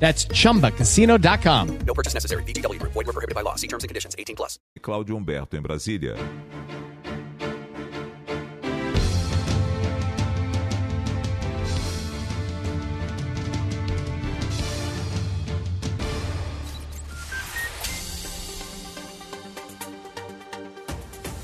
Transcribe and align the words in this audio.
That's 0.00 0.26
chumbacasino.com. 0.32 1.78
No 1.86 1.94
purchase 1.94 2.14
necessary. 2.14 2.42
VGW 2.44 2.80
Group. 2.80 2.92
Void 2.94 3.06
were 3.06 3.12
prohibited 3.12 3.36
by 3.36 3.42
law. 3.42 3.54
See 3.56 3.68
terms 3.68 3.84
and 3.84 3.88
conditions. 3.88 4.16
18 4.18 4.34
plus. 4.34 4.58
Cláudio 4.82 5.16
Humberto, 5.16 5.56
em 5.56 5.60
Brasília. 5.60 6.16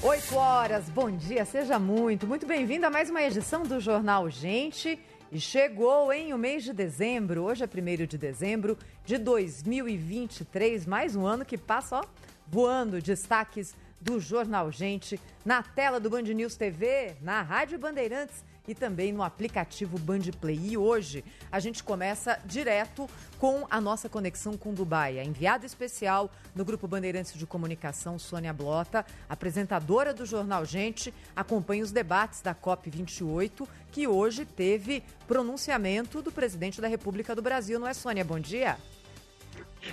Oito 0.02 0.36
horas, 0.36 0.88
bom 0.88 1.10
dia, 1.10 1.44
seja 1.44 1.78
muito, 1.78 2.26
muito 2.26 2.46
bem-vindo 2.46 2.86
a 2.86 2.90
mais 2.90 3.10
uma 3.10 3.22
edição 3.22 3.64
do 3.64 3.80
Jornal 3.80 4.30
Gente. 4.30 4.98
E 5.30 5.40
chegou, 5.40 6.12
em 6.12 6.32
O 6.32 6.38
mês 6.38 6.62
de 6.62 6.72
dezembro, 6.72 7.42
hoje 7.42 7.64
é 7.64 7.66
1 7.66 8.06
de 8.06 8.16
dezembro 8.16 8.78
de 9.04 9.18
2023, 9.18 10.86
mais 10.86 11.16
um 11.16 11.26
ano 11.26 11.44
que 11.44 11.58
passa, 11.58 11.96
ó, 11.96 12.04
voando. 12.46 13.02
Destaques 13.02 13.74
do 14.00 14.20
Jornal 14.20 14.70
Gente 14.70 15.20
na 15.44 15.64
tela 15.64 15.98
do 15.98 16.08
Band 16.08 16.22
News 16.22 16.54
TV, 16.54 17.16
na 17.20 17.42
Rádio 17.42 17.76
Bandeirantes 17.76 18.44
e 18.66 18.74
também 18.74 19.12
no 19.12 19.22
aplicativo 19.22 19.98
Band 19.98 20.22
Play. 20.40 20.58
E 20.70 20.76
hoje 20.76 21.24
a 21.50 21.60
gente 21.60 21.82
começa 21.82 22.38
direto 22.44 23.08
com 23.38 23.66
a 23.70 23.80
nossa 23.80 24.08
conexão 24.08 24.56
com 24.56 24.72
Dubai. 24.72 25.18
A 25.18 25.24
enviada 25.24 25.66
especial 25.66 26.30
no 26.54 26.64
Grupo 26.64 26.88
Bandeirantes 26.88 27.34
de 27.34 27.46
Comunicação, 27.46 28.18
Sônia 28.18 28.52
Blota, 28.52 29.04
apresentadora 29.28 30.14
do 30.14 30.24
Jornal 30.24 30.64
Gente, 30.64 31.12
acompanha 31.34 31.84
os 31.84 31.92
debates 31.92 32.40
da 32.40 32.54
COP28, 32.54 33.66
que 33.92 34.06
hoje 34.06 34.44
teve 34.44 35.02
pronunciamento 35.26 36.22
do 36.22 36.32
presidente 36.32 36.80
da 36.80 36.88
República 36.88 37.34
do 37.34 37.42
Brasil, 37.42 37.78
não 37.78 37.86
é, 37.86 37.94
Sônia? 37.94 38.24
Bom 38.24 38.40
dia. 38.40 38.76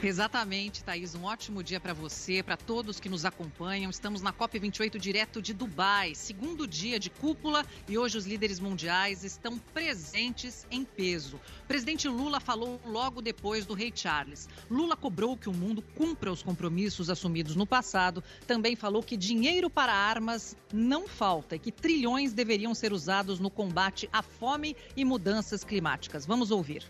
Exatamente, 0.01 0.83
Thaís. 0.83 1.15
Um 1.15 1.23
ótimo 1.23 1.63
dia 1.63 1.79
para 1.79 1.93
você, 1.93 2.41
para 2.41 2.57
todos 2.57 2.99
que 2.99 3.09
nos 3.09 3.25
acompanham. 3.25 3.89
Estamos 3.89 4.21
na 4.21 4.33
COP28 4.33 4.97
direto 4.97 5.41
de 5.41 5.53
Dubai, 5.53 6.15
segundo 6.15 6.67
dia 6.67 6.99
de 6.99 7.09
cúpula 7.09 7.65
e 7.87 7.97
hoje 7.97 8.17
os 8.17 8.25
líderes 8.25 8.59
mundiais 8.59 9.23
estão 9.23 9.57
presentes 9.57 10.65
em 10.71 10.83
peso. 10.83 11.37
O 11.63 11.67
presidente 11.67 12.07
Lula 12.07 12.39
falou 12.39 12.81
logo 12.85 13.21
depois 13.21 13.65
do 13.65 13.73
rei 13.73 13.91
Charles. 13.93 14.49
Lula 14.69 14.95
cobrou 14.95 15.37
que 15.37 15.49
o 15.49 15.53
mundo 15.53 15.81
cumpra 15.81 16.31
os 16.31 16.41
compromissos 16.41 17.09
assumidos 17.09 17.55
no 17.55 17.65
passado. 17.65 18.23
Também 18.47 18.75
falou 18.75 19.03
que 19.03 19.15
dinheiro 19.15 19.69
para 19.69 19.93
armas 19.93 20.55
não 20.71 21.07
falta 21.07 21.55
e 21.55 21.59
que 21.59 21.71
trilhões 21.71 22.33
deveriam 22.33 22.73
ser 22.73 22.93
usados 22.93 23.39
no 23.39 23.49
combate 23.49 24.09
à 24.11 24.21
fome 24.21 24.75
e 24.95 25.05
mudanças 25.05 25.63
climáticas. 25.63 26.25
Vamos 26.25 26.51
ouvir. 26.51 26.83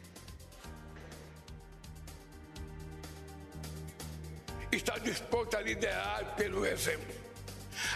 Está 4.75 4.97
disposto 4.97 5.55
a 5.55 5.61
liderar 5.61 6.35
pelo 6.35 6.65
exemplo. 6.65 7.23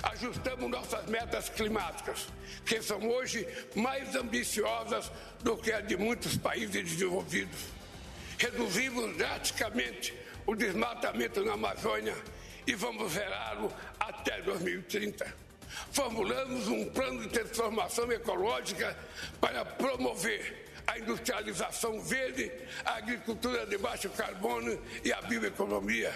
Ajustamos 0.04 0.70
nossas 0.70 1.06
metas 1.06 1.50
climáticas, 1.50 2.28
que 2.66 2.82
são 2.82 3.08
hoje 3.08 3.48
mais 3.76 4.16
ambiciosas 4.16 5.12
do 5.42 5.58
que 5.58 5.72
a 5.72 5.82
de 5.82 5.96
muitos 5.96 6.38
países 6.38 6.84
desenvolvidos. 6.84 7.60
Reduzimos 8.38 9.16
drasticamente 9.18 10.14
o 10.46 10.56
desmatamento 10.56 11.44
na 11.44 11.54
Amazônia 11.54 12.16
e 12.66 12.76
vamos 12.76 13.14
zerá-lo 13.14 13.72
até 14.00 14.42
2030. 14.42 15.48
Formulamos 15.92 16.68
um 16.68 16.86
plano 16.86 17.22
de 17.22 17.30
transformação 17.30 18.12
ecológica 18.12 18.98
para 19.40 19.66
promover 19.66 20.66
a 20.86 20.98
industrialização 20.98 22.00
verde, 22.02 22.52
a 22.86 22.98
agricultura 22.98 23.66
de 23.66 23.78
baixo 23.78 24.10
carbono 24.10 24.80
e 25.04 25.12
a 25.12 25.22
bioeconomia 25.22 26.14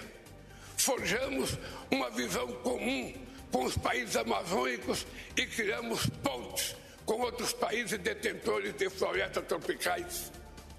forjamos 0.82 1.58
uma 1.90 2.10
visão 2.10 2.48
comum 2.64 3.14
com 3.52 3.66
os 3.66 3.78
países 3.78 4.16
amazônicos 4.16 5.06
e 5.36 5.46
criamos 5.46 6.06
pontes 6.24 6.76
com 7.06 7.20
outros 7.22 7.54
países 7.54 7.98
detentores 8.00 8.74
de 8.74 8.90
florestas 8.90 9.46
tropicais. 9.46 10.32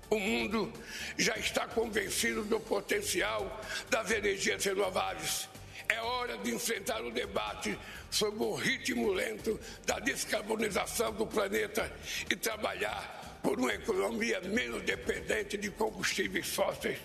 O 0.08 0.18
mundo 0.18 0.72
já 1.16 1.36
está 1.36 1.66
convencido 1.66 2.44
do 2.44 2.60
potencial 2.60 3.60
das 3.88 4.10
energias 4.10 4.64
renováveis. 4.64 5.48
É 5.88 6.00
hora 6.00 6.38
de 6.38 6.54
enfrentar 6.54 7.02
o 7.02 7.10
debate 7.10 7.78
sobre 8.10 8.44
o 8.44 8.54
ritmo 8.54 9.12
lento 9.12 9.58
da 9.86 9.98
descarbonização 9.98 11.12
do 11.12 11.26
planeta 11.26 11.90
e 12.30 12.36
trabalhar 12.36 13.40
por 13.42 13.58
uma 13.58 13.74
economia 13.74 14.40
menos 14.42 14.82
dependente 14.82 15.56
de 15.56 15.70
combustíveis 15.70 16.48
fósseis. 16.48 16.98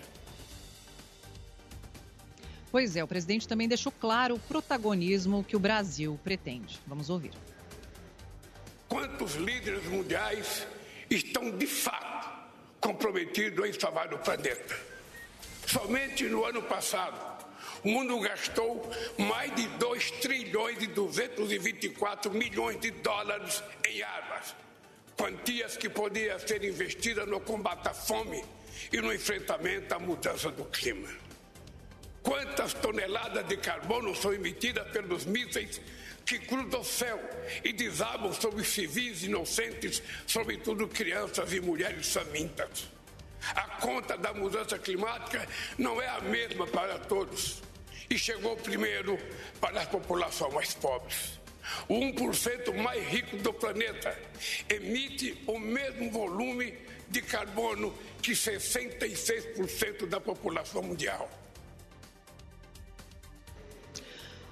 Pois 2.70 2.96
é, 2.96 3.02
o 3.02 3.08
presidente 3.08 3.48
também 3.48 3.66
deixou 3.66 3.90
claro 3.90 4.34
o 4.34 4.38
protagonismo 4.38 5.42
que 5.42 5.56
o 5.56 5.60
Brasil 5.60 6.18
pretende. 6.22 6.78
Vamos 6.86 7.08
ouvir. 7.08 7.32
Quantos 8.88 9.34
líderes 9.34 9.84
mundiais 9.86 10.66
estão 11.10 11.50
de 11.56 11.66
fato 11.66 12.28
comprometidos 12.80 13.66
em 13.66 13.78
salvar 13.78 14.12
o 14.12 14.18
planeta? 14.18 14.76
Somente 15.66 16.24
no 16.24 16.44
ano 16.44 16.62
passado, 16.62 17.18
o 17.84 17.88
mundo 17.88 18.18
gastou 18.20 18.90
mais 19.18 19.54
de 19.54 19.66
2 19.78 20.10
trilhões 20.22 20.82
e 20.82 20.86
224 20.86 22.32
milhões 22.32 22.80
de 22.80 22.90
dólares 22.90 23.62
em 23.86 24.02
armas. 24.02 24.54
Quantias 25.16 25.76
que 25.76 25.88
poderiam 25.88 26.38
ser 26.38 26.64
investidas 26.64 27.26
no 27.26 27.40
combate 27.40 27.88
à 27.88 27.94
fome 27.94 28.42
e 28.92 29.00
no 29.00 29.12
enfrentamento 29.12 29.94
à 29.94 29.98
mudança 29.98 30.50
do 30.50 30.64
clima. 30.66 31.08
Quantas 32.28 32.74
toneladas 32.74 33.48
de 33.48 33.56
carbono 33.56 34.14
são 34.14 34.34
emitidas 34.34 34.86
pelos 34.88 35.24
mísseis 35.24 35.80
que 36.26 36.38
cruzam 36.38 36.82
o 36.82 36.84
céu 36.84 37.18
e 37.64 37.72
desabam 37.72 38.30
sobre 38.34 38.62
civis 38.64 39.22
inocentes, 39.22 40.02
sobretudo 40.26 40.86
crianças 40.86 41.50
e 41.54 41.58
mulheres 41.58 42.12
famintas? 42.12 42.90
A 43.54 43.78
conta 43.80 44.18
da 44.18 44.34
mudança 44.34 44.78
climática 44.78 45.48
não 45.78 46.02
é 46.02 46.06
a 46.06 46.20
mesma 46.20 46.66
para 46.66 46.98
todos 46.98 47.62
e 48.10 48.18
chegou 48.18 48.58
primeiro 48.58 49.18
para 49.58 49.80
as 49.80 49.88
populações 49.88 50.52
mais 50.52 50.74
pobres. 50.74 51.40
O 51.88 51.94
1% 51.94 52.74
mais 52.74 53.08
rico 53.08 53.38
do 53.38 53.54
planeta 53.54 54.14
emite 54.68 55.42
o 55.46 55.58
mesmo 55.58 56.10
volume 56.10 56.74
de 57.08 57.22
carbono 57.22 57.96
que 58.20 58.32
66% 58.32 60.06
da 60.06 60.20
população 60.20 60.82
mundial. 60.82 61.37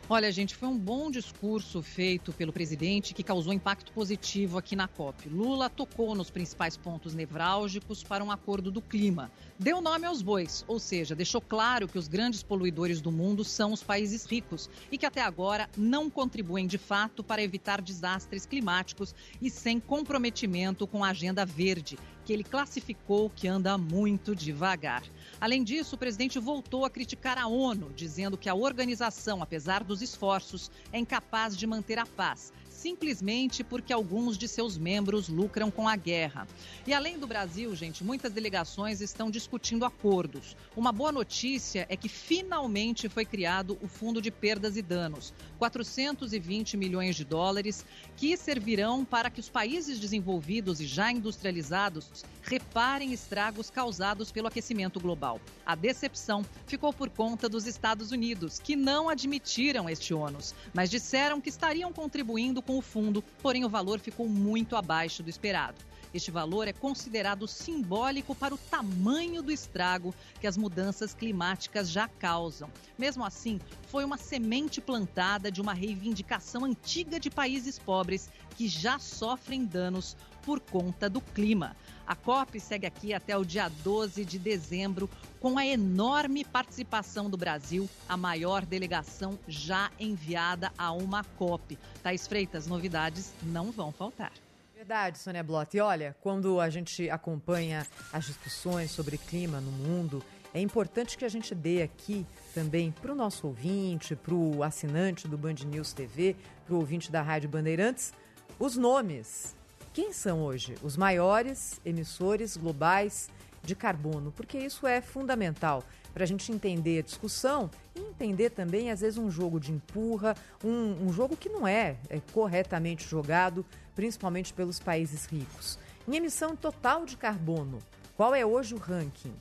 Olha, 0.08 0.30
gente, 0.30 0.54
foi 0.54 0.68
um 0.68 0.78
bom 0.78 1.10
discurso 1.10 1.82
feito 1.82 2.32
pelo 2.32 2.52
presidente 2.52 3.12
que 3.12 3.24
causou 3.24 3.52
impacto 3.52 3.90
positivo 3.90 4.56
aqui 4.56 4.76
na 4.76 4.86
COP. 4.86 5.28
Lula 5.28 5.68
tocou 5.68 6.14
nos 6.14 6.30
principais 6.30 6.76
pontos 6.76 7.12
nevrálgicos 7.12 8.04
para 8.04 8.22
um 8.22 8.30
acordo 8.30 8.70
do 8.70 8.80
clima. 8.80 9.32
Deu 9.58 9.80
nome 9.80 10.06
aos 10.06 10.22
bois, 10.22 10.64
ou 10.68 10.78
seja, 10.78 11.16
deixou 11.16 11.40
claro 11.40 11.88
que 11.88 11.98
os 11.98 12.06
grandes 12.06 12.40
poluidores 12.40 13.00
do 13.00 13.10
mundo 13.10 13.42
são 13.42 13.72
os 13.72 13.82
países 13.82 14.24
ricos 14.24 14.70
e 14.92 14.96
que 14.96 15.06
até 15.06 15.22
agora 15.22 15.68
não 15.76 16.08
contribuem 16.08 16.68
de 16.68 16.78
fato 16.78 17.24
para 17.24 17.42
evitar 17.42 17.82
desastres 17.82 18.46
climáticos 18.46 19.12
e 19.42 19.50
sem 19.50 19.80
comprometimento 19.80 20.86
com 20.86 21.02
a 21.02 21.08
agenda 21.08 21.44
verde 21.44 21.98
que 22.24 22.32
ele 22.32 22.44
classificou 22.44 23.30
que 23.30 23.46
anda 23.46 23.78
muito 23.78 24.34
devagar. 24.34 25.02
Além 25.40 25.62
disso, 25.62 25.96
o 25.96 25.98
presidente 25.98 26.38
voltou 26.38 26.84
a 26.84 26.90
criticar 26.90 27.36
a 27.36 27.46
ONU, 27.46 27.92
dizendo 27.94 28.38
que 28.38 28.48
a 28.48 28.54
organização, 28.54 29.42
apesar 29.42 29.84
dos 29.84 30.00
esforços, 30.00 30.70
é 30.92 30.98
incapaz 30.98 31.56
de 31.56 31.66
manter 31.66 31.98
a 31.98 32.06
paz 32.06 32.52
simplesmente 32.76 33.64
porque 33.64 33.92
alguns 33.92 34.36
de 34.36 34.46
seus 34.46 34.76
membros 34.76 35.28
lucram 35.28 35.70
com 35.70 35.88
a 35.88 35.96
guerra. 35.96 36.46
E 36.86 36.92
além 36.92 37.18
do 37.18 37.26
Brasil, 37.26 37.74
gente, 37.74 38.04
muitas 38.04 38.32
delegações 38.32 39.00
estão 39.00 39.30
discutindo 39.30 39.84
acordos. 39.84 40.56
Uma 40.76 40.92
boa 40.92 41.10
notícia 41.10 41.86
é 41.88 41.96
que 41.96 42.08
finalmente 42.08 43.08
foi 43.08 43.24
criado 43.24 43.78
o 43.80 43.88
Fundo 43.88 44.20
de 44.20 44.30
Perdas 44.30 44.76
e 44.76 44.82
Danos, 44.82 45.32
420 45.58 46.76
milhões 46.76 47.16
de 47.16 47.24
dólares, 47.24 47.84
que 48.16 48.36
servirão 48.36 49.04
para 49.04 49.30
que 49.30 49.40
os 49.40 49.48
países 49.48 49.98
desenvolvidos 49.98 50.80
e 50.80 50.86
já 50.86 51.10
industrializados 51.10 52.24
reparem 52.42 53.12
estragos 53.12 53.70
causados 53.70 54.30
pelo 54.30 54.48
aquecimento 54.48 55.00
global. 55.00 55.40
A 55.64 55.74
decepção 55.74 56.44
ficou 56.66 56.92
por 56.92 57.10
conta 57.10 57.48
dos 57.48 57.66
Estados 57.66 58.12
Unidos, 58.12 58.58
que 58.58 58.76
não 58.76 59.08
admitiram 59.08 59.88
este 59.88 60.14
ônus, 60.14 60.54
mas 60.72 60.90
disseram 60.90 61.40
que 61.40 61.48
estariam 61.48 61.92
contribuindo 61.92 62.62
com 62.66 62.76
o 62.76 62.82
fundo, 62.82 63.22
porém 63.40 63.64
o 63.64 63.68
valor 63.68 64.00
ficou 64.00 64.28
muito 64.28 64.76
abaixo 64.76 65.22
do 65.22 65.30
esperado. 65.30 65.76
Este 66.12 66.30
valor 66.30 66.66
é 66.66 66.72
considerado 66.72 67.46
simbólico 67.46 68.34
para 68.34 68.54
o 68.54 68.58
tamanho 68.58 69.42
do 69.42 69.52
estrago 69.52 70.14
que 70.40 70.46
as 70.46 70.56
mudanças 70.56 71.12
climáticas 71.12 71.90
já 71.90 72.08
causam. 72.08 72.70
Mesmo 72.96 73.24
assim, 73.24 73.60
foi 73.88 74.04
uma 74.04 74.16
semente 74.16 74.80
plantada 74.80 75.50
de 75.50 75.60
uma 75.60 75.74
reivindicação 75.74 76.64
antiga 76.64 77.20
de 77.20 77.28
países 77.28 77.78
pobres 77.78 78.30
que 78.56 78.66
já 78.66 78.98
sofrem 78.98 79.64
danos 79.64 80.16
por 80.46 80.60
conta 80.60 81.10
do 81.10 81.20
clima. 81.20 81.76
A 82.06 82.14
COP 82.14 82.60
segue 82.60 82.86
aqui 82.86 83.12
até 83.12 83.36
o 83.36 83.44
dia 83.44 83.68
12 83.68 84.24
de 84.24 84.38
dezembro, 84.38 85.10
com 85.40 85.58
a 85.58 85.66
enorme 85.66 86.44
participação 86.44 87.28
do 87.28 87.36
Brasil, 87.36 87.90
a 88.08 88.16
maior 88.16 88.64
delegação 88.64 89.36
já 89.48 89.90
enviada 89.98 90.72
a 90.78 90.92
uma 90.92 91.24
COP. 91.24 91.76
Thais 92.00 92.28
Freitas, 92.28 92.68
novidades 92.68 93.32
não 93.42 93.72
vão 93.72 93.90
faltar. 93.90 94.30
Verdade, 94.72 95.18
Sônia 95.18 95.42
Blott. 95.42 95.76
E 95.76 95.80
olha, 95.80 96.16
quando 96.20 96.60
a 96.60 96.70
gente 96.70 97.10
acompanha 97.10 97.84
as 98.12 98.26
discussões 98.26 98.92
sobre 98.92 99.18
clima 99.18 99.60
no 99.60 99.72
mundo, 99.72 100.22
é 100.54 100.60
importante 100.60 101.18
que 101.18 101.24
a 101.24 101.28
gente 101.28 101.56
dê 101.56 101.82
aqui 101.82 102.24
também 102.54 102.92
para 102.92 103.10
o 103.10 103.16
nosso 103.16 103.48
ouvinte, 103.48 104.14
para 104.14 104.32
o 104.32 104.62
assinante 104.62 105.26
do 105.26 105.36
Band 105.36 105.56
News 105.66 105.92
TV, 105.92 106.36
para 106.64 106.74
o 106.74 106.78
ouvinte 106.78 107.10
da 107.10 107.20
Rádio 107.20 107.48
Bandeirantes, 107.48 108.12
os 108.60 108.76
nomes 108.76 109.55
quem 109.96 110.12
são 110.12 110.42
hoje 110.42 110.74
os 110.82 110.94
maiores 110.94 111.80
emissores 111.82 112.54
globais 112.54 113.30
de 113.62 113.74
carbono? 113.74 114.30
Porque 114.30 114.58
isso 114.58 114.86
é 114.86 115.00
fundamental 115.00 115.82
para 116.12 116.22
a 116.22 116.26
gente 116.26 116.52
entender 116.52 116.98
a 116.98 117.02
discussão 117.02 117.70
e 117.94 118.00
entender 118.00 118.50
também, 118.50 118.90
às 118.90 119.00
vezes, 119.00 119.16
um 119.16 119.30
jogo 119.30 119.58
de 119.58 119.72
empurra, 119.72 120.36
um, 120.62 121.06
um 121.06 121.10
jogo 121.14 121.34
que 121.34 121.48
não 121.48 121.66
é, 121.66 121.96
é 122.10 122.20
corretamente 122.30 123.08
jogado, 123.08 123.64
principalmente 123.94 124.52
pelos 124.52 124.78
países 124.78 125.24
ricos. 125.24 125.78
Em 126.06 126.14
emissão 126.14 126.54
total 126.54 127.06
de 127.06 127.16
carbono, 127.16 127.78
qual 128.18 128.34
é 128.34 128.44
hoje 128.44 128.74
o 128.74 128.78
ranking? 128.78 129.32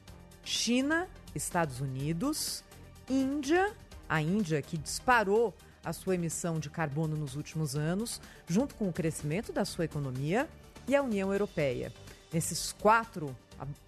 China, 0.41 1.09
Estados 1.35 1.81
Unidos, 1.81 2.63
Índia, 3.09 3.73
a 4.07 4.21
Índia 4.21 4.61
que 4.61 4.77
disparou 4.77 5.53
a 5.85 5.93
sua 5.93 6.15
emissão 6.15 6.59
de 6.59 6.69
carbono 6.69 7.15
nos 7.15 7.35
últimos 7.35 7.75
anos, 7.75 8.19
junto 8.47 8.73
com 8.75 8.89
o 8.89 8.93
crescimento 8.93 9.53
da 9.53 9.63
sua 9.63 9.85
economia, 9.85 10.49
e 10.87 10.95
a 10.95 11.01
União 11.01 11.31
Europeia. 11.31 11.93
Nesses 12.33 12.73
quatro, 12.73 13.35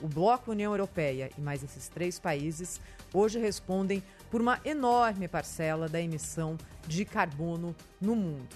o 0.02 0.08
bloco 0.08 0.52
União 0.52 0.72
Europeia 0.72 1.30
e 1.38 1.42
mais 1.42 1.64
esses 1.64 1.88
três 1.88 2.20
países, 2.20 2.80
hoje 3.14 3.40
respondem 3.40 4.02
por 4.32 4.42
uma 4.42 4.60
enorme 4.64 5.28
parcela 5.28 5.88
da 5.90 6.02
emissão 6.02 6.58
de 6.88 7.04
carbono 7.04 7.76
no 8.00 8.16
mundo. 8.16 8.56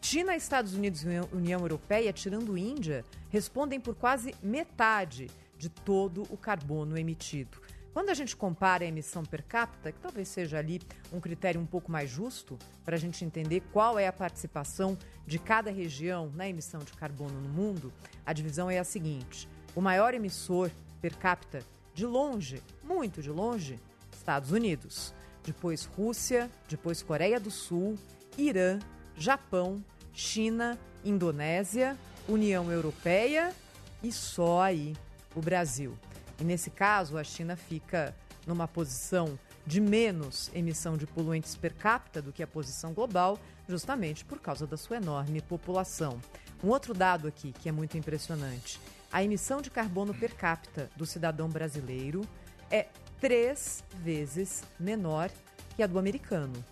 China, 0.00 0.36
Estados 0.36 0.74
Unidos 0.74 1.02
e 1.02 1.08
União 1.34 1.60
Europeia, 1.60 2.12
tirando 2.12 2.56
Índia, 2.56 3.04
respondem 3.30 3.80
por 3.80 3.94
quase 3.94 4.34
metade 4.42 5.28
de 5.58 5.68
todo 5.68 6.22
o 6.30 6.36
carbono 6.36 6.96
emitido. 6.96 7.65
Quando 7.96 8.10
a 8.10 8.14
gente 8.14 8.36
compara 8.36 8.84
a 8.84 8.86
emissão 8.86 9.24
per 9.24 9.42
capita, 9.42 9.90
que 9.90 9.98
talvez 9.98 10.28
seja 10.28 10.58
ali 10.58 10.82
um 11.10 11.18
critério 11.18 11.58
um 11.58 11.64
pouco 11.64 11.90
mais 11.90 12.10
justo 12.10 12.58
para 12.84 12.94
a 12.94 12.98
gente 12.98 13.24
entender 13.24 13.62
qual 13.72 13.98
é 13.98 14.06
a 14.06 14.12
participação 14.12 14.98
de 15.26 15.38
cada 15.38 15.70
região 15.70 16.30
na 16.34 16.46
emissão 16.46 16.80
de 16.80 16.92
carbono 16.92 17.40
no 17.40 17.48
mundo, 17.48 17.90
a 18.26 18.34
divisão 18.34 18.70
é 18.70 18.78
a 18.78 18.84
seguinte: 18.84 19.48
o 19.74 19.80
maior 19.80 20.12
emissor 20.12 20.70
per 21.00 21.16
capita, 21.16 21.60
de 21.94 22.04
longe, 22.04 22.62
muito 22.84 23.22
de 23.22 23.30
longe, 23.30 23.80
Estados 24.12 24.52
Unidos. 24.52 25.14
Depois 25.42 25.86
Rússia, 25.86 26.50
depois 26.68 27.02
Coreia 27.02 27.40
do 27.40 27.50
Sul, 27.50 27.98
Irã, 28.36 28.78
Japão, 29.16 29.82
China, 30.12 30.78
Indonésia, 31.02 31.96
União 32.28 32.70
Europeia 32.70 33.54
e 34.02 34.12
só 34.12 34.60
aí 34.60 34.94
o 35.34 35.40
Brasil. 35.40 35.96
E 36.40 36.44
nesse 36.44 36.70
caso, 36.70 37.16
a 37.16 37.24
China 37.24 37.56
fica 37.56 38.14
numa 38.46 38.68
posição 38.68 39.38
de 39.66 39.80
menos 39.80 40.50
emissão 40.54 40.96
de 40.96 41.06
poluentes 41.06 41.56
per 41.56 41.74
capita 41.74 42.22
do 42.22 42.32
que 42.32 42.42
a 42.42 42.46
posição 42.46 42.92
global, 42.92 43.38
justamente 43.68 44.24
por 44.24 44.38
causa 44.38 44.66
da 44.66 44.76
sua 44.76 44.96
enorme 44.98 45.42
população. 45.42 46.20
Um 46.62 46.68
outro 46.68 46.94
dado 46.94 47.26
aqui 47.26 47.52
que 47.52 47.68
é 47.68 47.72
muito 47.72 47.98
impressionante: 47.98 48.80
a 49.12 49.24
emissão 49.24 49.60
de 49.60 49.70
carbono 49.70 50.14
per 50.14 50.34
capita 50.34 50.88
do 50.96 51.04
cidadão 51.04 51.48
brasileiro 51.48 52.22
é 52.70 52.86
três 53.20 53.82
vezes 53.96 54.62
menor 54.78 55.30
que 55.74 55.82
a 55.82 55.86
do 55.86 55.98
americano, 55.98 56.64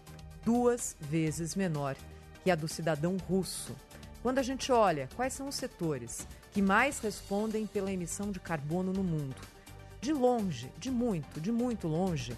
duas 0.45 0.97
vezes 1.01 1.57
menor 1.57 1.97
que 2.43 2.51
a 2.51 2.55
do 2.55 2.69
cidadão 2.69 3.17
russo. 3.17 3.75
Quando 4.23 4.39
a 4.39 4.43
gente 4.43 4.71
olha 4.71 5.09
quais 5.17 5.33
são 5.33 5.49
os 5.49 5.55
setores 5.55 6.27
que 6.53 6.63
mais 6.63 6.99
respondem 7.01 7.67
pela 7.67 7.93
emissão 7.93 8.31
de 8.31 8.41
carbono 8.41 8.93
no 8.93 9.03
mundo, 9.03 9.37
de 10.05 10.13
longe, 10.13 10.71
de 10.79 10.91
muito, 10.91 11.41
de 11.41 11.51
muito 11.51 11.89
longe, 11.89 12.37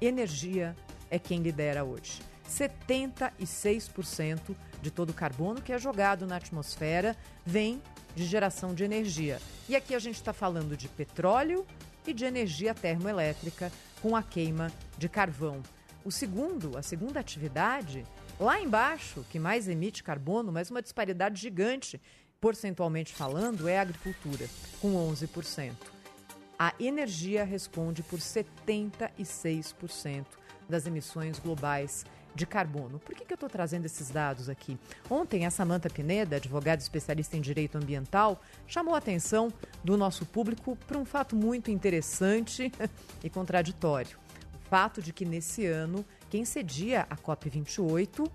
energia 0.00 0.74
é 1.08 1.20
quem 1.20 1.40
lidera 1.40 1.84
hoje. 1.84 2.20
76% 2.50 4.56
de 4.82 4.90
todo 4.90 5.10
o 5.10 5.14
carbono 5.14 5.62
que 5.62 5.72
é 5.72 5.78
jogado 5.78 6.26
na 6.26 6.34
atmosfera 6.34 7.16
vem 7.44 7.80
de 8.16 8.24
geração 8.24 8.74
de 8.74 8.82
energia. 8.82 9.38
E 9.68 9.76
aqui 9.76 9.94
a 9.94 10.00
gente 10.00 10.16
está 10.16 10.32
falando 10.32 10.76
de 10.76 10.88
petróleo 10.88 11.64
e 12.04 12.12
de 12.12 12.24
energia 12.24 12.74
termoelétrica 12.74 13.70
com 14.02 14.16
a 14.16 14.22
queima 14.22 14.72
de 14.98 15.08
carvão. 15.08 15.62
O 16.04 16.10
segundo, 16.10 16.76
a 16.76 16.82
segunda 16.82 17.20
atividade, 17.20 18.04
lá 18.38 18.60
embaixo, 18.60 19.24
que 19.30 19.38
mais 19.38 19.68
emite 19.68 20.02
carbono, 20.02 20.50
mas 20.50 20.72
uma 20.72 20.82
disparidade 20.82 21.40
gigante, 21.40 22.00
percentualmente 22.40 23.14
falando, 23.14 23.68
é 23.68 23.78
a 23.78 23.82
agricultura, 23.82 24.48
com 24.80 24.92
11% 25.12 25.95
a 26.58 26.72
energia 26.80 27.44
responde 27.44 28.02
por 28.02 28.18
76% 28.18 30.26
das 30.68 30.86
emissões 30.86 31.38
globais 31.38 32.04
de 32.34 32.46
carbono. 32.46 32.98
Por 32.98 33.14
que, 33.14 33.24
que 33.24 33.32
eu 33.32 33.36
estou 33.36 33.48
trazendo 33.48 33.86
esses 33.86 34.10
dados 34.10 34.48
aqui? 34.48 34.78
Ontem, 35.08 35.46
a 35.46 35.50
Samanta 35.50 35.88
Pineda, 35.88 36.36
advogada 36.36 36.82
especialista 36.82 37.36
em 37.36 37.40
direito 37.40 37.78
ambiental, 37.78 38.40
chamou 38.66 38.94
a 38.94 38.98
atenção 38.98 39.52
do 39.82 39.96
nosso 39.96 40.26
público 40.26 40.76
para 40.86 40.98
um 40.98 41.04
fato 41.04 41.34
muito 41.34 41.70
interessante 41.70 42.70
e 43.24 43.30
contraditório. 43.30 44.18
O 44.54 44.68
fato 44.68 45.00
de 45.00 45.12
que 45.12 45.24
nesse 45.24 45.64
ano, 45.64 46.04
quem 46.28 46.44
cedia 46.44 47.06
a 47.08 47.16
COP28 47.16 48.28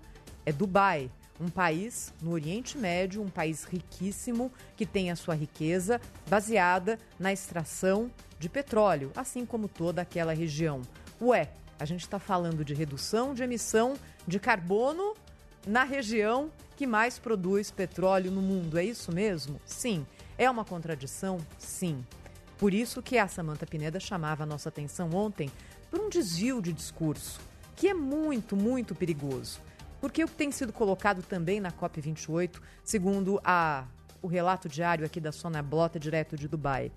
é 0.44 0.52
Dubai, 0.52 1.10
um 1.42 1.48
país 1.48 2.14
no 2.22 2.30
Oriente 2.30 2.78
Médio, 2.78 3.20
um 3.20 3.28
país 3.28 3.64
riquíssimo 3.64 4.52
que 4.76 4.86
tem 4.86 5.10
a 5.10 5.16
sua 5.16 5.34
riqueza 5.34 6.00
baseada 6.28 6.98
na 7.18 7.32
extração 7.32 8.10
de 8.38 8.48
petróleo, 8.48 9.10
assim 9.16 9.44
como 9.44 9.66
toda 9.66 10.00
aquela 10.00 10.32
região. 10.32 10.82
Ué, 11.20 11.50
a 11.78 11.84
gente 11.84 12.02
está 12.02 12.18
falando 12.18 12.64
de 12.64 12.74
redução 12.74 13.34
de 13.34 13.42
emissão 13.42 13.94
de 14.26 14.38
carbono 14.38 15.14
na 15.66 15.82
região 15.82 16.50
que 16.76 16.86
mais 16.86 17.18
produz 17.18 17.70
petróleo 17.70 18.30
no 18.30 18.40
mundo. 18.40 18.78
É 18.78 18.84
isso 18.84 19.12
mesmo? 19.12 19.60
Sim. 19.66 20.06
É 20.38 20.48
uma 20.48 20.64
contradição? 20.64 21.38
Sim. 21.58 22.04
Por 22.56 22.72
isso 22.72 23.02
que 23.02 23.18
a 23.18 23.26
Samanta 23.26 23.66
Pineda 23.66 23.98
chamava 23.98 24.44
a 24.44 24.46
nossa 24.46 24.68
atenção 24.68 25.10
ontem 25.12 25.50
por 25.90 26.00
um 26.00 26.08
desvio 26.08 26.62
de 26.62 26.72
discurso, 26.72 27.40
que 27.74 27.88
é 27.88 27.94
muito, 27.94 28.56
muito 28.56 28.94
perigoso. 28.94 29.60
Porque 30.02 30.24
o 30.24 30.26
que 30.26 30.34
tem 30.34 30.50
sido 30.50 30.72
colocado 30.72 31.22
também 31.22 31.60
na 31.60 31.70
COP28, 31.70 32.60
segundo 32.82 33.40
a, 33.44 33.86
o 34.20 34.26
relato 34.26 34.68
diário 34.68 35.06
aqui 35.06 35.20
da 35.20 35.30
Sônia 35.30 35.62
Blota, 35.62 35.96
direto 35.96 36.36
de 36.36 36.48
Dubai, 36.48 36.90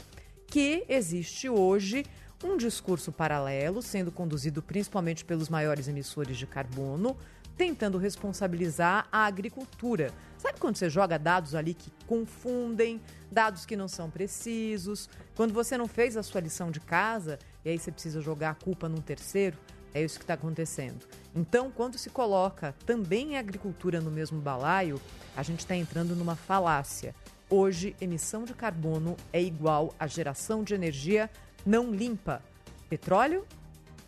que 0.47 0.83
existe 0.89 1.47
hoje 1.47 2.03
um 2.43 2.57
discurso 2.57 3.11
paralelo, 3.11 3.79
sendo 3.83 4.11
conduzido 4.11 4.59
principalmente 4.59 5.23
pelos 5.23 5.49
maiores 5.49 5.87
emissores 5.87 6.35
de 6.35 6.47
carbono, 6.47 7.15
tentando 7.55 7.99
responsabilizar 7.99 9.07
a 9.11 9.27
agricultura. 9.27 10.11
Sabe 10.35 10.59
quando 10.59 10.75
você 10.75 10.89
joga 10.89 11.19
dados 11.19 11.53
ali 11.53 11.75
que 11.75 11.91
confundem, 12.07 12.99
dados 13.31 13.67
que 13.67 13.75
não 13.75 13.87
são 13.87 14.09
precisos, 14.09 15.07
quando 15.35 15.53
você 15.53 15.77
não 15.77 15.87
fez 15.87 16.17
a 16.17 16.23
sua 16.23 16.41
lição 16.41 16.71
de 16.71 16.79
casa 16.79 17.37
e 17.63 17.69
aí 17.69 17.77
você 17.77 17.91
precisa 17.91 18.19
jogar 18.19 18.49
a 18.49 18.55
culpa 18.55 18.89
num 18.89 18.99
terceiro? 18.99 19.59
É 19.95 20.03
isso 20.03 20.19
que 20.19 20.25
está 20.25 20.33
acontecendo. 20.33 21.07
Então, 21.33 21.71
quando 21.71 21.97
se 21.97 22.09
coloca 22.09 22.75
também 22.85 23.37
a 23.37 23.39
agricultura 23.39 24.01
no 24.01 24.11
mesmo 24.11 24.41
balaio, 24.41 24.99
a 25.37 25.41
gente 25.41 25.59
está 25.59 25.73
entrando 25.73 26.13
numa 26.17 26.35
falácia. 26.35 27.15
Hoje, 27.49 27.95
emissão 28.01 28.43
de 28.43 28.53
carbono 28.53 29.15
é 29.31 29.41
igual 29.41 29.95
a 29.97 30.05
geração 30.05 30.65
de 30.65 30.73
energia 30.73 31.31
não 31.65 31.91
limpa. 31.91 32.43
Petróleo 32.89 33.47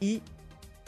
e 0.01 0.21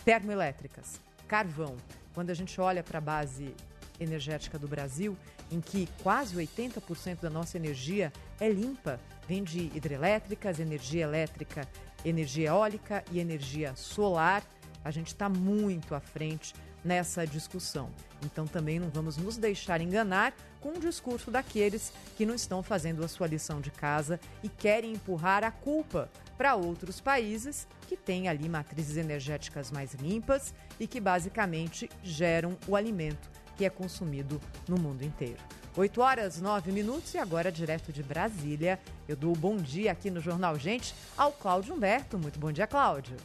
termoelétricas, 0.04 1.00
carvão. 1.30 1.78
Quando 2.14 2.32
a 2.32 2.34
gente 2.34 2.60
olha 2.60 2.84
para 2.84 2.98
a 2.98 3.02
base 3.02 3.56
energética 4.02 4.60
do 4.60 4.68
Brasil, 4.68 5.16
em 5.50 5.62
que 5.62 5.88
quase 6.04 6.36
80% 6.36 7.22
da 7.22 7.30
nossa 7.30 7.56
energia 7.56 8.12
é 8.38 8.50
limpa, 8.50 9.00
vem 9.26 9.46
de 9.46 9.72
hidrelétricas, 9.74 10.60
energia 10.60 11.04
elétrica, 11.04 11.66
energia 12.04 12.50
eólica 12.50 13.02
e 13.14 13.20
energia 13.20 13.74
solar, 13.78 14.44
a 14.84 14.92
gente 14.92 15.08
está 15.08 15.30
muito 15.30 15.94
à 15.96 16.00
frente 16.00 16.54
nessa 16.84 17.26
discussão. 17.26 17.90
Então 18.24 18.48
também 18.48 18.80
não 18.80 18.90
vamos 18.90 19.18
nos 19.18 19.38
deixar 19.38 19.82
enganar 19.82 20.34
com 20.62 20.70
o 20.70 20.80
discurso 20.80 21.32
daqueles 21.32 21.92
que 22.18 22.26
não 22.26 22.36
estão 22.36 22.62
fazendo 22.62 23.04
a 23.04 23.08
sua 23.08 23.28
lição 23.28 23.62
de 23.62 23.72
casa 23.72 24.20
e 24.44 24.50
querem 24.50 24.94
empurrar 24.94 25.44
a 25.44 25.52
culpa 25.52 26.10
para 26.38 26.56
outros 26.56 27.00
países 27.02 27.68
que 27.88 27.98
têm 27.98 28.28
ali 28.28 28.48
matrizes 28.48 28.98
energéticas 28.98 29.72
mais 29.72 29.94
limpas 29.94 30.54
e 30.80 30.88
que 30.88 31.00
basicamente 31.00 31.90
geram 32.04 32.58
o 32.68 32.76
alimento 32.76 33.30
que 33.58 33.66
é 33.66 33.70
consumido 33.70 34.40
no 34.68 34.78
mundo 34.78 35.04
inteiro. 35.04 35.40
8 35.76 36.02
horas 36.02 36.42
9 36.42 36.72
minutos 36.72 37.14
e 37.14 37.18
agora 37.18 37.52
direto 37.52 37.92
de 37.92 38.02
Brasília. 38.02 38.80
Eu 39.08 39.16
dou 39.16 39.34
o 39.34 39.38
bom 39.38 39.56
dia 39.58 39.92
aqui 39.92 40.10
no 40.10 40.20
Jornal 40.20 40.58
Gente 40.58 40.94
ao 41.18 41.32
Cláudio 41.32 41.74
Humberto. 41.74 42.18
Muito 42.18 42.40
bom 42.40 42.52
dia, 42.52 42.68
Cláudio. 42.68 43.18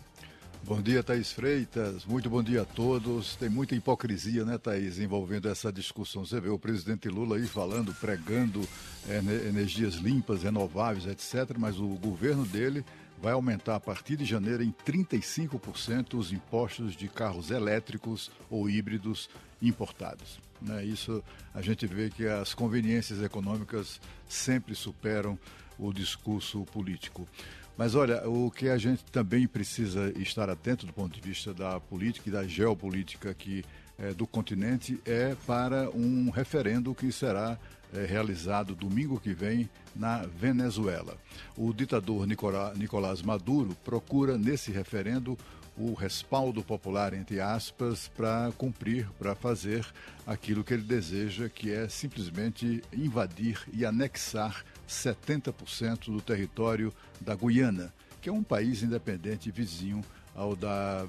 Bom 0.67 0.81
dia, 0.81 1.03
Thaís 1.03 1.31
Freitas. 1.31 2.07
Muito 2.07 2.31
bom 2.31 2.43
dia 2.43 2.63
a 2.63 2.65
todos. 2.65 3.37
Tem 3.37 3.51
muita 3.51 3.75
hipocrisia, 3.75 4.47
né, 4.47 4.57
Thaís, 4.57 4.99
envolvendo 4.99 5.47
essa 5.47 5.71
discussão. 5.71 6.25
Você 6.25 6.41
vê 6.41 6.49
o 6.49 6.59
presidente 6.59 7.07
Lula 7.07 7.37
aí 7.37 7.47
falando, 7.47 7.95
pregando 7.97 8.67
é, 9.07 9.19
energias 9.47 9.97
limpas, 9.97 10.43
renováveis, 10.43 11.05
etc., 11.05 11.55
mas 11.59 11.79
o 11.79 11.89
governo 11.89 12.47
dele 12.47 12.83
vai 13.21 13.35
aumentar 13.35 13.75
a 13.75 13.81
partir 13.81 14.17
de 14.17 14.25
janeiro 14.25 14.63
em 14.63 14.73
35% 14.73 16.15
os 16.15 16.33
impostos 16.33 16.97
de 16.97 17.09
carros 17.09 17.51
elétricos 17.51 18.31
ou 18.49 18.69
híbridos 18.69 19.29
importados. 19.61 20.41
Né? 20.63 20.83
Isso 20.83 21.23
a 21.53 21.61
gente 21.61 21.87
vê 21.87 22.09
que 22.09 22.27
as 22.27 22.55
conveniências 22.55 23.23
econômicas 23.23 24.01
sempre 24.27 24.75
superam 24.75 25.39
o 25.79 25.93
discurso 25.93 26.65
político. 26.67 27.29
Mas 27.77 27.95
olha, 27.95 28.29
o 28.29 28.51
que 28.51 28.69
a 28.69 28.79
gente 28.79 29.05
também 29.07 29.47
precisa 29.49 30.13
estar 30.17 30.49
atento 30.49 30.87
do 30.87 30.93
ponto 30.93 31.13
de 31.13 31.21
vista 31.21 31.53
da 31.53 31.81
política 31.81 32.29
e 32.29 32.33
da 32.33 32.47
geopolítica 32.47 33.31
aqui 33.31 33.65
é, 33.99 34.13
do 34.13 34.27
continente 34.27 35.01
é 35.05 35.37
para 35.47 35.91
um 35.91 36.31
referendo 36.31 36.95
que 36.95 37.11
será 37.11 37.59
é, 37.93 38.05
realizado 38.05 38.75
domingo 38.75 39.21
que 39.21 39.33
vem 39.33 39.69
na 39.95 40.19
Venezuela. 40.19 41.17
O 41.57 41.73
ditador 41.73 42.27
Nicolás 42.27 43.23
Maduro 43.23 43.77
procura 43.85 44.39
nesse 44.39 44.71
referendo 44.71 45.37
o 45.77 45.93
respaldo 45.93 46.63
popular, 46.63 47.13
entre 47.15 47.41
aspas, 47.41 48.09
para 48.09 48.53
cumprir, 48.57 49.09
para 49.19 49.35
fazer 49.35 49.85
aquilo 50.25 50.63
que 50.63 50.73
ele 50.73 50.85
deseja, 50.85 51.49
que 51.49 51.73
é 51.73 51.89
simplesmente 51.89 52.83
invadir 52.93 53.61
e 53.73 53.85
anexar 53.85 54.65
70% 54.89 56.07
do 56.07 56.21
território 56.21 56.93
da 57.21 57.35
Guiana, 57.35 57.93
que 58.21 58.29
é 58.29 58.33
um 58.33 58.43
país 58.43 58.83
independente 58.83 59.51
vizinho 59.51 60.03
ao 60.35 60.57
da 60.57 61.05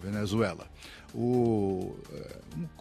Venezuela. 0.00 0.68
O, 1.14 1.94
eh, 2.10 2.38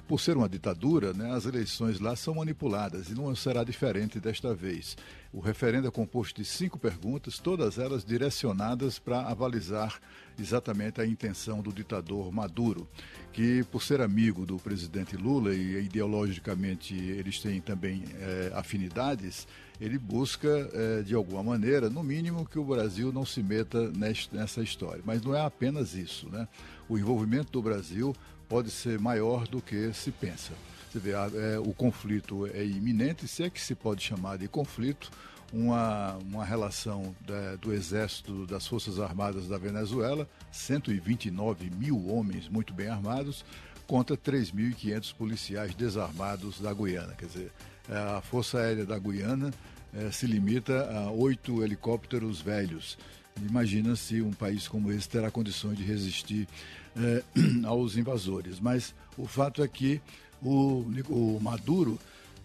por 0.07 0.19
ser 0.19 0.37
uma 0.37 0.47
ditadura, 0.47 1.13
né, 1.13 1.33
as 1.33 1.45
eleições 1.45 1.99
lá 1.99 2.15
são 2.15 2.35
manipuladas 2.35 3.09
e 3.09 3.13
não 3.13 3.33
será 3.35 3.63
diferente 3.63 4.19
desta 4.19 4.53
vez. 4.53 4.97
O 5.33 5.39
referendo 5.39 5.87
é 5.87 5.91
composto 5.91 6.41
de 6.41 6.47
cinco 6.47 6.79
perguntas, 6.79 7.39
todas 7.39 7.77
elas 7.77 8.05
direcionadas 8.05 8.99
para 8.99 9.21
avalizar 9.27 9.99
exatamente 10.39 11.01
a 11.01 11.05
intenção 11.05 11.61
do 11.61 11.73
ditador 11.73 12.31
Maduro, 12.31 12.87
que, 13.33 13.63
por 13.65 13.83
ser 13.83 14.01
amigo 14.01 14.45
do 14.45 14.57
presidente 14.57 15.17
Lula 15.17 15.53
e 15.53 15.83
ideologicamente 15.83 16.95
eles 16.95 17.39
têm 17.39 17.59
também 17.59 18.03
é, 18.19 18.51
afinidades, 18.55 19.45
ele 19.81 19.97
busca, 19.97 20.47
é, 20.73 21.01
de 21.01 21.15
alguma 21.15 21.41
maneira, 21.41 21.89
no 21.89 22.03
mínimo, 22.03 22.45
que 22.45 22.59
o 22.59 22.63
Brasil 22.63 23.11
não 23.11 23.25
se 23.25 23.41
meta 23.41 23.91
nessa 24.31 24.61
história. 24.61 25.01
Mas 25.03 25.23
não 25.23 25.35
é 25.35 25.41
apenas 25.41 25.95
isso. 25.95 26.29
Né? 26.29 26.47
O 26.87 26.99
envolvimento 26.99 27.51
do 27.51 27.63
Brasil 27.63 28.15
pode 28.47 28.69
ser 28.69 28.99
maior 28.99 29.47
do 29.47 29.59
que 29.59 29.91
se 29.91 30.11
pensa. 30.11 30.53
Você 30.91 30.99
vê, 30.99 31.11
é, 31.11 31.57
o 31.57 31.73
conflito 31.73 32.45
é 32.45 32.63
iminente, 32.63 33.27
se 33.27 33.41
é 33.41 33.49
que 33.49 33.59
se 33.59 33.73
pode 33.73 34.03
chamar 34.03 34.37
de 34.37 34.47
conflito, 34.47 35.09
uma, 35.51 36.13
uma 36.17 36.45
relação 36.45 37.15
da, 37.25 37.55
do 37.55 37.73
Exército, 37.73 38.45
das 38.45 38.67
Forças 38.67 38.99
Armadas 38.99 39.47
da 39.47 39.57
Venezuela, 39.57 40.29
129 40.51 41.71
mil 41.71 42.07
homens 42.07 42.47
muito 42.47 42.71
bem 42.71 42.87
armados, 42.87 43.43
contra 43.87 44.15
3.500 44.15 45.15
policiais 45.15 45.73
desarmados 45.73 46.61
da 46.61 46.71
Guiana. 46.71 47.13
Quer 47.17 47.25
dizer, 47.25 47.51
a 47.89 48.21
Força 48.21 48.59
Aérea 48.59 48.85
da 48.85 48.97
Guiana 48.99 49.51
é, 49.93 50.11
se 50.11 50.25
limita 50.25 50.89
a 50.91 51.11
oito 51.11 51.63
helicópteros 51.63 52.41
velhos. 52.41 52.97
Imagina 53.41 53.95
se 53.95 54.21
um 54.21 54.31
país 54.31 54.67
como 54.67 54.91
esse 54.91 55.07
terá 55.07 55.31
condições 55.31 55.77
de 55.77 55.83
resistir 55.83 56.47
é, 56.95 57.23
aos 57.65 57.95
invasores. 57.95 58.59
Mas 58.59 58.93
o 59.17 59.25
fato 59.25 59.63
é 59.63 59.67
que 59.67 60.01
o, 60.41 60.85
o 61.09 61.39
Maduro 61.41 61.99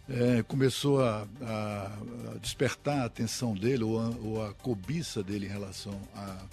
é, 0.08 0.42
começou 0.44 1.02
a, 1.02 1.26
a, 1.42 1.90
despertar 2.40 2.98
a 2.98 3.04
atenção 3.04 3.54
dele 3.54 3.82
ou 3.84 4.00
a, 4.00 4.08
ou 4.22 4.44
a 4.44 4.54
cobiça 4.54 5.22
dele 5.22 5.46
em 5.46 5.50
relação 5.50 5.98
a, 6.14 6.46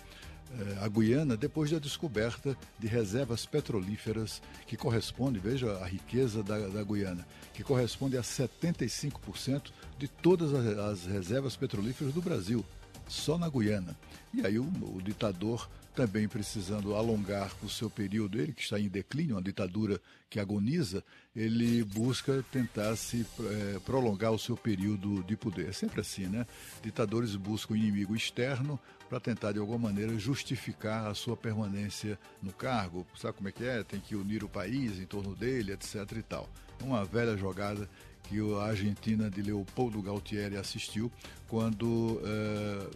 a 0.81 0.87
Guiana 0.87 1.35
depois 1.35 1.71
da 1.71 1.79
descoberta 1.79 2.55
de 2.79 2.87
reservas 2.87 3.45
petrolíferas 3.45 4.41
que 4.67 4.77
correspondem, 4.77 5.41
veja 5.41 5.71
a 5.77 5.85
riqueza 5.85 6.43
da, 6.43 6.57
da 6.67 6.83
Guiana, 6.83 7.25
que 7.53 7.63
corresponde 7.63 8.17
a 8.17 8.21
75% 8.21 9.71
de 9.97 10.07
todas 10.07 10.53
as, 10.53 10.65
as 10.77 11.05
reservas 11.05 11.55
petrolíferas 11.55 12.13
do 12.13 12.21
Brasil, 12.21 12.65
só 13.07 13.37
na 13.37 13.49
Guiana. 13.49 13.95
E 14.33 14.45
aí 14.45 14.57
o, 14.57 14.63
o 14.63 15.01
ditador 15.01 15.69
também 15.93 16.27
precisando 16.27 16.95
alongar 16.95 17.51
o 17.61 17.69
seu 17.69 17.89
período, 17.89 18.39
ele 18.39 18.51
que 18.51 18.63
está 18.63 18.79
em 18.79 18.87
declínio, 18.87 19.35
uma 19.35 19.41
ditadura 19.41 20.01
que 20.29 20.39
agoniza, 20.39 21.03
ele 21.35 21.83
busca 21.83 22.43
tentar 22.51 22.95
se 22.95 23.25
é, 23.39 23.79
prolongar 23.85 24.31
o 24.31 24.39
seu 24.39 24.57
período 24.57 25.23
de 25.23 25.37
poder. 25.37 25.69
É 25.69 25.71
sempre 25.71 26.01
assim, 26.01 26.25
né? 26.25 26.45
Ditadores 26.81 27.35
buscam 27.35 27.75
inimigo 27.75 28.15
externo 28.15 28.79
para 29.07 29.19
tentar, 29.19 29.51
de 29.51 29.59
alguma 29.59 29.77
maneira, 29.77 30.17
justificar 30.17 31.05
a 31.05 31.13
sua 31.13 31.37
permanência 31.37 32.17
no 32.41 32.51
cargo. 32.51 33.05
Sabe 33.15 33.37
como 33.37 33.49
é 33.49 33.51
que 33.51 33.63
é? 33.63 33.83
Tem 33.83 33.99
que 33.99 34.15
unir 34.15 34.43
o 34.43 34.49
país 34.49 34.99
em 34.99 35.05
torno 35.05 35.35
dele, 35.35 35.73
etc. 35.73 35.95
e 36.17 36.23
tal. 36.23 36.49
Uma 36.81 37.05
velha 37.05 37.37
jogada 37.37 37.87
que 38.33 38.55
a 38.55 38.63
Argentina 38.63 39.29
de 39.29 39.43
Leopoldo 39.43 40.01
Galtieri 40.01 40.57
assistiu 40.57 41.11
quando, 41.47 42.19
eh, 42.25 42.89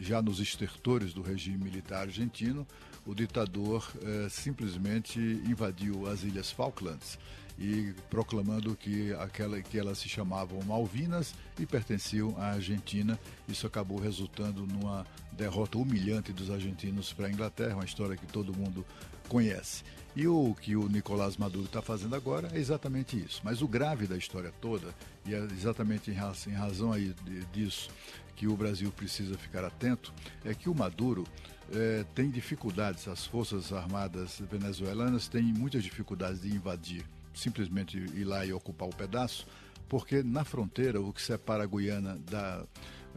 já 0.00 0.22
nos 0.22 0.38
estertores 0.38 1.12
do 1.12 1.22
regime 1.22 1.58
militar 1.58 2.02
argentino, 2.02 2.64
o 3.04 3.12
ditador 3.12 3.90
eh, 4.00 4.28
simplesmente 4.30 5.18
invadiu 5.18 6.06
as 6.06 6.22
Ilhas 6.22 6.52
Falklands 6.52 7.18
e 7.58 7.94
proclamando 8.08 8.76
que, 8.76 9.12
aquela, 9.14 9.60
que 9.60 9.76
elas 9.76 9.98
se 9.98 10.08
chamavam 10.08 10.62
Malvinas 10.62 11.34
e 11.58 11.66
pertenciam 11.66 12.36
à 12.38 12.52
Argentina. 12.52 13.18
Isso 13.48 13.66
acabou 13.66 13.98
resultando 13.98 14.66
numa 14.66 15.04
derrota 15.32 15.78
humilhante 15.78 16.32
dos 16.32 16.48
argentinos 16.48 17.12
para 17.12 17.26
a 17.26 17.30
Inglaterra, 17.30 17.74
uma 17.74 17.84
história 17.84 18.16
que 18.16 18.26
todo 18.26 18.54
mundo 18.54 18.86
conhece. 19.26 19.84
E 20.16 20.26
o 20.26 20.56
que 20.58 20.74
o 20.74 20.88
Nicolás 20.88 21.36
Maduro 21.36 21.66
está 21.66 21.82
fazendo 21.82 22.16
agora 22.16 22.48
é 22.54 22.58
exatamente 22.58 23.22
isso. 23.22 23.42
Mas 23.44 23.60
o 23.60 23.68
grave 23.68 24.06
da 24.06 24.16
história 24.16 24.50
toda, 24.62 24.94
e 25.26 25.34
é 25.34 25.38
exatamente 25.52 26.10
em 26.10 26.14
razão, 26.14 26.52
em 26.52 26.56
razão 26.56 26.92
aí 26.92 27.14
disso 27.52 27.90
que 28.34 28.46
o 28.46 28.56
Brasil 28.56 28.90
precisa 28.92 29.36
ficar 29.36 29.62
atento, 29.64 30.12
é 30.44 30.54
que 30.54 30.70
o 30.70 30.74
Maduro 30.74 31.24
é, 31.72 32.04
tem 32.14 32.30
dificuldades, 32.30 33.08
as 33.08 33.26
Forças 33.26 33.72
Armadas 33.72 34.40
venezuelanas 34.50 35.28
têm 35.28 35.42
muitas 35.42 35.82
dificuldades 35.82 36.40
de 36.40 36.48
invadir, 36.48 37.04
simplesmente 37.34 37.98
ir 37.98 38.24
lá 38.24 38.44
e 38.44 38.52
ocupar 38.52 38.88
o 38.88 38.94
pedaço, 38.94 39.46
porque 39.88 40.22
na 40.22 40.44
fronteira, 40.44 41.00
o 41.00 41.12
que 41.12 41.20
separa 41.20 41.64
a 41.64 41.66
Guiana 41.66 42.18
da, 42.30 42.64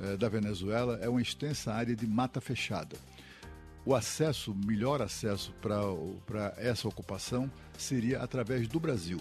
é, 0.02 0.18
da 0.18 0.28
Venezuela 0.30 0.98
é 1.02 1.08
uma 1.08 1.22
extensa 1.22 1.74
área 1.74 1.96
de 1.96 2.08
mata 2.08 2.42
fechada 2.42 2.98
o 3.86 3.96
acesso, 3.96 4.56
melhor 4.66 5.02
acesso 5.02 5.54
para 5.62 6.54
essa 6.58 6.88
ocupação 6.88 7.50
seria 7.78 8.22
através 8.22 8.68
do 8.68 8.80
Brasil. 8.80 9.20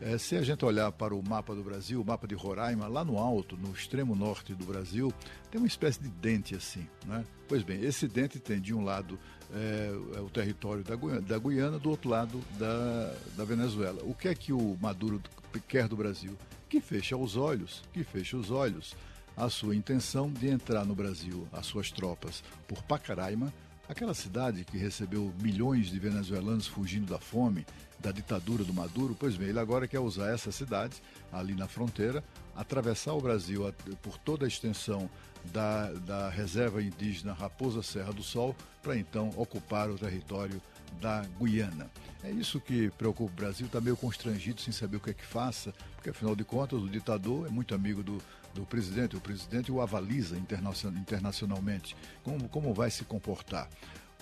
É, 0.00 0.18
se 0.18 0.36
a 0.36 0.42
gente 0.42 0.64
olhar 0.64 0.90
para 0.92 1.14
o 1.14 1.22
mapa 1.26 1.54
do 1.54 1.62
Brasil, 1.62 2.00
o 2.00 2.04
mapa 2.04 2.26
de 2.26 2.34
Roraima, 2.34 2.88
lá 2.88 3.04
no 3.04 3.16
alto, 3.16 3.56
no 3.56 3.72
extremo 3.72 4.14
norte 4.14 4.52
do 4.54 4.64
Brasil, 4.64 5.12
tem 5.50 5.60
uma 5.60 5.66
espécie 5.66 6.02
de 6.02 6.08
dente 6.08 6.54
assim. 6.54 6.86
Né? 7.06 7.24
Pois 7.48 7.62
bem, 7.62 7.82
esse 7.82 8.08
dente 8.08 8.38
tem 8.38 8.60
de 8.60 8.74
um 8.74 8.84
lado 8.84 9.18
é, 9.52 9.90
é 10.16 10.20
o 10.20 10.28
território 10.28 10.82
da 10.82 10.96
Guiana, 10.96 11.20
da 11.20 11.38
Guiana, 11.38 11.78
do 11.78 11.90
outro 11.90 12.10
lado 12.10 12.42
da, 12.58 13.14
da 13.36 13.44
Venezuela. 13.44 14.02
O 14.04 14.14
que 14.14 14.28
é 14.28 14.34
que 14.34 14.52
o 14.52 14.76
Maduro 14.80 15.22
quer 15.68 15.88
do 15.88 15.96
Brasil? 15.96 16.36
Que 16.68 16.80
feche 16.80 17.14
os 17.14 17.36
olhos, 17.36 17.82
que 17.92 18.02
feche 18.02 18.36
os 18.36 18.50
olhos 18.50 18.96
a 19.36 19.48
sua 19.48 19.74
intenção 19.74 20.30
de 20.30 20.48
entrar 20.48 20.84
no 20.84 20.94
Brasil, 20.94 21.48
as 21.52 21.66
suas 21.66 21.90
tropas, 21.90 22.42
por 22.68 22.82
Pacaraima, 22.82 23.52
Aquela 23.86 24.14
cidade 24.14 24.64
que 24.64 24.78
recebeu 24.78 25.32
milhões 25.42 25.88
de 25.88 25.98
venezuelanos 25.98 26.66
fugindo 26.66 27.12
da 27.12 27.18
fome, 27.18 27.66
da 28.00 28.10
ditadura 28.10 28.64
do 28.64 28.72
Maduro, 28.72 29.14
pois 29.18 29.36
bem, 29.36 29.48
ele 29.48 29.58
agora 29.58 29.86
quer 29.86 30.00
usar 30.00 30.32
essa 30.32 30.50
cidade, 30.50 31.02
ali 31.30 31.54
na 31.54 31.68
fronteira, 31.68 32.24
atravessar 32.56 33.12
o 33.12 33.20
Brasil 33.20 33.72
por 34.02 34.16
toda 34.16 34.46
a 34.46 34.48
extensão 34.48 35.08
da, 35.52 35.92
da 35.92 36.30
reserva 36.30 36.82
indígena 36.82 37.34
Raposa 37.34 37.82
Serra 37.82 38.12
do 38.12 38.22
Sol, 38.22 38.56
para 38.82 38.96
então 38.96 39.30
ocupar 39.36 39.90
o 39.90 39.98
território 39.98 40.60
da 41.00 41.24
Guiana. 41.40 41.90
É 42.22 42.30
isso 42.30 42.60
que 42.60 42.90
preocupa 42.90 43.32
o 43.32 43.36
Brasil, 43.36 43.66
está 43.66 43.80
meio 43.80 43.96
constrangido 43.96 44.60
sem 44.60 44.72
saber 44.72 44.96
o 44.96 45.00
que 45.00 45.10
é 45.10 45.14
que 45.14 45.24
faça, 45.24 45.74
porque 45.94 46.10
afinal 46.10 46.34
de 46.34 46.44
contas 46.44 46.82
o 46.82 46.88
ditador 46.88 47.46
é 47.46 47.50
muito 47.50 47.74
amigo 47.74 48.02
do, 48.02 48.18
do 48.54 48.64
presidente, 48.64 49.16
o 49.16 49.20
presidente 49.20 49.70
o 49.70 49.80
avaliza 49.80 50.36
internacionalmente. 50.36 51.96
Como, 52.22 52.48
como 52.48 52.72
vai 52.72 52.90
se 52.90 53.04
comportar? 53.04 53.68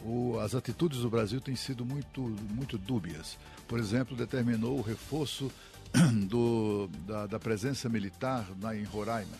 O, 0.05 0.38
as 0.41 0.55
atitudes 0.55 1.00
do 1.00 1.11
Brasil 1.11 1.41
têm 1.41 1.55
sido 1.55 1.85
muito, 1.85 2.23
muito 2.50 2.76
dúbias. 2.76 3.38
Por 3.69 3.79
exemplo, 3.79 4.17
determinou 4.17 4.79
o 4.79 4.83
reforço 4.83 5.50
do, 6.29 6.88
da, 7.07 7.26
da, 7.26 7.38
presença 7.38 7.88
militar 7.88 8.47
na, 8.61 8.75
em 8.75 8.83
Roraima. 8.85 9.37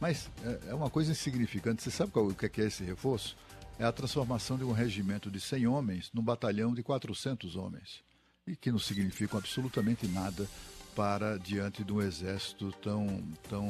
Mas 0.00 0.30
é, 0.42 0.70
é, 0.70 0.74
uma 0.74 0.90
coisa 0.90 1.12
insignificante. 1.12 1.82
Você 1.82 1.90
sabe 1.90 2.10
qual, 2.10 2.26
o 2.26 2.34
que 2.34 2.46
é, 2.46 2.48
que 2.48 2.60
é 2.62 2.66
esse 2.66 2.82
reforço? 2.82 3.36
É 3.80 3.84
a 3.86 3.92
transformação 3.92 4.58
de 4.58 4.64
um 4.64 4.72
regimento 4.72 5.30
de 5.30 5.40
100 5.40 5.66
homens 5.66 6.10
num 6.12 6.22
batalhão 6.22 6.74
de 6.74 6.82
400 6.82 7.56
homens. 7.56 8.04
E 8.46 8.54
que 8.54 8.70
não 8.70 8.78
significam 8.78 9.38
absolutamente 9.38 10.06
nada 10.06 10.46
para 10.94 11.38
diante 11.38 11.82
de 11.82 11.90
um 11.90 12.02
exército 12.02 12.70
tão, 12.82 13.22
tão 13.48 13.64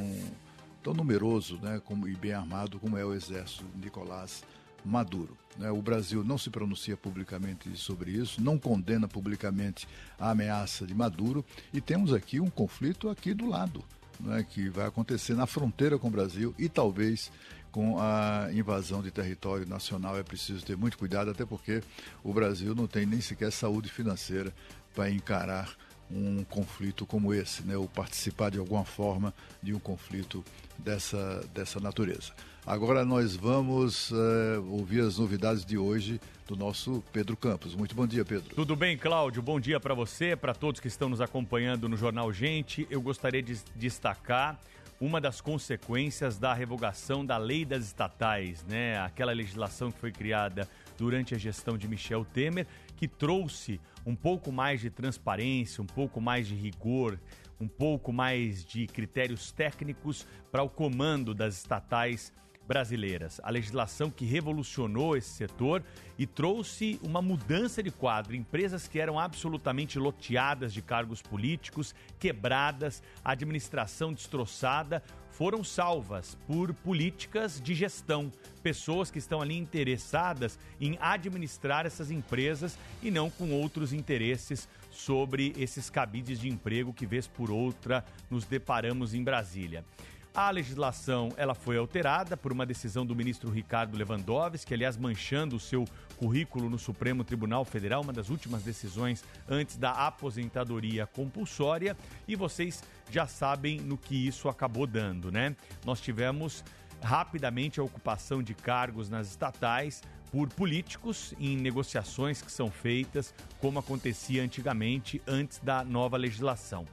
tão 0.83 0.93
numeroso 0.93 1.61
né, 1.63 1.81
como, 1.85 2.09
e 2.09 2.17
bem 2.17 2.33
armado 2.33 2.81
como 2.81 2.99
é 2.99 3.05
o 3.05 3.15
exército 3.15 3.65
de 3.73 3.85
Nicolás 3.85 4.43
Maduro. 4.85 5.39
Né? 5.57 5.71
O 5.71 5.81
Brasil 5.81 6.25
não 6.25 6.37
se 6.37 6.51
pronuncia 6.51 6.97
publicamente 6.97 7.77
sobre 7.77 8.11
isso, 8.11 8.43
não 8.43 8.59
condena 8.59 9.07
publicamente 9.07 9.87
a 10.19 10.31
ameaça 10.31 10.85
de 10.85 10.95
Maduro 10.95 11.45
e 11.73 11.81
temos 11.81 12.13
aqui 12.13 12.41
um 12.41 12.51
conflito 12.51 13.09
aqui 13.09 13.33
do 13.33 13.47
lado, 13.47 13.85
né, 14.19 14.45
que 14.49 14.69
vai 14.69 14.87
acontecer 14.87 15.35
na 15.35 15.47
fronteira 15.47 15.99
com 16.01 16.09
o 16.09 16.11
Brasil 16.11 16.53
e 16.59 16.69
talvez 16.69 17.31
com 17.71 17.99
a 17.99 18.49
invasão 18.53 19.03
de 19.03 19.11
território 19.11 19.67
nacional 19.67 20.19
é 20.19 20.23
preciso 20.23 20.65
ter 20.65 20.77
muito 20.77 20.99
cuidado, 20.99 21.31
até 21.31 21.45
porque 21.45 21.83
o 22.23 22.33
Brasil 22.33 22.75
não 22.75 22.87
tem 22.87 23.07
nem 23.07 23.21
sequer 23.21 23.53
saúde 23.53 23.91
financeira 23.91 24.53
para 24.95 25.11
encarar 25.11 25.77
um 26.11 26.43
conflito 26.45 27.07
como 27.07 27.33
esse, 27.33 27.63
né, 27.63 27.77
ou 27.77 27.89
participar 27.89 28.51
de 28.51 28.59
alguma 28.59 28.85
forma 28.85 29.33
de 29.63 29.73
um 29.73 29.79
conflito 29.79 30.45
dessa, 30.77 31.47
dessa 31.55 31.79
natureza. 31.79 32.33
Agora 32.67 33.05
nós 33.05 33.37
vamos 33.37 34.11
uh, 34.11 34.63
ouvir 34.71 35.01
as 35.01 35.19
novidades 35.19 35.65
de 35.65 35.79
hoje 35.79 36.21
do 36.47 36.57
nosso 36.57 37.03
Pedro 37.13 37.37
Campos. 37.37 37.75
Muito 37.75 37.95
bom 37.95 38.07
dia, 38.07 38.25
Pedro. 38.25 38.55
Tudo 38.55 38.77
bem, 38.77 38.99
Cláudio? 38.99 39.41
Bom 39.41 39.59
dia 39.59 39.79
para 39.81 39.95
você, 39.95 40.37
para 40.37 40.53
todos 40.53 40.81
que 40.81 40.89
estão 40.89 41.09
nos 41.09 41.21
acompanhando 41.21 41.89
no 41.89 41.97
Jornal 41.97 42.33
Gente. 42.33 42.87
Eu 42.91 43.01
gostaria 43.01 43.43
de 43.43 43.59
destacar 43.77 44.61
uma 45.01 45.19
das 45.19 45.41
consequências 45.41 46.39
da 46.39 46.53
revogação 46.53 47.25
da 47.25 47.39
lei 47.39 47.65
das 47.65 47.85
estatais, 47.85 48.63
né? 48.65 48.99
Aquela 48.99 49.33
legislação 49.33 49.91
que 49.91 49.99
foi 49.99 50.13
criada 50.13 50.69
durante 50.99 51.35
a 51.35 51.39
gestão 51.39 51.79
de 51.79 51.89
Michel 51.89 52.23
Temer, 52.25 52.67
que 52.97 53.09
trouxe 53.09 53.81
um 54.05 54.15
pouco 54.15 54.53
mais 54.53 54.83
de 54.83 54.91
transparência, 54.91 55.83
um 55.83 55.87
pouco 55.87 56.21
mais 56.21 56.47
de 56.47 56.55
rigor, 56.55 57.19
um 57.59 57.67
pouco 57.67 58.13
mais 58.13 58.63
de 58.63 58.87
critérios 58.87 59.51
técnicos 59.51 60.27
para 60.53 60.63
o 60.63 60.69
comando 60.69 61.35
das 61.35 61.55
estatais 61.57 62.31
brasileiras. 62.71 63.41
A 63.43 63.51
legislação 63.51 64.13
que 64.13 64.25
revolucionou 64.25 65.17
esse 65.17 65.31
setor 65.31 65.83
e 66.17 66.25
trouxe 66.25 67.01
uma 67.03 67.21
mudança 67.21 67.83
de 67.83 67.91
quadro. 67.91 68.37
Empresas 68.37 68.87
que 68.87 69.01
eram 69.01 69.19
absolutamente 69.19 69.99
loteadas 69.99 70.73
de 70.73 70.81
cargos 70.81 71.21
políticos, 71.21 71.93
quebradas, 72.21 73.03
administração 73.25 74.13
destroçada, 74.13 75.03
foram 75.33 75.65
salvas 75.65 76.39
por 76.47 76.73
políticas 76.73 77.61
de 77.61 77.75
gestão, 77.75 78.31
pessoas 78.63 79.11
que 79.11 79.19
estão 79.19 79.41
ali 79.41 79.59
interessadas 79.59 80.57
em 80.81 80.97
administrar 81.01 81.87
essas 81.87 82.09
empresas 82.09 82.79
e 83.03 83.11
não 83.11 83.29
com 83.31 83.51
outros 83.51 83.93
interesses 83.93 84.69
sobre 84.93 85.53
esses 85.59 85.91
cabides 85.91 86.39
de 86.39 86.49
emprego 86.49 86.93
que 86.93 87.05
vez 87.05 87.27
por 87.27 87.51
outra 87.51 88.05
nos 88.31 88.45
deparamos 88.45 89.13
em 89.13 89.25
Brasília. 89.25 89.85
A 90.33 90.49
legislação 90.49 91.33
ela 91.37 91.57
foi 91.57 91.77
alterada 91.77 92.37
por 92.37 92.53
uma 92.53 92.65
decisão 92.65 93.05
do 93.05 93.17
ministro 93.17 93.51
Ricardo 93.51 93.97
Lewandowski, 93.97 94.73
aliás, 94.73 94.97
manchando 94.97 95.57
o 95.57 95.61
seu 95.61 95.85
currículo 96.17 96.71
no 96.71 96.79
Supremo 96.79 97.25
Tribunal 97.25 97.65
Federal, 97.65 98.01
uma 98.01 98.13
das 98.13 98.31
últimas 98.31 98.63
decisões 98.63 99.25
antes 99.49 99.77
da 99.77 99.91
aposentadoria 99.91 101.05
compulsória. 101.05 101.97
E 102.29 102.37
vocês 102.37 102.81
já 103.11 103.27
sabem 103.27 103.81
no 103.81 103.99
que 103.99 104.15
isso 104.15 104.49
acabou 104.49 104.87
dando, 104.87 105.33
né? 105.33 105.57
Nós 105.85 106.01
tivemos 106.01 106.65
rapidamente 107.03 107.81
a 107.81 107.83
ocupação 107.83 108.41
de 108.41 108.55
cargos 108.55 109.11
nas 109.11 109.29
estatais 109.29 110.01
por 110.31 110.49
políticos 110.49 111.35
em 111.41 111.57
negociações 111.57 112.41
que 112.41 112.53
são 112.53 112.71
feitas, 112.71 113.35
como 113.61 113.81
acontecia 113.81 114.45
antigamente 114.45 115.21
antes 115.27 115.59
da 115.59 115.83
nova 115.83 116.17
legislação. 116.17 116.87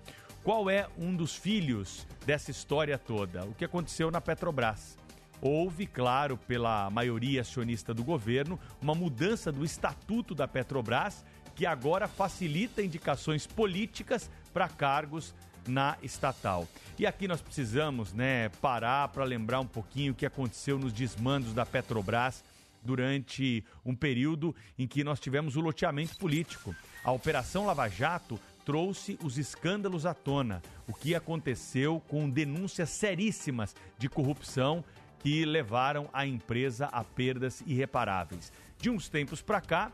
Qual 0.47 0.69
é 0.69 0.87
um 0.97 1.13
dos 1.13 1.35
filhos 1.35 2.07
dessa 2.25 2.51
história 2.51 2.97
toda? 2.97 3.43
O 3.43 3.53
que 3.53 3.65
aconteceu 3.65 4.09
na 4.09 4.21
Petrobras? 4.21 4.97
Houve, 5.41 5.85
claro, 5.85 6.37
pela 6.37 6.89
maioria 6.89 7.41
acionista 7.41 7.93
do 7.93 8.01
governo, 8.01 8.57
uma 8.81 8.95
mudança 8.95 9.51
do 9.51 9.65
estatuto 9.65 10.33
da 10.33 10.47
Petrobras 10.47 11.25
que 11.53 11.65
agora 11.65 12.07
facilita 12.07 12.81
indicações 12.81 13.45
políticas 13.45 14.31
para 14.53 14.69
cargos 14.69 15.35
na 15.67 15.97
estatal. 16.01 16.65
E 16.97 17.05
aqui 17.05 17.27
nós 17.27 17.41
precisamos, 17.41 18.13
né, 18.13 18.47
parar 18.61 19.09
para 19.09 19.25
lembrar 19.25 19.59
um 19.59 19.67
pouquinho 19.67 20.13
o 20.13 20.15
que 20.15 20.25
aconteceu 20.25 20.79
nos 20.79 20.93
desmandos 20.93 21.53
da 21.53 21.65
Petrobras 21.65 22.41
durante 22.81 23.65
um 23.85 23.93
período 23.93 24.55
em 24.79 24.87
que 24.87 25.03
nós 25.03 25.19
tivemos 25.19 25.57
o 25.57 25.59
loteamento 25.59 26.17
político. 26.17 26.73
A 27.03 27.11
Operação 27.11 27.65
Lava 27.65 27.89
Jato 27.89 28.39
trouxe 28.67 29.17
os 29.23 29.37
escândalos 29.37 30.05
à 30.05 30.13
tona, 30.13 30.61
o 30.89 30.93
que 30.93 31.15
aconteceu 31.15 32.01
com 32.09 32.29
denúncias 32.29 32.89
seríssimas 32.89 33.73
de 33.97 34.09
corrupção 34.09 34.83
que 35.19 35.45
levaram 35.45 36.09
a 36.11 36.27
empresa 36.27 36.87
a 36.87 37.01
perdas 37.01 37.63
irreparáveis. 37.65 38.51
De 38.77 38.89
uns 38.89 39.07
tempos 39.07 39.41
para 39.41 39.61
cá, 39.61 39.89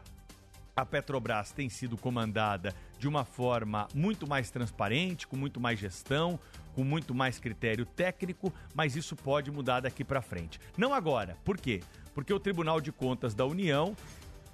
a 0.76 0.84
Petrobras 0.84 1.52
tem 1.52 1.70
sido 1.70 1.96
comandada 1.96 2.74
de 2.98 3.08
uma 3.08 3.24
forma 3.24 3.88
muito 3.94 4.26
mais 4.26 4.50
transparente, 4.50 5.28
com 5.28 5.38
muito 5.38 5.60
mais 5.60 5.78
gestão, 5.78 6.40
com 6.74 6.84
muito 6.84 7.14
mais 7.14 7.38
critério 7.38 7.86
técnico, 7.86 8.52
mas 8.74 8.96
isso 8.96 9.16
pode 9.16 9.52
mudar 9.52 9.82
daqui 9.82 10.04
para 10.04 10.20
frente. 10.20 10.60
Não 10.76 10.96
agora. 10.96 11.38
Por 11.46 11.60
quê? 11.60 11.84
Porque 12.16 12.34
o 12.34 12.40
Tribunal 12.40 12.82
de 12.82 12.92
Contas 12.92 13.36
da 13.36 13.46
União 13.46 13.96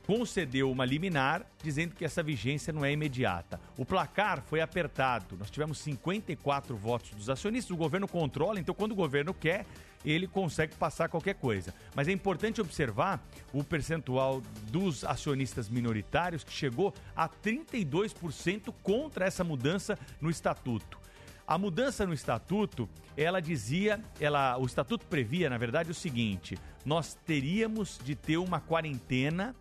concedeu 0.10 0.72
uma 0.72 0.86
liminar 0.86 1.46
dizendo 1.62 1.94
que 1.94 2.04
essa 2.04 2.24
vigência 2.24 2.74
não 2.74 2.84
é 2.84 2.92
imediata. 2.92 3.62
O 3.78 3.86
placar 3.86 4.42
foi 4.42 4.60
apertado. 4.60 5.38
Nós 5.38 5.52
tivemos 5.52 5.78
54 5.78 6.76
votos 6.76 7.12
dos 7.12 7.30
acionistas. 7.30 7.70
O 7.70 7.78
governo 7.78 8.08
controla, 8.08 8.60
então 8.60 8.74
quando 8.74 8.94
o 8.94 8.96
governo 8.96 9.36
quer, 9.36 9.68
ele 10.04 10.26
consegue 10.26 10.74
passar 10.74 11.10
qualquer 11.10 11.36
coisa. 11.36 11.76
Mas 11.94 12.08
é 12.08 12.12
importante 12.12 12.60
observar 12.60 13.24
o 13.54 13.64
percentual 13.64 14.42
dos 14.72 15.04
acionistas 15.04 15.70
minoritários 15.70 16.44
que 16.44 16.52
chegou 16.52 16.92
a 17.16 17.30
32% 17.30 18.74
contra 18.82 19.28
essa 19.28 19.44
mudança 19.44 19.96
no 20.20 20.32
estatuto. 20.32 20.98
A 21.46 21.56
mudança 21.56 22.08
no 22.08 22.16
estatuto, 22.16 22.90
ela 23.16 23.40
dizia, 23.40 24.04
ela, 24.20 24.58
o 24.58 24.66
estatuto 24.66 25.06
previa, 25.06 25.52
na 25.52 25.58
verdade, 25.60 25.92
o 25.92 25.96
seguinte: 25.96 26.58
nós 26.84 27.16
teríamos 27.28 28.00
de 28.04 28.16
ter 28.16 28.38
uma 28.38 28.60
quarentena 28.60 29.56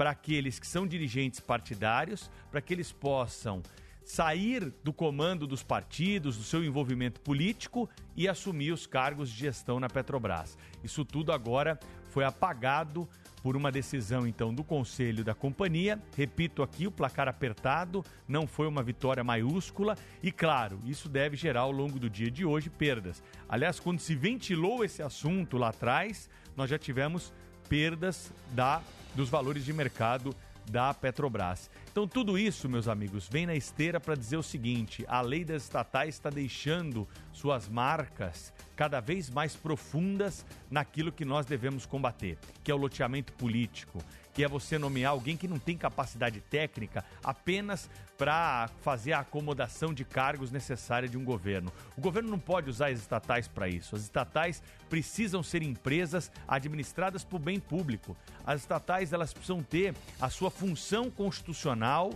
para 0.00 0.12
aqueles 0.12 0.58
que 0.58 0.66
são 0.66 0.86
dirigentes 0.86 1.40
partidários, 1.40 2.30
para 2.50 2.62
que 2.62 2.72
eles 2.72 2.90
possam 2.90 3.62
sair 4.02 4.72
do 4.82 4.94
comando 4.94 5.46
dos 5.46 5.62
partidos, 5.62 6.38
do 6.38 6.42
seu 6.42 6.64
envolvimento 6.64 7.20
político 7.20 7.86
e 8.16 8.26
assumir 8.26 8.72
os 8.72 8.86
cargos 8.86 9.28
de 9.28 9.36
gestão 9.36 9.78
na 9.78 9.90
Petrobras. 9.90 10.56
Isso 10.82 11.04
tudo 11.04 11.32
agora 11.32 11.78
foi 12.08 12.24
apagado 12.24 13.06
por 13.42 13.58
uma 13.58 13.70
decisão 13.70 14.26
então 14.26 14.54
do 14.54 14.64
conselho 14.64 15.22
da 15.22 15.34
companhia. 15.34 16.02
Repito 16.16 16.62
aqui, 16.62 16.86
o 16.86 16.90
placar 16.90 17.28
apertado 17.28 18.02
não 18.26 18.46
foi 18.46 18.66
uma 18.66 18.82
vitória 18.82 19.22
maiúscula 19.22 19.98
e 20.22 20.32
claro, 20.32 20.80
isso 20.86 21.10
deve 21.10 21.36
gerar 21.36 21.60
ao 21.60 21.72
longo 21.72 21.98
do 21.98 22.08
dia 22.08 22.30
de 22.30 22.42
hoje 22.42 22.70
perdas. 22.70 23.22
Aliás, 23.46 23.78
quando 23.78 24.00
se 24.00 24.14
ventilou 24.14 24.82
esse 24.82 25.02
assunto 25.02 25.58
lá 25.58 25.68
atrás, 25.68 26.30
nós 26.56 26.70
já 26.70 26.78
tivemos 26.78 27.34
perdas 27.68 28.32
da 28.52 28.82
dos 29.14 29.28
valores 29.28 29.64
de 29.64 29.72
mercado 29.72 30.34
da 30.70 30.94
Petrobras. 30.94 31.70
Então, 31.90 32.06
tudo 32.06 32.38
isso, 32.38 32.68
meus 32.68 32.86
amigos, 32.86 33.28
vem 33.28 33.46
na 33.46 33.54
esteira 33.54 33.98
para 33.98 34.14
dizer 34.14 34.36
o 34.36 34.42
seguinte: 34.42 35.04
a 35.08 35.20
lei 35.20 35.44
das 35.44 35.64
estatais 35.64 36.14
está 36.14 36.30
deixando 36.30 37.08
suas 37.32 37.68
marcas 37.68 38.52
cada 38.76 39.00
vez 39.00 39.28
mais 39.28 39.56
profundas 39.56 40.46
naquilo 40.70 41.10
que 41.12 41.24
nós 41.24 41.44
devemos 41.44 41.84
combater, 41.86 42.38
que 42.62 42.70
é 42.70 42.74
o 42.74 42.78
loteamento 42.78 43.32
político, 43.32 44.02
que 44.32 44.44
é 44.44 44.48
você 44.48 44.78
nomear 44.78 45.12
alguém 45.12 45.36
que 45.36 45.48
não 45.48 45.58
tem 45.58 45.76
capacidade 45.76 46.40
técnica 46.40 47.04
apenas 47.22 47.88
para 48.16 48.68
fazer 48.82 49.12
a 49.12 49.20
acomodação 49.20 49.94
de 49.94 50.04
cargos 50.04 50.50
necessária 50.50 51.08
de 51.08 51.16
um 51.16 51.24
governo. 51.24 51.72
O 51.96 52.00
governo 52.00 52.30
não 52.30 52.38
pode 52.38 52.68
usar 52.68 52.88
as 52.88 52.98
estatais 52.98 53.48
para 53.48 53.68
isso. 53.68 53.96
As 53.96 54.02
estatais 54.02 54.62
precisam 54.90 55.42
ser 55.42 55.62
empresas 55.62 56.30
administradas 56.46 57.24
por 57.24 57.38
bem 57.38 57.58
público. 57.58 58.16
As 58.44 58.60
estatais 58.60 59.12
elas 59.12 59.32
precisam 59.32 59.62
ter 59.62 59.94
a 60.20 60.28
sua 60.28 60.50
função 60.50 61.10
constitucional 61.10 62.12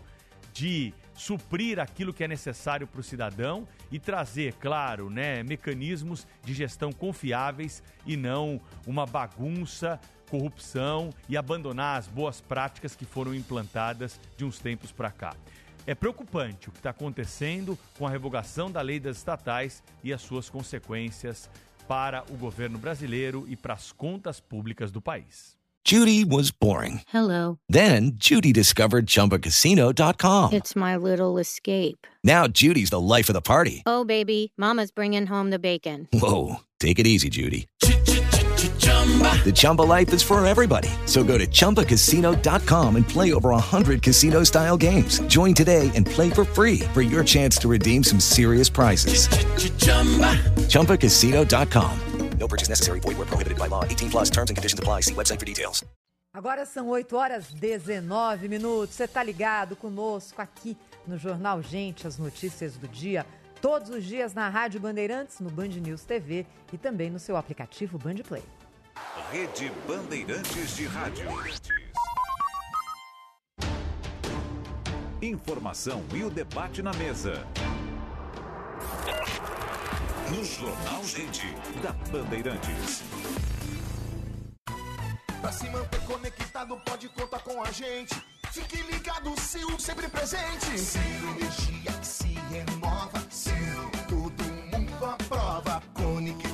de 0.52 0.94
suprir 1.14 1.80
aquilo 1.80 2.14
que 2.14 2.22
é 2.22 2.28
necessário 2.28 2.86
para 2.86 3.00
o 3.00 3.04
cidadão 3.04 3.66
e 3.90 3.98
trazer, 3.98 4.54
claro, 4.54 5.10
né, 5.10 5.42
mecanismos 5.42 6.26
de 6.44 6.54
gestão 6.54 6.92
confiáveis 6.92 7.82
e 8.06 8.16
não 8.16 8.60
uma 8.86 9.04
bagunça, 9.04 10.00
corrupção 10.34 11.10
e 11.28 11.36
abandonar 11.36 11.96
as 11.96 12.08
boas 12.08 12.40
práticas 12.40 12.96
que 12.96 13.04
foram 13.04 13.32
implantadas 13.32 14.18
de 14.36 14.44
uns 14.44 14.58
tempos 14.58 14.90
para 14.90 15.10
cá. 15.10 15.36
É 15.86 15.94
preocupante 15.94 16.68
o 16.68 16.72
que 16.72 16.78
está 16.78 16.90
acontecendo 16.90 17.78
com 17.96 18.06
a 18.06 18.10
revogação 18.10 18.68
da 18.68 18.80
lei 18.80 18.98
das 18.98 19.18
estatais 19.18 19.80
e 20.02 20.12
as 20.12 20.20
suas 20.22 20.50
consequências 20.50 21.48
para 21.86 22.24
o 22.30 22.36
governo 22.36 22.78
brasileiro 22.78 23.44
e 23.48 23.54
para 23.54 23.74
as 23.74 23.92
contas 23.92 24.40
públicas 24.40 24.90
do 24.90 25.00
país. 25.00 25.54
Judy 25.84 26.24
was 26.24 26.50
boring. 26.50 27.02
Hello. 27.12 27.58
Then 27.68 28.12
Judy 28.16 28.52
discovered 28.52 29.06
ChumbaCasino.com. 29.06 30.54
It's 30.54 30.74
my 30.74 30.96
little 30.96 31.38
escape. 31.38 32.06
Now 32.24 32.48
Judy's 32.48 32.88
the 32.88 32.98
life 33.00 33.28
of 33.28 33.34
the 33.34 33.42
party. 33.42 33.82
Oh, 33.84 34.02
baby, 34.02 34.52
Mama's 34.56 34.90
bringing 34.90 35.26
home 35.26 35.50
the 35.50 35.58
bacon. 35.58 36.08
Whoa, 36.10 36.62
take 36.80 36.98
it 36.98 37.06
easy, 37.06 37.28
Judy. 37.28 37.66
The 39.44 39.52
Chumba 39.52 39.82
life 39.82 40.12
is 40.14 40.22
for 40.22 40.44
everybody. 40.46 40.88
So 41.04 41.22
go 41.22 41.36
to 41.36 41.46
ChumbaCasino.com 41.46 42.96
and 42.96 43.06
play 43.06 43.34
over 43.34 43.50
100 43.50 44.00
casino 44.02 44.44
style 44.44 44.78
games. 44.78 45.20
Join 45.26 45.52
today 45.52 45.90
and 45.94 46.06
play 46.06 46.30
for 46.30 46.46
free 46.46 46.78
for 46.94 47.02
your 47.02 47.22
chance 47.22 47.58
to 47.58 47.68
redeem 47.68 48.02
some 48.02 48.20
serious 48.20 48.70
prizes. 48.70 49.28
ChumbaCasino.com. 50.68 51.98
No 52.38 52.48
purchase 52.48 52.68
necessary. 52.68 53.00
Void 53.00 53.16
where 53.18 53.26
prohibited 53.26 53.58
by 53.58 53.68
law. 53.68 53.84
18 53.84 54.10
plus 54.10 54.30
terms 54.30 54.50
and 54.50 54.56
conditions 54.56 54.78
apply. 54.78 55.00
See 55.00 55.14
website 55.14 55.38
for 55.38 55.46
details. 55.46 55.84
Agora 56.32 56.66
são 56.66 56.88
8 56.88 57.14
horas 57.14 57.52
19 57.52 58.48
minutos. 58.48 58.96
Você 58.96 59.06
tá 59.06 59.22
ligado 59.22 59.76
conosco 59.76 60.42
aqui 60.42 60.76
no 61.06 61.16
Jornal 61.16 61.62
Gente, 61.62 62.08
as 62.08 62.18
notícias 62.18 62.76
do 62.76 62.88
dia. 62.88 63.24
Todos 63.60 63.88
os 63.88 64.04
dias 64.04 64.34
na 64.34 64.48
Rádio 64.48 64.80
Bandeirantes, 64.80 65.38
no 65.38 65.48
Band 65.48 65.68
News 65.68 66.02
TV 66.02 66.44
e 66.72 66.76
também 66.76 67.08
no 67.08 67.20
seu 67.20 67.36
aplicativo 67.36 67.98
Band 67.98 68.16
Play. 68.26 68.42
Rede 69.30 69.72
Bandeirantes 69.86 70.76
de 70.76 70.86
Rádio. 70.86 71.28
Informação 75.20 76.04
e 76.12 76.22
o 76.22 76.30
debate 76.30 76.82
na 76.82 76.92
mesa. 76.92 77.46
No 80.30 80.44
Jornal 80.44 81.04
Gente, 81.04 81.46
da 81.82 81.92
Bandeirantes. 82.10 83.02
Pra 85.40 85.52
se 85.52 85.68
manter 85.68 86.00
conectado, 86.04 86.76
pode 86.84 87.08
contar 87.08 87.40
com 87.40 87.62
a 87.62 87.70
gente. 87.70 88.14
Fique 88.52 88.80
ligado, 88.82 89.34
Sil, 89.40 89.68
sempre 89.78 90.08
presente. 90.08 90.78
Sil, 90.78 91.24
energia 91.36 91.92
que 91.92 92.06
se 92.06 92.38
renova. 92.50 93.20
Sil, 93.28 93.90
todo 94.08 94.44
mundo 94.44 95.04
aprova. 95.04 95.82
Conectada 95.94 96.53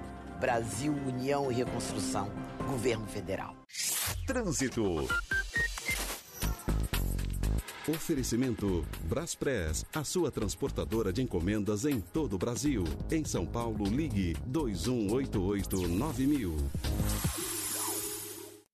Brasil, 0.41 0.93
União 1.05 1.49
e 1.51 1.55
Reconstrução. 1.55 2.31
Governo 2.67 3.05
Federal. 3.05 3.55
Trânsito. 4.25 5.07
Oferecimento 7.87 8.83
Braspress, 9.03 9.85
a 9.93 10.03
sua 10.03 10.31
transportadora 10.31 11.13
de 11.13 11.21
encomendas 11.21 11.85
em 11.85 11.99
todo 11.99 12.33
o 12.33 12.39
Brasil. 12.39 12.85
Em 13.11 13.23
São 13.23 13.45
Paulo, 13.45 13.85
ligue 13.85 14.35
2188-9000. 14.51 17.50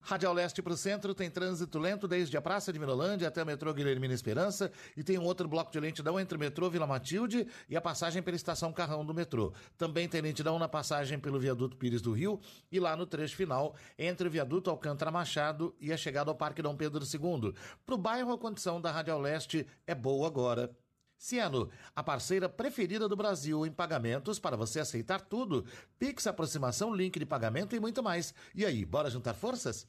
Radial 0.08 0.32
Leste 0.32 0.62
para 0.62 0.72
o 0.72 0.78
centro 0.78 1.14
tem 1.14 1.30
trânsito 1.30 1.78
lento 1.78 2.08
desde 2.08 2.38
a 2.38 2.42
Praça 2.42 2.72
de 2.72 2.80
Mirolândia 2.80 3.28
até 3.28 3.44
o 3.44 3.46
metrô 3.46 3.74
Guilhermina 3.74 4.14
Esperança 4.14 4.72
e 4.96 5.04
tem 5.04 5.20
um 5.20 5.26
outro 5.26 5.50
bloco 5.50 5.70
de 5.70 5.82
lentidão 5.82 6.18
entre 6.18 6.38
o 6.38 6.40
metrô 6.40 6.70
Vila 6.70 6.88
Matilde 6.88 7.46
e 7.68 7.76
a 7.76 7.82
passagem 7.82 8.24
pela 8.24 8.38
estação 8.38 8.72
Carrão 8.72 9.06
do 9.06 9.14
metrô. 9.14 9.52
Também 9.78 10.08
tem 10.08 10.22
lentidão 10.22 10.58
na 10.58 10.70
passagem 10.70 11.20
pelo 11.20 11.38
viaduto 11.38 11.76
Pires 11.76 12.02
do 12.02 12.14
Rio 12.14 12.40
e 12.72 12.80
lá 12.80 12.96
no 12.96 13.06
trecho 13.06 13.36
final 13.36 13.76
entre 14.00 14.30
o 14.30 14.32
viaduto 14.32 14.70
Alcântara 14.70 15.12
Machado 15.12 15.76
e 15.78 15.92
a 15.92 15.98
chegada 15.98 16.32
ao 16.32 16.38
Parque 16.38 16.62
Dom 16.62 16.78
Pedro 16.78 17.04
II. 17.04 17.54
Para 17.86 17.96
o 17.96 17.98
bairro, 17.98 18.32
a 18.32 18.38
condição 18.38 18.80
da 18.80 18.90
Radial 18.90 19.20
Leste 19.20 19.68
é 19.86 19.94
boa 19.94 20.26
agora. 20.26 20.74
Cielo, 21.18 21.70
a 21.94 22.02
parceira 22.02 22.48
preferida 22.48 23.10
do 23.10 23.16
Brasil 23.18 23.66
em 23.66 23.72
pagamentos 23.74 24.40
para 24.40 24.56
você 24.56 24.80
aceitar 24.80 25.20
tudo. 25.20 25.66
Pix, 26.00 26.28
aproximação, 26.28 26.96
link 26.96 27.20
de 27.20 27.26
pagamento 27.26 27.76
e 27.76 27.80
muito 27.82 28.02
mais. 28.02 28.34
E 28.56 28.66
aí, 28.66 28.86
bora 28.86 29.10
juntar 29.10 29.34
forças? 29.34 29.86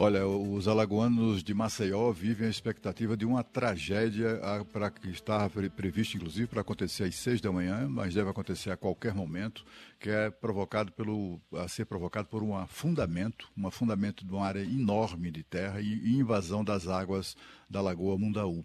Olha, 0.00 0.28
os 0.28 0.68
alagoanos 0.68 1.42
de 1.42 1.52
Maceió 1.52 2.12
vivem 2.12 2.46
a 2.46 2.50
expectativa 2.50 3.16
de 3.16 3.26
uma 3.26 3.42
tragédia 3.42 4.40
para 4.72 4.92
que 4.92 5.08
estava 5.08 5.50
prevista, 5.68 6.16
inclusive, 6.16 6.46
para 6.46 6.60
acontecer 6.60 7.02
às 7.02 7.16
seis 7.16 7.40
da 7.40 7.50
manhã, 7.50 7.88
mas 7.88 8.14
deve 8.14 8.30
acontecer 8.30 8.70
a 8.70 8.76
qualquer 8.76 9.12
momento, 9.12 9.64
que 9.98 10.08
é 10.08 10.30
provocado 10.30 10.92
pelo, 10.92 11.40
a 11.52 11.66
ser 11.66 11.84
provocado 11.84 12.28
por 12.28 12.44
um 12.44 12.54
afundamento, 12.54 13.50
um 13.58 13.66
afundamento 13.66 14.24
de 14.24 14.32
uma 14.32 14.46
área 14.46 14.60
enorme 14.60 15.32
de 15.32 15.42
terra 15.42 15.80
e, 15.80 15.92
e 15.94 16.14
invasão 16.14 16.62
das 16.62 16.86
águas 16.86 17.36
da 17.68 17.80
Lagoa 17.80 18.16
Mundaú. 18.16 18.64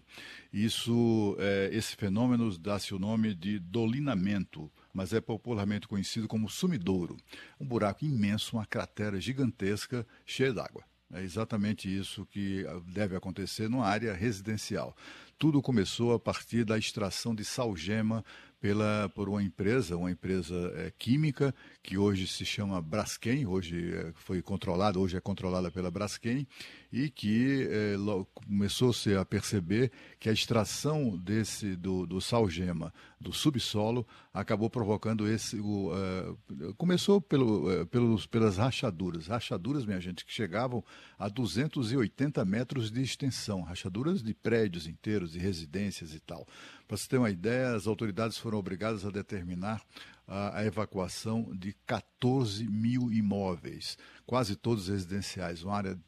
Isso, 0.52 1.34
é, 1.40 1.68
esse 1.72 1.96
fenômeno 1.96 2.56
dá-se 2.56 2.94
o 2.94 2.98
nome 3.00 3.34
de 3.34 3.58
dolinamento 3.58 4.70
mas 4.96 5.12
é 5.12 5.20
popularmente 5.20 5.88
conhecido 5.88 6.28
como 6.28 6.48
sumidouro. 6.48 7.16
Um 7.58 7.66
buraco 7.66 8.04
imenso, 8.04 8.54
uma 8.54 8.64
cratera 8.64 9.20
gigantesca 9.20 10.06
cheia 10.24 10.52
d'água. 10.52 10.84
É 11.14 11.22
exatamente 11.22 11.88
isso 11.88 12.26
que 12.26 12.64
deve 12.88 13.14
acontecer 13.14 13.68
numa 13.68 13.86
área 13.86 14.12
residencial. 14.12 14.96
tudo 15.38 15.62
começou 15.62 16.12
a 16.12 16.18
partir 16.18 16.64
da 16.64 16.76
extração 16.76 17.34
de 17.34 17.44
salgema 17.44 18.24
pela, 18.64 19.10
por 19.10 19.28
uma 19.28 19.42
empresa, 19.42 19.94
uma 19.94 20.10
empresa 20.10 20.54
é, 20.76 20.90
química, 20.98 21.54
que 21.82 21.98
hoje 21.98 22.26
se 22.26 22.46
chama 22.46 22.80
Braskem, 22.80 23.44
hoje 23.44 23.94
é, 23.94 24.10
foi 24.14 24.40
controlada, 24.40 24.98
hoje 24.98 25.18
é 25.18 25.20
controlada 25.20 25.70
pela 25.70 25.90
Braskem, 25.90 26.46
e 26.90 27.10
que 27.10 27.68
é, 27.70 27.94
começou-se 28.32 29.14
a 29.14 29.22
perceber 29.22 29.92
que 30.18 30.30
a 30.30 30.32
extração 30.32 31.14
desse 31.14 31.76
do, 31.76 32.06
do 32.06 32.22
salgema 32.22 32.90
do 33.24 33.32
subsolo 33.32 34.06
acabou 34.32 34.68
provocando 34.68 35.26
esse. 35.26 35.58
O, 35.58 35.90
uh, 35.92 36.74
começou 36.76 37.20
pelo, 37.20 37.82
uh, 37.82 37.86
pelos, 37.86 38.26
pelas 38.26 38.58
rachaduras. 38.58 39.26
Rachaduras, 39.26 39.86
minha 39.86 40.00
gente, 40.00 40.24
que 40.24 40.32
chegavam 40.32 40.84
a 41.18 41.28
280 41.28 42.44
metros 42.44 42.90
de 42.90 43.00
extensão, 43.00 43.62
rachaduras 43.62 44.22
de 44.22 44.34
prédios 44.34 44.86
inteiros, 44.86 45.32
de 45.32 45.38
residências 45.38 46.14
e 46.14 46.20
tal. 46.20 46.46
Para 46.86 46.96
você 46.96 47.08
ter 47.08 47.18
uma 47.18 47.30
ideia, 47.30 47.74
as 47.74 47.86
autoridades 47.86 48.36
foram 48.36 48.58
obrigadas 48.58 49.04
a 49.04 49.10
determinar 49.10 49.82
a, 50.26 50.58
a 50.58 50.64
evacuação 50.64 51.54
de 51.54 51.74
14 51.86 52.66
mil 52.68 53.12
imóveis, 53.12 53.98
quase 54.26 54.56
todos 54.56 54.88
residenciais, 54.88 55.62
uma 55.62 55.76
área 55.76 55.98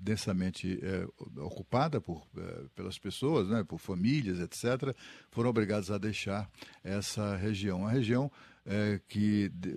densamente 0.00 0.78
é, 0.82 1.06
ocupada 1.40 2.00
por, 2.00 2.26
é, 2.36 2.64
pelas 2.74 2.98
pessoas, 2.98 3.48
né, 3.48 3.64
por 3.64 3.78
famílias, 3.78 4.40
etc., 4.40 4.94
foram 5.30 5.50
obrigados 5.50 5.90
a 5.90 5.98
deixar 5.98 6.50
essa 6.82 7.36
região. 7.36 7.80
Uma 7.80 7.90
região 7.90 8.30
é, 8.64 9.00
que 9.08 9.48
de, 9.48 9.74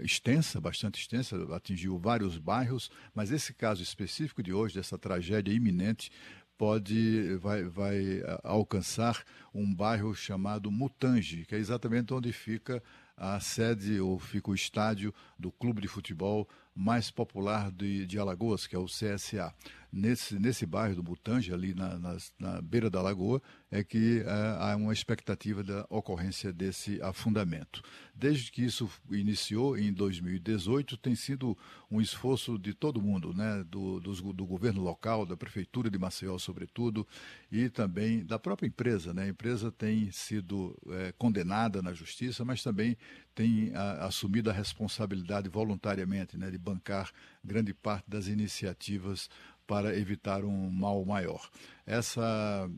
extensa, 0.00 0.60
bastante 0.60 1.00
extensa, 1.00 1.36
atingiu 1.54 1.98
vários 1.98 2.38
bairros, 2.38 2.90
mas 3.14 3.30
esse 3.30 3.52
caso 3.52 3.82
específico 3.82 4.42
de 4.42 4.52
hoje, 4.52 4.74
dessa 4.74 4.96
tragédia 4.96 5.52
iminente, 5.52 6.10
pode 6.58 7.36
vai, 7.36 7.64
vai 7.64 8.22
alcançar 8.42 9.22
um 9.54 9.72
bairro 9.72 10.14
chamado 10.14 10.70
Mutange, 10.70 11.44
que 11.44 11.54
é 11.54 11.58
exatamente 11.58 12.12
onde 12.12 12.32
fica 12.32 12.82
a 13.16 13.40
sede 13.40 13.98
ou 13.98 14.18
fica 14.18 14.50
o 14.50 14.54
estádio 14.54 15.14
do 15.38 15.50
clube 15.50 15.80
de 15.80 15.88
futebol 15.88 16.46
mais 16.74 17.10
popular 17.10 17.70
de, 17.70 18.06
de 18.06 18.18
Alagoas, 18.18 18.66
que 18.66 18.76
é 18.76 18.78
o 18.78 18.84
CSA. 18.84 19.54
Nesse, 19.92 20.38
nesse 20.38 20.66
bairro 20.66 20.96
do 20.96 21.02
Butanja, 21.02 21.54
ali 21.54 21.74
na, 21.74 21.98
na, 21.98 22.16
na 22.38 22.62
beira 22.62 22.90
da 22.90 23.00
lagoa, 23.00 23.40
é 23.70 23.82
que 23.82 24.20
é, 24.20 24.30
há 24.58 24.76
uma 24.76 24.92
expectativa 24.92 25.62
da 25.62 25.86
ocorrência 25.88 26.52
desse 26.52 27.00
afundamento. 27.02 27.82
Desde 28.14 28.50
que 28.50 28.64
isso 28.64 28.90
iniciou 29.10 29.76
em 29.76 29.92
2018, 29.92 30.96
tem 30.96 31.14
sido 31.14 31.56
um 31.90 32.00
esforço 32.00 32.58
de 32.58 32.72
todo 32.72 33.02
mundo, 33.02 33.34
né? 33.34 33.64
do, 33.64 34.00
do, 34.00 34.46
governo 34.46 34.82
local, 34.82 35.26
da 35.26 35.36
prefeitura 35.36 35.90
de 35.90 35.98
Maceió, 35.98 36.38
sobretudo, 36.38 37.06
e 37.50 37.68
também 37.68 38.24
da 38.24 38.38
própria 38.38 38.66
empresa. 38.66 39.12
Né? 39.12 39.24
A 39.24 39.28
empresa 39.28 39.70
tem 39.70 40.10
sido 40.10 40.76
é, 40.90 41.12
condenada 41.18 41.82
na 41.82 41.92
justiça, 41.92 42.44
mas 42.44 42.62
também 42.62 42.96
tem 43.34 43.74
a, 43.74 44.06
assumido 44.06 44.48
a 44.48 44.52
responsabilidade 44.52 45.48
voluntariamente 45.48 46.38
né, 46.38 46.50
de 46.50 46.58
bancar 46.58 47.10
grande 47.44 47.74
parte 47.74 48.08
das 48.08 48.26
iniciativas 48.26 49.28
para 49.66 49.96
evitar 49.96 50.44
um 50.44 50.70
mal 50.70 51.04
maior. 51.04 51.50
Essa 51.86 52.68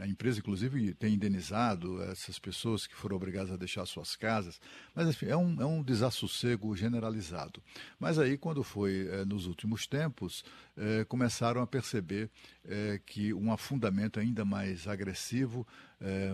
a, 0.00 0.06
empresa, 0.06 0.38
inclusive, 0.38 0.94
tem 0.94 1.14
indenizado 1.14 2.00
essas 2.04 2.38
pessoas 2.38 2.86
que 2.86 2.94
foram 2.94 3.16
obrigadas 3.16 3.50
a 3.50 3.56
deixar 3.56 3.84
suas 3.86 4.14
casas, 4.14 4.60
mas 4.94 5.08
enfim, 5.08 5.26
é 5.26 5.36
um, 5.36 5.60
é 5.60 5.66
um 5.66 5.82
desassossego 5.82 6.76
generalizado. 6.76 7.60
Mas 7.98 8.20
aí, 8.20 8.38
quando 8.38 8.62
foi 8.62 9.08
é, 9.08 9.24
nos 9.24 9.46
últimos 9.46 9.88
tempos, 9.88 10.44
é, 10.76 11.04
começaram 11.04 11.60
a 11.60 11.66
perceber 11.66 12.30
é, 12.64 13.00
que 13.04 13.34
um 13.34 13.52
afundamento 13.52 14.20
ainda 14.20 14.44
mais 14.44 14.86
agressivo, 14.86 15.66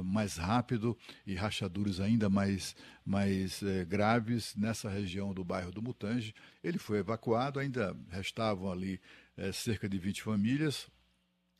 mais 0.02 0.38
rápido 0.38 0.96
e 1.26 1.34
rachaduras 1.34 2.00
ainda 2.00 2.30
mais, 2.30 2.74
mais 3.04 3.62
graves 3.86 4.56
nessa 4.56 4.88
região 4.88 5.34
do 5.34 5.44
bairro 5.44 5.70
do 5.70 5.82
Mutange, 5.82 6.34
ele 6.64 6.78
foi 6.78 7.00
evacuado, 7.00 7.60
ainda 7.60 7.94
restavam 8.10 8.72
ali 8.72 8.98
é, 9.38 9.52
cerca 9.52 9.88
de 9.88 9.98
20 9.98 10.22
famílias, 10.22 10.88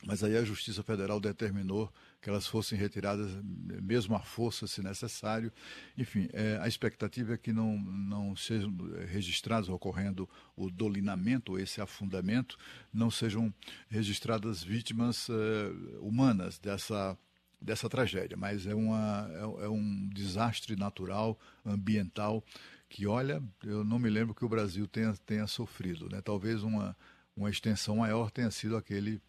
mas 0.05 0.23
aí 0.23 0.37
a 0.37 0.45
Justiça 0.45 0.83
Federal 0.83 1.19
determinou 1.19 1.93
que 2.21 2.29
elas 2.29 2.47
fossem 2.47 2.79
retiradas, 2.79 3.31
mesmo 3.43 4.15
à 4.15 4.21
força, 4.21 4.67
se 4.67 4.83
necessário. 4.83 5.53
Enfim, 5.97 6.29
é, 6.33 6.59
a 6.61 6.69
expectativa 6.69 7.35
é 7.35 7.37
que 7.37 7.53
não, 7.53 7.79
não 7.79 8.37
sejam 8.37 8.73
registrados, 9.09 9.69
ocorrendo 9.69 10.29
o 10.57 10.71
dolinamento, 10.71 11.59
esse 11.59 11.81
afundamento, 11.81 12.57
não 12.93 13.11
sejam 13.11 13.53
registradas 13.89 14.63
vítimas 14.63 15.29
é, 15.31 15.99
humanas 16.01 16.59
dessa, 16.59 17.19
dessa 17.61 17.89
tragédia, 17.89 18.37
mas 18.37 18.67
é, 18.67 18.75
uma, 18.75 19.29
é, 19.33 19.65
é 19.65 19.69
um 19.69 20.09
desastre 20.13 20.77
natural, 20.77 21.39
ambiental, 21.65 22.45
que, 22.89 23.07
olha, 23.07 23.43
eu 23.65 23.85
não 23.85 23.99
me 23.99 24.09
lembro 24.09 24.35
que 24.35 24.45
o 24.45 24.49
Brasil 24.49 24.87
tenha, 24.87 25.13
tenha 25.27 25.47
sofrido. 25.47 26.09
Né? 26.09 26.21
Talvez 26.23 26.63
uma 26.63 26.97
uma 27.39 27.51
extensão 27.51 27.97
maior 27.97 28.31
tenha 28.31 28.51
sido 28.51 28.77
aquele 28.77 29.21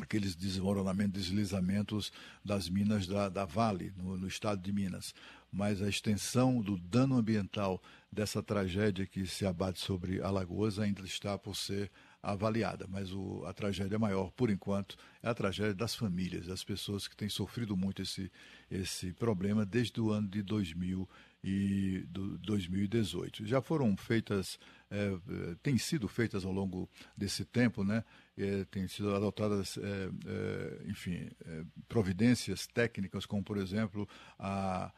aqueles 0.00 0.36
desmoronamentos, 0.36 1.22
deslizamentos 1.22 2.12
das 2.44 2.68
minas 2.68 3.04
da, 3.04 3.28
da 3.28 3.44
Vale, 3.44 3.92
no, 3.96 4.16
no, 4.16 4.28
estado 4.28 4.62
de 4.62 4.72
Minas. 4.72 5.12
Mas 5.50 5.82
a 5.82 5.88
extensão 5.88 6.60
do 6.60 6.78
dano 6.78 7.16
ambiental 7.16 7.82
dessa 8.12 8.40
tragédia 8.40 9.06
que 9.06 9.26
se 9.26 9.44
abate 9.44 9.80
sobre 9.80 10.22
Alagoas 10.22 10.78
ainda 10.78 11.02
está 11.02 11.36
por 11.36 11.56
ser 11.56 11.90
avaliada. 12.22 12.86
Mas 12.88 13.12
o, 13.12 13.44
a 13.44 13.52
tragédia 13.52 13.98
maior, 13.98 14.30
por 14.32 14.50
enquanto, 14.50 14.96
é 15.22 15.28
a 15.28 15.34
tragédia 15.34 15.74
das 15.74 15.94
famílias, 15.94 16.46
das 16.46 16.62
pessoas 16.62 17.08
que 17.08 17.16
têm 17.16 17.28
sofrido 17.28 17.76
muito 17.76 18.02
esse, 18.02 18.30
esse 18.70 19.12
problema 19.14 19.64
desde 19.66 20.00
o 20.00 20.10
ano 20.10 20.28
de 20.28 20.42
2000 20.42 21.08
e 21.42 22.04
do 22.08 22.36
2018. 22.38 23.46
Já 23.46 23.60
foram 23.60 23.96
feitas, 23.96 24.58
é, 24.90 25.54
têm 25.62 25.78
sido 25.78 26.08
feitas 26.08 26.44
ao 26.44 26.52
longo 26.52 26.88
desse 27.16 27.44
tempo, 27.44 27.84
né? 27.84 28.04
É, 28.36 28.64
têm 28.64 28.86
sido 28.88 29.14
adotadas, 29.14 29.78
é, 29.78 30.10
é 30.26 30.90
enfim, 30.90 31.30
é, 31.44 31.64
providências 31.88 32.66
técnicas, 32.66 33.26
como 33.26 33.42
por 33.42 33.56
exemplo 33.58 34.08
a 34.38 34.92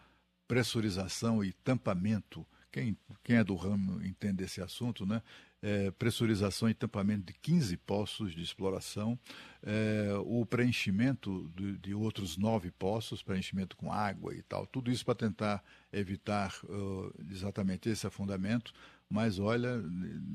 pressurização 0.46 1.44
e 1.44 1.52
tampamento. 1.52 2.46
Quem, 2.72 2.96
quem 3.24 3.36
é 3.36 3.44
do 3.44 3.56
ramo 3.56 4.04
entende 4.04 4.44
esse 4.44 4.60
assunto, 4.60 5.04
né? 5.04 5.22
é, 5.62 5.90
pressurização 5.90 6.68
e 6.68 6.74
tampamento 6.74 7.26
de 7.26 7.34
15 7.34 7.76
poços 7.78 8.32
de 8.32 8.42
exploração, 8.42 9.18
é, 9.62 10.10
o 10.24 10.44
preenchimento 10.46 11.50
de, 11.54 11.76
de, 11.78 11.94
outros 11.94 12.36
nove 12.36 12.70
poços, 12.70 13.22
preenchimento 13.22 13.76
com 13.76 13.92
água 13.92 14.34
e 14.34 14.42
tal, 14.42 14.66
tudo 14.66 14.90
isso 14.90 15.04
para 15.04 15.14
tentar 15.14 15.62
evitar 15.92 16.54
uh, 16.64 17.12
exatamente 17.30 17.88
esse 17.88 18.06
afundamento, 18.06 18.72
mas 19.10 19.40
olha, 19.40 19.82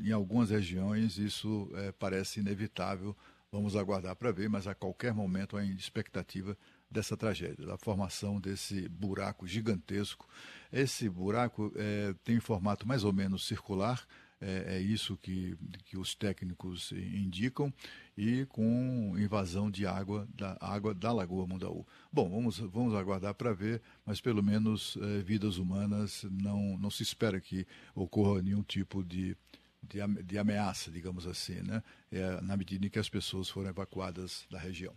em 0.04 0.12
algumas 0.12 0.50
regiões 0.50 1.18
isso 1.18 1.72
é, 1.76 1.92
parece 1.94 2.42
inevitável, 2.42 3.16
vamos 3.50 3.76
aguardar 3.76 4.16
para 4.18 4.32
ver, 4.34 4.50
mas 4.50 4.68
a 4.68 4.76
qualquer 4.76 5.14
momento 5.14 5.56
há 5.56 5.64
expectativa 5.64 6.58
dessa 6.92 7.16
tragédia, 7.16 7.66
da 7.66 7.78
formação 7.78 8.40
desse 8.40 8.88
buraco 8.90 9.48
gigantesco. 9.48 10.28
Esse 10.72 11.10
buraco 11.10 11.72
é, 11.76 12.14
tem 12.24 12.40
formato 12.40 12.86
mais 12.86 13.06
ou 13.06 13.14
menos 13.14 13.48
circular, 13.48 14.06
é, 14.42 14.76
é 14.76 14.80
isso 14.82 15.18
que, 15.18 15.58
que 15.86 15.98
os 15.98 16.14
técnicos 16.14 16.92
indicam, 16.92 17.74
e 18.18 18.46
com 18.46 19.14
invasão 19.18 19.70
de 19.70 19.86
água 19.86 20.28
da 20.34 20.58
água 20.62 20.94
da 20.94 21.12
Lagoa 21.12 21.46
Mundaú. 21.46 21.86
Bom, 22.12 22.30
vamos, 22.30 22.60
vamos 22.60 22.94
aguardar 22.94 23.34
para 23.34 23.54
ver, 23.54 23.82
mas 24.06 24.22
pelo 24.22 24.42
menos 24.42 24.98
é, 25.02 25.22
vidas 25.22 25.58
humanas 25.58 26.26
não, 26.32 26.78
não 26.78 26.90
se 26.90 27.04
espera 27.04 27.42
que 27.42 27.68
ocorra 27.94 28.42
nenhum 28.42 28.64
tipo 28.64 29.04
de, 29.04 29.36
de, 29.84 30.00
de 30.24 30.38
ameaça, 30.38 30.90
digamos 30.90 31.28
assim, 31.28 31.62
né? 31.62 31.84
É, 32.12 32.42
na 32.42 32.56
medida 32.56 32.86
em 32.86 32.90
que 32.90 33.00
as 33.00 33.10
pessoas 33.10 33.50
foram 33.50 33.70
evacuadas 33.70 34.46
da 34.50 34.60
região. 34.60 34.96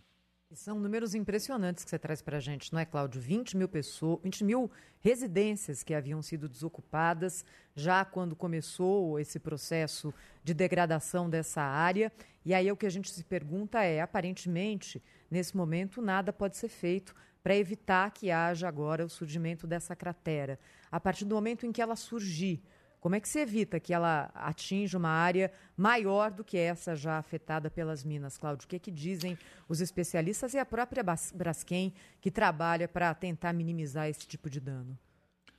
São 0.55 0.79
números 0.79 1.13
impressionantes 1.13 1.83
que 1.83 1.91
você 1.91 1.99
traz 1.99 2.23
para 2.23 2.37
a 2.37 2.39
gente, 2.39 2.73
não 2.73 2.79
é, 2.79 2.85
Cláudio? 2.85 3.21
20 3.21 3.55
mil 3.55 3.69
pessoas, 3.69 4.19
20 4.23 4.43
mil 4.43 4.71
residências 4.99 5.83
que 5.83 5.93
haviam 5.93 6.23
sido 6.23 6.49
desocupadas 6.49 7.45
já 7.75 8.03
quando 8.03 8.35
começou 8.35 9.19
esse 9.19 9.39
processo 9.39 10.11
de 10.43 10.55
degradação 10.55 11.29
dessa 11.29 11.61
área. 11.61 12.11
E 12.43 12.51
aí 12.51 12.71
o 12.71 12.75
que 12.75 12.87
a 12.87 12.89
gente 12.89 13.11
se 13.11 13.23
pergunta 13.23 13.83
é, 13.83 14.01
aparentemente, 14.01 15.03
nesse 15.29 15.55
momento, 15.55 16.01
nada 16.01 16.33
pode 16.33 16.57
ser 16.57 16.69
feito 16.69 17.13
para 17.43 17.55
evitar 17.55 18.09
que 18.09 18.31
haja 18.31 18.67
agora 18.67 19.05
o 19.05 19.09
surgimento 19.09 19.67
dessa 19.67 19.95
cratera. 19.95 20.59
A 20.91 20.99
partir 20.99 21.25
do 21.25 21.35
momento 21.35 21.67
em 21.67 21.71
que 21.71 21.81
ela 21.81 21.95
surgir, 21.95 22.59
como 22.99 23.15
é 23.15 23.19
que 23.19 23.29
se 23.29 23.39
evita 23.39 23.79
que 23.79 23.93
ela 23.93 24.29
atinja 24.33 24.97
uma 24.97 25.09
área 25.09 25.51
maior 25.75 26.31
do 26.31 26.43
que 26.43 26.57
essa 26.57 26.95
já 26.95 27.17
afetada 27.17 27.69
pelas 27.69 28.03
minas, 28.03 28.37
Cláudio? 28.37 28.65
O 28.65 28.67
que, 28.67 28.75
é 28.75 28.79
que 28.79 28.91
dizem 28.91 29.37
os 29.67 29.79
especialistas 29.79 30.53
e 30.53 30.57
a 30.57 30.65
própria 30.65 31.03
Braskem, 31.33 31.93
que 32.19 32.29
trabalha 32.29 32.87
para 32.87 33.13
tentar 33.13 33.53
minimizar 33.53 34.07
esse 34.07 34.27
tipo 34.27 34.49
de 34.49 34.59
dano? 34.59 34.97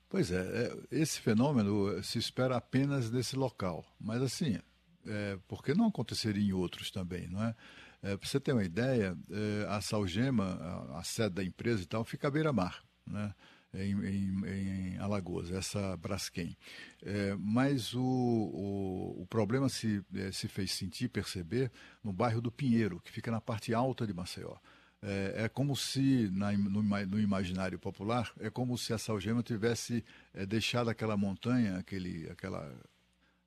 Pois 0.08 0.30
é, 0.30 0.40
é 0.40 0.76
esse 0.90 1.20
fenômeno 1.20 2.02
se 2.02 2.18
espera 2.18 2.56
apenas 2.56 3.10
nesse 3.10 3.36
local. 3.36 3.84
Mas 3.98 4.20
assim, 4.20 4.58
é, 5.06 5.38
por 5.48 5.62
que 5.62 5.72
não 5.72 5.86
aconteceria 5.86 6.42
em 6.42 6.52
outros 6.52 6.90
também, 6.90 7.28
não 7.28 7.42
é? 7.42 7.54
É, 8.02 8.16
Para 8.16 8.28
você 8.28 8.40
ter 8.40 8.52
uma 8.52 8.64
ideia, 8.64 9.16
é, 9.30 9.66
a 9.68 9.80
Salgema, 9.80 10.44
a, 10.44 10.98
a 10.98 11.02
sede 11.04 11.36
da 11.36 11.44
empresa 11.44 11.82
e 11.82 11.86
tal, 11.86 12.04
fica 12.04 12.28
à 12.28 12.30
beira-mar, 12.30 12.82
né? 13.06 13.34
Em, 13.72 13.92
em- 14.04 14.46
em 14.94 14.98
Alagoas, 14.98 15.50
essa 15.50 15.96
Braskem. 15.96 16.56
É, 17.02 17.36
mas 17.38 17.94
o, 17.94 18.02
o, 18.02 19.22
o 19.22 19.26
problema 19.26 19.68
se, 19.68 20.02
eh, 20.14 20.32
se 20.32 20.48
fez 20.48 20.72
sentir, 20.72 21.08
perceber, 21.08 21.70
no 22.02 22.12
bairro 22.12 22.40
do 22.40 22.50
Pinheiro, 22.50 23.00
que 23.00 23.12
fica 23.12 23.30
na 23.30 23.40
parte 23.40 23.72
alta 23.72 24.04
de 24.06 24.12
Maceió. 24.12 24.56
É, 25.02 25.44
é 25.44 25.48
como 25.48 25.76
se, 25.76 26.28
na 26.32 26.52
no, 26.52 26.82
no 26.82 27.20
imaginário 27.20 27.78
popular, 27.78 28.32
é 28.40 28.50
como 28.50 28.76
se 28.76 28.92
a 28.92 28.98
Salgema 28.98 29.42
tivesse 29.42 30.04
eh, 30.34 30.44
deixado 30.44 30.90
aquela 30.90 31.16
montanha, 31.16 31.76
aquele, 31.78 32.28
aquela, 32.28 32.74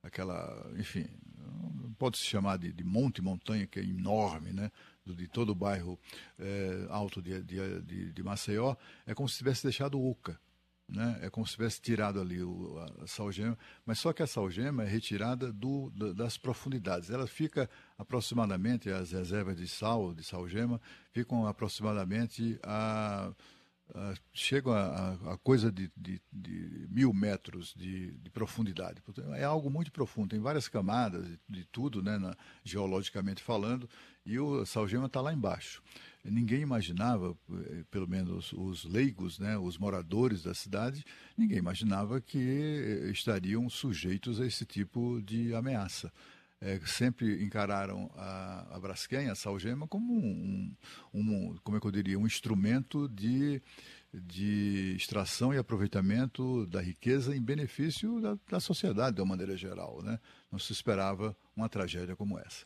aquela, 0.02 0.72
enfim, 0.78 1.06
pode 1.98 2.18
se 2.18 2.24
chamar 2.26 2.58
de, 2.58 2.72
de 2.72 2.84
monte 2.84 3.22
montanha 3.22 3.68
que 3.68 3.80
é 3.80 3.84
enorme, 3.84 4.52
né? 4.54 4.72
De 5.06 5.28
todo 5.28 5.50
o 5.50 5.56
bairro 5.56 6.00
eh, 6.40 6.88
alto 6.90 7.22
de, 7.22 7.42
de, 7.44 7.82
de, 7.82 8.12
Maceió, 8.24 8.76
é 9.06 9.14
como 9.14 9.28
se 9.28 9.38
tivesse 9.38 9.64
deixado 9.64 10.02
oca. 10.02 10.40
Né? 10.88 11.20
É 11.22 11.30
como 11.30 11.46
se 11.48 11.54
tivesse 11.54 11.82
tirado 11.82 12.20
ali 12.22 12.44
o, 12.44 12.78
a, 12.78 13.04
a 13.04 13.08
salgema, 13.08 13.58
mas 13.86 14.00
só 14.00 14.12
que 14.14 14.22
a 14.22 14.28
salgema 14.28 14.84
é 14.84 14.86
retirada 14.88 15.52
do, 15.52 15.90
da- 15.92 16.12
das 16.14 16.38
profundidades. 16.38 17.10
Ela 17.10 17.26
fica 17.26 17.70
aproximadamente, 17.98 18.90
as 18.90 19.12
reservas 19.12 19.58
de 19.58 19.68
sal, 19.68 20.14
de 20.14 20.24
salgema, 20.24 20.80
ficam 21.12 21.48
aproximadamente 21.48 22.60
a, 22.64 23.34
chegam 24.34 24.74
a, 24.74 25.14
a- 25.34 25.38
coisa 25.38 25.72
de, 25.72 25.90
de- 25.96 26.22
de 26.32 26.88
mil 26.90 27.14
metros 27.14 27.74
de, 27.76 28.12
de 28.18 28.30
profundidade. 28.30 29.02
É 29.36 29.44
algo 29.44 29.70
muito 29.70 29.92
profundo, 29.92 30.30
tem 30.30 30.40
várias 30.40 30.68
camadas 30.68 31.26
de 31.48 31.66
tudo, 31.66 32.02
né, 32.02 32.18
na- 32.18 32.36
geologicamente 32.64 33.42
falando, 33.42 33.90
e 34.26 34.40
o 34.40 34.66
salgema 34.66 35.06
está 35.08 35.20
lá 35.22 35.34
embaixo. 35.34 35.82
Ninguém 36.24 36.62
imaginava, 36.62 37.36
eh, 37.52 37.84
pelo 37.92 38.08
menos 38.08 38.54
os 38.54 38.86
leigos, 38.86 39.38
né, 39.40 39.58
os 39.58 39.78
moradores 39.78 40.42
da 40.44 40.54
cidade, 40.54 41.04
ninguém 41.38 41.58
imaginava 41.58 42.22
que 42.22 42.38
eh, 42.40 43.12
estariam 43.12 43.70
sujeitos 43.70 44.40
a 44.40 44.46
esse 44.46 44.66
tipo 44.66 45.22
de 45.22 45.54
ameaça. 45.54 46.12
Eh, 46.62 46.80
sempre 46.86 47.44
encararam 47.44 48.10
a, 48.16 48.76
a 48.76 48.80
Braskem, 48.80 49.30
a 49.30 49.36
Salgema, 49.36 49.86
como 49.86 50.14
um, 50.14 50.74
um- 51.14 51.20
um- 51.20 51.58
como 51.62 51.76
é 51.76 51.80
que 51.82 51.88
eu 51.88 51.92
diria, 51.92 52.18
um 52.18 52.26
instrumento 52.26 53.10
de, 53.10 53.62
de 54.14 54.94
extração 54.96 55.54
e 55.54 55.58
aproveitamento 55.58 56.66
da 56.68 56.82
riqueza 56.82 57.36
em 57.36 57.42
benefício 57.42 58.22
da, 58.22 58.38
da 58.50 58.60
sociedade 58.62 59.18
de 59.18 59.22
uma 59.22 59.28
maneira 59.36 59.58
geral. 59.58 60.02
Né? 60.02 60.18
Não 60.50 60.58
se 60.58 60.72
esperava 60.72 61.36
uma 61.54 61.68
tragédia 61.68 62.16
como 62.16 62.40
essa. 62.40 62.66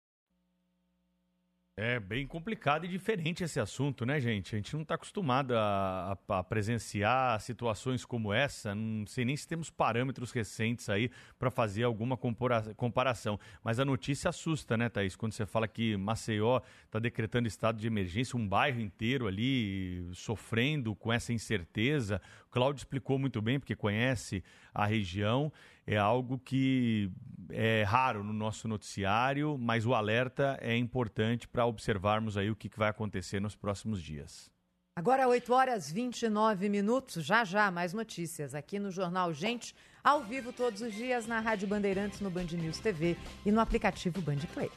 É 1.83 1.99
bem 1.99 2.27
complicado 2.27 2.85
e 2.85 2.87
diferente 2.87 3.43
esse 3.43 3.59
assunto, 3.59 4.05
né, 4.05 4.19
gente? 4.19 4.53
A 4.53 4.57
gente 4.59 4.71
não 4.75 4.83
está 4.83 4.93
acostumado 4.93 5.55
a, 5.57 6.15
a- 6.29 6.37
a 6.37 6.43
presenciar 6.43 7.41
situações 7.41 8.05
como 8.05 8.31
essa. 8.31 8.75
Não 8.75 9.07
sei 9.07 9.25
nem 9.25 9.35
se 9.35 9.47
temos 9.47 9.71
parâmetros 9.71 10.31
recentes 10.31 10.87
aí 10.89 11.09
para 11.39 11.49
fazer 11.49 11.81
alguma 11.81 12.15
comparação. 12.15 13.39
Mas 13.63 13.79
a 13.79 13.85
notícia 13.85 14.29
assusta, 14.29 14.77
né, 14.77 14.89
Thaís? 14.89 15.15
Quando 15.15 15.31
você 15.31 15.43
fala 15.43 15.67
que 15.67 15.97
Maceió 15.97 16.61
está 16.85 16.99
decretando 16.99 17.47
estado 17.47 17.79
de 17.79 17.87
emergência, 17.87 18.37
um 18.37 18.47
bairro 18.47 18.79
inteiro 18.79 19.25
ali 19.25 20.07
sofrendo 20.13 20.93
com 20.93 21.11
essa 21.11 21.33
incerteza. 21.33 22.21
O 22.45 22.51
Cláudio 22.51 22.81
explicou 22.81 23.17
muito 23.17 23.41
bem, 23.41 23.59
porque 23.59 23.75
conhece 23.75 24.43
a 24.71 24.85
região. 24.85 25.51
É 25.87 25.97
algo 25.97 26.37
que 26.37 27.09
é 27.53 27.83
raro 27.83 28.23
no 28.23 28.33
nosso 28.33 28.67
noticiário, 28.67 29.57
mas 29.57 29.85
o 29.85 29.93
alerta 29.93 30.57
é 30.61 30.75
importante 30.75 31.47
para 31.47 31.65
observarmos 31.65 32.37
aí 32.37 32.49
o 32.49 32.55
que 32.55 32.69
que 32.69 32.79
vai 32.79 32.89
acontecer 32.89 33.39
nos 33.39 33.55
próximos 33.55 34.01
dias. 34.01 34.51
Agora 34.95 35.27
8 35.27 35.53
horas 35.53 35.91
29 35.91 36.67
minutos, 36.67 37.25
já 37.25 37.43
já 37.43 37.71
mais 37.71 37.93
notícias 37.93 38.53
aqui 38.53 38.77
no 38.77 38.91
Jornal 38.91 39.33
Gente, 39.33 39.73
ao 40.03 40.23
vivo 40.23 40.51
todos 40.51 40.81
os 40.81 40.93
dias 40.93 41.25
na 41.25 41.39
Rádio 41.39 41.67
Bandeirantes, 41.67 42.19
no 42.19 42.29
Band 42.29 42.47
News 42.51 42.79
TV 42.79 43.17
e 43.45 43.51
no 43.51 43.61
aplicativo 43.61 44.21
Band 44.21 44.39
Play. 44.53 44.69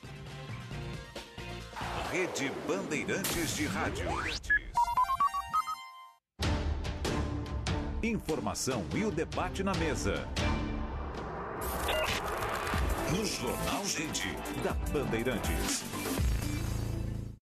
Rede 2.12 2.52
Bandeirantes 2.68 3.56
de 3.56 3.66
Rádio. 3.66 4.06
Informação 8.04 8.84
e 8.94 9.04
o 9.04 9.10
debate 9.10 9.64
na 9.64 9.74
mesa. 9.74 10.28
No 13.16 13.24
Jornal 13.24 13.84
Gente, 13.84 14.26
da 14.64 14.72
Bandeirantes. 14.92 15.84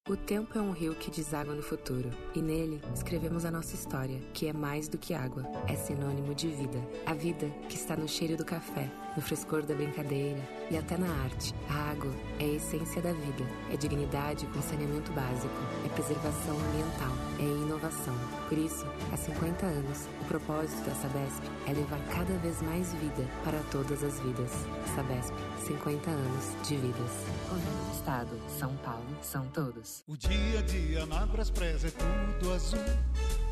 O 0.06 0.14
tempo 0.14 0.58
é 0.58 0.60
um 0.60 0.70
rio 0.70 0.94
que 0.94 1.10
deságua 1.10 1.54
no 1.54 1.62
futuro, 1.62 2.10
e 2.34 2.42
nele 2.42 2.78
escrevemos 2.94 3.46
a 3.46 3.50
nossa 3.50 3.74
história, 3.74 4.20
que 4.34 4.46
é 4.46 4.52
mais 4.52 4.86
do 4.86 4.98
que 4.98 5.14
água, 5.14 5.44
é 5.66 5.74
sinônimo 5.74 6.34
de 6.34 6.48
vida. 6.48 6.78
A 7.06 7.14
vida 7.14 7.48
que 7.70 7.76
está 7.76 7.96
no 7.96 8.06
cheiro 8.06 8.36
do 8.36 8.44
café, 8.44 8.90
no 9.16 9.22
frescor 9.22 9.62
da 9.62 9.74
brincadeira 9.74 10.46
e 10.72 10.78
até 10.78 10.96
na 10.96 11.06
arte. 11.22 11.54
A 11.68 11.90
água 11.90 12.10
é 12.38 12.44
a 12.44 12.54
essência 12.54 13.02
da 13.02 13.12
vida, 13.12 13.44
é 13.70 13.76
dignidade 13.76 14.46
com 14.46 14.62
saneamento 14.62 15.12
básico, 15.12 15.54
é 15.84 15.88
preservação 15.90 16.56
ambiental, 16.58 17.12
é 17.38 17.42
inovação. 17.42 18.14
Por 18.48 18.56
isso, 18.56 18.86
há 19.12 19.16
50 19.16 19.66
anos, 19.66 20.08
o 20.22 20.24
propósito 20.24 20.82
da 20.84 20.94
Sabesp 20.94 21.42
é 21.66 21.72
levar 21.72 22.00
cada 22.08 22.32
vez 22.38 22.60
mais 22.62 22.92
vida 22.94 23.28
para 23.44 23.58
todas 23.70 24.02
as 24.02 24.18
vidas. 24.20 24.50
Sabesp, 24.94 25.34
50 25.66 26.10
anos 26.10 26.66
de 26.66 26.76
vidas. 26.76 27.10
Governo 27.50 27.84
do 27.84 27.94
Estado, 27.94 28.40
São 28.58 28.74
Paulo, 28.76 29.06
são 29.22 29.46
todos. 29.48 30.02
O 30.08 30.16
dia 30.16 30.58
a 30.58 30.62
dia 30.62 31.06
na 31.06 31.26
Braspress 31.26 31.84
é 31.84 31.90
tudo 31.90 32.52
azul, 32.52 32.80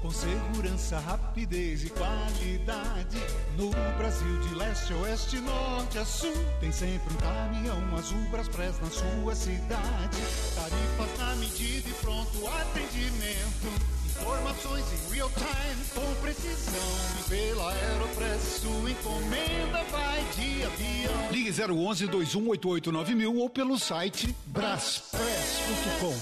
com 0.00 0.10
segurança, 0.10 0.98
rapidez 0.98 1.84
e 1.84 1.90
qualidade. 1.90 3.18
No 3.56 3.70
Brasil 3.98 4.40
de 4.40 4.54
leste 4.54 4.92
a 4.92 4.96
oeste, 4.96 5.38
norte 5.40 5.98
a 5.98 6.04
sul, 6.04 6.32
tem 6.60 6.72
sempre 6.72 7.09
um 7.10 7.16
caminhão 7.16 7.96
azul 7.96 8.20
Braspress 8.30 8.80
na 8.80 8.90
sua 8.90 9.34
cidade. 9.34 10.18
Tarifas 10.54 11.18
na 11.18 11.36
medida 11.36 11.88
e 11.88 11.92
pronto 11.94 12.46
atendimento. 12.46 14.00
Informações 14.06 14.84
em 14.92 15.14
real 15.14 15.30
time, 15.30 15.84
com 15.94 16.14
precisão. 16.20 16.74
E 17.20 17.28
pela 17.28 17.72
Aeropress, 17.72 18.60
sua 18.60 18.90
encomenda 18.90 19.82
vai 19.90 20.24
de 20.34 20.64
avião. 20.64 21.30
Ligue 21.30 21.50
011 21.50 22.06
2188 22.06 23.16
mil 23.16 23.36
ou 23.36 23.48
pelo 23.48 23.78
site 23.78 24.34
braspress.com. 24.46 26.16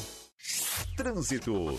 Trânsito. 0.96 1.78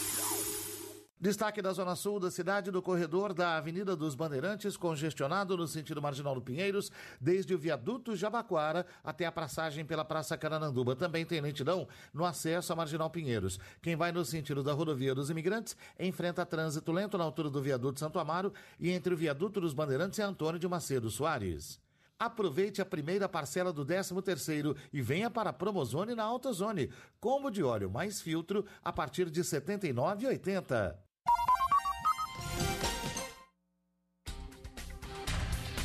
Destaque 1.21 1.61
da 1.61 1.71
Zona 1.71 1.95
Sul 1.95 2.19
da 2.19 2.31
cidade 2.31 2.71
do 2.71 2.81
corredor 2.81 3.31
da 3.31 3.55
Avenida 3.55 3.95
dos 3.95 4.15
Bandeirantes, 4.15 4.75
congestionado 4.75 5.55
no 5.55 5.67
sentido 5.67 6.01
marginal 6.01 6.33
do 6.33 6.41
Pinheiros, 6.41 6.91
desde 7.21 7.53
o 7.53 7.59
viaduto 7.59 8.15
Jabaquara 8.15 8.87
até 9.03 9.27
a 9.27 9.31
passagem 9.31 9.85
pela 9.85 10.03
Praça 10.03 10.35
Carananduba. 10.35 10.95
Também 10.95 11.23
tem 11.23 11.39
lentidão 11.39 11.87
no 12.11 12.25
acesso 12.25 12.73
à 12.73 12.75
Marginal 12.75 13.07
Pinheiros. 13.11 13.59
Quem 13.83 13.95
vai 13.95 14.11
no 14.11 14.25
sentido 14.25 14.63
da 14.63 14.73
rodovia 14.73 15.13
dos 15.13 15.29
imigrantes 15.29 15.77
enfrenta 15.99 16.43
trânsito 16.43 16.91
lento 16.91 17.19
na 17.19 17.23
altura 17.23 17.51
do 17.51 17.61
viaduto 17.61 17.99
Santo 17.99 18.17
Amaro 18.17 18.51
e 18.79 18.89
entre 18.89 19.13
o 19.13 19.17
viaduto 19.17 19.61
dos 19.61 19.75
Bandeirantes 19.75 20.17
e 20.17 20.23
Antônio 20.23 20.59
de 20.59 20.67
Macedo 20.67 21.07
Soares. 21.11 21.79
Aproveite 22.17 22.81
a 22.81 22.85
primeira 22.85 23.29
parcela 23.29 23.71
do 23.71 23.85
13º 23.85 24.75
e 24.91 25.03
venha 25.03 25.29
para 25.29 25.51
a 25.51 25.53
Promozone 25.53 26.15
na 26.15 26.23
Alta 26.23 26.51
Zone. 26.51 26.91
Combo 27.19 27.51
de 27.51 27.61
óleo 27.61 27.91
mais 27.91 28.19
filtro 28.19 28.65
a 28.83 28.91
partir 28.91 29.29
de 29.29 29.41
R$ 29.41 29.45
79,80. 29.45 31.10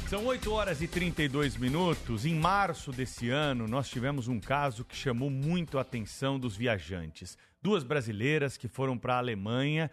São 0.09 0.25
8 0.25 0.53
horas 0.53 0.81
e 0.81 0.87
32 0.87 1.57
minutos. 1.57 2.25
Em 2.25 2.37
março 2.37 2.93
desse 2.93 3.29
ano, 3.29 3.67
nós 3.67 3.89
tivemos 3.89 4.29
um 4.29 4.39
caso 4.39 4.85
que 4.85 4.95
chamou 4.95 5.29
muito 5.29 5.79
a 5.79 5.81
atenção 5.81 6.39
dos 6.39 6.57
viajantes. 6.57 7.37
Duas 7.61 7.83
brasileiras 7.83 8.57
que 8.57 8.69
foram 8.69 8.97
para 8.97 9.17
a 9.17 9.19
Alemanha 9.19 9.91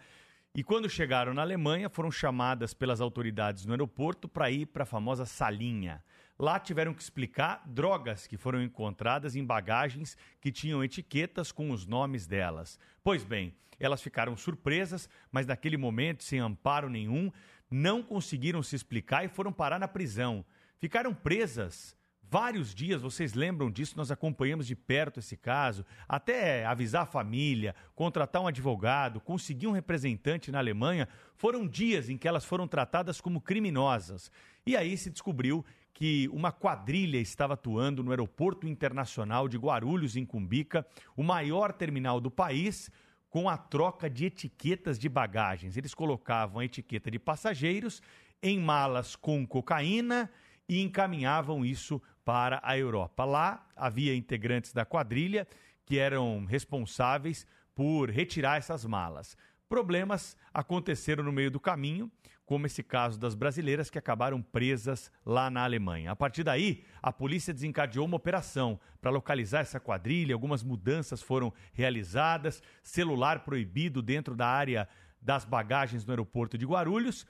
e, 0.54 0.62
quando 0.62 0.88
chegaram 0.88 1.34
na 1.34 1.42
Alemanha, 1.42 1.88
foram 1.88 2.12
chamadas 2.12 2.72
pelas 2.72 3.00
autoridades 3.00 3.66
no 3.66 3.72
aeroporto 3.72 4.28
para 4.28 4.48
ir 4.52 4.66
para 4.66 4.84
a 4.84 4.86
famosa 4.86 5.26
salinha. 5.26 6.00
Lá 6.38 6.58
tiveram 6.58 6.92
que 6.92 7.02
explicar 7.02 7.62
drogas 7.64 8.26
que 8.26 8.36
foram 8.36 8.62
encontradas 8.62 9.36
em 9.36 9.44
bagagens 9.44 10.16
que 10.40 10.50
tinham 10.50 10.82
etiquetas 10.82 11.52
com 11.52 11.70
os 11.70 11.86
nomes 11.86 12.26
delas. 12.26 12.78
Pois 13.04 13.22
bem, 13.22 13.54
elas 13.78 14.02
ficaram 14.02 14.36
surpresas, 14.36 15.08
mas 15.30 15.46
naquele 15.46 15.76
momento, 15.76 16.24
sem 16.24 16.40
amparo 16.40 16.88
nenhum, 16.88 17.30
não 17.70 18.02
conseguiram 18.02 18.62
se 18.62 18.74
explicar 18.74 19.24
e 19.24 19.28
foram 19.28 19.52
parar 19.52 19.78
na 19.78 19.86
prisão. 19.86 20.44
Ficaram 20.78 21.14
presas 21.14 21.96
vários 22.22 22.74
dias, 22.74 23.00
vocês 23.00 23.32
lembram 23.34 23.70
disso? 23.70 23.96
Nós 23.96 24.10
acompanhamos 24.10 24.66
de 24.66 24.74
perto 24.74 25.20
esse 25.20 25.36
caso, 25.36 25.84
até 26.08 26.66
avisar 26.66 27.02
a 27.02 27.06
família, 27.06 27.76
contratar 27.94 28.42
um 28.42 28.48
advogado, 28.48 29.20
conseguir 29.20 29.68
um 29.68 29.72
representante 29.72 30.50
na 30.50 30.58
Alemanha. 30.58 31.08
Foram 31.36 31.64
dias 31.64 32.08
em 32.08 32.18
que 32.18 32.26
elas 32.26 32.44
foram 32.44 32.66
tratadas 32.66 33.20
como 33.20 33.40
criminosas. 33.40 34.32
E 34.66 34.76
aí 34.76 34.96
se 34.96 35.10
descobriu 35.10 35.64
que 35.94 36.28
uma 36.32 36.50
quadrilha 36.50 37.18
estava 37.18 37.54
atuando 37.54 38.02
no 38.02 38.10
Aeroporto 38.10 38.66
Internacional 38.66 39.48
de 39.48 39.56
Guarulhos, 39.56 40.16
em 40.16 40.26
Cumbica, 40.26 40.84
o 41.16 41.22
maior 41.22 41.72
terminal 41.72 42.20
do 42.20 42.30
país 42.30 42.90
com 43.30 43.48
a 43.48 43.56
troca 43.56 44.10
de 44.10 44.26
etiquetas 44.26 44.98
de 44.98 45.08
bagagens. 45.08 45.76
Eles 45.76 45.94
colocavam 45.94 46.58
a 46.58 46.64
etiqueta 46.64 47.10
de 47.10 47.18
passageiros 47.18 48.02
em 48.42 48.58
malas 48.58 49.14
com 49.14 49.46
cocaína 49.46 50.28
e 50.68 50.82
encaminhavam 50.82 51.64
isso 51.64 52.02
para 52.24 52.60
a 52.62 52.76
Europa. 52.76 53.24
Lá 53.24 53.66
havia 53.76 54.14
integrantes 54.14 54.72
da 54.72 54.84
quadrilha 54.84 55.46
que 55.86 55.98
eram 55.98 56.44
responsáveis 56.44 57.46
por 57.74 58.10
retirar 58.10 58.58
essas 58.58 58.84
malas. 58.84 59.36
Problemas 59.68 60.36
aconteceram 60.52 61.24
no 61.24 61.32
meio 61.32 61.50
do 61.50 61.60
caminho, 61.60 62.10
como 62.46 62.66
esse 62.66 62.82
caso 62.82 63.18
das 63.18 63.34
brasileiras 63.34 63.88
que 63.88 63.98
acabaram 63.98 64.42
presas 64.42 65.10
lá 65.24 65.50
na 65.50 65.64
Alemanha. 65.64 66.10
A 66.10 66.16
partir 66.16 66.42
daí, 66.42 66.84
a 67.02 67.12
polícia 67.12 67.54
desencadeou 67.54 68.04
uma 68.04 68.16
operação 68.16 68.78
para 69.00 69.10
localizar 69.10 69.60
essa 69.60 69.80
quadrilha, 69.80 70.34
algumas 70.34 70.62
mudanças 70.62 71.22
foram 71.22 71.52
realizadas, 71.72 72.62
celular 72.82 73.44
proibido 73.44 74.02
dentro 74.02 74.34
da 74.34 74.46
área 74.46 74.88
das 75.20 75.44
bagagens 75.44 76.04
no 76.04 76.12
aeroporto 76.12 76.58
de 76.58 76.66
Guarulhos. 76.66 77.26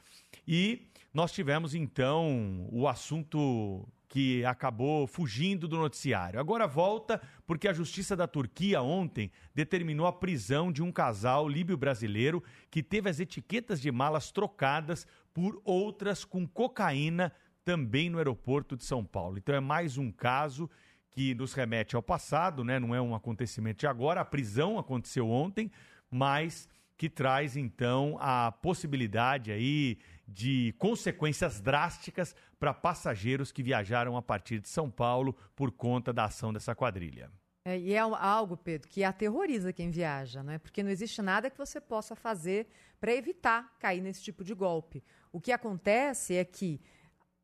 E 0.47 0.91
nós 1.13 1.31
tivemos 1.31 1.75
então 1.75 2.69
o 2.73 2.89
assunto 2.89 3.89
que 4.15 4.45
acabou 4.45 5.09
fugindo 5.09 5.67
do 5.67 5.77
noticiário. 5.77 6.39
Agora 6.39 6.69
volta 6.69 7.21
porque 7.45 7.67
a 7.67 7.73
Justiça 7.73 8.15
da 8.15 8.29
Turquia 8.29 8.81
ontem 8.81 9.29
determinou 9.53 10.07
a 10.07 10.13
prisão 10.13 10.71
de 10.71 10.85
um 10.85 10.93
casal 10.93 11.49
líbio-brasileiro 11.49 12.41
que 12.71 12.81
teve 12.81 13.11
as 13.11 13.19
etiquetas 13.19 13.81
de 13.81 13.91
malas 13.91 14.31
trocadas 14.31 15.05
por 15.33 15.61
outras 15.65 16.25
com 16.25 16.47
cocaína 16.47 17.33
também 17.65 18.09
no 18.09 18.19
aeroporto 18.19 18.77
de 18.77 18.85
São 18.85 19.05
Paulo. 19.05 19.37
Então 19.37 19.53
é 19.53 19.59
mais 19.59 19.99
um 19.99 20.13
caso 20.13 20.71
que 21.11 21.35
nos 21.35 21.53
remete 21.53 21.97
ao 21.97 22.03
passado, 22.03 22.63
né? 22.63 22.79
Não 22.79 22.95
é 22.95 23.03
um 23.03 23.17
acontecimento 23.17 23.81
de 23.81 23.89
agora. 23.89 24.21
A 24.21 24.25
prisão 24.25 24.79
aconteceu 24.79 25.29
ontem, 25.29 25.73
mas 26.09 26.69
que 26.97 27.11
traz 27.11 27.57
então 27.57 28.17
a 28.21 28.53
possibilidade 28.53 29.51
aí 29.51 29.99
de 30.27 30.75
consequências 30.79 31.61
drásticas 31.61 32.35
para 32.59 32.73
passageiros 32.73 33.53
que 33.53 33.63
viajaram 33.63 34.17
a 34.17 34.23
partir 34.23 34.61
de 34.61 34.69
São 34.69 34.91
Paulo 34.91 35.37
por 35.55 35.71
conta 35.71 36.13
da 36.13 36.25
ação 36.25 36.53
dessa 36.53 36.75
quadrilha. 36.75 37.31
É, 37.67 37.79
e 37.79 37.95
é 37.95 37.99
algo, 37.99 38.57
Pedro, 38.57 38.89
que 38.89 39.03
aterroriza 39.03 39.73
quem 39.73 39.91
viaja, 39.91 40.43
né? 40.43 40.59
Porque 40.59 40.83
não 40.83 40.91
existe 40.91 41.23
nada 41.23 41.49
que 41.49 41.57
você 41.57 41.81
possa 41.81 42.15
fazer 42.15 42.69
para 43.01 43.15
evitar 43.15 43.75
cair 43.79 44.03
nesse 44.03 44.23
tipo 44.23 44.45
de 44.45 44.55
golpe. 44.55 45.03
O 45.33 45.41
que 45.41 45.51
acontece 45.51 46.35
é 46.35 46.45
que 46.45 46.81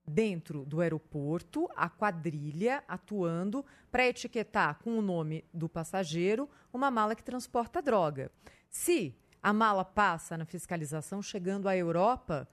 dentro 0.06 0.64
do 0.66 0.80
aeroporto, 0.80 1.68
a 1.74 1.88
quadrilha 1.88 2.82
atuando 2.88 3.64
para 3.90 4.06
etiquetar 4.06 4.78
com 4.82 4.98
o 4.98 5.02
nome 5.02 5.44
do 5.54 5.68
passageiro 5.68 6.48
uma 6.72 6.90
mala 6.90 7.14
que 7.14 7.22
transporta 7.22 7.80
droga. 7.80 8.30
Se 8.68 9.16
a 9.42 9.52
mala 9.52 9.84
passa 9.84 10.36
na 10.36 10.44
fiscalização 10.44 11.22
chegando 11.22 11.68
à 11.68 11.76
Europa, 11.76 12.48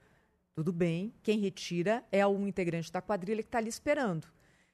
tudo 0.58 0.72
bem, 0.72 1.14
quem 1.22 1.38
retira 1.38 2.04
é 2.10 2.26
um 2.26 2.44
integrante 2.44 2.90
da 2.90 3.00
quadrilha 3.00 3.44
que 3.44 3.48
está 3.48 3.58
ali 3.58 3.68
esperando. 3.68 4.26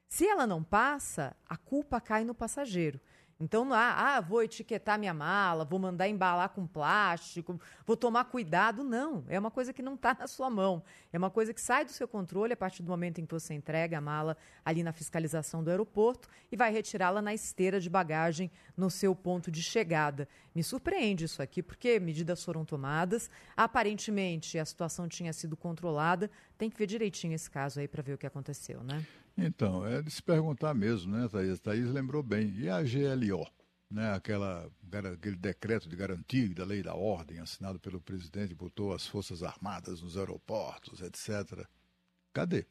Se 0.07 0.27
ela 0.27 0.47
não 0.47 0.63
passa, 0.63 1.37
a 1.47 1.55
culpa 1.55 2.01
cai 2.01 2.25
no 2.25 2.33
passageiro. 2.33 2.99
Então, 3.37 3.73
ah, 3.73 4.15
ah, 4.15 4.21
vou 4.21 4.41
etiquetar 4.43 4.97
minha 4.97 5.13
mala, 5.13 5.65
vou 5.65 5.77
mandar 5.77 6.07
embalar 6.07 6.49
com 6.49 6.65
plástico, 6.65 7.59
vou 7.85 7.97
tomar 7.97 8.25
cuidado. 8.25 8.81
Não, 8.81 9.25
é 9.27 9.37
uma 9.37 9.51
coisa 9.51 9.73
que 9.73 9.81
não 9.81 9.95
está 9.95 10.15
na 10.17 10.25
sua 10.25 10.49
mão. 10.49 10.81
É 11.11 11.17
uma 11.17 11.29
coisa 11.29 11.53
que 11.53 11.59
sai 11.59 11.83
do 11.83 11.91
seu 11.91 12.07
controle 12.07 12.53
a 12.53 12.57
partir 12.57 12.81
do 12.81 12.89
momento 12.89 13.19
em 13.19 13.25
que 13.25 13.33
você 13.33 13.53
entrega 13.53 13.97
a 13.97 14.01
mala 14.01 14.37
ali 14.63 14.83
na 14.83 14.93
fiscalização 14.93 15.61
do 15.61 15.69
aeroporto 15.69 16.29
e 16.49 16.55
vai 16.55 16.71
retirá-la 16.71 17.21
na 17.21 17.33
esteira 17.33 17.77
de 17.77 17.89
bagagem 17.89 18.49
no 18.77 18.89
seu 18.89 19.13
ponto 19.13 19.51
de 19.51 19.61
chegada. 19.61 20.29
Me 20.53 20.63
surpreende 20.63 21.25
isso 21.25 21.41
aqui, 21.41 21.61
porque 21.61 21.99
medidas 21.99 22.41
foram 22.41 22.63
tomadas. 22.63 23.29
Aparentemente, 23.57 24.57
a 24.57 24.63
situação 24.63 25.09
tinha 25.09 25.33
sido 25.33 25.57
controlada. 25.57 26.31
Tem 26.57 26.69
que 26.69 26.77
ver 26.77 26.87
direitinho 26.87 27.33
esse 27.33 27.49
caso 27.49 27.79
aí 27.79 27.87
para 27.87 28.01
ver 28.01 28.13
o 28.13 28.17
que 28.17 28.25
aconteceu, 28.25 28.83
né? 28.83 29.05
Então, 29.37 29.85
é 29.85 30.01
de 30.01 30.09
se 30.09 30.23
perguntar 30.23 30.73
mesmo, 30.73 31.15
né, 31.15 31.27
Thaís? 31.27 31.59
Thaís 31.59 31.89
lembrou 31.89 32.23
bem. 32.23 32.53
E 32.57 32.69
a 32.69 32.81
GLO? 32.81 33.45
Né, 33.89 34.13
aquela, 34.13 34.69
aquele 35.13 35.35
decreto 35.35 35.87
de 35.87 35.95
garantia 35.95 36.49
da 36.55 36.65
lei 36.65 36.81
da 36.81 36.95
ordem 36.95 37.39
assinado 37.39 37.79
pelo 37.79 38.01
presidente, 38.01 38.55
botou 38.55 38.93
as 38.93 39.05
Forças 39.05 39.43
Armadas 39.43 40.01
nos 40.01 40.17
aeroportos, 40.17 41.01
etc. 41.01 41.67
Cadê? 42.33 42.65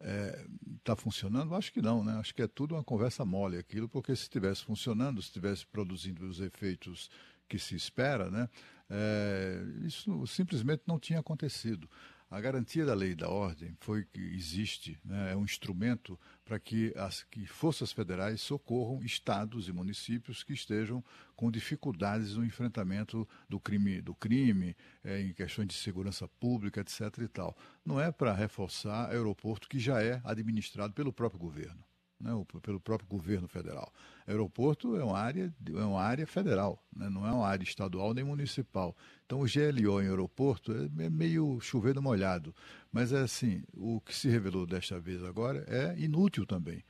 Está 0.00 0.08
é, 0.08 0.46
tá 0.82 0.96
funcionando? 0.96 1.54
Acho 1.54 1.70
que 1.70 1.82
não, 1.82 2.02
né? 2.02 2.14
Acho 2.14 2.34
que 2.34 2.40
é 2.40 2.48
tudo 2.48 2.74
uma 2.74 2.82
conversa 2.82 3.22
mole 3.22 3.58
aquilo, 3.58 3.86
porque 3.86 4.16
se 4.16 4.22
estivesse 4.22 4.64
funcionando, 4.64 5.20
se 5.20 5.28
estivesse 5.28 5.66
produzindo 5.66 6.26
os 6.26 6.40
efeitos 6.40 7.10
que 7.46 7.58
se 7.58 7.74
espera, 7.74 8.30
né? 8.30 8.48
É, 8.88 9.62
isso 9.84 10.26
simplesmente 10.26 10.82
não 10.86 10.98
tinha 10.98 11.20
acontecido. 11.20 11.88
A 12.30 12.40
garantia 12.40 12.86
da 12.86 12.94
lei 12.94 13.10
e 13.10 13.14
da 13.16 13.28
ordem 13.28 13.76
foi 13.80 14.04
que 14.04 14.20
existe, 14.20 14.96
né, 15.04 15.32
é 15.32 15.36
um 15.36 15.42
instrumento 15.42 16.16
para 16.44 16.60
que 16.60 16.92
as 16.96 17.24
que 17.24 17.44
forças 17.44 17.90
federais 17.90 18.40
socorram 18.40 19.02
estados 19.02 19.66
e 19.66 19.72
municípios 19.72 20.44
que 20.44 20.52
estejam 20.52 21.02
com 21.34 21.50
dificuldades 21.50 22.36
no 22.36 22.44
enfrentamento 22.44 23.28
do 23.48 23.58
crime, 23.58 24.00
do 24.00 24.14
crime 24.14 24.76
é, 25.02 25.20
em 25.22 25.32
questões 25.32 25.66
de 25.66 25.74
segurança 25.74 26.28
pública, 26.28 26.82
etc. 26.82 27.00
E 27.18 27.26
tal. 27.26 27.56
Não 27.84 28.00
é 28.00 28.12
para 28.12 28.32
reforçar 28.32 29.10
aeroporto 29.10 29.68
que 29.68 29.80
já 29.80 30.00
é 30.00 30.20
administrado 30.22 30.94
pelo 30.94 31.12
próprio 31.12 31.40
governo 31.40 31.89
né, 32.20 32.30
pelo 32.62 32.78
próprio 32.78 33.08
governo 33.08 33.48
federal. 33.48 33.92
Aeroporto 34.26 34.96
é 34.96 35.02
uma 35.02 35.18
área, 35.18 35.52
é 35.66 35.84
uma 35.84 36.02
área 36.02 36.26
federal, 36.26 36.84
né, 36.94 37.08
não 37.08 37.26
é 37.26 37.32
uma 37.32 37.46
área 37.46 37.64
estadual 37.64 38.12
nem 38.12 38.22
municipal. 38.22 38.96
Então 39.24 39.40
o 39.40 39.46
GLO 39.46 40.02
em 40.02 40.08
aeroporto 40.08 40.72
é, 40.72 41.04
é 41.04 41.10
meio 41.10 41.58
chovendo 41.60 42.02
molhado. 42.02 42.54
Mas 42.92 43.12
é 43.12 43.20
assim, 43.20 43.62
o 43.72 44.00
que 44.00 44.14
se 44.14 44.28
revelou 44.28 44.66
desta 44.66 45.00
vez 45.00 45.24
agora 45.24 45.64
é 45.66 45.98
inútil 45.98 46.44
também. 46.44 46.84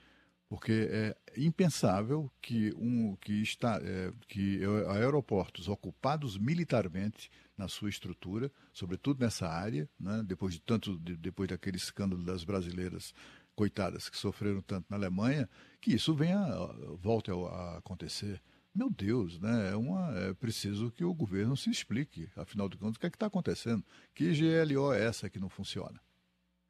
Porque 0.49 0.89
é 0.91 1.16
impensável 1.37 2.28
que, 2.43 2.74
um, 2.76 3.14
que, 3.20 3.41
está, 3.41 3.81
é, 3.85 4.12
que 4.26 4.61
aeroportos 4.89 5.68
ocupados 5.68 6.37
militarmente 6.37 7.31
na 7.57 7.68
sua 7.68 7.89
estrutura, 7.89 8.51
sobretudo 8.72 9.20
nessa 9.20 9.47
área, 9.47 9.89
né, 9.99 10.24
depois 10.26 10.55
de 10.55 10.61
tanto 10.61 10.99
de, 10.99 11.16
depois 11.16 11.49
daquele 11.49 11.76
escândalo 11.76 12.24
das 12.24 12.43
brasileiras 12.43 13.14
coitadas 13.55 14.09
que 14.09 14.16
sofreram 14.16 14.61
tanto 14.61 14.86
na 14.88 14.96
Alemanha, 14.96 15.48
que 15.80 15.94
isso 15.94 16.14
venha, 16.14 16.38
volte 17.01 17.30
a, 17.30 17.78
acontecer. 17.78 18.42
Meu 18.74 18.88
Deus, 18.88 19.38
né? 19.40 19.70
É, 19.70 19.76
uma, 19.76 20.16
é 20.16 20.34
preciso 20.34 20.90
que 20.92 21.05
o 21.05 21.12
governo 21.12 21.57
se 21.57 21.70
explique. 21.70 22.28
Afinal 22.36 22.68
de 22.68 22.76
contas, 22.76 22.96
o 22.96 23.01
que 23.01 23.07
é 23.07 23.09
está 23.09 23.26
acontecendo? 23.26 23.84
Que 24.14 24.32
GLO 24.32 24.92
é 24.92 25.05
essa 25.05 25.28
que 25.28 25.40
não 25.40 25.48
funciona? 25.48 26.01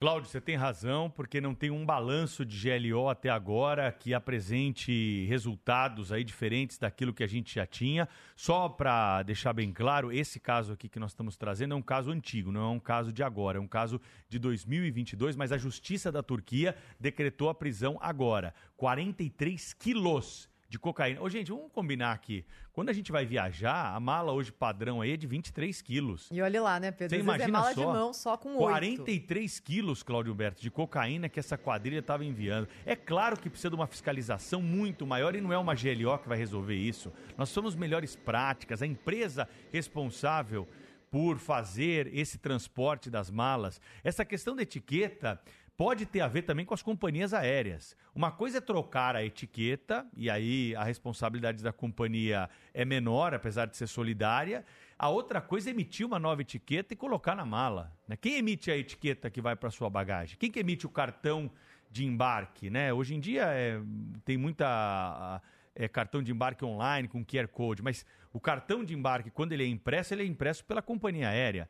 Cláudio, 0.02 0.30
você 0.30 0.40
tem 0.40 0.56
razão, 0.56 1.10
porque 1.10 1.42
não 1.42 1.54
tem 1.54 1.70
um 1.70 1.84
balanço 1.84 2.42
de 2.42 2.70
GLO 2.70 3.10
até 3.10 3.28
agora 3.28 3.92
que 3.92 4.14
apresente 4.14 5.26
resultados 5.26 6.10
aí 6.10 6.24
diferentes 6.24 6.78
daquilo 6.78 7.12
que 7.12 7.22
a 7.22 7.26
gente 7.26 7.54
já 7.54 7.66
tinha. 7.66 8.08
Só 8.34 8.66
para 8.66 9.22
deixar 9.22 9.52
bem 9.52 9.70
claro, 9.70 10.10
esse 10.10 10.40
caso 10.40 10.72
aqui 10.72 10.88
que 10.88 10.98
nós 10.98 11.10
estamos 11.10 11.36
trazendo 11.36 11.74
é 11.74 11.76
um 11.76 11.82
caso 11.82 12.10
antigo, 12.10 12.50
não 12.50 12.62
é 12.62 12.68
um 12.76 12.80
caso 12.80 13.12
de 13.12 13.22
agora, 13.22 13.58
é 13.58 13.60
um 13.60 13.68
caso 13.68 14.00
de 14.26 14.38
2022, 14.38 15.36
mas 15.36 15.52
a 15.52 15.58
Justiça 15.58 16.10
da 16.10 16.22
Turquia 16.22 16.74
decretou 16.98 17.50
a 17.50 17.54
prisão 17.54 17.98
agora. 18.00 18.54
43 18.78 19.74
quilos 19.74 20.49
de 20.70 20.78
cocaína. 20.78 21.20
Ô, 21.20 21.28
gente, 21.28 21.50
vamos 21.50 21.72
combinar 21.72 22.12
aqui. 22.12 22.44
Quando 22.72 22.90
a 22.90 22.92
gente 22.92 23.10
vai 23.10 23.26
viajar, 23.26 23.92
a 23.92 23.98
mala 23.98 24.30
hoje 24.30 24.52
padrão 24.52 25.00
aí 25.00 25.14
é 25.14 25.16
de 25.16 25.26
23 25.26 25.82
quilos. 25.82 26.28
E 26.30 26.40
olha 26.40 26.62
lá, 26.62 26.78
né, 26.78 26.92
Pedro? 26.92 27.08
Você 27.08 27.16
vezes 27.16 27.24
imagina 27.24 27.48
é 27.48 27.50
mala 27.50 27.74
só, 27.74 27.80
de 27.80 27.86
mão 27.86 28.12
só 28.14 28.36
com 28.36 28.54
43 28.54 29.58
quilos, 29.58 30.04
Cláudio 30.04 30.32
Humberto, 30.32 30.62
de 30.62 30.70
cocaína 30.70 31.28
que 31.28 31.40
essa 31.40 31.58
quadrilha 31.58 31.98
estava 31.98 32.24
enviando. 32.24 32.68
É 32.86 32.94
claro 32.94 33.36
que 33.36 33.50
precisa 33.50 33.68
de 33.68 33.74
uma 33.74 33.88
fiscalização 33.88 34.62
muito 34.62 35.04
maior 35.04 35.34
e 35.34 35.40
não 35.40 35.52
é 35.52 35.58
uma 35.58 35.74
GLO 35.74 36.16
que 36.18 36.28
vai 36.28 36.38
resolver 36.38 36.76
isso. 36.76 37.12
Nós 37.36 37.48
somos 37.48 37.74
melhores 37.74 38.14
práticas. 38.14 38.80
A 38.80 38.86
empresa 38.86 39.48
responsável 39.72 40.68
por 41.10 41.38
fazer 41.38 42.08
esse 42.14 42.38
transporte 42.38 43.10
das 43.10 43.30
malas. 43.30 43.80
Essa 44.04 44.24
questão 44.24 44.54
da 44.54 44.62
etiqueta 44.62 45.40
pode 45.80 46.04
ter 46.04 46.20
a 46.20 46.28
ver 46.28 46.42
também 46.42 46.66
com 46.66 46.74
as 46.74 46.82
companhias 46.82 47.32
aéreas. 47.32 47.96
Uma 48.14 48.30
coisa 48.30 48.58
é 48.58 48.60
trocar 48.60 49.16
a 49.16 49.24
etiqueta, 49.24 50.06
e 50.14 50.28
aí 50.28 50.76
a 50.76 50.84
responsabilidade 50.84 51.62
da 51.62 51.72
companhia 51.72 52.50
é 52.74 52.84
menor, 52.84 53.32
apesar 53.32 53.64
de 53.64 53.78
ser 53.78 53.86
solidária. 53.86 54.62
A 54.98 55.08
outra 55.08 55.40
coisa 55.40 55.70
é 55.70 55.72
emitir 55.72 56.06
uma 56.06 56.18
nova 56.18 56.42
etiqueta 56.42 56.92
e 56.92 56.96
colocar 56.98 57.34
na 57.34 57.46
mala. 57.46 57.90
Né? 58.06 58.14
Quem 58.14 58.34
emite 58.34 58.70
a 58.70 58.76
etiqueta 58.76 59.30
que 59.30 59.40
vai 59.40 59.56
para 59.56 59.70
sua 59.70 59.88
bagagem? 59.88 60.36
Quem 60.38 60.50
que 60.50 60.60
emite 60.60 60.84
o 60.84 60.90
cartão 60.90 61.50
de 61.90 62.04
embarque? 62.04 62.68
Né? 62.68 62.92
Hoje 62.92 63.14
em 63.14 63.18
dia 63.18 63.46
é, 63.46 63.80
tem 64.22 64.36
muita 64.36 65.40
é, 65.74 65.88
cartão 65.88 66.22
de 66.22 66.30
embarque 66.30 66.62
online 66.62 67.08
com 67.08 67.24
QR 67.24 67.48
Code, 67.48 67.82
mas 67.82 68.04
o 68.34 68.38
cartão 68.38 68.84
de 68.84 68.92
embarque, 68.92 69.30
quando 69.30 69.52
ele 69.52 69.64
é 69.64 69.66
impresso, 69.66 70.12
ele 70.12 70.24
é 70.24 70.26
impresso 70.26 70.62
pela 70.62 70.82
companhia 70.82 71.30
aérea. 71.30 71.66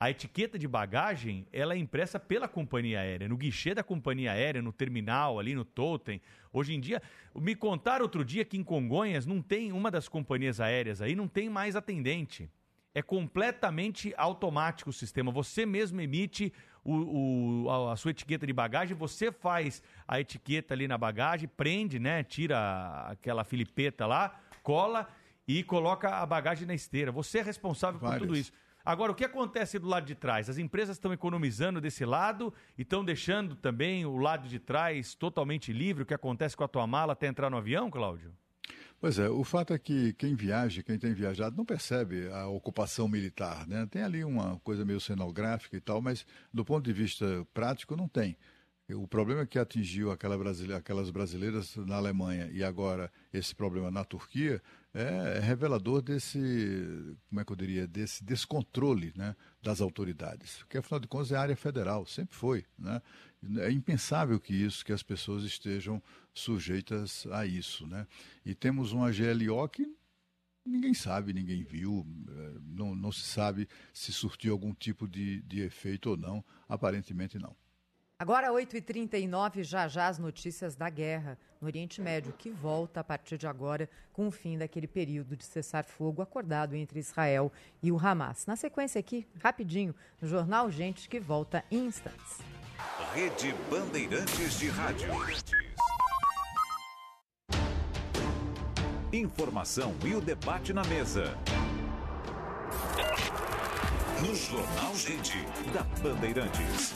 A 0.00 0.10
etiqueta 0.10 0.56
de 0.56 0.68
bagagem, 0.68 1.44
ela 1.52 1.74
é 1.74 1.76
impressa 1.76 2.20
pela 2.20 2.46
companhia 2.46 3.00
aérea, 3.00 3.28
no 3.28 3.36
guichê 3.36 3.74
da 3.74 3.82
companhia 3.82 4.30
aérea, 4.30 4.62
no 4.62 4.72
terminal, 4.72 5.40
ali 5.40 5.56
no 5.56 5.64
totem. 5.64 6.20
Hoje 6.52 6.72
em 6.72 6.78
dia, 6.78 7.02
me 7.34 7.56
contaram 7.56 8.04
outro 8.04 8.24
dia 8.24 8.44
que 8.44 8.56
em 8.56 8.62
Congonhas 8.62 9.26
não 9.26 9.42
tem 9.42 9.72
uma 9.72 9.90
das 9.90 10.08
companhias 10.08 10.60
aéreas 10.60 11.02
aí, 11.02 11.16
não 11.16 11.26
tem 11.26 11.50
mais 11.50 11.74
atendente. 11.74 12.48
É 12.94 13.02
completamente 13.02 14.14
automático 14.16 14.90
o 14.90 14.92
sistema. 14.92 15.32
Você 15.32 15.66
mesmo 15.66 16.00
emite 16.00 16.52
o, 16.84 17.64
o, 17.64 17.90
a 17.90 17.96
sua 17.96 18.12
etiqueta 18.12 18.46
de 18.46 18.52
bagagem, 18.52 18.96
você 18.96 19.32
faz 19.32 19.82
a 20.06 20.20
etiqueta 20.20 20.74
ali 20.74 20.86
na 20.86 20.96
bagagem, 20.96 21.48
prende, 21.48 21.98
né? 21.98 22.22
Tira 22.22 23.08
aquela 23.08 23.42
filipeta 23.42 24.06
lá, 24.06 24.40
cola 24.62 25.08
e 25.46 25.64
coloca 25.64 26.08
a 26.08 26.24
bagagem 26.24 26.68
na 26.68 26.74
esteira. 26.74 27.10
Você 27.10 27.38
é 27.38 27.42
responsável 27.42 27.98
por 27.98 28.16
tudo 28.16 28.36
isso. 28.36 28.52
Agora, 28.88 29.12
o 29.12 29.14
que 29.14 29.22
acontece 29.22 29.78
do 29.78 29.86
lado 29.86 30.06
de 30.06 30.14
trás? 30.14 30.48
As 30.48 30.56
empresas 30.56 30.96
estão 30.96 31.12
economizando 31.12 31.78
desse 31.78 32.06
lado 32.06 32.54
e 32.74 32.80
estão 32.80 33.04
deixando 33.04 33.54
também 33.54 34.06
o 34.06 34.16
lado 34.16 34.48
de 34.48 34.58
trás 34.58 35.14
totalmente 35.14 35.74
livre. 35.74 36.04
O 36.04 36.06
que 36.06 36.14
acontece 36.14 36.56
com 36.56 36.64
a 36.64 36.68
tua 36.68 36.86
mala 36.86 37.12
até 37.12 37.26
entrar 37.26 37.50
no 37.50 37.58
avião, 37.58 37.90
Cláudio? 37.90 38.32
Pois 38.98 39.18
é, 39.18 39.28
o 39.28 39.44
fato 39.44 39.74
é 39.74 39.78
que 39.78 40.14
quem 40.14 40.34
viaja, 40.34 40.82
quem 40.82 40.98
tem 40.98 41.12
viajado, 41.12 41.54
não 41.54 41.66
percebe 41.66 42.28
a 42.32 42.46
ocupação 42.46 43.06
militar. 43.06 43.68
Né? 43.68 43.86
Tem 43.90 44.02
ali 44.02 44.24
uma 44.24 44.58
coisa 44.60 44.86
meio 44.86 45.00
cenográfica 45.00 45.76
e 45.76 45.80
tal, 45.82 46.00
mas 46.00 46.24
do 46.50 46.64
ponto 46.64 46.82
de 46.82 46.92
vista 46.94 47.46
prático 47.52 47.94
não 47.94 48.08
tem. 48.08 48.38
O 48.94 49.06
problema 49.06 49.44
que 49.44 49.58
atingiu 49.58 50.10
aquela 50.10 50.38
brasileira, 50.38 50.78
aquelas 50.78 51.10
brasileiras 51.10 51.76
na 51.76 51.96
Alemanha 51.96 52.48
e 52.50 52.64
agora 52.64 53.12
esse 53.34 53.54
problema 53.54 53.90
na 53.90 54.02
Turquia 54.02 54.62
é 54.94 55.38
revelador 55.40 56.00
desse, 56.00 56.38
como 57.28 57.40
é 57.40 57.44
que 57.44 57.52
eu 57.52 57.56
diria, 57.56 57.86
desse 57.86 58.24
descontrole 58.24 59.12
né, 59.14 59.36
das 59.62 59.80
autoridades. 59.80 60.58
Porque 60.58 60.78
afinal 60.78 60.98
de 60.98 61.06
contas 61.06 61.32
é 61.32 61.36
área 61.36 61.56
federal, 61.56 62.06
sempre 62.06 62.34
foi. 62.34 62.64
Né? 62.78 63.00
É 63.58 63.70
impensável 63.70 64.40
que 64.40 64.54
isso, 64.54 64.84
que 64.84 64.92
as 64.92 65.02
pessoas 65.02 65.44
estejam 65.44 66.02
sujeitas 66.32 67.26
a 67.30 67.46
isso. 67.46 67.86
Né? 67.86 68.06
E 68.44 68.54
temos 68.54 68.92
uma 68.92 69.10
GLO 69.10 69.68
que 69.68 69.86
ninguém 70.64 70.94
sabe, 70.94 71.32
ninguém 71.32 71.62
viu, 71.62 72.06
é, 72.28 72.58
não, 72.62 72.94
não 72.94 73.12
se 73.12 73.22
sabe 73.22 73.68
se 73.92 74.12
surtiu 74.12 74.52
algum 74.52 74.74
tipo 74.74 75.08
de, 75.08 75.42
de 75.42 75.60
efeito 75.60 76.10
ou 76.10 76.16
não, 76.16 76.44
aparentemente 76.68 77.38
não. 77.38 77.56
Agora, 78.20 78.50
8h39, 78.50 79.62
já 79.62 79.86
já 79.86 80.08
as 80.08 80.18
notícias 80.18 80.74
da 80.74 80.90
guerra 80.90 81.38
no 81.60 81.68
Oriente 81.68 82.00
Médio, 82.00 82.32
que 82.36 82.50
volta 82.50 82.98
a 82.98 83.04
partir 83.04 83.38
de 83.38 83.46
agora 83.46 83.88
com 84.12 84.26
o 84.26 84.30
fim 84.32 84.58
daquele 84.58 84.88
período 84.88 85.36
de 85.36 85.44
cessar-fogo 85.44 86.20
acordado 86.20 86.74
entre 86.74 86.98
Israel 86.98 87.52
e 87.80 87.92
o 87.92 87.96
Hamas. 87.96 88.44
Na 88.44 88.56
sequência 88.56 88.98
aqui, 88.98 89.24
rapidinho, 89.40 89.94
no 90.20 90.26
Jornal 90.26 90.68
Gente, 90.68 91.08
que 91.08 91.20
volta 91.20 91.64
em 91.70 91.86
instantes. 91.86 92.38
Rede 93.14 93.54
Bandeirantes 93.70 94.58
de 94.58 94.68
Rádio. 94.68 95.10
Informação 99.12 99.94
e 100.04 100.16
o 100.16 100.20
debate 100.20 100.72
na 100.72 100.82
mesa. 100.82 101.38
No 104.20 104.34
Jornal 104.34 104.92
Gente, 104.96 105.36
da 105.72 105.84
Bandeirantes. 106.02 106.92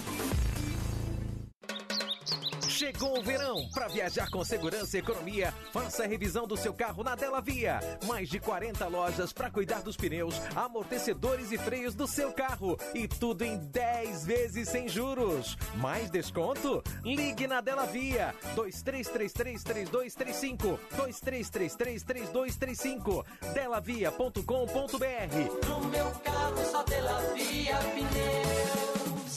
Chegou 2.82 3.16
o 3.16 3.22
verão. 3.22 3.68
Para 3.72 3.86
viajar 3.86 4.28
com 4.28 4.44
segurança 4.44 4.96
e 4.96 5.00
economia, 5.00 5.54
faça 5.72 6.02
a 6.02 6.06
revisão 6.06 6.48
do 6.48 6.56
seu 6.56 6.74
carro 6.74 7.04
na 7.04 7.14
Dela 7.14 7.40
Via. 7.40 7.78
Mais 8.08 8.28
de 8.28 8.40
40 8.40 8.88
lojas 8.88 9.32
para 9.32 9.52
cuidar 9.52 9.82
dos 9.82 9.96
pneus, 9.96 10.34
amortecedores 10.56 11.52
e 11.52 11.58
freios 11.58 11.94
do 11.94 12.08
seu 12.08 12.32
carro. 12.32 12.76
E 12.92 13.06
tudo 13.06 13.44
em 13.44 13.56
10 13.56 14.26
vezes 14.26 14.68
sem 14.68 14.88
juros. 14.88 15.56
Mais 15.76 16.10
desconto? 16.10 16.82
Ligue 17.04 17.46
na 17.46 17.60
Dela 17.60 17.86
Via. 17.86 18.34
2333-3235. 18.56 20.76
2333-3235. 20.96 23.24
Delavia.com.br. 23.54 25.68
No 25.68 25.80
meu 25.86 26.10
carro 26.24 26.64
só 26.64 26.82
Dela 26.82 27.20
Via 27.32 27.78
Pneus. 27.78 29.36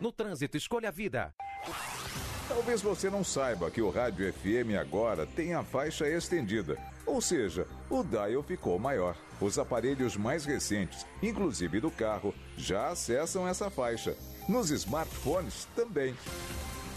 No 0.00 0.12
trânsito, 0.12 0.56
escolha 0.56 0.90
a 0.90 0.92
vida. 0.92 1.34
Talvez 2.46 2.82
você 2.82 3.08
não 3.08 3.24
saiba 3.24 3.70
que 3.70 3.80
o 3.80 3.88
rádio 3.88 4.30
FM 4.32 4.76
agora 4.78 5.26
tem 5.26 5.54
a 5.54 5.64
faixa 5.64 6.06
estendida, 6.06 6.76
ou 7.06 7.18
seja, 7.20 7.66
o 7.88 8.04
dial 8.04 8.42
ficou 8.42 8.78
maior. 8.78 9.16
Os 9.40 9.58
aparelhos 9.58 10.14
mais 10.16 10.44
recentes, 10.44 11.06
inclusive 11.22 11.80
do 11.80 11.90
carro, 11.90 12.34
já 12.56 12.88
acessam 12.88 13.48
essa 13.48 13.70
faixa. 13.70 14.14
Nos 14.46 14.70
smartphones 14.70 15.66
também. 15.74 16.14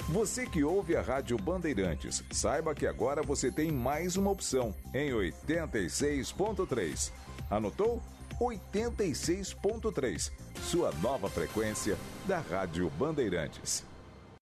Você 0.09 0.45
que 0.45 0.63
ouve 0.63 0.97
a 0.97 1.01
Rádio 1.01 1.37
Bandeirantes, 1.37 2.23
saiba 2.31 2.75
que 2.75 2.85
agora 2.85 3.23
você 3.23 3.49
tem 3.49 3.71
mais 3.71 4.17
uma 4.17 4.31
opção 4.31 4.75
em 4.93 5.11
86.3. 5.11 7.11
Anotou? 7.49 8.01
86.3, 8.39 10.31
sua 10.61 10.91
nova 11.01 11.29
frequência 11.29 11.97
da 12.25 12.39
Rádio 12.39 12.89
Bandeirantes. 12.91 13.86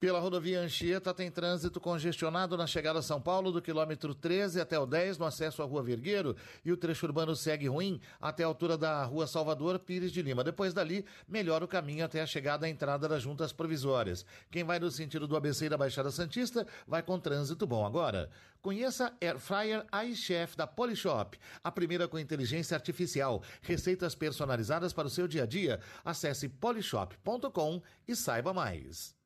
Pela 0.00 0.18
rodovia 0.18 0.62
Anchieta 0.62 1.12
tem 1.12 1.30
trânsito 1.30 1.78
congestionado 1.78 2.56
na 2.56 2.66
chegada 2.66 3.00
a 3.00 3.02
São 3.02 3.20
Paulo 3.20 3.52
do 3.52 3.60
quilômetro 3.60 4.14
13 4.14 4.58
até 4.58 4.78
o 4.78 4.86
10 4.86 5.18
no 5.18 5.26
acesso 5.26 5.62
à 5.62 5.66
Rua 5.66 5.82
Vergueiro 5.82 6.34
e 6.64 6.72
o 6.72 6.76
trecho 6.78 7.04
urbano 7.04 7.36
segue 7.36 7.68
ruim 7.68 8.00
até 8.18 8.42
a 8.42 8.46
altura 8.46 8.78
da 8.78 9.04
Rua 9.04 9.26
Salvador 9.26 9.78
Pires 9.78 10.10
de 10.10 10.22
Lima. 10.22 10.42
Depois 10.42 10.72
dali, 10.72 11.04
melhora 11.28 11.66
o 11.66 11.68
caminho 11.68 12.02
até 12.02 12.22
a 12.22 12.26
chegada 12.26 12.64
à 12.64 12.68
entrada 12.70 13.06
das 13.06 13.22
juntas 13.22 13.52
provisórias. 13.52 14.24
Quem 14.50 14.64
vai 14.64 14.78
no 14.78 14.90
sentido 14.90 15.26
do 15.26 15.36
ABC 15.36 15.66
e 15.66 15.68
da 15.68 15.76
Baixada 15.76 16.10
Santista 16.10 16.66
vai 16.86 17.02
com 17.02 17.20
trânsito 17.20 17.66
bom 17.66 17.84
agora. 17.84 18.30
Conheça 18.62 19.12
Air 19.20 19.38
Fryer 19.38 19.84
iChef 20.06 20.56
da 20.56 20.66
Polishop, 20.66 21.38
a 21.62 21.70
primeira 21.70 22.08
com 22.08 22.18
inteligência 22.18 22.74
artificial, 22.74 23.42
receitas 23.60 24.14
personalizadas 24.14 24.94
para 24.94 25.08
o 25.08 25.10
seu 25.10 25.28
dia 25.28 25.42
a 25.42 25.46
dia. 25.46 25.78
Acesse 26.02 26.48
polishop.com 26.48 27.82
e 28.08 28.16
saiba 28.16 28.54
mais. 28.54 29.20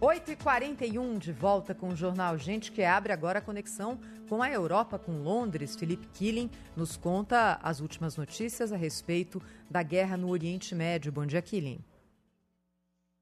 8h41 0.00 1.18
de 1.18 1.30
volta 1.30 1.74
com 1.74 1.88
o 1.88 1.94
Jornal 1.94 2.38
Gente, 2.38 2.72
que 2.72 2.82
abre 2.82 3.12
agora 3.12 3.38
a 3.38 3.42
conexão 3.42 4.00
com 4.30 4.42
a 4.42 4.50
Europa, 4.50 4.98
com 4.98 5.22
Londres. 5.22 5.76
Felipe 5.76 6.06
Killing 6.14 6.50
nos 6.74 6.96
conta 6.96 7.60
as 7.62 7.80
últimas 7.80 8.16
notícias 8.16 8.72
a 8.72 8.78
respeito 8.78 9.42
da 9.70 9.82
guerra 9.82 10.16
no 10.16 10.30
Oriente 10.30 10.74
Médio. 10.74 11.12
Bom 11.12 11.26
dia, 11.26 11.42
Killing. 11.42 11.84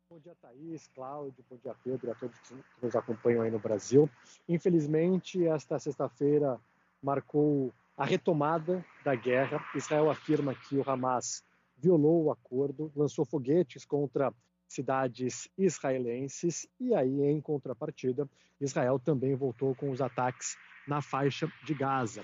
Bom 0.08 0.20
dia, 0.20 0.36
Thaís, 0.40 0.86
Cláudio, 0.94 1.44
bom 1.50 1.56
dia, 1.60 1.74
Pedro, 1.82 2.12
a 2.12 2.14
todos 2.14 2.38
que 2.38 2.54
nos 2.80 2.94
acompanham 2.94 3.42
aí 3.42 3.50
no 3.50 3.58
Brasil. 3.58 4.08
Infelizmente, 4.48 5.48
esta 5.48 5.80
sexta-feira 5.80 6.60
marcou 7.02 7.74
a 7.96 8.04
retomada 8.04 8.84
da 9.04 9.16
guerra. 9.16 9.60
Israel 9.74 10.08
afirma 10.08 10.54
que 10.54 10.76
o 10.76 10.88
Hamas 10.88 11.42
violou 11.76 12.26
o 12.26 12.30
acordo, 12.30 12.92
lançou 12.94 13.24
foguetes 13.24 13.84
contra 13.84 14.32
cidades 14.68 15.48
israelenses 15.56 16.68
e 16.78 16.94
aí, 16.94 17.22
em 17.22 17.40
contrapartida, 17.40 18.28
Israel 18.60 18.98
também 18.98 19.34
voltou 19.34 19.74
com 19.74 19.90
os 19.90 20.00
ataques 20.00 20.56
na 20.86 21.00
faixa 21.00 21.50
de 21.64 21.74
Gaza. 21.74 22.22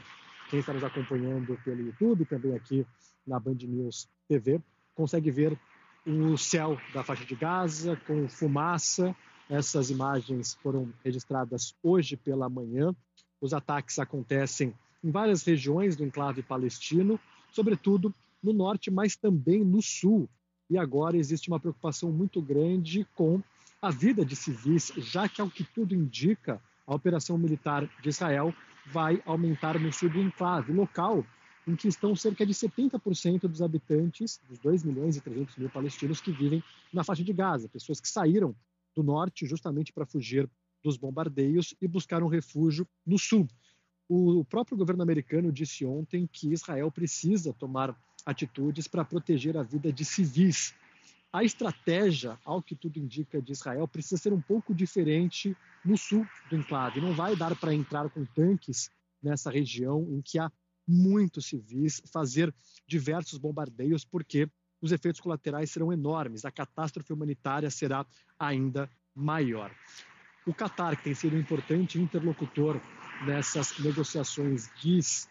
Quem 0.51 0.61
está 0.61 0.73
nos 0.73 0.85
acompanhando 0.85 1.59
pelo 1.65 1.81
YouTube, 1.81 2.25
também 2.27 2.55
aqui 2.55 2.87
na 3.27 3.41
Band 3.41 3.57
News 3.63 4.09
TV, 4.29 4.61
consegue 4.95 5.31
ver 5.31 5.59
o 6.07 6.37
céu 6.37 6.79
da 6.93 7.03
faixa 7.03 7.25
de 7.25 7.35
Gaza 7.35 7.97
com 8.07 8.29
fumaça. 8.29 9.17
Essas 9.49 9.91
imagens 9.91 10.55
foram 10.63 10.93
registradas 11.03 11.75
hoje 11.83 12.17
pela 12.17 12.49
manhã. 12.49 12.95
Os 13.41 13.55
ataques 13.55 13.99
acontecem 13.99 14.75
em 15.03 15.11
várias 15.11 15.43
regiões 15.43 15.97
do 15.97 16.05
enclave 16.05 16.43
palestino, 16.43 17.19
sobretudo 17.51 18.15
no 18.43 18.53
norte, 18.53 18.91
mas 18.91 19.17
também 19.17 19.65
no 19.65 19.81
sul 19.81 20.29
e 20.69 20.79
agora 20.79 21.17
existe 21.17 21.49
uma 21.49 21.61
preocupação 21.61 22.11
muito 22.11 22.41
grande 22.41 23.07
com 23.15 23.43
a 23.81 23.91
vida 23.91 24.25
de 24.25 24.35
civis, 24.35 24.93
já 24.97 25.29
que, 25.29 25.41
ao 25.41 25.51
que 25.51 25.65
tudo 25.65 25.95
indica, 25.95 26.61
a 26.87 26.95
operação 26.95 27.37
militar 27.37 27.89
de 28.03 28.09
Israel 28.09 28.55
vai 28.87 29.23
aumentar 29.25 29.79
no 29.79 29.93
sul 29.93 30.11
do 30.11 30.21
enclave, 30.21 30.73
local 30.73 31.25
em 31.67 31.75
que 31.75 31.89
estão 31.89 32.15
cerca 32.15 32.45
de 32.45 32.53
70% 32.53 33.41
dos 33.49 33.63
habitantes, 33.63 34.39
dos 34.49 34.59
2 34.59 34.85
milhões 34.85 35.17
e 35.17 35.21
300 35.21 35.57
mil 35.57 35.71
palestinos 35.71 36.21
que 36.21 36.31
vivem 36.31 36.63
na 36.93 37.03
faixa 37.03 37.25
de 37.25 37.33
Gaza, 37.33 37.69
pessoas 37.69 38.01
que 38.01 38.09
saíram 38.09 38.55
do 38.95 39.03
norte 39.03 39.47
justamente 39.47 39.93
para 39.93 40.05
fugir 40.05 40.49
dos 40.83 40.99
bombardeios 40.99 41.75
e 41.81 41.89
buscaram 41.89 42.27
refúgio 42.29 42.87
no 43.07 43.19
sul. 43.19 43.49
O 44.07 44.45
próprio 44.45 44.77
governo 44.77 45.03
americano 45.03 45.51
disse 45.51 45.87
ontem 45.87 46.29
que 46.31 46.53
Israel 46.53 46.91
precisa 46.91 47.55
tomar 47.55 47.99
atitudes 48.25 48.89
para 48.89 49.05
proteger 49.05 49.57
a 49.57 49.63
vida 49.63 49.93
de 49.93 50.05
civis. 50.05 50.75
A 51.33 51.43
estratégia, 51.43 52.39
ao 52.45 52.63
que 52.63 52.77
tudo 52.77 52.99
indica, 52.99 53.43
de 53.43 53.53
Israel 53.53 53.89
precisa 53.89 54.21
ser 54.21 54.33
um 54.33 54.41
pouco 54.41 54.75
diferente 54.75 55.57
no 55.85 55.97
sul 55.97 56.27
do 56.49 56.57
enclave. 56.57 57.01
Não 57.01 57.13
vai 57.13 57.35
dar 57.35 57.57
para 57.57 57.75
entrar 57.75 58.09
com 58.09 58.25
tanques 58.25 58.91
nessa 59.23 59.51
região 59.51 60.07
em 60.11 60.23
que 60.23 60.39
há 60.39 60.51
muitos 60.87 61.47
civis, 61.47 62.03
fazer 62.13 62.55
diversos 62.87 63.39
bombardeios, 63.39 64.05
porque 64.05 64.49
os 64.81 64.93
efeitos 64.93 65.21
colaterais 65.21 65.71
serão 65.71 65.93
enormes, 65.93 66.45
a 66.45 66.51
catástrofe 66.51 67.13
humanitária 67.13 67.71
será 67.71 68.07
ainda 68.39 68.89
maior. 69.15 69.75
O 70.47 70.53
Catar, 70.53 70.95
que 70.97 71.05
tem 71.05 71.15
sido 71.15 71.37
um 71.37 71.41
importante 71.41 71.99
interlocutor 71.99 72.79
nessas 73.27 73.79
negociações, 73.79 74.71
diz 74.81 75.27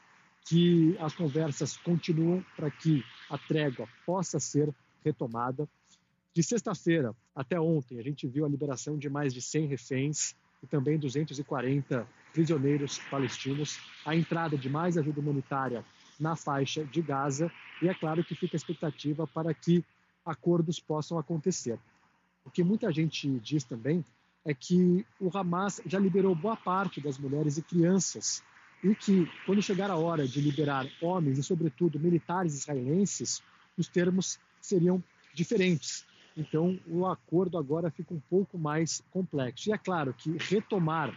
que 0.45 0.97
as 0.99 1.13
conversas 1.13 1.77
continuam 1.77 2.43
para 2.55 2.69
que 2.69 3.03
a 3.29 3.37
trégua 3.37 3.87
possa 4.05 4.39
ser 4.39 4.73
retomada. 5.03 5.67
De 6.33 6.43
sexta-feira 6.43 7.15
até 7.35 7.59
ontem, 7.59 7.99
a 7.99 8.03
gente 8.03 8.27
viu 8.27 8.45
a 8.45 8.49
liberação 8.49 8.97
de 8.97 9.09
mais 9.09 9.33
de 9.33 9.41
100 9.41 9.67
reféns 9.67 10.35
e 10.61 10.67
também 10.67 10.97
240 10.97 12.07
prisioneiros 12.31 12.97
palestinos, 13.11 13.79
a 14.05 14.15
entrada 14.15 14.57
de 14.57 14.69
mais 14.69 14.97
ajuda 14.97 15.19
humanitária 15.19 15.85
na 16.19 16.35
faixa 16.35 16.83
de 16.83 17.01
Gaza 17.01 17.51
e 17.81 17.87
é 17.87 17.93
claro 17.93 18.23
que 18.23 18.35
fica 18.35 18.55
a 18.55 18.57
expectativa 18.57 19.27
para 19.27 19.53
que 19.53 19.83
acordos 20.25 20.79
possam 20.79 21.17
acontecer. 21.17 21.77
O 22.45 22.49
que 22.49 22.63
muita 22.63 22.91
gente 22.91 23.29
diz 23.39 23.63
também 23.63 24.03
é 24.45 24.53
que 24.53 25.05
o 25.19 25.35
Hamas 25.35 25.81
já 25.85 25.99
liberou 25.99 26.35
boa 26.35 26.55
parte 26.55 26.99
das 26.99 27.17
mulheres 27.17 27.57
e 27.57 27.61
crianças 27.61 28.43
e 28.83 28.93
que, 28.93 29.25
quando 29.45 29.61
chegar 29.61 29.89
a 29.89 29.95
hora 29.95 30.27
de 30.27 30.41
liberar 30.41 30.85
homens 31.01 31.37
e, 31.37 31.43
sobretudo, 31.43 31.99
militares 31.99 32.53
israelenses, 32.53 33.41
os 33.77 33.87
termos 33.87 34.39
seriam 34.59 35.01
diferentes. 35.33 36.05
Então, 36.35 36.79
o 36.87 37.05
acordo 37.05 37.57
agora 37.57 37.91
fica 37.91 38.13
um 38.13 38.19
pouco 38.19 38.57
mais 38.57 39.01
complexo. 39.11 39.69
E 39.69 39.73
é 39.73 39.77
claro 39.77 40.13
que 40.13 40.35
retomar 40.37 41.13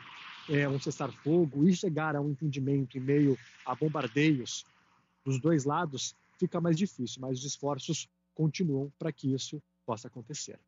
é, 0.48 0.68
um 0.68 0.78
cessar-fogo 0.78 1.68
e 1.68 1.74
chegar 1.74 2.14
a 2.14 2.20
um 2.20 2.30
entendimento 2.30 2.96
em 2.96 3.00
meio 3.00 3.38
a 3.64 3.74
bombardeios 3.74 4.64
dos 5.24 5.40
dois 5.40 5.64
lados 5.64 6.14
fica 6.38 6.60
mais 6.60 6.76
difícil, 6.76 7.20
mas 7.20 7.38
os 7.38 7.44
esforços 7.44 8.08
continuam 8.34 8.92
para 8.98 9.10
que 9.10 9.32
isso 9.32 9.60
possa 9.84 10.08
acontecer. 10.08 10.58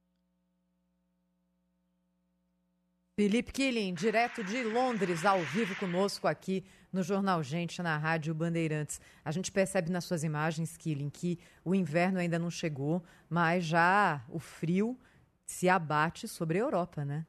Felipe 3.18 3.50
Killing, 3.50 3.94
direto 3.94 4.44
de 4.44 4.62
Londres, 4.62 5.24
ao 5.24 5.40
vivo 5.40 5.74
conosco 5.74 6.28
aqui 6.28 6.62
no 6.92 7.02
Jornal 7.02 7.42
Gente, 7.42 7.82
na 7.82 7.96
Rádio 7.96 8.32
Bandeirantes. 8.32 9.00
A 9.24 9.32
gente 9.32 9.50
percebe 9.50 9.90
nas 9.90 10.04
suas 10.04 10.22
imagens, 10.22 10.76
Killing, 10.76 11.10
que 11.10 11.36
o 11.64 11.74
inverno 11.74 12.20
ainda 12.20 12.38
não 12.38 12.48
chegou, 12.48 13.02
mas 13.28 13.64
já 13.64 14.20
o 14.28 14.38
frio 14.38 14.96
se 15.44 15.68
abate 15.68 16.28
sobre 16.28 16.58
a 16.58 16.60
Europa, 16.60 17.04
né? 17.04 17.26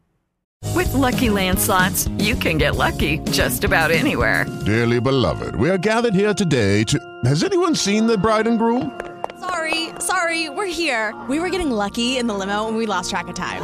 With 0.76 0.94
lucky 0.94 1.32
landslots, 1.32 2.06
you 2.20 2.38
can 2.38 2.60
get 2.60 2.76
lucky 2.76 3.20
just 3.32 3.64
about 3.64 3.92
anywhere. 3.92 4.46
Dearly 4.64 5.02
beloved, 5.02 5.56
we 5.56 5.72
are 5.72 5.80
gathered 5.80 6.14
here 6.14 6.36
today 6.36 6.86
to. 6.86 7.00
Has 7.26 7.42
anyone 7.42 7.74
seen 7.74 8.06
the 8.06 8.16
bride 8.16 8.48
and 8.48 8.60
groom? 8.60 8.92
Sorry, 9.40 9.90
sorry, 10.00 10.52
we're 10.52 10.68
here. 10.68 11.16
We 11.28 11.40
were 11.40 11.50
getting 11.50 11.72
lucky 11.72 12.20
in 12.20 12.28
the 12.28 12.36
limo 12.36 12.68
and 12.68 12.78
we 12.78 12.86
lost 12.86 13.10
track 13.10 13.28
of 13.28 13.34
time. 13.34 13.64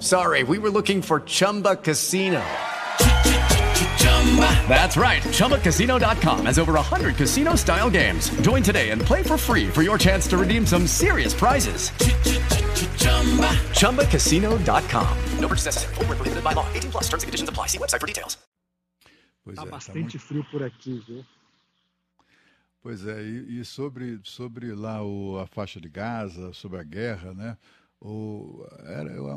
sorry. 0.00 0.42
We 0.42 0.58
were 0.58 0.70
looking 0.70 1.00
for 1.00 1.20
Chumba 1.20 1.76
Casino. 1.76 2.44
That's 4.68 4.96
right. 4.96 5.22
ChumbaCasino.com 5.22 6.46
has 6.46 6.58
over 6.58 6.74
100 6.74 7.16
casino 7.16 7.54
style 7.56 7.90
games. 7.90 8.28
Join 8.42 8.62
today 8.62 8.90
and 8.90 9.00
play 9.00 9.22
for 9.22 9.38
free 9.38 9.68
for 9.68 9.82
your 9.82 9.98
chance 9.98 10.28
to 10.28 10.36
redeem 10.36 10.66
some 10.66 10.86
serious 10.86 11.32
prizes. 11.32 11.90
ChumbaCasino.com. 13.72 15.18
No 15.40 15.48
purchase 15.48 15.66
necessary. 15.66 15.94
Full 15.94 16.04
prohibited 16.04 16.44
by 16.44 16.52
law. 16.52 16.66
18 16.74 16.90
plus 16.90 17.04
terms 17.04 17.22
and 17.22 17.28
conditions 17.28 17.48
apply. 17.48 17.66
See 17.66 17.78
website 17.78 18.00
for 18.00 18.06
details. 18.06 18.36
Pois 19.44 19.56
tá 19.56 19.62
é, 19.62 19.70
bastante 19.70 19.94
tá 19.94 20.00
muito... 20.00 20.18
frio 20.18 20.44
por 20.50 20.62
aqui, 20.62 21.02
viu? 21.08 21.24
Pois 22.82 23.06
é, 23.06 23.22
e, 23.22 23.60
e 23.60 23.64
sobre, 23.64 24.20
sobre 24.22 24.74
lá 24.74 25.02
o, 25.02 25.38
a 25.38 25.46
faixa 25.46 25.80
de 25.80 25.88
Gaza, 25.88 26.52
sobre 26.52 26.78
a 26.78 26.82
guerra, 26.82 27.32
né? 27.32 27.56
O, 28.00 28.64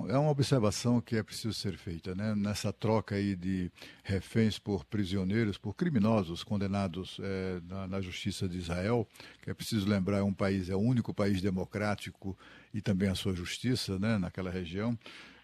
é 0.08 0.18
uma 0.20 0.30
observação 0.30 1.02
que 1.02 1.16
é 1.16 1.24
preciso 1.24 1.52
ser 1.52 1.76
feita, 1.78 2.14
né? 2.14 2.36
Nessa 2.36 2.72
troca 2.72 3.16
aí 3.16 3.36
de 3.36 3.72
reféns 4.04 4.60
por 4.60 4.86
prisioneiros, 4.86 5.58
por 5.58 5.74
criminosos 5.74 6.44
condenados 6.44 7.18
é, 7.24 7.60
na, 7.68 7.88
na, 7.88 8.02
justiça 8.02 8.48
de 8.48 8.60
Israel, 8.60 9.08
que 9.42 9.50
é 9.50 9.54
preciso 9.54 9.90
lembrar 9.90 10.20
é 10.20 10.24
um 10.24 10.34
país, 10.34 10.70
é 10.70 10.76
o 10.76 10.80
único 10.80 11.12
país 11.12 11.42
democrático 11.42 12.38
e 12.72 12.82
também 12.82 13.10
a 13.10 13.16
sua 13.16 13.34
justiça, 13.34 13.98
né? 13.98 14.20
Naquela 14.20 14.52
região. 14.52 14.98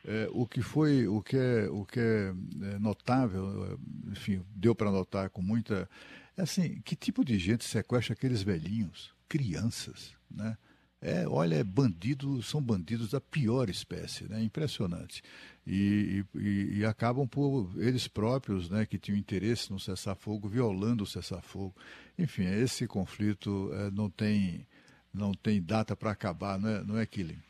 É, 0.06 0.30
o 0.32 0.46
que 0.46 0.62
foi, 0.62 1.08
o 1.08 1.20
que 1.20 1.36
é, 1.36 1.68
o 1.72 1.86
que 1.86 2.00
é, 2.00 2.34
é 2.76 2.80
notável, 2.80 3.80
enfim, 4.12 4.44
deu 4.56 4.76
para 4.76 4.92
notar 4.92 5.32
com 5.32 5.42
muita, 5.42 5.90
é 6.38 6.44
assim, 6.44 6.80
que 6.86 6.96
tipo 6.96 7.26
de 7.26 7.40
gente 7.40 7.66
sequestra 7.66 8.14
aqueles 8.14 8.44
velhinhos, 8.44 9.12
crianças, 9.28 10.16
né? 10.30 10.56
É, 11.08 11.26
olha, 11.26 11.64
bandidos 11.64 12.50
são 12.50 12.62
bandidos 12.62 13.12
da 13.12 13.22
pior 13.22 13.70
espécie, 13.70 14.26
né? 14.26 14.44
Impressionante. 14.44 15.24
E, 15.66 16.26
e, 16.36 16.80
e, 16.80 16.86
acabam 16.86 17.26
por 17.26 17.72
eles 17.78 18.10
próprios, 18.10 18.70
né, 18.70 18.86
que 18.86 18.98
tinham 18.98 19.18
interesse 19.18 19.72
no 19.72 19.80
cessar-fogo, 19.80 20.50
violando 20.50 21.06
o 21.06 21.08
cessar-fogo. 21.08 21.74
Enfim, 22.20 22.44
esse 22.44 22.86
conflito 22.88 23.72
é, 23.74 23.90
não 23.90 24.10
tem 24.10 24.68
não 25.14 25.34
tem 25.34 25.62
data 25.62 25.96
para 25.96 26.12
acabar, 26.12 26.60
não 26.60 26.70
é, 26.70 26.84
não 26.84 26.98
é 27.00 27.06
Killing? 27.06 27.42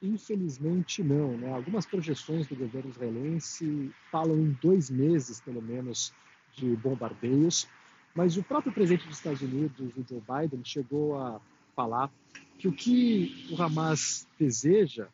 Infelizmente, 0.00 1.02
não. 1.02 1.36
Né? 1.36 1.52
Algumas 1.52 1.84
projeções 1.84 2.46
do 2.46 2.56
governo 2.56 2.88
israelense 2.88 3.92
falam 4.10 4.38
em 4.38 4.56
dois 4.62 4.88
meses, 4.88 5.42
pelo 5.42 5.60
menos, 5.60 6.14
de 6.56 6.74
bombardeios, 6.76 7.68
mas 8.14 8.38
o 8.38 8.42
próprio 8.42 8.72
presidente 8.72 9.06
dos 9.06 9.18
Estados 9.18 9.42
Unidos, 9.42 9.92
o 9.94 10.04
Joe 10.08 10.22
Biden, 10.22 10.64
chegou 10.64 11.18
a 11.18 11.38
falar 11.78 12.10
que 12.58 12.66
o 12.66 12.72
que 12.72 13.46
o 13.52 13.62
Hamas 13.62 14.26
deseja 14.36 15.06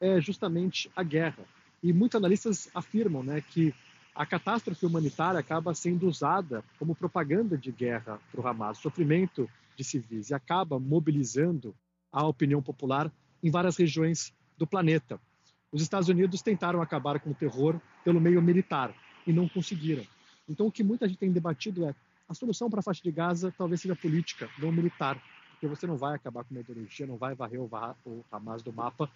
é 0.00 0.18
justamente 0.18 0.90
a 0.96 1.02
guerra. 1.02 1.44
E 1.82 1.92
muitos 1.92 2.16
analistas 2.16 2.70
afirmam 2.74 3.22
né, 3.22 3.42
que 3.42 3.74
a 4.14 4.24
catástrofe 4.24 4.86
humanitária 4.86 5.38
acaba 5.38 5.74
sendo 5.74 6.08
usada 6.08 6.64
como 6.78 6.94
propaganda 6.94 7.58
de 7.58 7.70
guerra 7.70 8.18
para 8.32 8.40
o 8.40 8.46
Hamas, 8.46 8.78
sofrimento 8.78 9.46
de 9.76 9.84
civis, 9.84 10.30
e 10.30 10.34
acaba 10.34 10.80
mobilizando 10.80 11.74
a 12.10 12.26
opinião 12.26 12.62
popular 12.62 13.12
em 13.42 13.50
várias 13.50 13.76
regiões 13.76 14.32
do 14.56 14.66
planeta. 14.66 15.20
Os 15.70 15.82
Estados 15.82 16.08
Unidos 16.08 16.40
tentaram 16.40 16.80
acabar 16.80 17.20
com 17.20 17.28
o 17.28 17.34
terror 17.34 17.78
pelo 18.02 18.22
meio 18.22 18.40
militar 18.40 18.94
e 19.26 19.34
não 19.34 19.46
conseguiram. 19.46 20.06
Então, 20.48 20.66
o 20.66 20.72
que 20.72 20.82
muita 20.82 21.06
gente 21.06 21.18
tem 21.18 21.30
debatido 21.30 21.84
é 21.84 21.94
a 22.26 22.32
solução 22.32 22.70
para 22.70 22.80
a 22.80 22.82
faixa 22.82 23.02
de 23.02 23.12
Gaza 23.12 23.54
talvez 23.58 23.82
seja 23.82 23.94
política, 23.94 24.48
não 24.58 24.72
militar, 24.72 25.20
porque 25.66 25.80
você 25.80 25.86
não 25.86 25.96
vai 25.96 26.14
acabar 26.14 26.44
com 26.44 26.56
a 26.56 26.60
ideologia, 26.60 27.06
não 27.06 27.16
vai 27.16 27.34
varrer 27.34 27.60
o 27.60 27.68
Hamas 28.30 28.62
do 28.62 28.72
mapa 28.72 29.10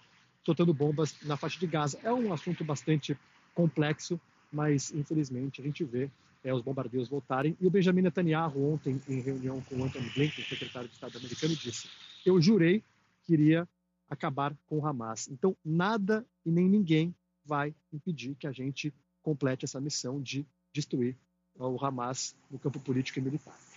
soltando 0.45 0.75
bombas 0.75 1.15
na 1.23 1.37
faixa 1.37 1.59
de 1.61 1.67
Gaza. 1.67 1.99
É 2.03 2.13
um 2.13 2.33
assunto 2.33 2.65
bastante 2.65 3.17
complexo, 3.55 4.21
mas 4.53 4.91
infelizmente 4.93 5.61
a 5.61 5.65
gente 5.65 5.85
vê 5.85 6.11
é, 6.43 6.53
os 6.53 6.63
bombardeios 6.63 7.09
voltarem. 7.09 7.57
E 7.61 7.67
o 7.67 7.71
Benjamin 7.71 8.03
Netanyahu, 8.03 8.73
ontem, 8.73 9.01
em 9.09 9.21
reunião 9.21 9.61
com 9.63 9.77
o 9.77 9.85
Anthony 9.85 10.11
Blinken, 10.11 10.45
secretário 10.45 10.89
de 10.89 10.95
Estado 10.95 11.19
americano, 11.19 11.55
disse: 11.55 11.89
Eu 12.25 12.41
jurei 12.41 12.83
que 13.23 13.35
iria 13.35 13.69
acabar 14.09 14.57
com 14.67 14.79
o 14.79 14.87
Hamas. 14.87 15.29
Então, 15.29 15.57
nada 15.65 16.27
e 16.45 16.51
nem 16.51 16.69
ninguém 16.69 17.15
vai 17.45 17.75
impedir 17.93 18.35
que 18.35 18.47
a 18.47 18.53
gente 18.53 18.93
complete 19.23 19.65
essa 19.65 19.81
missão 19.81 20.21
de 20.21 20.45
destruir 20.73 21.17
o 21.57 21.85
Hamas 21.85 22.35
no 22.51 22.59
campo 22.59 22.81
político 22.81 23.19
e 23.19 23.23
militar. 23.23 23.70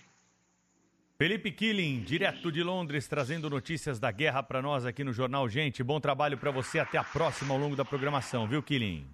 Felipe 1.16 1.52
Killing, 1.52 2.00
direto 2.00 2.50
de 2.50 2.60
Londres, 2.60 3.06
trazendo 3.06 3.48
notícias 3.48 4.00
da 4.00 4.10
guerra 4.10 4.42
para 4.42 4.60
nós 4.60 4.84
aqui 4.84 5.04
no 5.04 5.12
Jornal 5.12 5.48
Gente. 5.48 5.80
Bom 5.80 6.00
trabalho 6.00 6.36
para 6.36 6.50
você. 6.50 6.80
Até 6.80 6.98
a 6.98 7.04
próxima 7.04 7.54
ao 7.54 7.60
longo 7.60 7.76
da 7.76 7.84
programação, 7.84 8.48
viu, 8.48 8.60
Killing? 8.60 9.06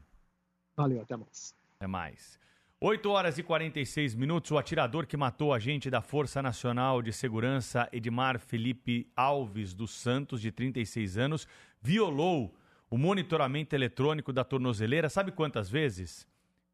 Valeu, 0.75 1.03
até 1.03 1.15
mais. 1.15 1.55
Até 1.77 1.87
mais. 1.87 2.39
8 2.81 3.11
horas 3.11 3.37
e 3.37 3.43
46 3.43 4.15
minutos. 4.15 4.51
O 4.51 4.57
atirador 4.57 5.07
que 5.07 5.15
matou 5.15 5.53
a 5.53 5.57
agente 5.57 5.91
da 5.91 6.01
Força 6.01 6.41
Nacional 6.41 7.03
de 7.03 7.13
Segurança, 7.13 7.87
Edmar 7.93 8.41
Felipe 8.41 9.07
Alves 9.15 9.75
dos 9.75 9.91
Santos, 9.91 10.41
de 10.41 10.51
36 10.51 11.19
anos, 11.19 11.47
violou 11.83 12.57
o 12.89 12.97
monitoramento 12.97 13.77
eletrônico 13.77 14.33
da 14.33 14.43
tornozeleira. 14.43 15.11
Sabe 15.11 15.33
quantas 15.33 15.69
vezes? 15.69 16.27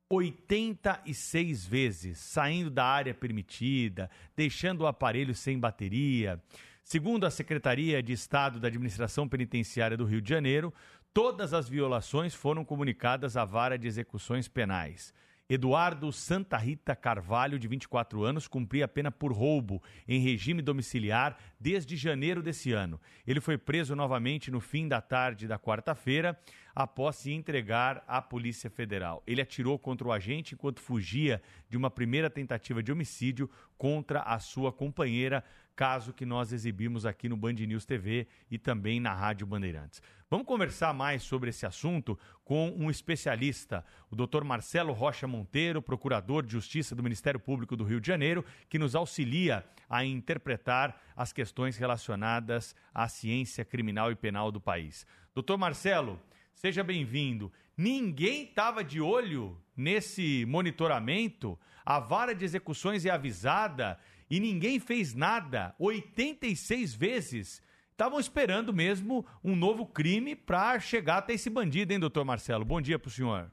86 0.09 1.67
vezes, 1.67 2.19
saindo 2.19 2.71
da 2.71 2.85
área 2.85 3.13
permitida, 3.13 4.09
deixando 4.37 4.83
o 4.83 4.87
aparelho 4.87 5.35
sem 5.35 5.59
bateria. 5.59 6.41
Segundo 6.85 7.27
a 7.27 7.31
Secretaria 7.31 8.01
de 8.01 8.13
Estado 8.13 8.61
da 8.61 8.69
Administração 8.69 9.29
Penitenciária 9.29 9.97
do 9.97 10.05
Rio 10.05 10.23
de 10.23 10.29
Janeiro, 10.29 10.73
todas 11.13 11.53
as 11.53 11.69
violações 11.69 12.35
foram 12.35 12.65
comunicadas 12.65 13.37
à 13.37 13.45
vara 13.45 13.77
de 13.77 13.89
execuções 13.89 14.47
penais. 14.47 15.13
Eduardo 15.49 16.13
Santa 16.13 16.57
Rita 16.57 16.97
Carvalho, 16.97 17.59
de 17.59 17.69
24 17.69 18.25
anos, 18.25 18.49
cumpria 18.49 18.85
a 18.85 18.89
pena 18.89 19.13
por 19.13 19.33
roubo 19.33 19.81
em 20.07 20.21
regime 20.21 20.61
domiciliar 20.61 21.37
desde 21.59 21.97
janeiro 21.97 22.43
desse 22.43 22.73
ano. 22.73 23.01
Ele 23.25 23.41
foi 23.41 23.57
preso 23.57 23.95
novamente 23.95 24.51
no 24.51 24.61
fim 24.61 24.89
da 24.89 25.01
tarde 25.01 25.47
da 25.47 25.57
quarta-feira, 25.57 26.37
após 26.77 27.17
se 27.17 27.33
entregar 27.33 28.05
à 28.07 28.21
Polícia 28.21 28.69
Federal. 28.69 29.23
Ele 29.27 29.41
atirou 29.41 29.79
contra 29.79 30.07
o 30.07 30.13
agente 30.13 30.53
enquanto 30.53 30.79
fugia 30.79 31.41
de 31.71 31.77
uma 31.77 31.91
primeira 31.91 32.29
tentativa 32.29 32.83
de 32.83 32.93
homicídio 32.93 33.51
contra 33.79 34.21
a 34.21 34.39
sua 34.39 34.71
companheira, 34.71 35.43
caso 35.75 36.13
que 36.13 36.27
nós 36.27 36.53
exibimos 36.53 37.07
aqui 37.07 37.31
no 37.31 37.37
Band 37.37 37.55
News 37.55 37.87
TV 37.87 38.27
e 38.51 38.59
também 38.59 39.01
na 39.01 39.15
Rádio 39.15 39.47
Bandeirantes. 39.47 40.03
Vamos 40.29 40.47
conversar 40.47 40.93
mais 40.93 41.23
sobre 41.23 41.49
esse 41.49 41.65
assunto 41.65 42.19
com 42.45 42.69
um 42.77 42.91
especialista, 42.91 43.83
o 44.11 44.17
Dr. 44.17 44.45
Marcelo 44.45 44.93
Rocha 44.93 45.27
Monteiro, 45.27 45.81
procurador 45.81 46.45
de 46.45 46.53
Justiça 46.53 46.95
do 46.95 47.03
Ministério 47.03 47.41
Público 47.41 47.75
do 47.75 47.85
Rio 47.85 48.01
de 48.03 48.07
Janeiro, 48.07 48.45
que 48.69 48.79
nos 48.79 48.95
auxilia 48.95 49.65
a 49.89 50.05
interpretar 50.05 51.01
as 51.17 51.33
questões 51.33 51.79
relacionadas 51.79 52.77
à 52.93 53.09
ciência 53.09 53.65
criminal 53.65 54.13
e 54.13 54.17
penal 54.17 54.53
do 54.53 54.61
país. 54.61 55.07
Doutor 55.35 55.57
Marcelo, 55.57 56.21
seja 56.57 56.83
bem-vindo. 56.83 57.53
Ninguém 57.77 58.45
estava 58.45 58.83
de 58.83 59.01
olho 59.01 59.57
nesse 59.77 60.45
monitoramento, 60.47 61.59
a 61.85 62.01
vara 62.01 62.35
de 62.35 62.45
execuções 62.45 63.05
é 63.05 63.11
avisada 63.11 64.01
e 64.29 64.41
ninguém 64.41 64.81
fez 64.81 65.15
nada 65.15 65.75
86 65.79 66.95
vezes. 66.95 67.63
Estavam 67.93 68.19
esperando 68.19 68.73
mesmo 68.73 69.25
um 69.45 69.55
novo 69.55 69.87
crime 69.87 70.35
para 70.35 70.81
chegar 70.81 71.19
até 71.19 71.35
esse 71.35 71.49
bandido, 71.49 71.93
hein, 71.93 72.01
doutor 72.01 72.25
Marcelo? 72.25 72.65
Bom 72.65 72.81
dia 72.81 72.99
para 72.99 73.09
o 73.09 73.13
senhor. 73.13 73.51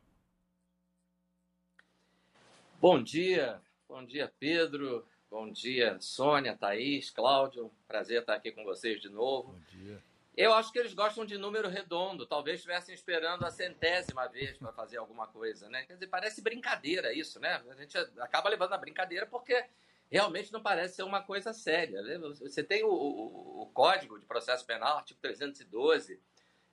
Bom 2.81 3.01
dia, 3.01 3.61
bom 3.87 4.03
dia, 4.05 4.31
Pedro. 4.39 5.05
Bom 5.29 5.51
dia, 5.51 5.97
Sônia, 5.99 6.55
Thaís, 6.55 7.09
Cláudio. 7.09 7.71
Prazer 7.87 8.21
estar 8.21 8.35
aqui 8.35 8.51
com 8.51 8.63
vocês 8.63 9.01
de 9.01 9.09
novo. 9.09 9.53
Bom 9.53 9.77
dia. 9.77 10.12
Eu 10.35 10.53
acho 10.53 10.71
que 10.71 10.79
eles 10.79 10.93
gostam 10.93 11.25
de 11.25 11.37
número 11.37 11.69
redondo. 11.69 12.25
Talvez 12.25 12.57
estivessem 12.57 12.95
esperando 12.95 13.45
a 13.45 13.51
centésima 13.51 14.27
vez 14.27 14.57
para 14.57 14.71
fazer 14.73 14.97
alguma 14.97 15.27
coisa, 15.27 15.69
né? 15.69 15.85
Quer 15.85 15.93
dizer, 15.93 16.07
parece 16.07 16.41
brincadeira 16.41 17.13
isso, 17.13 17.39
né? 17.39 17.61
A 17.69 17.75
gente 17.75 17.95
acaba 18.19 18.49
levando 18.49 18.73
a 18.73 18.77
brincadeira 18.77 19.27
porque 19.27 19.63
realmente 20.09 20.51
não 20.51 20.61
parece 20.61 20.95
ser 20.95 21.03
uma 21.03 21.21
coisa 21.21 21.53
séria. 21.53 22.01
Né? 22.01 22.17
Você 22.17 22.63
tem 22.63 22.83
o, 22.83 22.89
o, 22.89 23.61
o, 23.61 23.65
Código 23.67 24.19
de 24.19 24.25
Processo 24.25 24.65
Penal, 24.65 24.97
artigo 24.97 25.19
312, 25.21 26.19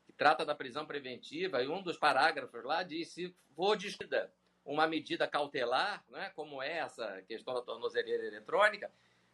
que 0.06 0.12
trata 0.12 0.44
da 0.44 0.54
prisão 0.54 0.86
preventiva, 0.86 1.62
e 1.62 1.68
um 1.68 1.82
dos 1.82 1.98
parágrafos 1.98 2.64
lá 2.64 2.82
diz: 2.82 3.08
se 3.08 3.34
for 3.54 3.76
descida 3.76 4.32
uma 4.64 4.86
medida 4.86 5.26
cautelar, 5.26 6.04
né, 6.08 6.30
como 6.34 6.62
essa 6.62 7.22
questão 7.22 7.54
da 7.54 7.62
tornozeleira 7.62 8.26
eletrônica, 8.26 8.90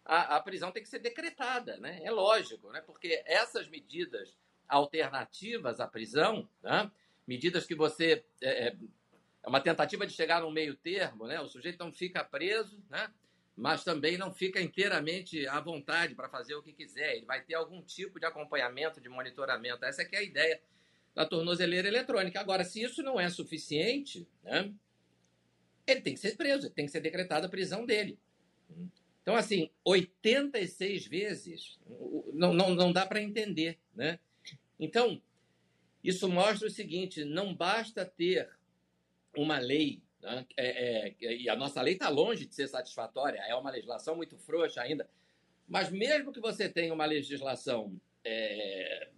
a, 0.07 0.37
a, 0.37 0.41
prisão 0.41 0.71
tem 0.71 0.83
que 0.83 0.89
ser 0.89 1.01
decretada. 1.01 1.77
Né? 1.79 2.01
É 2.03 2.11
lógico, 2.11 2.71
né? 2.71 2.81
porque 2.81 3.23
essas 3.27 3.69
medidas 3.69 4.37
alternativas 4.69 5.81
à 5.81 5.87
prisão, 5.87 6.49
né? 6.63 6.91
medidas 7.27 7.67
que 7.67 7.75
você. 7.75 8.25
É, 8.41 8.69
é, 8.69 8.77
é 9.43 9.49
uma 9.49 9.61
tentativa 9.61 10.07
de 10.07 10.13
chegar 10.13 10.41
no 10.41 10.51
meio 10.51 10.75
termo, 10.75 11.27
né? 11.27 11.41
o 11.41 11.49
sujeito 11.49 11.79
não 11.79 11.93
fica 11.93 12.25
preso, 12.25 12.83
né? 12.89 13.13
mas 13.57 13.85
também 13.85 14.17
não 14.17 14.33
fica 14.33 14.61
inteiramente 14.61 15.47
à 15.49 15.61
vontade 15.61 16.15
para 16.15 16.29
fazer 16.29 16.55
o 16.55 16.63
que 16.63 16.73
quiser. 16.73 17.17
Ele 17.17 17.27
vai 17.27 17.43
ter 17.43 17.55
algum 17.55 17.83
tipo 17.83 18.21
de 18.21 18.27
acompanhamento, 18.27 19.01
de 19.01 19.09
monitoramento. 19.09 19.85
Essa 19.85 20.03
é 20.03 20.05
que 20.05 20.15
é 20.15 20.21
a 20.21 20.23
ideia 20.23 20.61
da 21.15 21.25
tornozeleira 21.25 21.89
eletrônica. 21.89 22.39
Agora, 22.39 22.65
se 22.65 22.83
isso 22.83 23.03
não 23.03 23.19
é 23.19 23.31
suficiente, 23.31 24.29
né, 24.43 24.73
ele 25.87 26.01
tem 26.01 26.15
que 26.15 26.21
ser 26.21 26.37
preso, 26.37 26.69
tem 26.69 26.85
que 26.85 26.93
ser 26.93 27.01
decretada 27.01 27.47
a 27.47 27.51
prisão 27.51 27.87
dele. 27.87 28.19
Então, 29.27 29.35
assim, 29.35 29.69
86 29.85 31.09
vezes 31.09 31.81
não, 32.33 32.55
não, 32.55 32.77
não 32.77 32.93
dá 32.93 33.05
para 33.05 33.21
entender. 33.21 33.77
Né? 33.93 34.21
Então, 34.79 35.21
isso 36.05 36.29
mostra 36.29 36.69
o 36.69 36.71
seguinte: 36.71 37.25
não 37.25 37.53
basta 37.53 38.07
ter 38.07 38.49
uma 39.37 39.59
lei 39.59 40.01
né? 40.23 40.47
É, 40.57 41.09
é, 41.09 41.37
e 41.37 41.49
a 41.49 41.57
nossa 41.57 41.83
lei 41.83 41.95
está 41.95 42.09
longe 42.09 42.47
de 42.47 42.55
ser 42.55 42.69
satisfatória, 42.69 43.39
é 43.41 43.55
uma 43.57 43.71
legislação 43.71 44.15
muito 44.15 44.39
frouxa 44.39 44.81
ainda. 44.81 45.09
Mas 45.67 45.91
mesmo 45.91 46.33
que 46.33 46.41
você 46.41 46.69
tenha 46.69 46.95
uma 46.95 47.05
legislação 47.05 48.01
é, 48.25 49.09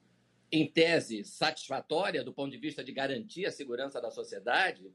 em 0.50 0.66
tese 0.66 1.22
satisfatória 1.22 2.24
do 2.24 2.32
ponto 2.32 2.50
de 2.50 2.56
vista 2.56 2.82
de 2.82 2.92
garantir 2.92 3.44
a 3.44 3.52
segurança 3.52 4.00
da 4.00 4.10
sociedade, 4.10 4.90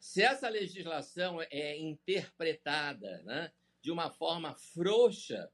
se 0.00 0.20
essa 0.20 0.48
legislação 0.48 1.40
é 1.48 1.78
interpretada 1.78 3.22
né, 3.22 3.52
de 3.82 3.90
uma 3.90 4.08
forma 4.08 4.54
frouxa, 4.54 5.50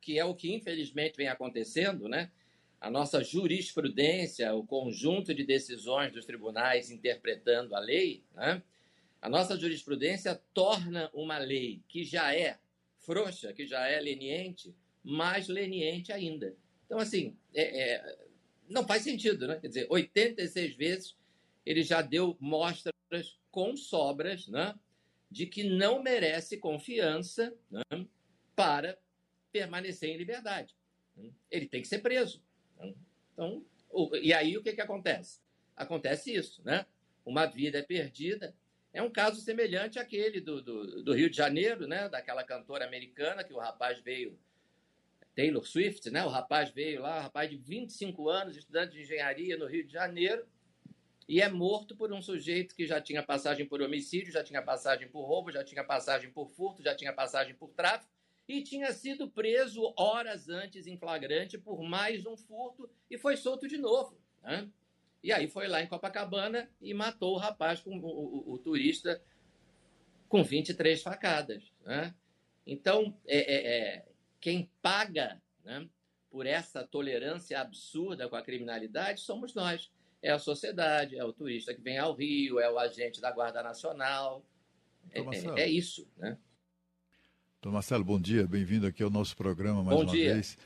que 0.00 0.18
é 0.18 0.24
o 0.24 0.34
que 0.34 0.54
infelizmente 0.54 1.16
vem 1.16 1.28
acontecendo, 1.28 2.08
né? 2.08 2.30
A 2.80 2.90
nossa 2.90 3.22
jurisprudência, 3.22 4.54
o 4.54 4.64
conjunto 4.64 5.34
de 5.34 5.44
decisões 5.44 6.12
dos 6.12 6.24
tribunais 6.24 6.90
interpretando 6.90 7.74
a 7.74 7.80
lei, 7.80 8.24
né? 8.34 8.62
A 9.20 9.28
nossa 9.28 9.58
jurisprudência 9.58 10.40
torna 10.54 11.10
uma 11.12 11.38
lei 11.38 11.82
que 11.88 12.02
já 12.02 12.34
é 12.34 12.58
frouxa, 12.98 13.52
que 13.52 13.66
já 13.66 13.86
é 13.86 14.00
leniente, 14.00 14.74
mais 15.02 15.48
leniente 15.48 16.12
ainda. 16.12 16.56
Então, 16.86 16.98
assim, 16.98 17.36
é, 17.54 17.94
é, 17.94 18.18
não 18.68 18.86
faz 18.86 19.02
sentido, 19.02 19.46
né? 19.46 19.58
Quer 19.60 19.68
dizer, 19.68 19.86
86 19.90 20.74
vezes 20.74 21.16
ele 21.64 21.82
já 21.82 22.02
deu 22.02 22.36
mostras 22.40 22.92
com 23.50 23.76
sobras, 23.76 24.48
né? 24.48 24.74
De 25.32 25.46
que 25.46 25.64
não 25.64 26.02
merece 26.02 26.58
confiança 26.58 27.54
né, 27.70 27.82
para 28.54 28.98
permanecer 29.50 30.10
em 30.10 30.16
liberdade. 30.16 30.74
Ele 31.50 31.66
tem 31.66 31.82
que 31.82 31.88
ser 31.88 31.98
preso. 31.98 32.42
Então, 33.32 33.64
E 34.22 34.32
aí 34.32 34.56
o 34.56 34.62
que, 34.62 34.72
que 34.72 34.80
acontece? 34.80 35.40
Acontece 35.76 36.34
isso, 36.34 36.62
né? 36.64 36.86
Uma 37.24 37.46
vida 37.46 37.78
é 37.78 37.82
perdida. 37.82 38.54
É 38.92 39.02
um 39.02 39.10
caso 39.10 39.40
semelhante 39.40 39.98
àquele 39.98 40.40
do, 40.40 40.60
do, 40.60 41.02
do 41.02 41.14
Rio 41.14 41.30
de 41.30 41.36
Janeiro, 41.36 41.86
né? 41.86 42.08
Daquela 42.08 42.44
cantora 42.44 42.84
americana 42.84 43.44
que 43.44 43.52
o 43.52 43.58
rapaz 43.58 44.00
veio 44.00 44.38
Taylor 45.34 45.66
Swift, 45.66 46.10
né? 46.10 46.24
O 46.24 46.28
rapaz 46.28 46.70
veio 46.70 47.00
lá, 47.00 47.18
um 47.18 47.22
rapaz 47.22 47.50
de 47.50 47.56
25 47.56 48.28
anos, 48.28 48.56
estudante 48.56 48.92
de 48.92 49.02
engenharia 49.02 49.56
no 49.56 49.66
Rio 49.66 49.86
de 49.86 49.92
Janeiro, 49.92 50.46
e 51.28 51.40
é 51.40 51.48
morto 51.48 51.96
por 51.96 52.12
um 52.12 52.20
sujeito 52.20 52.74
que 52.74 52.86
já 52.86 53.00
tinha 53.00 53.22
passagem 53.22 53.66
por 53.66 53.80
homicídio, 53.80 54.32
já 54.32 54.42
tinha 54.42 54.62
passagem 54.62 55.08
por 55.08 55.24
roubo, 55.24 55.52
já 55.52 55.64
tinha 55.64 55.84
passagem 55.84 56.30
por 56.30 56.48
furto, 56.48 56.82
já 56.82 56.94
tinha 56.94 57.12
passagem 57.12 57.54
por 57.54 57.70
tráfico 57.70 58.10
e 58.48 58.62
tinha 58.62 58.92
sido 58.92 59.30
preso 59.30 59.94
horas 59.96 60.48
antes 60.48 60.86
em 60.86 60.96
flagrante 60.96 61.56
por 61.56 61.82
mais 61.82 62.26
um 62.26 62.36
furto 62.36 62.90
e 63.10 63.16
foi 63.16 63.36
solto 63.36 63.68
de 63.68 63.78
novo. 63.78 64.20
Né? 64.42 64.68
E 65.22 65.32
aí 65.32 65.48
foi 65.48 65.68
lá 65.68 65.80
em 65.80 65.86
Copacabana 65.86 66.68
e 66.80 66.92
matou 66.92 67.34
o 67.34 67.38
rapaz, 67.38 67.80
com, 67.80 67.96
o, 67.98 68.04
o, 68.04 68.52
o 68.54 68.58
turista, 68.58 69.22
com 70.28 70.42
23 70.42 71.00
facadas. 71.00 71.72
Né? 71.84 72.12
Então, 72.66 73.16
é, 73.26 73.38
é, 73.38 73.78
é 73.78 74.08
quem 74.40 74.68
paga 74.82 75.40
né, 75.64 75.88
por 76.28 76.46
essa 76.46 76.84
tolerância 76.84 77.60
absurda 77.60 78.28
com 78.28 78.34
a 78.34 78.42
criminalidade 78.42 79.20
somos 79.20 79.54
nós. 79.54 79.90
É 80.22 80.30
a 80.30 80.38
sociedade, 80.38 81.18
é 81.18 81.24
o 81.24 81.32
turista 81.32 81.74
que 81.74 81.80
vem 81.80 81.98
ao 81.98 82.14
Rio, 82.14 82.60
é 82.60 82.70
o 82.70 82.78
agente 82.78 83.20
da 83.20 83.32
Guarda 83.32 83.62
Nacional. 83.62 84.44
É, 85.10 85.20
é, 85.20 85.62
é 85.62 85.68
isso, 85.68 86.08
né? 86.16 86.38
Então, 87.58 87.72
Marcelo, 87.72 88.04
bom 88.04 88.20
dia, 88.20 88.46
bem-vindo 88.46 88.86
aqui 88.86 89.02
ao 89.02 89.10
nosso 89.10 89.36
programa 89.36 89.82
mais 89.82 89.96
bom 89.96 90.04
uma 90.04 90.12
dia. 90.12 90.34
vez. 90.34 90.56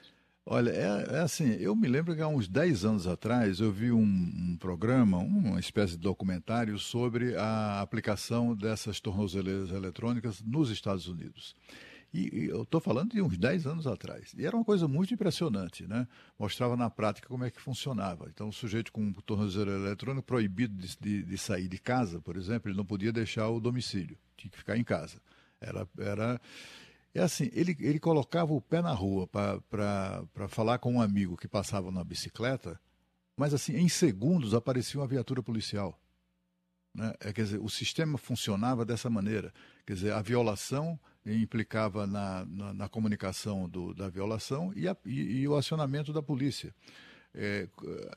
Olha, 0.44 0.70
é, 0.70 1.16
é, 1.16 1.18
assim, 1.20 1.54
eu 1.54 1.74
me 1.74 1.88
lembro 1.88 2.14
que 2.14 2.22
há 2.22 2.28
uns 2.28 2.46
10 2.46 2.84
anos 2.84 3.06
atrás 3.06 3.58
eu 3.58 3.72
vi 3.72 3.90
um, 3.90 4.02
um, 4.02 4.56
programa, 4.60 5.18
uma 5.18 5.58
espécie 5.58 5.92
de 5.92 5.98
documentário 5.98 6.78
sobre 6.78 7.34
a 7.34 7.80
aplicação 7.80 8.54
dessas 8.54 9.00
tornozeleiras 9.00 9.70
eletrônicas 9.70 10.40
nos 10.42 10.70
Estados 10.70 11.08
Unidos. 11.08 11.56
E, 12.16 12.30
e 12.32 12.48
eu 12.48 12.62
estou 12.62 12.80
falando 12.80 13.10
de 13.10 13.20
uns 13.20 13.36
10 13.36 13.66
anos 13.66 13.86
atrás. 13.86 14.32
E 14.34 14.46
era 14.46 14.56
uma 14.56 14.64
coisa 14.64 14.88
muito 14.88 15.12
impressionante, 15.12 15.86
né? 15.86 16.08
Mostrava 16.38 16.74
na 16.74 16.88
prática 16.88 17.28
como 17.28 17.44
é 17.44 17.50
que 17.50 17.60
funcionava. 17.60 18.30
Então, 18.30 18.48
o 18.48 18.52
sujeito 18.52 18.90
com 18.90 19.02
um 19.02 19.12
tornozeleiro 19.12 19.84
eletrônico 19.84 20.26
proibido 20.26 20.74
de, 20.74 20.96
de, 20.98 21.22
de 21.24 21.38
sair 21.38 21.68
de 21.68 21.78
casa, 21.78 22.18
por 22.18 22.38
exemplo, 22.38 22.70
ele 22.70 22.76
não 22.76 22.86
podia 22.86 23.12
deixar 23.12 23.50
o 23.50 23.60
domicílio, 23.60 24.16
tinha 24.34 24.50
que 24.50 24.56
ficar 24.56 24.78
em 24.78 24.84
casa. 24.84 25.20
Era, 25.60 25.86
era 25.98 26.40
é 27.14 27.20
assim, 27.20 27.50
ele, 27.52 27.76
ele 27.80 27.98
colocava 27.98 28.54
o 28.54 28.62
pé 28.62 28.80
na 28.80 28.92
rua 28.92 29.26
para 29.26 30.48
falar 30.48 30.78
com 30.78 30.94
um 30.94 31.02
amigo 31.02 31.36
que 31.36 31.48
passava 31.48 31.90
na 31.90 32.02
bicicleta, 32.02 32.80
mas 33.36 33.52
assim, 33.52 33.76
em 33.76 33.90
segundos 33.90 34.54
aparecia 34.54 35.00
uma 35.00 35.06
viatura 35.06 35.42
policial. 35.42 36.00
Né? 36.94 37.12
É, 37.20 37.32
quer 37.32 37.42
dizer, 37.42 37.60
o 37.60 37.68
sistema 37.68 38.16
funcionava 38.16 38.86
dessa 38.86 39.10
maneira. 39.10 39.52
Quer 39.86 39.94
dizer, 39.94 40.12
a 40.12 40.22
violação 40.22 40.98
implicava 41.34 42.06
na, 42.06 42.44
na, 42.46 42.74
na 42.74 42.88
comunicação 42.88 43.68
do, 43.68 43.92
da 43.92 44.08
violação 44.08 44.72
e, 44.76 44.86
a, 44.86 44.96
e, 45.04 45.40
e, 45.40 45.48
o 45.48 45.56
acionamento 45.56 46.12
da 46.12 46.22
polícia. 46.22 46.74
É, 47.38 47.68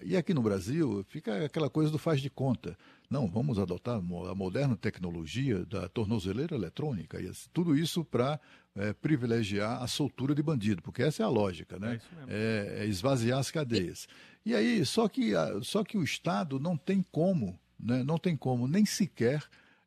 e 0.02 0.16
aqui 0.16 0.34
no 0.34 0.42
Brasil 0.42 1.04
fica 1.10 1.46
aquela 1.46 1.70
coisa 1.70 1.92
do 1.92 1.98
faz 1.98 2.22
de 2.22 2.30
conta. 2.30 2.78
Não, 3.10 3.28
vamos 3.28 3.60
adotar 3.60 3.98
a 3.98 4.36
moderna 4.36 4.78
tecnologia 4.78 5.66
da 5.66 5.90
tornozeleira 5.90 6.56
eletrônica, 6.56 7.20
e 7.20 7.30
tudo 7.52 7.76
isso 7.76 8.06
para 8.06 8.40
é, 8.76 8.94
privilegiar 8.94 9.84
a 9.84 9.88
soltura 9.88 10.34
de 10.34 10.42
bandido, 10.42 10.82
porque 10.82 11.04
essa 11.04 11.22
é 11.22 11.26
a 11.26 11.30
lógica, 11.30 11.78
né? 11.78 12.00
É, 12.28 12.78
é, 12.80 12.84
é 12.84 12.88
esvaziar 12.88 13.40
as 13.40 13.52
cadeias. 13.52 14.08
E 14.46 14.56
aí, 14.56 14.86
só 14.86 15.10
que, 15.10 15.34
só 15.64 15.84
que 15.84 15.98
o 15.98 16.04
Estado 16.04 16.58
não 16.60 16.78
tem 16.78 17.04
como, 17.12 17.60
né, 17.78 18.04
não 18.04 18.18
tem 18.18 18.38
como 18.38 18.68
nem 18.68 18.86
sequer 18.86 19.44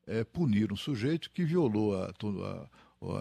é, 0.07 0.25
punir 0.25 0.73
um 0.73 0.77
sujeito 0.77 1.31
que 1.31 1.45
violou 1.45 1.97
a, 1.97 2.11
a 2.11 2.69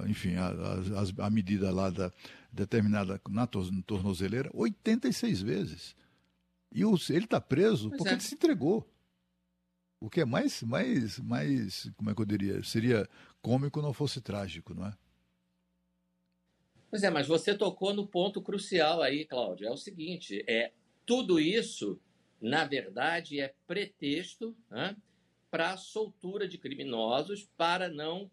enfim, 0.07 0.35
a, 0.35 0.47
a, 0.49 1.25
a, 1.25 1.29
medida 1.29 1.71
lá 1.71 1.89
da 1.89 2.11
determinada 2.51 3.19
na 3.29 3.47
tornozeleira 3.47 4.49
86 4.53 5.41
vezes. 5.41 5.95
E 6.71 6.85
o, 6.85 6.95
ele 7.09 7.25
está 7.25 7.41
preso 7.41 7.89
pois 7.89 7.97
porque 7.97 8.09
é. 8.09 8.13
ele 8.13 8.21
se 8.21 8.35
entregou. 8.35 8.87
O 9.99 10.09
que 10.09 10.21
é 10.21 10.25
mais, 10.25 10.61
mais, 10.63 11.19
mais, 11.19 11.91
como 11.95 12.09
é 12.09 12.15
que 12.15 12.21
eu 12.21 12.25
diria? 12.25 12.63
Seria 12.63 13.07
cômico 13.41 13.81
não 13.81 13.93
fosse 13.93 14.19
trágico, 14.21 14.73
não 14.73 14.87
é? 14.87 14.93
Pois 16.89 17.03
é, 17.03 17.09
mas 17.09 17.27
você 17.27 17.55
tocou 17.55 17.93
no 17.93 18.05
ponto 18.05 18.41
crucial 18.41 19.01
aí, 19.01 19.25
Cláudio. 19.25 19.67
É 19.67 19.71
o 19.71 19.77
seguinte: 19.77 20.43
é 20.47 20.73
tudo 21.05 21.39
isso, 21.39 21.99
na 22.41 22.65
verdade, 22.65 23.39
é 23.39 23.53
pretexto 23.65 24.55
né, 24.69 24.95
para 25.49 25.73
a 25.73 25.77
soltura 25.77 26.47
de 26.47 26.57
criminosos, 26.57 27.47
para 27.55 27.87
não 27.87 28.29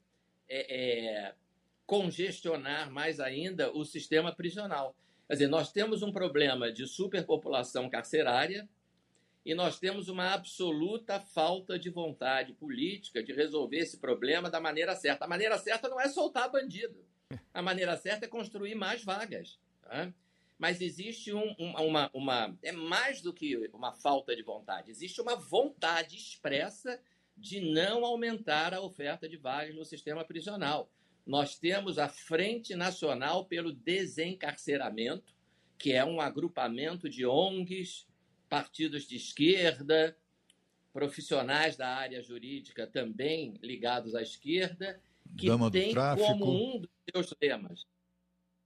é, 0.49 1.27
é, 1.29 1.35
congestionar 1.87 2.91
mais 2.91 3.21
ainda 3.21 3.73
o 3.73 3.85
sistema 3.85 4.35
prisional. 4.35 4.95
Quer 5.27 5.35
dizer, 5.35 5.49
nós 5.49 5.73
temos 5.73 6.03
um 6.03 6.13
problema 6.13 6.73
de 6.73 6.87
superpopulação 6.87 7.89
carcerária 7.89 8.69
e 9.45 9.55
nós 9.55 9.79
temos 9.79 10.09
uma 10.09 10.33
absoluta 10.33 11.21
falta 11.21 11.79
de 11.79 11.91
vontade 11.91 12.53
política 12.53 13.23
de 13.23 13.33
resolver 13.33 13.79
esse 13.79 13.99
problema 13.99 14.51
da 14.51 14.61
maneira 14.61 14.95
certa. 14.95 15.25
A 15.25 15.29
maneira 15.29 15.57
certa 15.59 15.89
não 15.89 16.01
é 16.01 16.09
soltar 16.09 16.51
bandido. 16.51 17.05
A 17.53 17.63
maneira 17.63 17.97
certa 17.97 18.27
é 18.27 18.29
construir 18.29 18.75
mais 18.75 19.05
vagas. 19.05 19.59
Tá? 19.83 20.13
Mas 20.59 20.81
existe 20.81 21.33
um, 21.33 21.55
uma, 21.59 22.11
uma. 22.13 22.59
É 22.63 22.73
mais 22.73 23.23
do 23.23 23.33
que 23.33 23.57
uma 23.73 23.93
falta 23.93 24.35
de 24.35 24.43
vontade. 24.43 24.91
Existe 24.91 25.21
uma 25.21 25.37
vontade 25.37 26.17
expressa 26.17 27.01
de 27.39 27.61
não 27.61 28.05
aumentar 28.05 28.75
a 28.75 28.81
oferta 28.81 29.29
de 29.29 29.37
vagas 29.37 29.75
no 29.75 29.85
sistema 29.85 30.25
prisional. 30.25 30.91
Nós 31.27 31.59
temos 31.59 31.99
a 31.99 32.09
Frente 32.09 32.75
Nacional 32.75 33.45
pelo 33.45 33.73
Desencarceramento, 33.73 35.35
que 35.79 35.93
é 35.93 36.05
um 36.05 36.21
agrupamento 36.21 37.09
de 37.09 37.25
ONGs, 37.25 38.07
partidos 38.49 39.07
de 39.07 39.17
esquerda, 39.17 40.17
profissionais 40.93 41.77
da 41.77 41.89
área 41.89 42.23
jurídica 42.23 42.87
também 42.87 43.55
ligados 43.63 44.15
à 44.15 44.23
esquerda, 44.23 45.01
que 45.37 45.47
Dama 45.47 45.71
tem 45.71 45.95
como 45.95 46.77
um 46.77 46.81
dos 46.81 46.91
seus 47.13 47.31
temas 47.39 47.87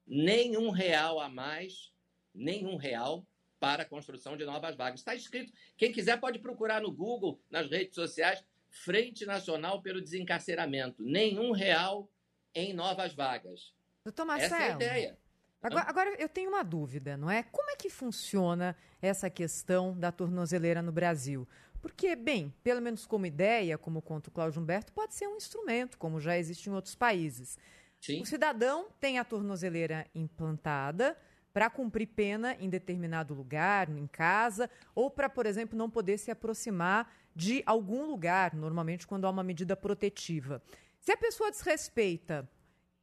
nenhum 0.06 0.70
real 0.70 1.20
a 1.20 1.28
mais, 1.28 1.92
nenhum 2.34 2.76
real 2.76 3.26
para 3.58 3.82
a 3.82 3.86
construção 3.86 4.36
de 4.36 4.44
novas 4.44 4.76
vagas. 4.76 5.00
Está 5.00 5.14
escrito. 5.14 5.52
Quem 5.76 5.92
quiser 5.92 6.18
pode 6.18 6.38
procurar 6.38 6.82
no 6.82 6.90
Google, 6.90 7.40
nas 7.50 7.70
redes 7.70 7.94
sociais, 7.94 8.44
Frente 8.72 9.26
Nacional 9.26 9.82
pelo 9.82 10.00
Desencarceramento. 10.00 11.02
Nenhum 11.04 11.52
real 11.52 12.10
em 12.54 12.72
novas 12.72 13.14
vagas. 13.14 13.74
Doutor 14.02 14.24
Marcelo, 14.24 14.54
Essa 14.54 14.64
é 14.64 14.72
a 14.72 14.74
ideia. 14.74 15.18
Agora, 15.62 15.88
agora, 15.88 16.16
eu 16.18 16.28
tenho 16.28 16.48
uma 16.50 16.64
dúvida, 16.64 17.16
não 17.16 17.30
é? 17.30 17.44
Como 17.44 17.70
é 17.70 17.76
que 17.76 17.88
funciona 17.88 18.76
essa 19.00 19.30
questão 19.30 19.96
da 19.96 20.10
tornozeleira 20.10 20.82
no 20.82 20.90
Brasil? 20.90 21.46
Porque, 21.80 22.16
bem, 22.16 22.52
pelo 22.64 22.80
menos 22.80 23.06
como 23.06 23.26
ideia, 23.26 23.78
como 23.78 24.02
conta 24.02 24.28
o 24.28 24.32
Cláudio 24.32 24.60
Humberto, 24.60 24.92
pode 24.92 25.14
ser 25.14 25.28
um 25.28 25.36
instrumento, 25.36 25.98
como 25.98 26.20
já 26.20 26.36
existe 26.36 26.68
em 26.68 26.72
outros 26.72 26.96
países. 26.96 27.58
Sim. 28.00 28.22
O 28.22 28.26
cidadão 28.26 28.88
tem 28.98 29.18
a 29.18 29.24
tornozeleira 29.24 30.06
implantada 30.14 31.16
para 31.52 31.68
cumprir 31.70 32.06
pena 32.06 32.56
em 32.58 32.68
determinado 32.68 33.34
lugar, 33.34 33.88
em 33.88 34.06
casa, 34.06 34.70
ou 34.94 35.10
para, 35.10 35.28
por 35.28 35.46
exemplo, 35.46 35.78
não 35.78 35.90
poder 35.90 36.18
se 36.18 36.30
aproximar 36.30 37.12
de 37.34 37.62
algum 37.66 38.06
lugar, 38.06 38.54
normalmente 38.54 39.06
quando 39.06 39.26
há 39.26 39.30
uma 39.30 39.42
medida 39.42 39.76
protetiva. 39.76 40.62
Se 41.00 41.12
a 41.12 41.16
pessoa 41.16 41.50
desrespeita 41.50 42.48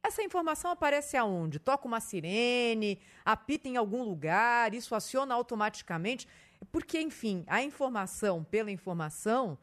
essa 0.02 0.22
informação 0.22 0.70
aparece 0.70 1.16
aonde? 1.16 1.58
Toca 1.58 1.86
uma 1.86 2.00
sirene, 2.00 2.98
apita 3.24 3.68
em 3.68 3.76
algum 3.76 4.02
lugar, 4.02 4.72
isso 4.72 4.94
aciona 4.94 5.34
automaticamente. 5.34 6.26
Porque, 6.72 7.00
enfim, 7.00 7.44
a 7.46 7.62
informação 7.62 8.42
pela 8.42 8.70
informação 8.70 9.58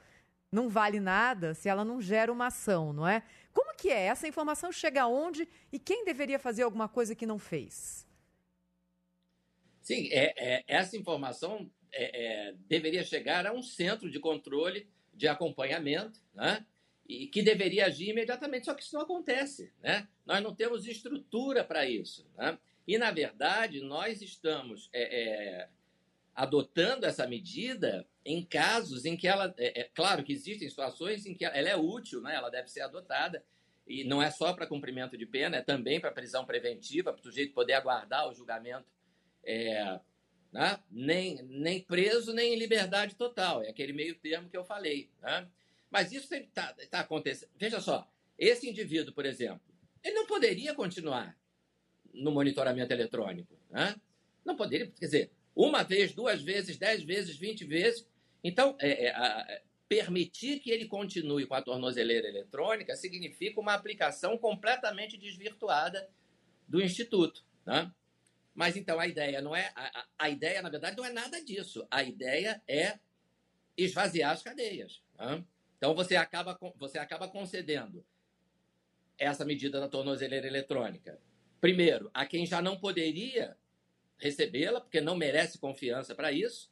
não 0.51 0.69
vale 0.69 0.99
nada 0.99 1.53
se 1.53 1.67
ela 1.67 1.83
não 1.83 1.99
gera 1.99 2.31
uma 2.31 2.47
ação, 2.47 2.93
não 2.93 3.07
é? 3.07 3.23
Como 3.53 3.75
que 3.75 3.89
é? 3.89 4.05
Essa 4.05 4.27
informação 4.27 4.71
chega 4.71 5.01
aonde 5.01 5.47
e 5.71 5.79
quem 5.79 6.05
deveria 6.05 6.39
fazer 6.39 6.63
alguma 6.63 6.87
coisa 6.87 7.15
que 7.15 7.25
não 7.25 7.39
fez? 7.39 8.05
Sim, 9.81 10.09
é, 10.11 10.33
é 10.37 10.63
essa 10.67 10.95
informação 10.97 11.69
é, 11.97 12.47
é, 12.49 12.53
deveria 12.67 13.03
chegar 13.03 13.47
a 13.47 13.53
um 13.53 13.63
centro 13.63 14.09
de 14.09 14.19
controle, 14.19 14.87
de 15.13 15.27
acompanhamento, 15.27 16.19
né? 16.33 16.65
e 17.07 17.27
que 17.27 17.41
deveria 17.41 17.85
agir 17.85 18.09
imediatamente, 18.09 18.65
só 18.65 18.73
que 18.73 18.83
isso 18.83 18.95
não 18.95 19.01
acontece. 19.01 19.73
Né? 19.81 20.07
Nós 20.25 20.43
não 20.43 20.53
temos 20.53 20.85
estrutura 20.85 21.63
para 21.63 21.89
isso. 21.89 22.29
Né? 22.37 22.57
E, 22.87 22.97
na 22.97 23.11
verdade, 23.11 23.81
nós 23.81 24.21
estamos 24.21 24.89
é, 24.93 25.21
é, 25.21 25.69
adotando 26.35 27.05
essa 27.05 27.25
medida 27.25 28.07
em 28.23 28.45
casos 28.45 29.05
em 29.05 29.17
que 29.17 29.27
ela. 29.27 29.53
É, 29.57 29.81
é 29.81 29.83
claro 29.85 30.23
que 30.23 30.33
existem 30.33 30.69
situações 30.69 31.25
em 31.25 31.33
que 31.33 31.45
ela 31.45 31.69
é 31.69 31.75
útil, 31.75 32.21
né? 32.21 32.35
ela 32.35 32.49
deve 32.49 32.69
ser 32.69 32.81
adotada. 32.81 33.43
E 33.87 34.03
não 34.03 34.21
é 34.21 34.29
só 34.29 34.53
para 34.53 34.67
cumprimento 34.67 35.17
de 35.17 35.25
pena, 35.25 35.57
é 35.57 35.61
também 35.61 35.99
para 35.99 36.11
prisão 36.11 36.45
preventiva, 36.45 37.13
para 37.13 37.21
o 37.21 37.23
sujeito 37.23 37.53
poder 37.53 37.73
aguardar 37.73 38.29
o 38.29 38.33
julgamento 38.33 38.85
é, 39.45 39.97
né? 40.51 40.79
nem, 40.89 41.41
nem 41.43 41.81
preso, 41.81 42.33
nem 42.33 42.53
em 42.53 42.57
liberdade 42.57 43.15
total. 43.15 43.63
É 43.63 43.69
aquele 43.69 43.93
meio 43.93 44.15
termo 44.15 44.49
que 44.49 44.57
eu 44.57 44.63
falei. 44.63 45.09
Né? 45.21 45.47
Mas 45.89 46.11
isso 46.11 46.33
está 46.33 46.73
tá 46.89 46.99
acontecendo. 47.01 47.49
Veja 47.55 47.79
só, 47.79 48.09
esse 48.37 48.69
indivíduo, 48.69 49.13
por 49.13 49.25
exemplo, 49.25 49.61
ele 50.03 50.15
não 50.15 50.25
poderia 50.25 50.73
continuar 50.73 51.37
no 52.13 52.31
monitoramento 52.31 52.93
eletrônico. 52.93 53.57
Né? 53.69 53.95
Não 54.45 54.55
poderia, 54.55 54.87
quer 54.87 55.05
dizer, 55.05 55.31
uma 55.55 55.83
vez, 55.83 56.13
duas 56.13 56.41
vezes, 56.41 56.77
dez 56.77 57.03
vezes, 57.03 57.35
vinte 57.35 57.65
vezes. 57.65 58.07
Então, 58.43 58.75
é, 58.79 59.05
é, 59.05 59.09
a, 59.09 59.61
permitir 59.87 60.59
que 60.59 60.69
ele 60.69 60.85
continue 60.85 61.45
com 61.45 61.53
a 61.53 61.61
tornozeleira 61.61 62.27
eletrônica 62.27 62.95
significa 62.95 63.59
uma 63.59 63.73
aplicação 63.73 64.37
completamente 64.37 65.17
desvirtuada 65.17 66.09
do 66.67 66.81
Instituto. 66.81 67.43
Né? 67.65 67.91
Mas 68.57 68.75
então 68.75 68.99
a 68.99 69.05
ideia 69.05 69.39
não 69.39 69.55
é. 69.55 69.71
A, 69.75 70.07
a, 70.17 70.29
ideia, 70.31 70.63
na 70.63 70.69
verdade, 70.69 70.97
não 70.97 71.05
é 71.05 71.11
nada 71.11 71.39
disso. 71.45 71.85
A 71.91 72.01
ideia 72.01 72.59
é 72.67 72.97
esvaziar 73.77 74.31
as 74.31 74.41
cadeias. 74.41 74.99
Né? 75.15 75.45
Então 75.77 75.93
você 75.93 76.15
acaba, 76.15 76.57
você 76.75 76.97
acaba 76.97 77.27
concedendo 77.27 78.03
essa 79.15 79.45
medida 79.45 79.79
da 79.79 79.87
tornozeleira 79.87 80.47
eletrônica. 80.47 81.21
Primeiro, 81.61 82.09
a 82.11 82.25
quem 82.25 82.47
já 82.47 82.59
não 82.59 82.79
poderia 82.79 83.55
recebê-la, 84.17 84.81
porque 84.81 85.01
não 85.01 85.15
merece 85.15 85.59
confiança 85.59 86.15
para 86.15 86.31
isso. 86.31 86.71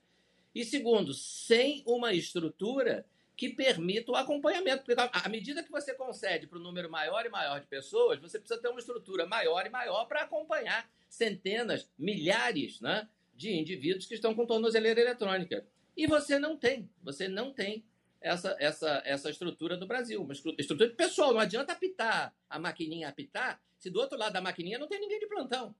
E 0.55 0.65
segundo, 0.65 1.13
sem 1.13 1.83
uma 1.85 2.13
estrutura 2.13 3.05
que 3.35 3.49
permita 3.49 4.11
o 4.11 4.15
acompanhamento. 4.15 4.83
Porque 4.83 4.99
à 4.99 5.29
medida 5.29 5.63
que 5.63 5.71
você 5.71 5.93
concede 5.93 6.47
para 6.47 6.57
um 6.57 6.61
número 6.61 6.89
maior 6.89 7.25
e 7.25 7.29
maior 7.29 7.59
de 7.59 7.67
pessoas, 7.67 8.19
você 8.19 8.39
precisa 8.39 8.59
ter 8.59 8.69
uma 8.69 8.79
estrutura 8.79 9.25
maior 9.25 9.65
e 9.65 9.69
maior 9.69 10.05
para 10.05 10.21
acompanhar 10.21 10.89
centenas, 11.09 11.89
milhares 11.97 12.79
né, 12.81 13.07
de 13.35 13.53
indivíduos 13.53 14.05
que 14.05 14.15
estão 14.15 14.33
com 14.33 14.45
tornozeleira 14.45 15.01
eletrônica. 15.01 15.65
E 15.95 16.07
você 16.07 16.39
não 16.39 16.57
tem, 16.57 16.89
você 17.01 17.27
não 17.27 17.53
tem 17.53 17.83
essa, 18.21 18.55
essa, 18.59 19.01
essa 19.05 19.29
estrutura 19.29 19.77
do 19.77 19.85
Brasil, 19.85 20.21
uma 20.21 20.33
estrutura 20.33 20.89
de 20.89 20.95
pessoal. 20.95 21.33
Não 21.33 21.39
adianta 21.39 21.73
apitar 21.73 22.33
a 22.49 22.59
maquininha 22.59 23.09
apitar 23.09 23.61
se 23.77 23.89
do 23.89 23.99
outro 23.99 24.17
lado 24.17 24.33
da 24.33 24.41
maquininha 24.41 24.79
não 24.79 24.87
tem 24.87 24.99
ninguém 24.99 25.19
de 25.19 25.27
plantão. 25.27 25.75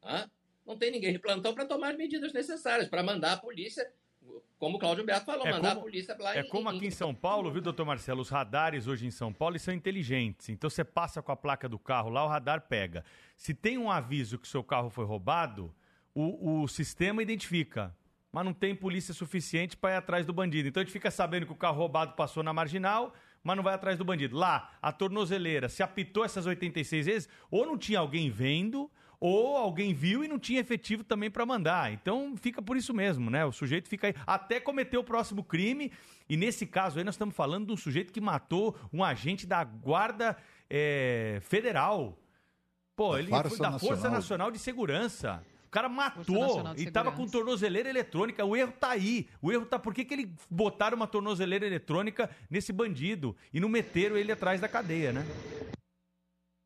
Tá? 0.00 0.30
Não 0.66 0.78
tem 0.78 0.90
ninguém 0.90 1.12
de 1.12 1.18
plantão 1.18 1.54
para 1.54 1.66
tomar 1.66 1.90
as 1.90 1.96
medidas 1.96 2.32
necessárias, 2.32 2.88
para 2.88 3.02
mandar 3.02 3.32
a 3.32 3.36
polícia 3.36 3.92
como 4.60 4.76
o 4.76 4.78
Cláudio 4.78 5.02
Humberto 5.02 5.24
falou, 5.24 5.46
é 5.46 5.52
mandar 5.52 5.70
como, 5.70 5.80
a 5.80 5.84
polícia 5.84 6.16
lá 6.20 6.36
É 6.36 6.42
como 6.42 6.68
aqui 6.68 6.86
em 6.86 6.90
São 6.90 7.14
Paulo, 7.14 7.50
viu, 7.50 7.62
doutor 7.62 7.86
Marcelo? 7.86 8.20
Os 8.20 8.28
radares 8.28 8.86
hoje 8.86 9.06
em 9.06 9.10
São 9.10 9.32
Paulo 9.32 9.58
são 9.58 9.72
inteligentes. 9.72 10.50
Então 10.50 10.68
você 10.68 10.84
passa 10.84 11.22
com 11.22 11.32
a 11.32 11.36
placa 11.36 11.66
do 11.66 11.78
carro 11.78 12.10
lá, 12.10 12.22
o 12.22 12.28
radar 12.28 12.60
pega. 12.68 13.02
Se 13.34 13.54
tem 13.54 13.78
um 13.78 13.90
aviso 13.90 14.38
que 14.38 14.46
o 14.46 14.50
seu 14.50 14.62
carro 14.62 14.90
foi 14.90 15.06
roubado, 15.06 15.74
o, 16.14 16.60
o 16.60 16.68
sistema 16.68 17.22
identifica. 17.22 17.96
Mas 18.30 18.44
não 18.44 18.52
tem 18.52 18.74
polícia 18.74 19.14
suficiente 19.14 19.78
para 19.78 19.94
ir 19.94 19.96
atrás 19.96 20.26
do 20.26 20.32
bandido. 20.32 20.68
Então 20.68 20.82
a 20.82 20.84
gente 20.84 20.92
fica 20.92 21.10
sabendo 21.10 21.46
que 21.46 21.52
o 21.52 21.56
carro 21.56 21.78
roubado 21.78 22.12
passou 22.12 22.42
na 22.42 22.52
marginal, 22.52 23.14
mas 23.42 23.56
não 23.56 23.64
vai 23.64 23.72
atrás 23.72 23.96
do 23.96 24.04
bandido. 24.04 24.36
Lá, 24.36 24.72
a 24.82 24.92
tornozeleira 24.92 25.70
se 25.70 25.82
apitou 25.82 26.22
essas 26.22 26.44
86 26.44 27.06
vezes, 27.06 27.28
ou 27.50 27.64
não 27.64 27.78
tinha 27.78 27.98
alguém 27.98 28.30
vendo, 28.30 28.90
ou 29.20 29.58
alguém 29.58 29.92
viu 29.92 30.24
e 30.24 30.28
não 30.28 30.38
tinha 30.38 30.60
efetivo 30.60 31.04
também 31.04 31.30
para 31.30 31.44
mandar. 31.44 31.92
Então 31.92 32.34
fica 32.36 32.62
por 32.62 32.76
isso 32.76 32.94
mesmo, 32.94 33.30
né? 33.30 33.44
O 33.44 33.52
sujeito 33.52 33.88
fica 33.88 34.06
aí 34.06 34.14
até 34.26 34.58
cometer 34.58 34.96
o 34.96 35.04
próximo 35.04 35.44
crime. 35.44 35.92
E 36.28 36.36
nesse 36.36 36.66
caso 36.66 36.98
aí 36.98 37.04
nós 37.04 37.14
estamos 37.14 37.36
falando 37.36 37.66
de 37.66 37.72
um 37.72 37.76
sujeito 37.76 38.12
que 38.12 38.20
matou 38.20 38.74
um 38.90 39.04
agente 39.04 39.46
da 39.46 39.62
Guarda 39.62 40.36
é, 40.70 41.38
Federal. 41.42 42.18
Pô, 42.96 43.12
Da 43.12 43.18
ele 43.18 43.28
Força 43.28 43.48
foi 43.48 43.58
da 43.58 43.70
Força 43.72 43.88
Nacional. 43.88 44.12
Nacional 44.12 44.50
de 44.50 44.58
Segurança. 44.58 45.44
O 45.66 45.70
cara 45.70 45.88
matou 45.88 46.40
Nacional 46.40 46.74
e 46.76 46.90
tava 46.90 47.12
com 47.12 47.28
tornozeleira 47.28 47.88
eletrônica. 47.88 48.44
O 48.44 48.56
erro 48.56 48.72
tá 48.72 48.90
aí. 48.90 49.28
O 49.40 49.52
erro 49.52 49.66
tá. 49.66 49.78
Por 49.78 49.94
que, 49.94 50.04
que 50.04 50.14
ele 50.14 50.34
botaram 50.50 50.96
uma 50.96 51.06
tornozeleira 51.06 51.66
eletrônica 51.66 52.28
nesse 52.50 52.72
bandido 52.72 53.36
e 53.52 53.60
não 53.60 53.68
meteram 53.68 54.16
ele 54.16 54.32
atrás 54.32 54.60
da 54.60 54.68
cadeia, 54.68 55.12
né? 55.12 55.24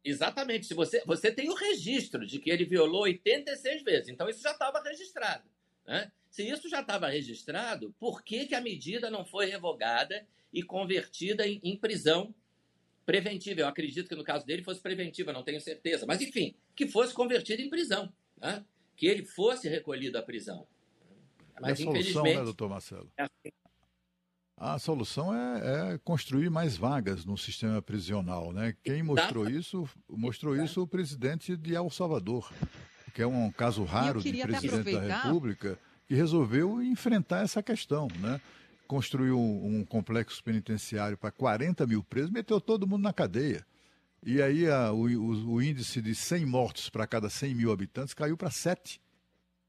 Exatamente. 0.05 0.67
Se 0.67 0.75
você, 0.75 1.03
você 1.07 1.33
tem 1.33 1.49
o 1.49 1.55
registro 1.55 2.27
de 2.27 2.39
que 2.39 2.51
ele 2.51 2.65
violou 2.65 3.03
86 3.03 3.83
vezes, 3.83 4.09
então 4.11 4.29
isso 4.29 4.43
já 4.43 4.53
estava 4.53 4.83
registrado. 4.83 5.45
Né? 5.87 6.13
Se 6.31 6.47
isso 6.47 6.69
já 6.69 6.81
estava 6.81 7.09
registrado, 7.09 7.95
por 7.99 8.23
que, 8.23 8.47
que 8.47 8.55
a 8.55 8.61
medida 8.61 9.11
não 9.11 9.25
foi 9.25 9.47
revogada 9.47 10.27
e 10.53 10.63
convertida 10.63 11.47
em, 11.47 11.61
em 11.63 11.77
prisão 11.77 12.35
preventiva? 13.07 13.61
Eu 13.61 13.69
acredito 13.69 14.09
que 14.09 14.15
no 14.15 14.25
caso 14.25 14.45
dele 14.45 14.63
fosse 14.63 14.81
preventiva, 14.81 15.33
não 15.33 15.43
tenho 15.43 15.61
certeza. 15.61 16.05
Mas, 16.07 16.21
enfim, 16.21 16.55
que 16.77 16.87
fosse 16.87 17.15
convertida 17.15 17.63
em 17.63 17.71
prisão. 17.71 18.13
Né? 18.37 18.65
Que 18.97 19.07
ele 19.07 19.25
fosse 19.25 19.69
recolhido 19.69 20.19
à 20.19 20.23
prisão. 20.23 20.67
Mas, 21.61 21.71
é 21.71 21.73
a 21.73 21.77
solução, 21.77 22.01
infelizmente. 22.01 22.37
né, 22.37 22.45
doutor 22.45 22.69
Marcelo? 22.69 23.11
é 23.17 23.23
assim. 23.23 23.64
A 24.57 24.79
solução 24.79 25.35
é, 25.35 25.95
é 25.95 25.99
construir 25.99 26.49
mais 26.49 26.77
vagas 26.77 27.25
no 27.25 27.37
sistema 27.37 27.83
prisional, 27.83 28.53
né? 28.53 28.75
Quem 28.85 29.03
mostrou 29.03 29.49
isso, 29.51 29.89
mostrou 30.09 30.57
isso 30.57 30.83
o 30.83 30.87
presidente 30.87 31.57
de 31.57 31.75
El 31.75 31.91
Salvador, 31.91 32.51
que 33.13 33.21
é 33.21 33.27
um 33.27 33.51
caso 33.51 33.83
raro 33.85 34.21
de 34.23 34.31
presidente 34.61 34.85
da 34.93 35.01
República, 35.25 35.79
que 36.07 36.15
resolveu 36.15 36.81
enfrentar 36.83 37.43
essa 37.43 37.63
questão, 37.63 38.07
né? 38.21 38.41
Construiu 38.87 39.39
um, 39.39 39.79
um 39.81 39.85
complexo 39.85 40.43
penitenciário 40.45 41.17
para 41.19 41.31
40 41.33 41.87
mil 41.87 42.03
presos, 42.05 42.31
meteu 42.31 42.61
todo 42.61 42.87
mundo 42.87 43.03
na 43.03 43.13
cadeia. 43.13 43.67
E 44.23 44.41
aí 44.41 44.69
a- 44.71 44.93
o, 44.93 45.03
o- 45.07 45.53
o 45.55 45.63
índice 45.63 46.01
de 46.01 46.15
100 46.15 46.47
mortos 46.47 46.89
para 46.89 47.07
cada 47.07 47.29
100 47.29 47.55
mil 47.55 47.73
habitantes 47.73 48.15
caiu 48.15 48.37
para 48.37 48.51
7. 48.51 49.01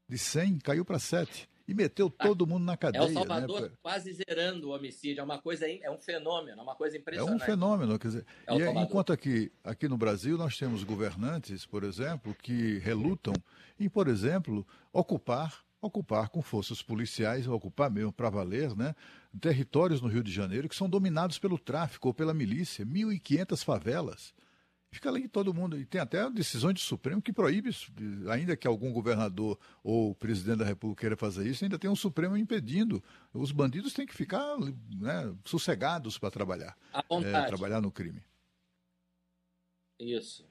De 0.08 0.16
100 0.16 0.58
caiu 0.60 0.84
para 0.84 0.98
7. 1.00 1.48
E 1.68 1.74
meteu 1.74 2.08
todo 2.08 2.46
mundo 2.46 2.64
na 2.64 2.74
É 2.74 2.76
cadeia. 2.76 3.04
o 3.04 3.12
Salvador 3.12 3.62
né? 3.62 3.70
quase 3.82 4.12
zerando 4.12 4.68
o 4.68 4.74
homicídio. 4.74 5.20
É 5.20 5.24
uma 5.24 5.38
coisa, 5.38 5.66
é 5.68 5.90
um 5.90 5.98
fenômeno, 5.98 6.60
é 6.60 6.62
uma 6.62 6.76
coisa 6.76 6.96
É 6.96 7.00
impressionante. 7.00 7.42
um 7.42 7.44
fenômeno, 7.44 7.98
quer 7.98 8.08
dizer. 8.08 8.26
É 8.46 8.54
e 8.54 8.68
enquanto 8.82 9.12
aqui, 9.12 9.50
aqui 9.64 9.88
no 9.88 9.96
Brasil 9.96 10.38
nós 10.38 10.56
temos 10.56 10.84
governantes, 10.84 11.66
por 11.66 11.82
exemplo, 11.82 12.34
que 12.34 12.78
relutam 12.78 13.34
em, 13.80 13.88
por 13.88 14.06
exemplo, 14.06 14.64
ocupar, 14.92 15.64
ocupar 15.80 16.28
com 16.28 16.40
forças 16.40 16.82
policiais, 16.82 17.46
ocupar 17.48 17.90
mesmo 17.90 18.12
para 18.12 18.30
valer, 18.30 18.74
né, 18.76 18.94
territórios 19.40 20.00
no 20.00 20.08
Rio 20.08 20.22
de 20.22 20.32
Janeiro 20.32 20.68
que 20.68 20.74
são 20.76 20.88
dominados 20.88 21.38
pelo 21.38 21.58
tráfico 21.58 22.08
ou 22.08 22.14
pela 22.14 22.32
milícia, 22.32 22.86
1.500 22.86 23.64
favelas. 23.64 24.32
Fica 24.92 25.10
ali 25.10 25.28
todo 25.28 25.52
mundo. 25.52 25.78
E 25.78 25.84
tem 25.84 26.00
até 26.00 26.28
decisões 26.30 26.74
do 26.74 26.80
Supremo 26.80 27.20
que 27.20 27.32
proíbe, 27.32 27.68
isso, 27.70 27.92
de- 27.92 28.30
ainda 28.30 28.56
que 28.56 28.66
algum 28.66 28.92
governador 28.92 29.58
ou 29.82 30.14
presidente 30.14 30.58
da 30.58 30.64
República 30.64 31.00
queira 31.00 31.16
fazer 31.16 31.46
isso, 31.46 31.64
ainda 31.64 31.78
tem 31.78 31.90
um 31.90 31.96
Supremo 31.96 32.36
impedindo. 32.36 33.02
Os 33.34 33.52
bandidos 33.52 33.92
têm 33.92 34.06
que 34.06 34.14
ficar 34.14 34.56
né, 34.58 35.34
sossegados 35.44 36.16
para 36.18 36.30
trabalhar. 36.30 36.76
É, 36.94 37.46
trabalhar 37.46 37.80
no 37.82 37.90
crime. 37.90 38.22
Isso. 39.98 40.44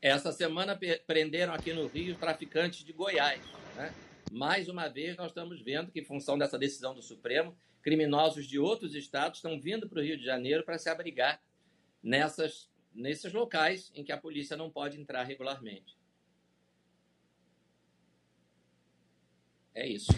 Essa 0.00 0.30
semana 0.32 0.78
prenderam 1.06 1.52
aqui 1.54 1.72
no 1.72 1.86
Rio 1.86 2.16
traficantes 2.16 2.84
de 2.84 2.92
Goiás. 2.92 3.40
né? 3.74 3.92
Mais 4.32 4.68
uma 4.68 4.88
vez, 4.88 5.16
nós 5.16 5.28
estamos 5.28 5.60
vendo 5.60 5.90
que, 5.90 6.00
em 6.00 6.04
função 6.04 6.36
dessa 6.36 6.58
decisão 6.58 6.94
do 6.94 7.02
Supremo, 7.02 7.56
criminosos 7.82 8.46
de 8.46 8.58
outros 8.58 8.94
estados 8.94 9.38
estão 9.38 9.60
vindo 9.60 9.88
para 9.88 10.00
o 10.00 10.02
Rio 10.02 10.16
de 10.18 10.24
Janeiro 10.24 10.64
para 10.64 10.78
se 10.78 10.88
abrigar 10.88 11.40
nessas, 12.02 12.68
nesses 12.96 13.32
locais 13.32 13.92
em 13.94 14.02
que 14.02 14.12
a 14.12 14.18
polícia 14.18 14.56
não 14.56 14.70
pode 14.70 15.00
entrar 15.00 15.22
regularmente. 15.22 15.96
É 19.74 19.86
isso. 19.86 20.12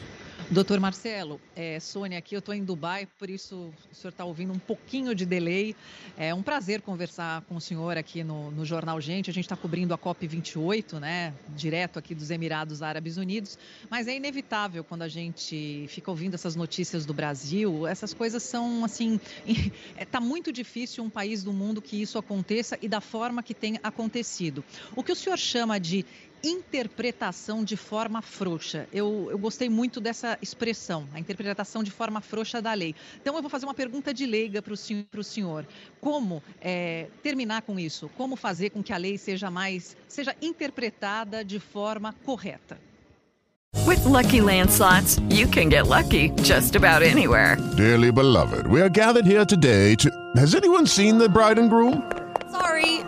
Doutor 0.50 0.80
Marcelo, 0.80 1.38
é, 1.54 1.78
Sônia 1.78 2.18
aqui, 2.18 2.34
eu 2.34 2.38
estou 2.38 2.54
em 2.54 2.64
Dubai, 2.64 3.06
por 3.18 3.28
isso 3.28 3.70
o 3.92 3.94
senhor 3.94 4.08
está 4.08 4.24
ouvindo 4.24 4.50
um 4.50 4.58
pouquinho 4.58 5.14
de 5.14 5.26
delay. 5.26 5.76
É 6.16 6.32
um 6.32 6.42
prazer 6.42 6.80
conversar 6.80 7.42
com 7.42 7.56
o 7.56 7.60
senhor 7.60 7.98
aqui 7.98 8.24
no, 8.24 8.50
no 8.50 8.64
Jornal 8.64 8.98
Gente. 8.98 9.28
A 9.28 9.32
gente 9.32 9.44
está 9.44 9.56
cobrindo 9.56 9.92
a 9.92 9.98
COP28, 9.98 10.98
né? 11.00 11.34
Direto 11.50 11.98
aqui 11.98 12.14
dos 12.14 12.30
Emirados 12.30 12.80
Árabes 12.80 13.18
Unidos. 13.18 13.58
Mas 13.90 14.08
é 14.08 14.16
inevitável 14.16 14.82
quando 14.82 15.02
a 15.02 15.08
gente 15.08 15.84
fica 15.90 16.10
ouvindo 16.10 16.32
essas 16.32 16.56
notícias 16.56 17.04
do 17.04 17.12
Brasil. 17.12 17.86
Essas 17.86 18.14
coisas 18.14 18.42
são 18.42 18.86
assim. 18.86 19.20
Está 20.00 20.18
muito 20.18 20.50
difícil 20.50 21.04
um 21.04 21.10
país 21.10 21.44
do 21.44 21.52
mundo 21.52 21.82
que 21.82 22.00
isso 22.00 22.16
aconteça 22.16 22.78
e 22.80 22.88
da 22.88 23.02
forma 23.02 23.42
que 23.42 23.52
tem 23.52 23.78
acontecido. 23.82 24.64
O 24.96 25.04
que 25.04 25.12
o 25.12 25.16
senhor 25.16 25.36
chama 25.36 25.78
de 25.78 26.06
interpretação 26.42 27.64
de 27.64 27.76
forma 27.76 28.22
frouxa. 28.22 28.88
Eu, 28.92 29.28
eu 29.30 29.38
gostei 29.38 29.68
muito 29.68 30.00
dessa 30.00 30.38
expressão, 30.40 31.06
a 31.12 31.18
interpretação 31.18 31.82
de 31.82 31.90
forma 31.90 32.20
frouxa 32.20 32.60
da 32.60 32.72
lei. 32.72 32.94
Então, 33.20 33.36
eu 33.36 33.42
vou 33.42 33.50
fazer 33.50 33.66
uma 33.66 33.74
pergunta 33.74 34.12
de 34.12 34.26
leiga 34.26 34.62
para 34.62 34.72
o 34.72 34.76
senhor, 34.76 35.04
pro 35.10 35.24
senhor. 35.24 35.66
Como 36.00 36.42
é, 36.60 37.08
terminar 37.22 37.62
com 37.62 37.78
isso? 37.78 38.10
Como 38.16 38.36
fazer 38.36 38.70
com 38.70 38.82
que 38.82 38.92
a 38.92 38.96
lei 38.96 39.18
seja 39.18 39.50
mais, 39.50 39.96
seja 40.08 40.34
interpretada 40.40 41.44
de 41.44 41.58
forma 41.58 42.14
correta? 42.24 42.78
With 43.86 44.04
Lucky 44.04 44.40
Land 44.40 44.70
slots, 44.70 45.18
you 45.30 45.46
can 45.46 45.68
get 45.70 45.86
lucky 45.86 46.30
just 46.42 46.76
about 46.76 47.02
anywhere. 47.02 47.56
Dearly 47.76 48.10
beloved, 48.10 48.66
we 48.66 48.80
are 48.80 48.88
gathered 48.88 49.26
here 49.26 49.44
today 49.44 49.94
to. 49.96 50.10
Has 50.36 50.54
anyone 50.54 50.86
seen 50.86 51.18
the 51.18 51.28
bride 51.28 51.58
and 51.58 51.70
groom? 51.70 52.02
Sorry, 52.50 52.97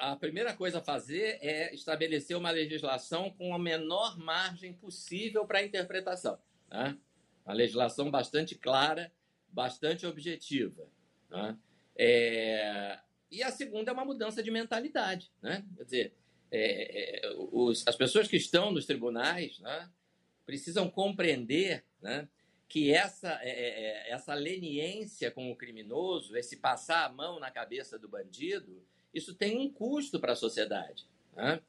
a 0.00 0.16
primeira 0.16 0.54
coisa 0.54 0.78
a 0.78 0.82
fazer 0.82 1.38
é 1.42 1.74
estabelecer 1.74 2.36
uma 2.36 2.50
legislação 2.50 3.30
com 3.30 3.54
a 3.54 3.58
menor 3.58 4.18
margem 4.18 4.72
possível 4.72 5.46
para 5.46 5.62
interpretação. 5.62 6.38
Né? 6.70 6.96
Uma 7.44 7.54
legislação 7.54 8.10
bastante 8.10 8.54
clara, 8.54 9.12
bastante 9.48 10.06
objetiva. 10.06 10.88
Né? 11.28 11.56
É, 11.96 12.98
e 13.30 13.42
a 13.42 13.50
segunda 13.50 13.90
é 13.90 13.94
uma 13.94 14.04
mudança 14.04 14.42
de 14.42 14.50
mentalidade. 14.50 15.30
Né? 15.42 15.64
Quer 15.76 15.84
dizer, 15.84 16.14
é, 16.50 17.26
é, 17.26 17.32
os, 17.52 17.86
as 17.86 17.94
pessoas 17.94 18.26
que 18.26 18.36
estão 18.36 18.72
nos 18.72 18.86
tribunais 18.86 19.60
né, 19.60 19.90
precisam 20.46 20.88
compreender 20.88 21.84
né, 22.00 22.26
que 22.66 22.90
essa, 22.90 23.38
é, 23.42 23.50
é, 23.50 23.80
é, 24.08 24.10
essa 24.12 24.32
leniência 24.32 25.30
com 25.30 25.50
o 25.50 25.56
criminoso, 25.56 26.36
esse 26.36 26.56
passar 26.56 27.04
a 27.04 27.12
mão 27.12 27.38
na 27.38 27.50
cabeça 27.50 27.98
do 27.98 28.08
bandido, 28.08 28.82
isso 29.12 29.34
tem 29.34 29.58
um 29.58 29.72
custo 29.72 30.20
para 30.20 30.32
a 30.32 30.36
sociedade. 30.36 31.06
Né? 31.34 31.60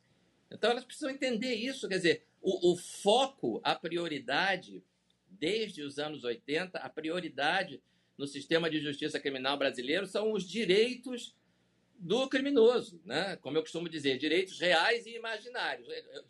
Então 0.50 0.72
elas 0.72 0.86
precisam 0.86 1.10
entender 1.10 1.56
isso. 1.56 1.88
Quer 1.88 1.98
dizer, 1.98 2.26
o, 2.42 2.72
o 2.72 2.78
foco, 2.78 3.62
a 3.64 3.76
prioridade, 3.76 4.84
desde 5.28 5.82
os 5.82 6.00
anos 6.00 6.24
80, 6.24 6.78
a 6.78 6.90
prioridade 6.90 7.82
no 8.18 8.28
sistema 8.28 8.70
de 8.70 8.80
justiça 8.80 9.20
criminal 9.20 9.58
brasileiro 9.58 10.06
são 10.06 10.32
os 10.32 10.48
direitos 10.48 11.36
do 11.98 12.28
criminoso, 12.28 13.00
né? 13.06 13.36
Como 13.38 13.58
eu 13.58 13.62
costumo 13.62 13.88
dizer, 13.88 14.18
direitos 14.18 14.60
reais 14.60 15.06
e 15.06 15.16
imaginários. 15.16 15.88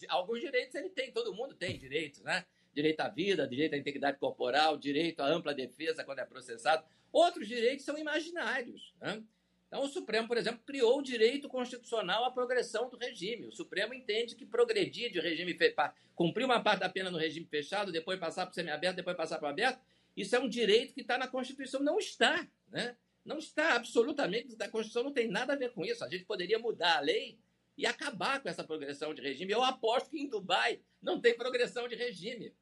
Alguns 0.10 0.42
direitos 0.42 0.76
ele 0.76 0.90
tem, 0.90 1.12
todo 1.12 1.34
mundo 1.34 1.56
tem 1.56 1.78
direitos, 1.78 2.22
né? 2.22 2.46
Direito 2.74 3.00
à 3.00 3.08
vida, 3.08 3.48
direito 3.48 3.74
à 3.74 3.78
integridade 3.78 4.18
corporal, 4.18 4.78
direito 4.78 5.22
à 5.22 5.28
ampla 5.28 5.54
defesa 5.54 6.04
quando 6.04 6.20
é 6.20 6.26
processado. 6.26 6.86
Outros 7.12 7.48
direitos 7.48 7.86
são 7.86 7.98
imaginários, 7.98 8.94
né? 9.02 9.24
Então, 9.72 9.86
o 9.86 9.88
Supremo, 9.88 10.28
por 10.28 10.36
exemplo, 10.36 10.60
criou 10.66 11.00
o 11.00 11.02
direito 11.02 11.48
constitucional 11.48 12.26
à 12.26 12.32
progressão 12.32 12.90
do 12.90 12.98
regime. 12.98 13.48
O 13.48 13.54
Supremo 13.54 13.94
entende 13.94 14.36
que 14.36 14.46
progredir 14.46 15.10
de 15.10 15.22
regime 15.22 15.54
fechado, 15.54 15.94
cumprir 16.14 16.44
uma 16.44 16.62
parte 16.62 16.82
da 16.82 16.90
pena 16.90 17.10
no 17.10 17.18
regime 17.18 17.48
fechado, 17.50 17.90
depois 17.90 18.20
passar 18.20 18.46
para 18.46 18.52
o 18.52 18.54
semiaberto, 18.54 18.98
depois 18.98 19.16
passar 19.16 19.40
para 19.40 19.48
o 19.48 19.50
aberto, 19.50 19.80
isso 20.16 20.36
é 20.36 20.40
um 20.40 20.50
direito 20.50 20.94
que 20.94 21.00
está 21.00 21.18
na 21.18 21.26
Constituição. 21.26 21.82
Não 21.82 21.98
está, 21.98 22.46
né? 22.68 22.98
Não 23.24 23.38
está 23.38 23.76
absolutamente. 23.76 24.58
A 24.62 24.68
Constituição 24.68 25.04
não 25.04 25.14
tem 25.14 25.30
nada 25.30 25.54
a 25.54 25.56
ver 25.56 25.72
com 25.72 25.86
isso. 25.86 26.04
A 26.04 26.10
gente 26.10 26.26
poderia 26.26 26.60
mudar 26.60 26.98
a 26.98 27.00
lei 27.00 27.40
e 27.78 27.86
acabar 27.86 28.42
com 28.42 28.50
essa 28.50 28.66
progressão 28.66 29.14
de 29.14 29.22
regime. 29.22 29.54
Eu 29.54 29.64
aposto 29.64 30.10
que 30.10 30.20
em 30.20 30.28
Dubai 30.28 30.82
não 31.02 31.22
tem 31.22 31.34
progressão 31.34 31.88
de 31.88 31.96
regime. 31.96 32.54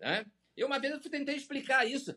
Né? 0.00 0.24
Eu 0.56 0.68
uma 0.68 0.78
vez 0.78 0.94
eu 0.94 1.10
tentei 1.10 1.36
explicar 1.36 1.86
isso. 1.86 2.16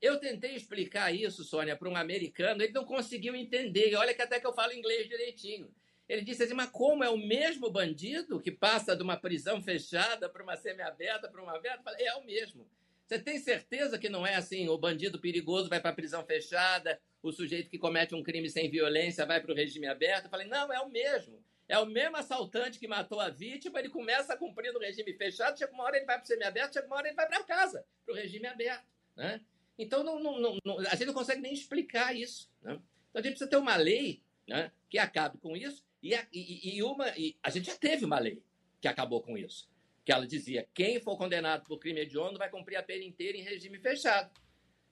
Eu 0.00 0.18
tentei 0.20 0.54
explicar 0.54 1.14
isso, 1.14 1.42
Sônia, 1.42 1.76
para 1.76 1.88
um 1.88 1.96
americano, 1.96 2.62
ele 2.62 2.72
não 2.72 2.84
conseguiu 2.84 3.34
entender. 3.34 3.94
Olha 3.96 4.14
que 4.14 4.22
até 4.22 4.38
que 4.38 4.46
eu 4.46 4.52
falo 4.52 4.72
inglês 4.72 5.08
direitinho. 5.08 5.72
Ele 6.08 6.22
disse 6.22 6.44
assim: 6.44 6.54
mas 6.54 6.70
como 6.70 7.02
é 7.02 7.10
o 7.10 7.16
mesmo 7.16 7.70
bandido 7.70 8.40
que 8.40 8.52
passa 8.52 8.94
de 8.94 9.02
uma 9.02 9.16
prisão 9.16 9.60
fechada 9.60 10.28
para 10.28 10.42
uma 10.42 10.56
semiaberta, 10.56 11.28
para 11.28 11.42
uma 11.42 11.56
aberta? 11.56 11.82
Falei, 11.82 12.06
é 12.06 12.14
o 12.14 12.24
mesmo. 12.24 12.68
Você 13.06 13.18
tem 13.20 13.38
certeza 13.38 13.98
que 13.98 14.08
não 14.08 14.26
é 14.26 14.34
assim? 14.34 14.68
O 14.68 14.76
bandido 14.76 15.20
perigoso 15.20 15.68
vai 15.68 15.80
para 15.80 15.90
a 15.90 15.94
prisão 15.94 16.24
fechada, 16.24 17.00
o 17.22 17.30
sujeito 17.30 17.70
que 17.70 17.78
comete 17.78 18.14
um 18.14 18.22
crime 18.22 18.50
sem 18.50 18.68
violência 18.68 19.24
vai 19.24 19.40
para 19.40 19.52
o 19.52 19.54
regime 19.54 19.86
aberto? 19.86 20.24
Eu 20.24 20.30
falei, 20.30 20.46
não, 20.46 20.72
é 20.72 20.80
o 20.80 20.88
mesmo. 20.88 21.42
É 21.68 21.78
o 21.78 21.86
mesmo 21.86 22.16
assaltante 22.16 22.78
que 22.78 22.86
matou 22.86 23.20
a 23.20 23.28
vítima, 23.28 23.78
ele 23.78 23.88
começa 23.88 24.34
a 24.34 24.36
cumprir 24.36 24.72
no 24.72 24.78
regime 24.78 25.12
fechado, 25.14 25.58
chega 25.58 25.72
uma 25.72 25.84
hora 25.84 25.96
ele 25.96 26.06
vai 26.06 26.16
para 26.16 26.24
o 26.24 26.26
semiaberto, 26.26 26.74
chega 26.74 26.86
uma 26.86 26.96
hora 26.96 27.08
ele 27.08 27.16
vai 27.16 27.26
para 27.26 27.42
casa, 27.42 27.84
para 28.04 28.12
o 28.12 28.16
regime 28.16 28.46
aberto. 28.46 28.86
Né? 29.16 29.40
Então, 29.78 30.02
não, 30.02 30.20
não, 30.20 30.58
não, 30.64 30.78
a 30.80 30.94
gente 30.94 31.06
não 31.06 31.14
consegue 31.14 31.40
nem 31.40 31.52
explicar 31.52 32.16
isso. 32.16 32.50
Né? 32.62 32.72
Então, 33.10 33.20
a 33.20 33.22
gente 33.22 33.32
precisa 33.32 33.50
ter 33.50 33.56
uma 33.56 33.76
lei 33.76 34.22
né, 34.48 34.72
que 34.88 34.98
acabe 34.98 35.38
com 35.38 35.56
isso. 35.56 35.84
E, 36.02 36.14
e, 36.32 36.76
e 36.76 36.82
uma, 36.82 37.08
e 37.16 37.36
a 37.42 37.50
gente 37.50 37.66
já 37.66 37.76
teve 37.76 38.04
uma 38.04 38.18
lei 38.18 38.42
que 38.80 38.88
acabou 38.88 39.20
com 39.20 39.36
isso. 39.36 39.68
Que 40.04 40.12
ela 40.12 40.26
dizia: 40.26 40.68
quem 40.72 41.00
for 41.00 41.16
condenado 41.16 41.64
por 41.64 41.78
crime 41.78 42.00
hediondo 42.00 42.38
vai 42.38 42.48
cumprir 42.48 42.76
a 42.76 42.82
pena 42.82 43.04
inteira 43.04 43.36
em 43.36 43.42
regime 43.42 43.78
fechado. 43.78 44.30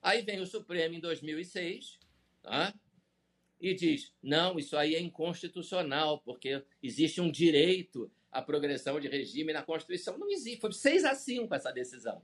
Aí 0.01 0.21
vem 0.21 0.39
o 0.39 0.45
Supremo 0.45 0.93
em 0.93 0.99
2006 0.99 1.99
tá? 2.43 2.73
e 3.59 3.73
diz: 3.73 4.13
não, 4.21 4.59
isso 4.59 4.77
aí 4.77 4.93
é 4.93 4.99
inconstitucional, 4.99 6.19
porque 6.19 6.63
existe 6.83 7.21
um 7.21 7.31
direito 7.31 8.11
à 8.31 8.41
progressão 8.41 8.99
de 8.99 9.07
regime 9.07 9.53
na 9.53 9.63
Constituição. 9.63 10.17
Não 10.17 10.29
existe. 10.29 10.59
Foi 10.59 10.71
6 10.71 11.05
a 11.05 11.15
5 11.15 11.55
essa 11.55 11.71
decisão 11.71 12.21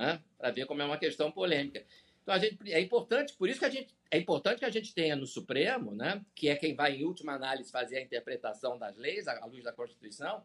né? 0.00 0.22
para 0.38 0.50
ver 0.50 0.64
como 0.64 0.80
é 0.80 0.84
uma 0.84 0.96
questão 0.96 1.30
polêmica. 1.30 1.84
Então 2.22 2.34
a 2.34 2.38
gente 2.38 2.72
é 2.72 2.80
importante, 2.80 3.34
por 3.34 3.48
isso 3.48 3.58
que 3.58 3.66
a 3.66 3.70
gente 3.70 3.94
é 4.10 4.18
importante 4.18 4.60
que 4.60 4.64
a 4.64 4.70
gente 4.70 4.94
tenha 4.94 5.14
no 5.14 5.26
Supremo, 5.26 5.94
né, 5.94 6.24
que 6.34 6.48
é 6.48 6.56
quem 6.56 6.74
vai 6.74 6.96
em 6.96 7.04
última 7.04 7.34
análise 7.34 7.70
fazer 7.70 7.98
a 7.98 8.02
interpretação 8.02 8.78
das 8.78 8.96
leis 8.96 9.28
à 9.28 9.44
luz 9.44 9.62
da 9.62 9.72
Constituição, 9.72 10.42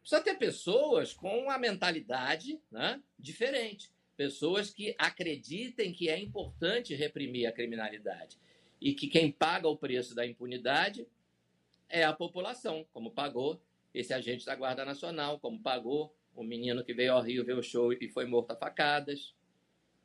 precisa 0.00 0.20
ter 0.22 0.34
pessoas 0.34 1.12
com 1.12 1.50
a 1.50 1.58
mentalidade 1.58 2.60
né, 2.70 3.00
diferente, 3.18 3.90
pessoas 4.16 4.70
que 4.70 4.94
acreditem 4.98 5.92
que 5.92 6.08
é 6.08 6.18
importante 6.18 6.94
reprimir 6.94 7.46
a 7.46 7.52
criminalidade 7.52 8.38
e 8.80 8.92
que 8.92 9.06
quem 9.06 9.30
paga 9.30 9.68
o 9.68 9.76
preço 9.76 10.14
da 10.14 10.26
impunidade 10.26 11.06
é 11.88 12.04
a 12.04 12.12
população, 12.12 12.86
como 12.92 13.10
pagou 13.10 13.60
esse 13.92 14.12
agente 14.12 14.44
da 14.44 14.54
Guarda 14.54 14.84
Nacional, 14.84 15.38
como 15.38 15.60
pagou 15.60 16.14
o 16.34 16.42
menino 16.42 16.84
que 16.84 16.94
veio 16.94 17.12
ao 17.12 17.22
Rio 17.22 17.44
ver 17.44 17.56
o 17.56 17.62
show 17.62 17.92
e 17.92 18.08
foi 18.08 18.26
morto 18.26 18.50
a 18.50 18.56
facadas. 18.56 19.34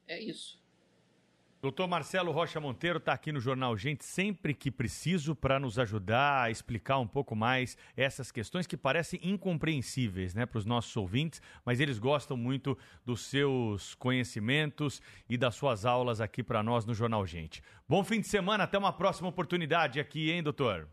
É 0.08 0.20
isso. 0.20 0.60
Doutor 1.62 1.90
Marcelo 1.90 2.32
Rocha 2.32 2.58
Monteiro 2.58 3.00
está 3.00 3.12
aqui 3.12 3.34
no 3.34 3.40
Jornal 3.42 3.76
Gente 3.76 4.06
sempre 4.06 4.54
que 4.54 4.72
preciso 4.72 5.36
para 5.36 5.60
nos 5.60 5.78
ajudar 5.78 6.44
a 6.44 6.50
explicar 6.50 7.00
um 7.00 7.08
pouco 7.08 7.36
mais 7.36 7.78
essas 7.98 8.32
questões 8.32 8.66
que 8.66 8.78
parecem 8.78 9.20
incompreensíveis 9.22 10.34
né, 10.34 10.46
para 10.46 10.58
os 10.58 10.66
nossos 10.66 10.96
ouvintes, 10.96 11.42
mas 11.66 11.82
eles 11.82 12.00
gostam 12.00 12.38
muito 12.38 12.78
dos 13.06 13.26
seus 13.26 13.94
conhecimentos 13.96 15.02
e 15.30 15.38
das 15.38 15.54
suas 15.56 15.86
aulas 15.86 16.22
aqui 16.22 16.42
para 16.42 16.64
nós 16.64 16.86
no 16.86 16.94
Jornal 16.94 17.26
Gente. 17.26 17.62
Bom 17.90 18.06
fim 18.06 18.22
de 18.22 18.28
semana, 18.30 18.64
até 18.64 18.78
uma 18.78 18.94
próxima 18.94 19.28
oportunidade 19.28 20.00
aqui, 20.00 20.32
hein, 20.32 20.42
doutor? 20.42 20.88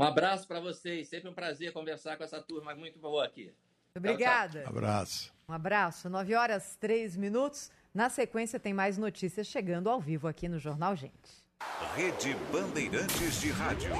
Um 0.00 0.04
abraço 0.04 0.48
para 0.48 0.60
vocês. 0.60 1.08
Sempre 1.08 1.28
um 1.28 1.34
prazer 1.34 1.74
conversar 1.74 2.16
com 2.16 2.24
essa 2.24 2.40
turma 2.40 2.74
muito 2.74 2.98
boa 2.98 3.22
aqui. 3.22 3.52
Obrigada. 3.94 4.64
Um 4.64 4.68
abraço. 4.70 5.34
Um 5.46 5.52
abraço. 5.52 6.08
9 6.08 6.34
horas 6.34 6.74
3 6.80 7.16
minutos. 7.16 7.70
Na 7.92 8.08
sequência, 8.08 8.58
tem 8.58 8.72
mais 8.72 8.96
notícias 8.96 9.46
chegando 9.46 9.90
ao 9.90 10.00
vivo 10.00 10.26
aqui 10.26 10.48
no 10.48 10.58
Jornal 10.58 10.96
Gente. 10.96 11.44
Rede 11.94 12.34
Bandeirantes 12.50 13.40
de 13.42 13.50
Rádio. 13.50 13.90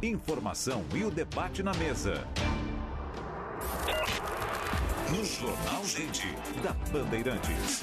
Informação 0.00 0.84
e 0.94 1.02
o 1.02 1.10
debate 1.10 1.60
na 1.64 1.74
mesa. 1.74 2.24
No 5.10 5.24
Jornal 5.24 5.84
Gente, 5.84 6.28
da 6.62 6.72
Bandeirantes. 6.92 7.82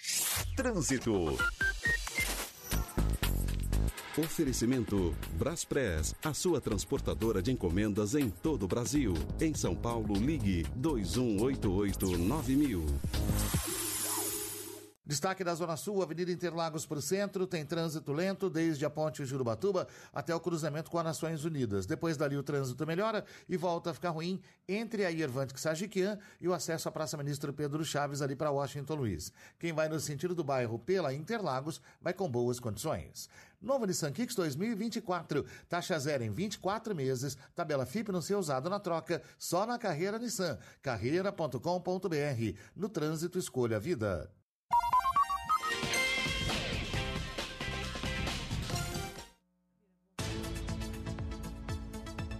Trânsito. 0.54 1.38
Oferecimento 4.18 5.16
Braspress, 5.38 6.14
a 6.22 6.34
sua 6.34 6.60
transportadora 6.60 7.42
de 7.42 7.50
encomendas 7.50 8.14
em 8.14 8.28
todo 8.28 8.64
o 8.64 8.68
Brasil. 8.68 9.14
Em 9.40 9.54
São 9.54 9.74
Paulo, 9.74 10.12
ligue 10.14 10.66
2188-9000. 10.78 13.71
Destaque 15.04 15.42
da 15.42 15.52
Zona 15.52 15.76
Sul, 15.76 16.00
Avenida 16.00 16.30
Interlagos 16.30 16.86
para 16.86 16.98
o 16.98 17.02
centro, 17.02 17.44
tem 17.44 17.66
trânsito 17.66 18.12
lento 18.12 18.48
desde 18.48 18.84
a 18.84 18.90
ponte 18.90 19.24
Jurubatuba 19.24 19.88
até 20.12 20.32
o 20.32 20.38
cruzamento 20.38 20.92
com 20.92 20.98
as 20.98 21.04
Nações 21.04 21.44
Unidas. 21.44 21.86
Depois 21.86 22.16
dali 22.16 22.36
o 22.36 22.42
trânsito 22.42 22.86
melhora 22.86 23.24
e 23.48 23.56
volta 23.56 23.90
a 23.90 23.94
ficar 23.94 24.10
ruim 24.10 24.40
entre 24.68 25.04
a 25.04 25.10
Irvante 25.10 25.58
Sagiquian 25.58 26.16
e 26.40 26.46
o 26.46 26.54
acesso 26.54 26.88
à 26.88 26.92
Praça 26.92 27.16
Ministro 27.16 27.52
Pedro 27.52 27.84
Chaves 27.84 28.22
ali 28.22 28.36
para 28.36 28.52
Washington 28.52 28.94
Luiz. 28.94 29.32
Quem 29.58 29.72
vai 29.72 29.88
no 29.88 29.98
sentido 29.98 30.36
do 30.36 30.44
bairro 30.44 30.78
pela 30.78 31.12
Interlagos 31.12 31.82
vai 32.00 32.14
com 32.14 32.30
boas 32.30 32.60
condições. 32.60 33.28
Novo 33.60 33.86
Nissan 33.86 34.12
Kicks 34.12 34.36
2024, 34.36 35.44
taxa 35.68 35.98
zero 35.98 36.22
em 36.22 36.30
24 36.30 36.94
meses, 36.94 37.36
tabela 37.56 37.84
FIP 37.84 38.12
no 38.12 38.22
seu 38.22 38.38
usado 38.38 38.70
na 38.70 38.78
troca, 38.78 39.20
só 39.36 39.66
na 39.66 39.78
Carreira 39.78 40.18
Nissan, 40.18 40.58
carreira.com.br. 40.80 41.58
No 42.76 42.88
trânsito, 42.88 43.36
escolha 43.36 43.78
a 43.78 43.80
vida. 43.80 44.30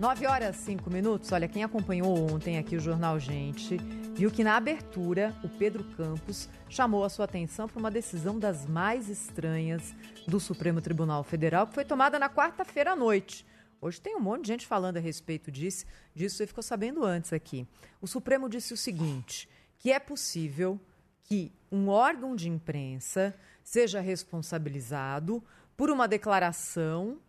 9 0.02 0.26
horas 0.26 0.56
5 0.56 0.90
minutos. 0.90 1.30
Olha, 1.30 1.46
quem 1.46 1.62
acompanhou 1.62 2.28
ontem 2.28 2.58
aqui 2.58 2.74
o 2.74 2.80
Jornal 2.80 3.20
Gente 3.20 3.76
viu 4.16 4.32
que 4.32 4.42
na 4.42 4.56
abertura 4.56 5.32
o 5.44 5.48
Pedro 5.48 5.84
Campos 5.96 6.48
chamou 6.68 7.04
a 7.04 7.08
sua 7.08 7.24
atenção 7.24 7.68
para 7.68 7.78
uma 7.78 7.88
decisão 7.88 8.36
das 8.36 8.66
mais 8.66 9.08
estranhas 9.08 9.94
do 10.26 10.40
Supremo 10.40 10.80
Tribunal 10.80 11.22
Federal 11.22 11.68
que 11.68 11.74
foi 11.74 11.84
tomada 11.84 12.18
na 12.18 12.28
quarta-feira 12.28 12.94
à 12.94 12.96
noite. 12.96 13.46
Hoje 13.80 14.00
tem 14.00 14.16
um 14.16 14.20
monte 14.20 14.42
de 14.42 14.48
gente 14.48 14.66
falando 14.66 14.96
a 14.96 15.00
respeito 15.00 15.52
disso, 15.52 15.86
disso 16.12 16.36
você 16.36 16.48
ficou 16.48 16.64
sabendo 16.64 17.04
antes 17.04 17.32
aqui. 17.32 17.64
O 18.00 18.08
Supremo 18.08 18.48
disse 18.48 18.74
o 18.74 18.76
seguinte: 18.76 19.48
que 19.78 19.92
é 19.92 20.00
possível 20.00 20.80
que 21.22 21.52
um 21.70 21.88
órgão 21.88 22.34
de 22.34 22.48
imprensa 22.48 23.32
seja 23.62 24.00
responsabilizado 24.00 25.40
por 25.76 25.90
uma 25.90 26.08
declaração 26.08 27.20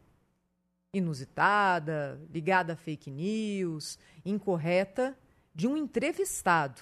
inusitada, 0.94 2.22
ligada 2.32 2.74
a 2.74 2.76
fake 2.76 3.10
news, 3.10 3.98
incorreta, 4.24 5.18
de 5.54 5.68
um 5.68 5.76
entrevistado. 5.76 6.82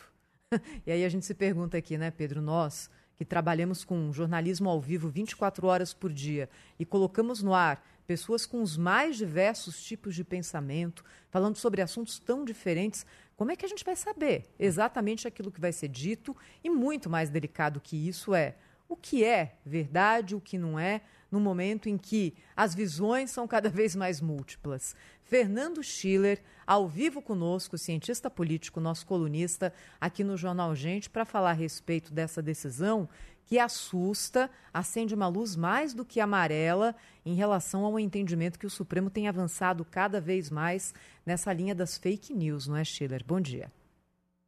e 0.85 0.91
aí 0.91 1.05
a 1.05 1.09
gente 1.09 1.25
se 1.25 1.33
pergunta 1.33 1.77
aqui, 1.77 1.97
né, 1.97 2.11
Pedro, 2.11 2.41
nós 2.41 2.89
que 3.15 3.25
trabalhamos 3.25 3.83
com 3.83 4.11
jornalismo 4.11 4.67
ao 4.67 4.81
vivo 4.81 5.07
24 5.07 5.67
horas 5.67 5.93
por 5.93 6.11
dia 6.11 6.49
e 6.79 6.83
colocamos 6.83 7.43
no 7.43 7.53
ar 7.53 7.85
pessoas 8.07 8.47
com 8.47 8.63
os 8.63 8.75
mais 8.75 9.15
diversos 9.15 9.83
tipos 9.83 10.15
de 10.15 10.23
pensamento, 10.23 11.03
falando 11.29 11.55
sobre 11.55 11.83
assuntos 11.83 12.17
tão 12.17 12.43
diferentes, 12.43 13.05
como 13.38 13.51
é 13.51 13.55
que 13.55 13.63
a 13.63 13.69
gente 13.69 13.85
vai 13.85 13.95
saber 13.95 14.49
exatamente 14.57 15.27
aquilo 15.27 15.51
que 15.51 15.61
vai 15.61 15.71
ser 15.71 15.88
dito? 15.88 16.35
E 16.63 16.69
muito 16.69 17.09
mais 17.09 17.29
delicado 17.29 17.79
que 17.79 17.95
isso 17.95 18.33
é 18.33 18.55
o 18.89 18.95
que 18.95 19.23
é 19.23 19.55
verdade, 19.65 20.35
o 20.35 20.41
que 20.41 20.57
não 20.57 20.77
é, 20.77 21.01
no 21.31 21.39
momento 21.39 21.87
em 21.87 21.97
que 21.97 22.33
as 22.55 22.75
visões 22.75 23.31
são 23.31 23.47
cada 23.47 23.69
vez 23.69 23.95
mais 23.95 24.19
múltiplas. 24.19 24.95
Fernando 25.23 25.81
Schiller, 25.81 26.41
ao 26.67 26.87
vivo 26.87 27.21
conosco, 27.21 27.77
cientista 27.77 28.29
político, 28.29 28.81
nosso 28.81 29.05
colunista, 29.05 29.73
aqui 29.99 30.23
no 30.23 30.35
Jornal 30.35 30.75
Gente, 30.75 31.09
para 31.09 31.23
falar 31.23 31.51
a 31.51 31.53
respeito 31.53 32.13
dessa 32.13 32.41
decisão 32.41 33.07
que 33.45 33.59
assusta, 33.59 34.49
acende 34.73 35.13
uma 35.13 35.27
luz 35.27 35.55
mais 35.55 35.93
do 35.93 36.05
que 36.05 36.19
amarela 36.19 36.95
em 37.25 37.33
relação 37.35 37.83
ao 37.83 37.99
entendimento 37.99 38.57
que 38.57 38.65
o 38.65 38.69
Supremo 38.69 39.09
tem 39.09 39.27
avançado 39.27 39.83
cada 39.83 40.21
vez 40.21 40.49
mais 40.49 40.93
nessa 41.25 41.51
linha 41.51 41.75
das 41.75 41.97
fake 41.97 42.33
news, 42.33 42.67
não 42.67 42.77
é, 42.77 42.83
Schiller? 42.83 43.23
Bom 43.25 43.41
dia. 43.41 43.71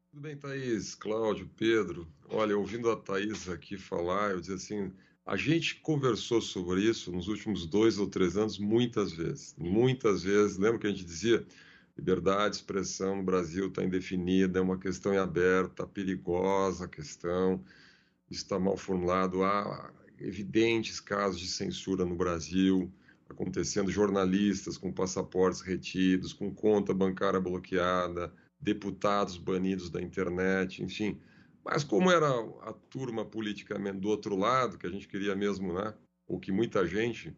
Tudo 0.09 0.21
bem, 0.21 0.37
Thaís, 0.37 0.95
Cláudio, 0.95 1.49
Pedro. 1.57 2.07
Olha, 2.29 2.57
ouvindo 2.57 2.89
a 2.91 2.95
Thaís 2.95 3.49
aqui 3.49 3.77
falar, 3.77 4.31
eu 4.31 4.39
dizia 4.39 4.55
assim, 4.55 4.93
a 5.25 5.37
gente 5.37 5.79
conversou 5.79 6.41
sobre 6.41 6.81
isso 6.81 7.11
nos 7.11 7.27
últimos 7.27 7.65
dois 7.65 7.97
ou 7.97 8.07
três 8.07 8.35
anos 8.35 8.57
muitas 8.59 9.13
vezes. 9.13 9.55
Muitas 9.57 10.23
vezes. 10.23 10.57
Lembra 10.57 10.79
que 10.79 10.87
a 10.87 10.89
gente 10.89 11.05
dizia 11.05 11.45
liberdade 11.97 12.51
de 12.51 12.55
expressão 12.57 13.17
no 13.17 13.23
Brasil 13.23 13.67
está 13.67 13.83
indefinida, 13.83 14.59
é 14.59 14.61
uma 14.61 14.77
questão 14.77 15.13
em 15.13 15.17
aberta, 15.17 15.87
perigosa 15.87 16.85
a 16.85 16.87
questão, 16.87 17.63
está 18.29 18.59
mal 18.59 18.75
formulado. 18.75 19.43
Há 19.43 19.93
evidentes 20.19 20.99
casos 20.99 21.39
de 21.39 21.47
censura 21.47 22.05
no 22.05 22.15
Brasil 22.15 22.91
acontecendo, 23.29 23.89
jornalistas 23.89 24.77
com 24.77 24.91
passaportes 24.91 25.61
retidos, 25.61 26.33
com 26.33 26.53
conta 26.53 26.93
bancária 26.93 27.39
bloqueada, 27.39 28.31
deputados 28.59 29.37
banidos 29.37 29.89
da 29.89 30.01
internet, 30.01 30.83
enfim 30.83 31.19
mas 31.63 31.83
como 31.83 32.11
era 32.11 32.27
a 32.61 32.73
turma 32.89 33.25
politicamente 33.25 33.99
do 33.99 34.09
outro 34.09 34.35
lado, 34.35 34.77
que 34.77 34.87
a 34.87 34.89
gente 34.89 35.07
queria 35.07 35.35
mesmo, 35.35 35.73
né? 35.73 35.93
Ou 36.27 36.39
que 36.39 36.51
muita 36.51 36.85
gente, 36.87 37.35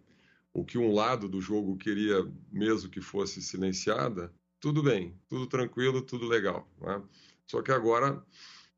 ou 0.54 0.64
que 0.64 0.78
um 0.78 0.94
lado 0.94 1.28
do 1.28 1.42
jogo 1.42 1.78
queria 1.78 2.26
mesmo 2.52 2.90
que 2.90 3.02
fosse 3.02 3.42
silenciada, 3.42 4.34
tudo 4.60 4.82
bem, 4.82 5.20
tudo 5.28 5.46
tranquilo, 5.48 6.02
tudo 6.02 6.28
legal. 6.28 6.68
Né? 6.80 7.04
Só 7.46 7.62
que 7.62 7.72
agora, 7.72 8.26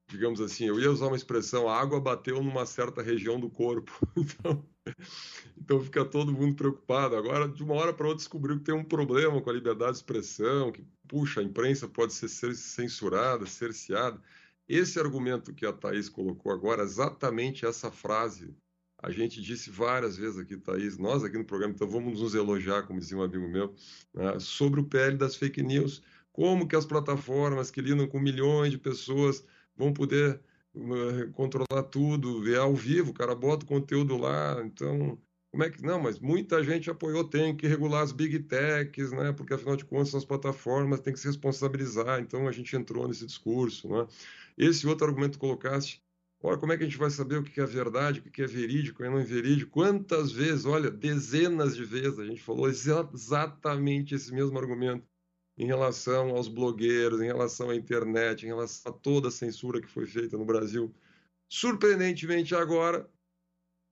digamos 0.08 0.42
assim, 0.42 0.66
eu 0.66 0.80
ia 0.80 0.92
usar 0.92 1.08
uma 1.08 1.16
expressão, 1.16 1.70
a 1.70 1.80
água 1.80 2.02
bateu 2.02 2.44
numa 2.44 2.66
certa 2.66 3.02
região 3.02 3.40
do 3.40 3.50
corpo. 3.50 3.92
Então, 4.18 4.66
então 5.58 5.82
fica 5.82 6.06
todo 6.06 6.32
mundo 6.32 6.56
preocupado. 6.56 7.16
Agora, 7.18 7.48
de 7.48 7.62
uma 7.62 7.74
hora 7.74 7.94
para 7.94 8.08
outra, 8.08 8.20
descobriu 8.20 8.58
que 8.58 8.64
tem 8.64 8.74
um 8.74 8.86
problema 8.86 9.42
com 9.42 9.50
a 9.50 9.54
liberdade 9.54 9.92
de 9.92 9.98
expressão, 9.98 10.72
que, 10.72 10.86
puxa, 11.08 11.42
a 11.42 11.44
imprensa 11.44 11.90
pode 11.90 12.14
ser 12.14 12.30
censurada, 12.56 13.46
cerceada. 13.46 14.22
Esse 14.68 15.00
argumento 15.00 15.54
que 15.54 15.66
a 15.66 15.72
Thaís 15.72 16.10
colocou 16.10 16.52
agora, 16.52 16.84
exatamente 16.84 17.66
essa 17.66 17.90
frase, 17.90 18.54
a 19.02 19.12
gente 19.12 19.42
disse 19.42 19.70
várias 19.70 20.18
vezes 20.18 20.38
aqui, 20.38 20.58
Thaís, 20.58 20.98
nós 20.98 21.24
aqui 21.24 21.38
no 21.38 21.46
programa, 21.46 21.74
então 21.74 21.88
vamos 21.88 22.20
nos 22.20 22.36
elogiar, 22.36 22.84
como 22.84 23.00
dizia 23.00 23.18
um 23.18 23.24
amigo 23.24 23.48
meu, 23.48 23.74
né, 24.14 24.40
sobre 24.40 24.80
o 24.80 24.84
PL 24.84 25.18
das 25.18 25.36
fake 25.36 25.62
news, 25.62 26.02
como 26.32 26.68
que 26.68 26.76
as 26.76 26.86
plataformas 26.86 27.72
que 27.72 27.82
lidam 27.82 28.08
com 28.08 28.20
milhões 28.20 28.72
de 28.72 28.78
pessoas 28.78 29.44
vão 29.76 29.94
poder 29.94 30.42
uh, 30.76 31.32
controlar 31.34 31.84
tudo, 31.84 32.42
ver 32.42 32.58
ao 32.58 32.76
vivo, 32.76 33.12
o 33.12 33.14
cara 33.14 33.36
bota 33.36 33.66
o 33.66 33.68
conteúdo 33.68 34.18
lá, 34.18 34.62
então 34.66 35.18
como 35.52 35.64
é 35.64 35.70
que 35.70 35.82
não? 35.82 36.00
Mas 36.00 36.20
muita 36.20 36.64
gente 36.64 36.90
apoiou, 36.90 37.24
tem 37.24 37.56
que 37.56 37.68
regular 37.68 38.04
as 38.04 38.12
big 38.12 38.40
techs, 38.40 39.12
né? 39.12 39.32
Porque 39.32 39.54
afinal 39.54 39.76
de 39.76 39.86
contas 39.86 40.14
as 40.14 40.26
plataformas, 40.26 41.00
tem 41.00 41.14
que 41.14 41.20
se 41.20 41.26
responsabilizar. 41.28 42.20
Então 42.20 42.48
a 42.48 42.52
gente 42.52 42.76
entrou 42.76 43.08
nesse 43.08 43.26
discurso, 43.26 43.88
né? 43.88 44.06
Esse 44.58 44.88
outro 44.88 45.08
argumento 45.08 45.34
que 45.34 45.40
colocaste, 45.40 46.04
como 46.40 46.72
é 46.72 46.78
que 46.78 46.84
a 46.84 46.86
gente 46.86 46.98
vai 46.98 47.10
saber 47.10 47.38
o 47.38 47.44
que 47.44 47.60
é 47.60 47.66
verdade, 47.66 48.20
o 48.20 48.24
que 48.24 48.42
é 48.42 48.48
verídico, 48.48 49.02
que 49.02 49.10
não 49.10 49.20
é 49.20 49.24
verídico? 49.24 49.72
Quantas 49.72 50.32
vezes, 50.32 50.66
olha, 50.66 50.90
dezenas 50.90 51.76
de 51.76 51.84
vezes 51.84 52.20
a 52.20 52.26
gente 52.26 52.42
falou 52.42 52.68
exatamente 52.68 54.16
esse 54.16 54.34
mesmo 54.34 54.58
argumento 54.58 55.06
em 55.58 55.66
relação 55.66 56.30
aos 56.30 56.48
blogueiros, 56.48 57.20
em 57.20 57.26
relação 57.26 57.70
à 57.70 57.76
internet, 57.76 58.44
em 58.44 58.50
relação 58.50 58.92
a 58.92 58.96
toda 58.96 59.30
a 59.30 59.32
censura 59.32 59.82
que 59.82 59.88
foi 59.88 60.06
feita 60.06 60.38
no 60.38 60.46
Brasil. 60.46 60.94
Surpreendentemente 61.50 62.54
agora, 62.54 63.10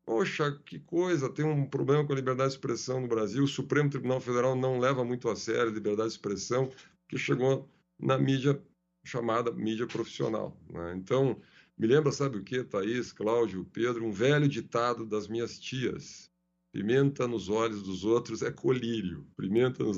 poxa, 0.06 0.52
que 0.66 0.80
coisa, 0.80 1.28
tem 1.28 1.44
um 1.44 1.68
problema 1.68 2.06
com 2.06 2.14
a 2.14 2.16
liberdade 2.16 2.50
de 2.50 2.56
expressão 2.56 3.02
no 3.02 3.08
Brasil. 3.08 3.44
O 3.44 3.48
Supremo 3.48 3.90
Tribunal 3.90 4.22
Federal 4.22 4.56
não 4.56 4.78
leva 4.78 5.04
muito 5.04 5.28
a 5.30 5.36
sério 5.36 5.72
a 5.72 5.74
liberdade 5.74 6.10
de 6.10 6.16
expressão, 6.16 6.70
que 7.08 7.18
chegou 7.18 7.68
na 7.98 8.18
mídia 8.18 8.62
chamada 9.06 9.52
mídia 9.52 9.88
profissional. 9.88 10.60
Né? 10.70 10.96
Então, 10.98 11.40
me 11.78 11.88
lembra, 11.88 12.12
sabe 12.12 12.38
o 12.38 12.44
que, 12.44 12.64
Thaís, 12.64 13.14
Cláudio, 13.14 13.66
Pedro? 13.72 14.06
Um 14.06 14.12
velho 14.12 14.48
ditado 14.48 15.06
das 15.06 15.28
minhas 15.28 15.60
tias. 15.60 16.30
Pimenta 16.74 17.28
nos 17.28 17.48
olhos 17.48 17.84
dos 17.84 18.04
outros 18.04 18.42
é 18.42 18.52
colírio. 18.52 19.26
Pimenta 19.38 19.84
nos. 19.84 19.98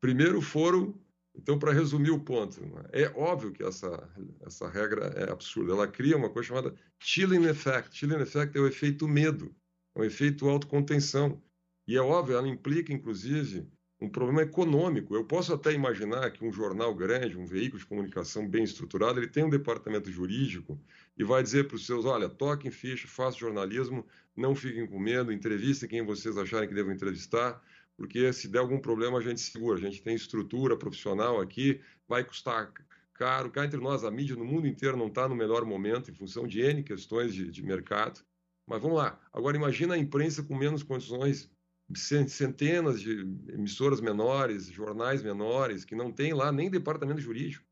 Primeiro 0.00 0.40
foram... 0.40 0.94
Então, 1.38 1.58
para 1.58 1.70
resumir 1.70 2.10
o 2.10 2.18
ponto, 2.18 2.64
né? 2.64 2.82
é 2.92 3.12
óbvio 3.14 3.52
que 3.52 3.62
essa, 3.62 4.10
essa 4.40 4.66
regra 4.70 5.08
é 5.08 5.30
absurda. 5.30 5.72
Ela 5.72 5.86
cria 5.86 6.16
uma 6.16 6.30
coisa 6.30 6.48
chamada 6.48 6.74
chilling 6.98 7.44
effect. 7.44 7.94
Chilling 7.94 8.22
effect 8.22 8.56
é 8.56 8.60
o 8.60 8.66
efeito 8.66 9.06
medo, 9.06 9.54
é 9.94 10.00
o 10.00 10.04
efeito 10.04 10.48
autocontenção. 10.48 11.42
E 11.86 11.94
é 11.94 12.00
óbvio, 12.00 12.38
ela 12.38 12.48
implica, 12.48 12.90
inclusive, 12.90 13.68
um 14.00 14.08
problema 14.08 14.42
econômico. 14.42 15.14
Eu 15.14 15.24
posso 15.24 15.54
até 15.54 15.72
imaginar 15.72 16.30
que 16.30 16.44
um 16.44 16.52
jornal 16.52 16.94
grande, 16.94 17.38
um 17.38 17.46
veículo 17.46 17.80
de 17.80 17.86
comunicação 17.86 18.46
bem 18.46 18.64
estruturado, 18.64 19.18
ele 19.18 19.28
tem 19.28 19.44
um 19.44 19.50
departamento 19.50 20.10
jurídico 20.10 20.78
e 21.16 21.24
vai 21.24 21.42
dizer 21.42 21.66
para 21.66 21.76
os 21.76 21.86
seus, 21.86 22.04
olha, 22.04 22.28
toquem 22.28 22.70
ficha, 22.70 23.08
façam 23.08 23.40
jornalismo, 23.40 24.06
não 24.36 24.54
fiquem 24.54 24.86
com 24.86 24.98
medo, 24.98 25.32
entrevistem 25.32 25.88
quem 25.88 26.04
vocês 26.04 26.36
acharem 26.36 26.68
que 26.68 26.74
devem 26.74 26.94
entrevistar, 26.94 27.62
porque 27.96 28.32
se 28.32 28.48
der 28.48 28.58
algum 28.58 28.78
problema 28.78 29.18
a 29.18 29.22
gente 29.22 29.40
segura, 29.40 29.78
a 29.78 29.80
gente 29.80 30.02
tem 30.02 30.14
estrutura 30.14 30.76
profissional 30.76 31.40
aqui, 31.40 31.80
vai 32.06 32.22
custar 32.22 32.70
caro. 33.14 33.50
Cá 33.50 33.64
entre 33.64 33.80
nós, 33.80 34.04
a 34.04 34.10
mídia 34.10 34.36
no 34.36 34.44
mundo 34.44 34.66
inteiro 34.66 34.96
não 34.96 35.06
está 35.08 35.26
no 35.26 35.34
melhor 35.34 35.64
momento, 35.64 36.10
em 36.10 36.14
função 36.14 36.46
de 36.46 36.60
N 36.60 36.82
questões 36.82 37.34
de, 37.34 37.50
de 37.50 37.62
mercado. 37.62 38.20
Mas 38.66 38.82
vamos 38.82 38.98
lá. 38.98 39.18
Agora, 39.32 39.56
imagina 39.56 39.94
a 39.94 39.98
imprensa 39.98 40.42
com 40.42 40.54
menos 40.54 40.82
condições, 40.82 41.50
centenas 41.94 43.00
de 43.00 43.20
emissoras 43.48 44.00
menores, 44.00 44.66
jornais 44.66 45.22
menores, 45.22 45.84
que 45.84 45.94
não 45.94 46.12
tem 46.12 46.32
lá 46.32 46.50
nem 46.50 46.70
departamento 46.70 47.20
jurídico. 47.20 47.64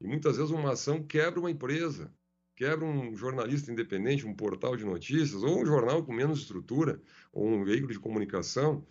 E 0.00 0.06
muitas 0.06 0.36
vezes 0.36 0.50
uma 0.50 0.72
ação 0.72 1.02
quebra 1.02 1.38
uma 1.38 1.50
empresa, 1.50 2.12
quebra 2.56 2.84
um 2.84 3.14
jornalista 3.14 3.70
independente, 3.70 4.26
um 4.26 4.34
portal 4.34 4.76
de 4.76 4.84
notícias, 4.84 5.42
ou 5.44 5.62
um 5.62 5.66
jornal 5.66 6.04
com 6.04 6.12
menos 6.12 6.40
estrutura, 6.40 7.00
ou 7.32 7.46
um 7.46 7.64
veículo 7.64 7.92
de 7.92 8.00
comunicação. 8.00 8.84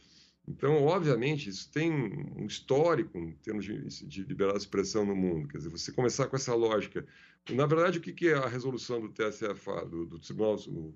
Então, 0.48 0.84
obviamente, 0.86 1.50
isso 1.50 1.70
tem 1.72 1.92
um 1.92 2.46
histórico 2.46 3.18
em 3.18 3.34
termos 3.36 3.66
de, 3.66 4.08
de 4.08 4.24
liberdade 4.24 4.60
de 4.60 4.66
expressão 4.66 5.06
no 5.06 5.16
mundo. 5.16 5.48
Quer 5.48 5.58
dizer, 5.58 5.70
você 5.70 5.92
começar 5.92 6.28
com 6.28 6.36
essa 6.36 6.56
lógica. 6.56 7.06
Na 7.50 7.66
verdade, 7.66 8.00
o 8.00 8.02
que 8.02 8.28
é 8.28 8.34
a 8.34 8.48
resolução 8.48 9.02
do 9.02 9.10
TSFA, 9.10 9.86
do, 9.86 10.06
do 10.06 10.20
Tribunal, 10.20 10.56
o, 10.68 10.96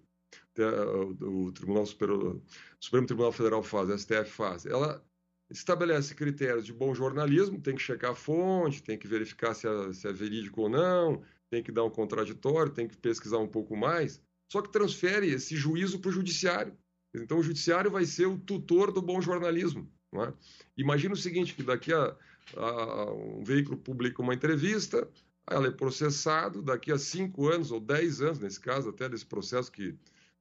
o 1.22 1.52
Tribunal 1.52 1.86
Superior, 1.86 2.42
Supremo 2.80 3.08
Tribunal 3.08 3.32
Federal 3.32 3.64
faz, 3.64 3.90
o 3.90 3.98
STF 3.98 4.32
faz? 4.32 4.66
Ela 4.66 5.04
estabelece 5.50 6.16
critérios 6.16 6.66
de 6.66 6.74
bom 6.74 6.94
jornalismo, 6.94 7.62
tem 7.62 7.76
que 7.76 7.82
checar 7.82 8.12
a 8.12 8.16
fonte, 8.16 8.82
tem 8.82 8.98
que 8.98 9.08
verificar 9.08 9.54
se 9.54 9.68
é, 9.68 9.94
se 9.94 10.08
é 10.08 10.14
verídico 10.14 10.62
ou 10.62 10.70
não, 10.70 11.22
tem 11.50 11.62
que 11.62 11.72
dar 11.72 11.84
um 11.84 11.90
contraditório, 11.90 12.72
tem 12.72 12.88
que 12.88 12.98
pesquisar 12.98 13.38
um 13.38 13.48
pouco 13.48 13.76
mais, 13.76 14.22
só 14.52 14.62
que 14.62 14.72
transfere 14.72 15.28
esse 15.30 15.56
juízo 15.56 16.00
para 16.00 16.10
o 16.10 16.14
judiciário. 16.14 16.76
Então, 17.14 17.40
o 17.40 17.44
judiciário 17.44 17.90
vai 17.90 18.06
ser 18.06 18.26
o 18.26 18.38
tutor 18.38 18.92
do 18.92 19.02
bom 19.02 19.22
jornalismo. 19.22 19.90
É? 20.14 20.34
Imagina 20.78 21.14
o 21.14 21.18
seguinte, 21.18 21.54
que 21.54 21.64
daqui 21.64 21.94
a, 21.94 22.16
a, 22.56 23.14
um 23.14 23.44
veículo 23.44 23.78
publica 23.78 24.22
uma 24.22 24.34
entrevista, 24.34 25.08
ela 25.50 25.68
é 25.68 25.72
processado, 25.72 26.62
daqui 26.62 26.92
a 26.92 26.98
cinco 26.98 27.48
anos 27.48 27.72
ou 27.72 27.80
dez 27.80 28.22
anos, 28.22 28.40
nesse 28.40 28.60
caso 28.60 28.90
até 28.90 29.08
desse 29.08 29.26
processo 29.26 29.72
que 29.72 29.96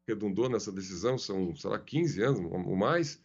redundou 0.06 0.48
nessa 0.48 0.70
decisão, 0.70 1.16
são, 1.16 1.54
sei 1.56 1.70
lá, 1.70 1.78
15 1.78 2.22
anos 2.22 2.40
ou 2.52 2.76
mais, 2.76 3.20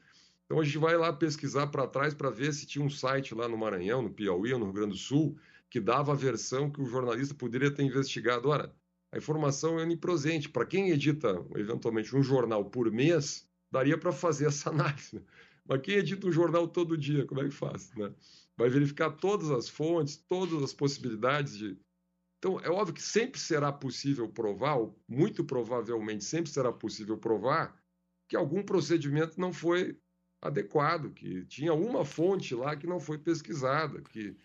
então 0.49 0.60
a 0.60 0.64
gente 0.64 0.80
vai 0.80 0.97
lá 0.97 1.14
pesquisar 1.14 1.68
para 1.68 1.85
trás 1.85 2.15
para 2.15 2.31
ver 2.31 2.51
se 2.53 2.65
tinha 2.65 2.84
um 2.84 2.89
site 2.89 3.35
lá 3.35 3.47
no 3.47 3.56
Maranhão, 3.56 4.01
no 4.01 4.10
Piauí 4.10 4.51
ou 4.51 4.57
no 4.57 4.65
Rio 4.65 4.73
Grande 4.73 4.93
do 4.93 4.97
Sul, 4.97 5.38
que 5.69 5.80
dava 5.80 6.11
a 6.11 6.15
versão 6.15 6.72
que 6.72 6.81
o 6.81 6.88
jornalista 6.88 7.35
poderia 7.35 7.69
ter 7.69 7.84
investigado. 7.84 8.49
Ora, 8.49 8.73
a 9.11 9.18
informação 9.19 9.80
é 9.80 9.84
onipresente. 9.84 10.49
Para 10.49 10.65
quem 10.65 10.89
edita, 10.89 11.45
eventualmente, 11.56 12.15
um 12.15 12.23
jornal 12.23 12.65
por 12.65 12.91
mês, 12.91 13.47
daria 13.72 13.95
para 13.95 14.11
fazer 14.11 14.47
essa 14.47 14.72
análise. 14.73 15.18
Né? 15.18 15.22
Mas 15.68 15.81
quem 15.81 15.97
edita 15.97 16.26
um 16.26 16.31
jornal 16.31 16.68
todo 16.68 16.97
dia, 16.97 17.27
como 17.27 17.41
é 17.41 17.43
que 17.43 17.53
faz? 17.53 17.93
Né? 17.95 18.11
Vai 18.57 18.69
verificar 18.69 19.11
todas 19.11 19.51
as 19.51 19.69
fontes, 19.69 20.18
todas 20.18 20.64
as 20.64 20.73
possibilidades 20.73 21.56
de. 21.56 21.77
Então, 22.39 22.57
é 22.61 22.69
óbvio 22.69 22.95
que 22.95 23.03
sempre 23.03 23.37
será 23.39 23.71
possível 23.71 24.27
provar, 24.29 24.75
ou 24.75 24.97
muito 25.07 25.43
provavelmente 25.43 26.23
sempre 26.23 26.49
será 26.49 26.71
possível 26.71 27.17
provar, 27.17 27.77
que 28.29 28.35
algum 28.35 28.63
procedimento 28.63 29.39
não 29.39 29.51
foi 29.51 29.99
adequado, 30.41 31.11
que 31.11 31.45
tinha 31.45 31.73
uma 31.73 32.05
fonte 32.05 32.55
lá 32.55 32.77
que 32.77 32.87
não 32.87 32.99
foi 32.99 33.17
pesquisada. 33.17 34.01
Que... 34.01 34.37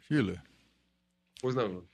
Pois 1.40 1.54
não. 1.54 1.84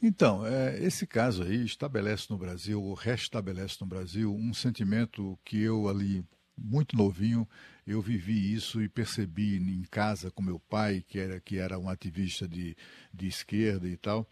Então, 0.00 0.46
é, 0.46 0.80
esse 0.80 1.06
caso 1.08 1.42
aí 1.42 1.64
estabelece 1.64 2.26
no 2.30 2.38
Brasil, 2.38 2.80
ou 2.80 2.94
restabelece 2.94 3.78
no 3.80 3.86
Brasil, 3.86 4.32
um 4.32 4.54
sentimento 4.54 5.36
que 5.44 5.60
eu 5.60 5.88
ali, 5.88 6.24
muito 6.56 6.96
novinho, 6.96 7.48
eu 7.84 8.00
vivi 8.00 8.52
isso 8.52 8.80
e 8.80 8.88
percebi 8.88 9.56
em 9.56 9.82
casa 9.90 10.30
com 10.30 10.40
meu 10.40 10.60
pai, 10.60 11.04
que 11.06 11.18
era, 11.18 11.40
que 11.40 11.58
era 11.58 11.78
um 11.78 11.88
ativista 11.88 12.46
de, 12.46 12.76
de 13.12 13.26
esquerda 13.26 13.88
e 13.88 13.96
tal, 13.96 14.28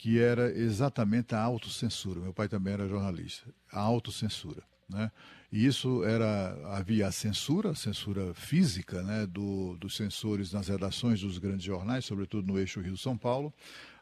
que 0.00 0.18
era 0.18 0.50
exatamente 0.50 1.34
a 1.34 1.42
autocensura. 1.42 2.20
Meu 2.20 2.32
pai 2.32 2.48
também 2.48 2.72
era 2.72 2.88
jornalista. 2.88 3.46
A 3.70 3.80
autocensura. 3.80 4.62
Né? 4.88 5.12
E 5.52 5.66
isso 5.66 6.02
era 6.04 6.56
havia 6.74 7.06
a 7.06 7.12
censura, 7.12 7.72
a 7.72 7.74
censura 7.74 8.32
física, 8.32 9.02
né, 9.02 9.26
do, 9.26 9.76
dos 9.76 9.94
censores 9.94 10.54
nas 10.54 10.68
redações 10.68 11.20
dos 11.20 11.36
grandes 11.36 11.66
jornais, 11.66 12.06
sobretudo 12.06 12.50
no 12.50 12.58
eixo 12.58 12.80
Rio-São 12.80 13.14
Paulo, 13.14 13.52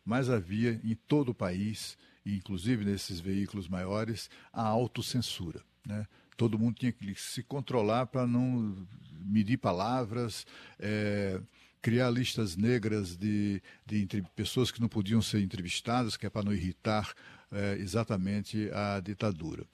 mas 0.04 0.30
havia 0.30 0.80
em 0.84 0.94
todo 0.94 1.30
o 1.30 1.34
país, 1.34 1.98
inclusive 2.24 2.84
nesses 2.84 3.18
veículos 3.18 3.68
maiores, 3.68 4.30
a 4.52 4.62
autocensura. 4.62 5.60
Né? 5.84 6.06
Todo 6.36 6.60
mundo 6.60 6.76
tinha 6.76 6.92
que 6.92 7.12
se 7.16 7.42
controlar 7.42 8.06
para 8.06 8.24
não 8.24 8.86
medir 9.20 9.56
palavras, 9.56 10.46
é, 10.78 11.40
criar 11.80 12.10
listas 12.10 12.56
negras 12.56 13.16
de, 13.16 13.62
de, 13.86 14.04
de 14.06 14.22
pessoas 14.34 14.70
que 14.70 14.80
não 14.80 14.88
podiam 14.88 15.22
ser 15.22 15.40
entrevistadas, 15.40 16.16
que 16.16 16.26
é 16.26 16.30
para 16.30 16.44
não 16.44 16.52
irritar 16.52 17.14
é, 17.50 17.76
exatamente 17.78 18.70
a 18.72 19.00
ditadura. 19.00 19.64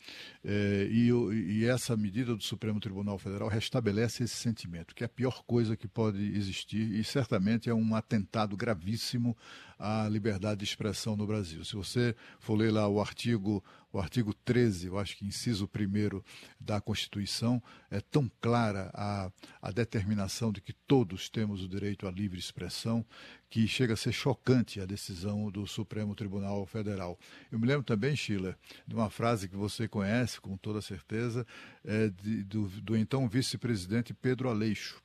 É, 0.45 0.87
e, 0.91 1.11
e, 1.11 1.67
essa 1.67 1.97
medida 1.97 2.35
do 2.35 2.43
Supremo 2.43 2.79
Tribunal 2.79 3.19
Federal 3.19 3.49
restabelece 3.49 4.25
esse 4.25 4.37
sentimento, 4.37 4.95
que 4.95 5.03
é 5.03 5.07
a 5.07 5.09
pior 5.09 5.43
coisa 5.45 5.77
que 5.77 5.89
pode 5.89 6.23
existir 6.37 6.95
e 6.95 7.03
certamente 7.03 7.69
é 7.69 7.75
um 7.75 7.95
atentado 7.95 8.57
gravíssimo 8.57 9.37
à 9.79 10.09
liberdade 10.09 10.61
de 10.61 10.65
expressão 10.65 11.17
no 11.17 11.27
Brasil. 11.27 11.65
Se 11.65 11.75
você 11.75 12.15
for 12.39 12.55
ler 12.55 12.73
lá 12.73 12.87
o 12.87 13.01
artigo 13.01 13.63
o 13.95 14.01
artigo 14.01 14.35
13, 14.35 14.89
eu 14.89 14.99
acho 14.99 15.17
que 15.17 15.25
inciso 15.25 15.71
1 15.73 16.21
da 16.59 16.81
Constituição, 16.81 17.63
é 17.89 18.01
tão 18.01 18.29
clara 18.41 18.91
a, 18.93 19.31
a 19.63 19.71
determinação 19.71 20.51
de 20.51 20.61
que 20.61 20.73
todos 20.73 21.29
temos 21.29 21.63
o 21.63 21.69
direito 21.69 22.09
à 22.09 22.11
livre 22.11 22.37
expressão, 22.37 23.07
que 23.49 23.69
chega 23.69 23.95
a 23.95 23.97
ser 23.97 24.11
chocante 24.11 24.81
a 24.81 24.85
decisão 24.85 25.49
do 25.49 25.65
Supremo 25.65 26.13
Tribunal 26.17 26.67
Federal. 26.67 27.17
Eu 27.53 27.59
me 27.61 27.69
lembro 27.69 27.85
também, 27.85 28.17
Sheila, 28.17 28.59
de 28.85 28.97
uma 28.97 29.09
frase 29.11 29.49
que 29.49 29.55
você 29.55 29.87
conhece 29.87 30.41
com 30.41 30.57
toda 30.57 30.83
certeza, 30.83 31.47
é 31.85 32.09
de, 32.09 32.43
do, 32.43 32.67
do 32.81 32.97
então 32.97 33.29
vice-presidente 33.29 34.13
Pedro 34.13 34.49
Aleixo. 34.49 35.01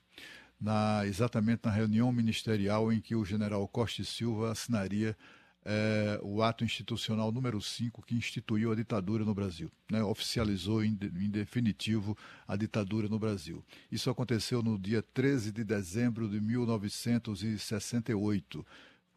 Na, 0.60 1.06
exatamente 1.06 1.62
na 1.64 1.72
reunião 1.72 2.12
ministerial 2.12 2.92
em 2.92 3.00
que 3.00 3.16
o 3.16 3.24
general 3.24 3.66
Costa 3.68 4.02
e 4.02 4.06
Silva 4.06 4.52
assinaria 4.52 5.16
é, 5.66 6.20
o 6.24 6.42
ato 6.42 6.64
institucional 6.64 7.30
número 7.32 7.62
5 7.62 8.02
que 8.02 8.16
instituiu 8.16 8.72
a 8.72 8.76
ditadura 8.76 9.24
no 9.26 9.36
Brasil, 9.36 9.72
né, 9.92 10.02
oficializou 10.04 10.84
em, 10.84 10.98
em, 11.16 11.30
definitivo 11.30 12.18
a 12.48 12.56
ditadura 12.56 13.08
no 13.08 13.20
Brasil. 13.20 13.64
Isso 13.92 14.10
aconteceu 14.10 14.64
no 14.64 14.80
dia 14.80 15.02
13 15.02 15.52
de 15.52 15.64
dezembro 15.64 16.30
de 16.30 16.40
1968. 16.40 18.66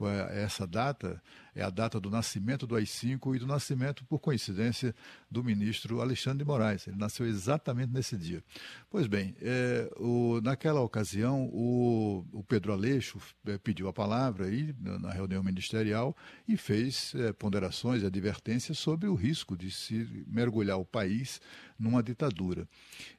Essa 0.08 0.66
data 0.66 1.22
é 1.54 1.62
a 1.62 1.70
data 1.70 2.00
do 2.00 2.10
nascimento 2.10 2.66
do 2.66 2.76
AI-5 2.76 3.36
e 3.36 3.38
do 3.38 3.46
nascimento, 3.46 4.04
por 4.04 4.18
coincidência, 4.18 4.94
do 5.30 5.44
ministro 5.44 6.00
Alexandre 6.00 6.38
de 6.38 6.44
Moraes. 6.44 6.86
Ele 6.86 6.96
nasceu 6.96 7.26
exatamente 7.26 7.92
nesse 7.92 8.16
dia. 8.16 8.42
Pois 8.90 9.06
bem, 9.06 9.34
é, 9.40 9.90
o, 9.96 10.40
naquela 10.42 10.80
ocasião, 10.80 11.48
o, 11.52 12.24
o 12.32 12.42
Pedro 12.42 12.72
Aleixo 12.72 13.18
é, 13.46 13.58
pediu 13.58 13.88
a 13.88 13.92
palavra 13.92 14.46
aí, 14.46 14.74
na 14.80 15.12
reunião 15.12 15.42
ministerial 15.42 16.16
e 16.48 16.56
fez 16.56 17.14
é, 17.14 17.32
ponderações 17.32 18.02
e 18.02 18.06
advertências 18.06 18.78
sobre 18.78 19.08
o 19.08 19.14
risco 19.14 19.56
de 19.56 19.70
se 19.70 20.24
mergulhar 20.26 20.78
o 20.78 20.84
país 20.84 21.40
numa 21.78 22.02
ditadura. 22.02 22.66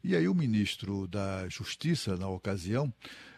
E 0.03 0.15
aí 0.15 0.27
o 0.27 0.33
ministro 0.33 1.07
da 1.07 1.47
Justiça, 1.49 2.17
na 2.17 2.27
ocasião, 2.27 2.91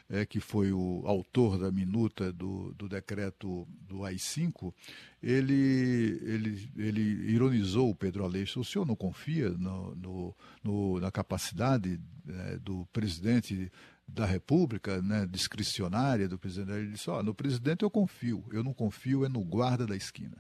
é, 0.10 0.26
que 0.26 0.40
foi 0.40 0.72
o 0.72 1.04
autor 1.06 1.58
da 1.58 1.72
minuta 1.72 2.32
do, 2.32 2.74
do 2.74 2.88
decreto 2.88 3.68
do 3.82 4.04
AI-5, 4.04 4.74
ele, 5.22 6.20
ele, 6.24 6.70
ele 6.78 7.32
ironizou 7.32 7.90
o 7.90 7.96
Pedro 7.96 8.24
Aleixo. 8.24 8.60
O 8.60 8.66
senhor 8.66 8.86
não 8.86 8.96
confia 8.96 9.50
no, 9.50 9.96
no, 9.96 10.36
no 10.64 11.00
na 11.00 11.12
capacidade 11.12 12.00
é, 12.28 12.58
do 12.58 12.86
presidente 12.94 13.72
da 14.08 14.26
República, 14.26 15.02
né, 15.02 15.26
discricionária 15.26 16.28
do 16.28 16.38
presidente? 16.38 16.78
Ele 16.78 16.92
disse, 16.92 17.10
oh, 17.10 17.24
no 17.24 17.34
presidente 17.34 17.84
eu 17.84 17.90
confio, 17.90 18.46
eu 18.52 18.64
não 18.64 18.74
confio 18.74 19.26
é 19.26 19.30
no 19.30 19.42
guarda 19.42 19.88
da 19.88 19.96
esquina. 19.96 20.38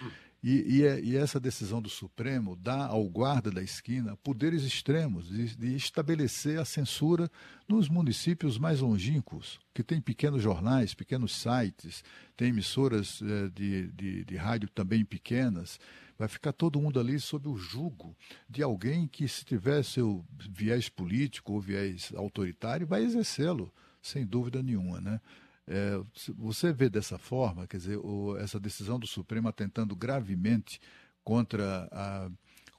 Hum. 0.00 0.10
E, 0.42 0.78
e, 0.78 0.84
é, 0.84 1.00
e, 1.00 1.16
essa 1.16 1.38
decisão 1.38 1.80
do 1.80 1.88
Supremo 1.88 2.56
dá 2.56 2.86
ao 2.86 3.08
guarda 3.08 3.48
da 3.48 3.62
esquina 3.62 4.16
poderes 4.16 4.64
extremos 4.64 5.28
de, 5.28 5.56
de, 5.56 5.76
estabelecer 5.76 6.58
a 6.58 6.64
censura 6.64 7.30
nos 7.68 7.88
municípios 7.88 8.58
mais 8.58 8.80
longínquos, 8.80 9.60
que 9.72 9.84
tem 9.84 10.00
pequenos 10.00 10.42
jornais, 10.42 10.94
pequenos 10.94 11.36
sites, 11.36 12.02
tem 12.36 12.48
emissoras 12.48 13.22
é, 13.22 13.48
de, 13.50 13.86
de, 13.92 14.24
de 14.24 14.36
rádio 14.36 14.68
também 14.68 15.04
pequenas. 15.04 15.78
Vai 16.18 16.26
ficar 16.26 16.52
todo 16.52 16.80
mundo 16.80 16.98
ali 16.98 17.20
sob 17.20 17.48
o 17.48 17.56
jugo 17.56 18.16
de 18.48 18.64
alguém 18.64 19.06
que, 19.06 19.28
se 19.28 19.44
tiver 19.44 19.84
seu 19.84 20.24
viés 20.50 20.88
político 20.88 21.52
ou 21.52 21.60
viés 21.60 22.12
autoritário, 22.16 22.84
vai 22.84 23.04
exercê-lo, 23.04 23.72
sem 24.00 24.26
dúvida 24.26 24.60
nenhuma. 24.60 25.00
Né? 25.00 25.20
É, 25.66 26.00
você 26.36 26.72
vê 26.72 26.90
dessa 26.90 27.18
forma, 27.18 27.66
quer 27.66 27.76
dizer, 27.76 27.98
o, 27.98 28.36
essa 28.36 28.58
decisão 28.58 28.98
do 28.98 29.06
Supremo 29.06 29.48
atentando 29.48 29.94
gravemente 29.94 30.80
contra 31.22 31.88
a, 31.92 32.30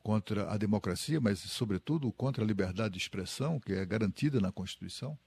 contra 0.02 0.52
a 0.52 0.58
democracia, 0.58 1.20
mas, 1.22 1.40
sobretudo, 1.40 2.12
contra 2.12 2.44
a 2.44 2.48
liberdade 2.48 2.96
de 2.96 3.00
expressão, 3.00 3.60
que 3.60 3.72
é 3.72 3.86
garantida 3.86 4.42
na 4.42 4.52
Constituição? 4.52 5.18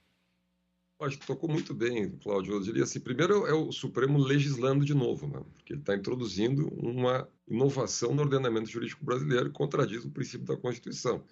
Acho 0.98 1.18
que 1.18 1.26
tocou 1.26 1.48
muito 1.48 1.74
bem, 1.74 2.10
Cláudio. 2.22 2.54
Eu 2.54 2.60
diria 2.60 2.84
assim, 2.84 3.00
primeiro 3.00 3.46
é 3.46 3.52
o 3.52 3.70
Supremo 3.70 4.18
legislando 4.18 4.84
de 4.84 4.94
novo, 4.94 5.26
né? 5.26 5.44
porque 5.52 5.74
ele 5.74 5.80
está 5.80 5.94
introduzindo 5.94 6.68
uma 6.68 7.28
inovação 7.46 8.14
no 8.14 8.22
ordenamento 8.22 8.70
jurídico 8.70 9.04
brasileiro 9.04 9.50
que 9.50 9.58
contradiz 9.58 10.04
o 10.04 10.10
princípio 10.10 10.46
da 10.46 10.56
Constituição. 10.56 11.22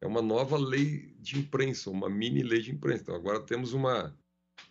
É 0.00 0.06
uma 0.06 0.20
nova 0.20 0.58
lei 0.58 1.14
de 1.20 1.38
imprensa, 1.38 1.90
uma 1.90 2.10
mini 2.10 2.42
lei 2.42 2.60
de 2.60 2.72
imprensa. 2.72 3.02
Então, 3.02 3.14
agora 3.14 3.40
temos 3.40 3.72
uma, 3.72 4.12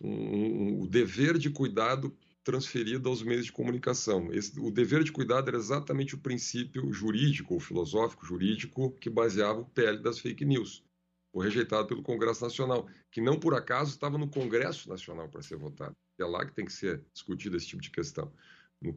um, 0.00 0.10
um, 0.10 0.80
o 0.82 0.86
dever 0.86 1.38
de 1.38 1.50
cuidado 1.50 2.16
transferido 2.42 3.08
aos 3.08 3.22
meios 3.22 3.46
de 3.46 3.52
comunicação. 3.52 4.32
Esse, 4.32 4.58
o 4.60 4.70
dever 4.70 5.02
de 5.02 5.10
cuidado 5.10 5.48
era 5.48 5.56
exatamente 5.56 6.14
o 6.14 6.18
princípio 6.18 6.92
jurídico 6.92 7.54
ou 7.54 7.60
filosófico 7.60 8.26
jurídico 8.26 8.92
que 9.00 9.08
baseava 9.08 9.60
o 9.60 9.66
PL 9.66 9.98
das 10.02 10.18
fake 10.18 10.44
news. 10.44 10.84
Foi 11.32 11.46
rejeitado 11.46 11.88
pelo 11.88 12.02
Congresso 12.02 12.44
Nacional, 12.44 12.86
que 13.10 13.20
não 13.20 13.40
por 13.40 13.54
acaso 13.54 13.90
estava 13.90 14.18
no 14.18 14.28
Congresso 14.28 14.88
Nacional 14.88 15.28
para 15.28 15.42
ser 15.42 15.56
votado. 15.56 15.96
É 16.20 16.24
lá 16.24 16.44
que 16.46 16.54
tem 16.54 16.64
que 16.64 16.72
ser 16.72 17.02
discutido 17.12 17.56
esse 17.56 17.66
tipo 17.66 17.82
de 17.82 17.90
questão. 17.90 18.32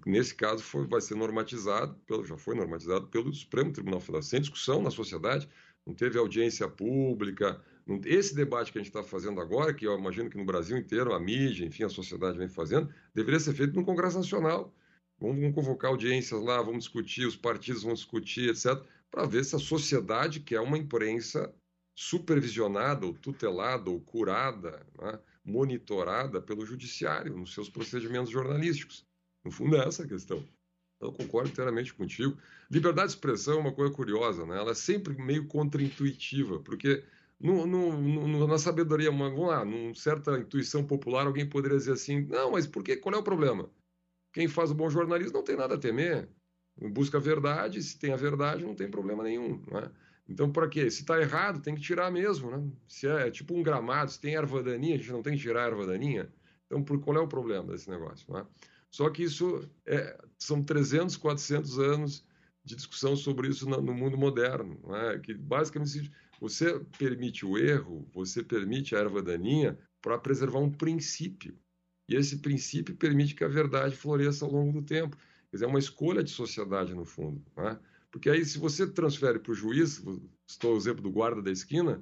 Nesse 0.06 0.36
caso, 0.36 0.62
foi, 0.62 0.86
vai 0.86 1.00
ser 1.00 1.16
normatizado, 1.16 1.96
pelo, 2.06 2.26
já 2.26 2.38
foi 2.38 2.56
normatizado 2.56 3.08
pelo 3.08 3.34
Supremo 3.34 3.72
Tribunal 3.72 4.02
Federal, 4.02 4.22
sem 4.22 4.42
discussão 4.42 4.82
na 4.82 4.92
sociedade, 4.92 5.48
não 5.86 5.96
teve 5.96 6.20
audiência 6.20 6.68
pública. 6.68 7.64
Esse 8.06 8.36
debate 8.36 8.72
que 8.72 8.78
a 8.78 8.82
gente 8.82 8.90
está 8.90 9.02
fazendo 9.02 9.40
agora, 9.40 9.74
que 9.74 9.88
eu 9.88 9.98
imagino 9.98 10.30
que 10.30 10.38
no 10.38 10.46
Brasil 10.46 10.78
inteiro 10.78 11.14
a 11.14 11.20
mídia, 11.20 11.66
enfim, 11.66 11.84
a 11.84 11.90
sociedade 11.90 12.38
vem 12.38 12.50
fazendo, 12.50 12.94
deveria 13.14 13.40
ser 13.40 13.54
feito 13.54 13.76
no 13.76 13.86
Congresso 13.86 14.18
Nacional. 14.18 14.74
Vamos, 15.20 15.56
convocar 15.56 15.90
audiências 15.90 16.42
lá, 16.42 16.62
vamos 16.62 16.86
discutir, 16.86 17.26
os 17.26 17.36
partidos 17.36 17.84
vão 17.84 17.94
discutir, 17.94 18.50
etc., 18.50 18.78
para 19.10 19.26
ver 19.26 19.44
se 19.46 19.56
a 19.56 19.60
sociedade 19.60 20.42
quer 20.42 20.60
uma 20.60 20.78
imprensa 20.78 21.54
supervisionada, 21.96 23.06
ou 23.06 23.14
tutelada, 23.14 23.90
ou 23.90 24.00
curada, 24.00 24.86
né, 25.02 25.20
monitorada 25.44 26.42
pelo 26.42 26.66
judiciário 26.66 27.36
nos 27.36 27.54
seus 27.54 27.70
procedimentos 27.70 28.30
jornalísticos. 28.30 29.06
No 29.44 29.50
fundo, 29.50 29.78
é 29.78 29.88
essa 29.88 30.04
a 30.04 30.08
questão. 30.08 30.46
Eu 31.00 31.12
concordo 31.12 31.50
inteiramente 31.50 31.94
contigo. 31.94 32.38
Liberdade 32.70 33.08
de 33.10 33.16
expressão 33.16 33.58
é 33.58 33.62
uma 33.62 33.74
coisa 33.74 33.94
curiosa, 33.94 34.46
né? 34.46 34.58
Ela 34.58 34.72
é 34.72 34.76
sempre 34.76 35.16
meio 35.16 35.48
contraintuitiva, 35.48 36.60
porque 36.60 37.04
no, 37.40 37.68
no, 37.68 38.02
no, 38.02 38.48
na 38.48 38.58
sabedoria, 38.58 39.12
vamos 39.12 39.40
lá, 39.48 39.64
numa 39.64 39.94
certa 39.94 40.38
intuição 40.40 40.84
popular, 40.84 41.28
alguém 41.28 41.48
poderia 41.48 41.78
dizer 41.78 41.94
assim: 41.94 42.22
não, 42.22 42.52
mas 42.52 42.66
por 42.66 42.84
quê? 42.84 42.98
Qual 42.98 43.14
é 43.14 43.18
o 43.18 43.24
problema? 43.24 43.70
Quem 44.34 44.48
faz 44.48 44.72
o 44.72 44.76
bom 44.76 44.90
jornalismo 44.90 45.34
não 45.34 45.44
tem 45.44 45.56
nada 45.56 45.76
a 45.76 45.78
temer. 45.78 46.30
Busca 46.80 47.18
a 47.18 47.22
verdade, 47.22 47.82
se 47.82 47.98
tem 47.98 48.14
a 48.14 48.16
verdade, 48.16 48.64
não 48.64 48.76
tem 48.76 48.90
problema 48.90 49.24
nenhum. 49.24 49.64
Né? 49.72 49.92
Então, 50.30 50.52
para 50.52 50.68
quê? 50.68 50.92
Se 50.92 51.02
está 51.02 51.20
errado, 51.20 51.62
tem 51.62 51.74
que 51.74 51.82
tirar 51.82 52.12
mesmo. 52.12 52.52
Né? 52.52 52.72
Se 52.88 53.08
é, 53.08 53.28
é 53.28 53.32
tipo 53.32 53.56
um 53.56 53.64
gramado, 53.64 54.12
se 54.12 54.20
tem 54.20 54.36
erva 54.36 54.62
daninha, 54.62 54.96
a 54.96 54.98
gente 54.98 55.12
não 55.12 55.24
tem 55.24 55.34
que 55.34 55.42
tirar 55.42 55.64
a 55.64 55.68
erva 55.68 55.88
daninha. 55.88 56.32
Então, 56.68 56.84
por, 56.84 57.00
qual 57.00 57.18
é 57.18 57.20
o 57.20 57.28
problema 57.28 57.72
desse 57.72 57.90
negócio? 57.90 58.32
Né? 58.32 58.46
Só 58.92 59.10
que 59.10 59.24
isso 59.24 59.68
é, 59.86 60.18
são 60.38 60.62
300, 60.64 61.18
400 61.18 61.80
anos 61.80 62.26
de 62.64 62.76
discussão 62.76 63.16
sobre 63.16 63.48
isso 63.48 63.68
no, 63.68 63.94
mundo 63.94 64.18
moderno, 64.18 64.78
é? 64.96 65.18
que 65.20 65.34
basicamente 65.34 66.12
você 66.40 66.80
permite 66.98 67.46
o 67.46 67.58
erro, 67.58 68.08
você 68.14 68.44
permite 68.44 68.96
a 68.96 69.00
erva 69.00 69.22
daninha 69.22 69.78
para 70.02 70.18
preservar 70.18 70.60
um 70.60 70.72
princípio. 70.72 71.58
E 72.08 72.16
esse 72.16 72.38
princípio 72.38 72.96
permite 72.96 73.36
que 73.36 73.44
a 73.44 73.48
verdade 73.48 73.96
floresça 73.96 74.46
ao 74.46 74.52
longo 74.52 74.72
do 74.72 74.86
tempo. 74.86 75.18
Quer 75.50 75.58
dizer, 75.58 75.66
é 75.66 75.68
uma 75.68 75.80
escolha 75.80 76.24
de 76.24 76.32
sociedade, 76.32 76.94
no 76.94 77.06
fundo. 77.06 77.44
É? 77.58 77.78
Porque 78.12 78.30
aí, 78.30 78.46
se 78.46 78.58
você 78.58 78.88
transfere 78.88 79.40
para 79.40 79.52
o 79.52 79.56
juiz, 79.56 80.02
estou 80.48 80.74
o 80.74 80.78
exemplo 80.78 81.02
do 81.02 81.12
guarda 81.12 81.42
da 81.42 81.52
esquina, 81.52 82.02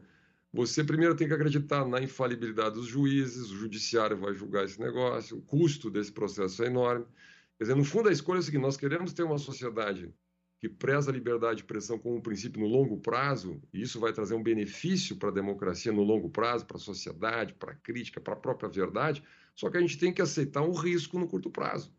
você 0.53 0.83
primeiro 0.83 1.15
tem 1.15 1.27
que 1.27 1.33
acreditar 1.33 1.85
na 1.85 2.01
infalibilidade 2.01 2.75
dos 2.75 2.87
juízes, 2.87 3.49
o 3.51 3.57
judiciário 3.57 4.17
vai 4.17 4.33
julgar 4.33 4.63
esse 4.65 4.79
negócio, 4.79 5.37
o 5.37 5.41
custo 5.41 5.89
desse 5.89 6.11
processo 6.11 6.63
é 6.63 6.67
enorme. 6.67 7.05
Quer 7.57 7.65
dizer, 7.65 7.75
no 7.75 7.83
fundo, 7.83 8.09
a 8.09 8.11
escolha 8.11 8.37
é 8.37 8.39
o 8.39 8.43
seguinte: 8.43 8.61
nós 8.61 8.77
queremos 8.77 9.11
ter 9.11 9.23
uma 9.23 9.37
sociedade 9.37 10.13
que 10.65 10.69
preza 10.69 11.11
a 11.11 11.13
liberdade 11.13 11.57
de 11.57 11.61
expressão 11.61 11.99
como 11.99 12.15
um 12.15 12.21
princípio 12.21 12.59
no 12.59 12.67
longo 12.67 12.97
prazo, 12.97 13.61
e 13.71 13.83
isso 13.83 13.99
vai 13.99 14.11
trazer 14.11 14.33
um 14.33 14.41
benefício 14.41 15.15
para 15.15 15.29
a 15.29 15.31
democracia 15.31 15.91
no 15.91 16.01
longo 16.01 16.27
prazo, 16.27 16.65
para 16.65 16.77
a 16.77 16.79
sociedade, 16.79 17.53
para 17.53 17.73
a 17.73 17.75
crítica, 17.75 18.19
para 18.19 18.33
a 18.33 18.37
própria 18.37 18.67
verdade, 18.67 19.23
só 19.53 19.69
que 19.69 19.77
a 19.77 19.79
gente 19.79 19.99
tem 19.99 20.11
que 20.11 20.23
aceitar 20.23 20.63
um 20.63 20.73
risco 20.73 21.19
no 21.19 21.27
curto 21.27 21.51
prazo. 21.51 21.93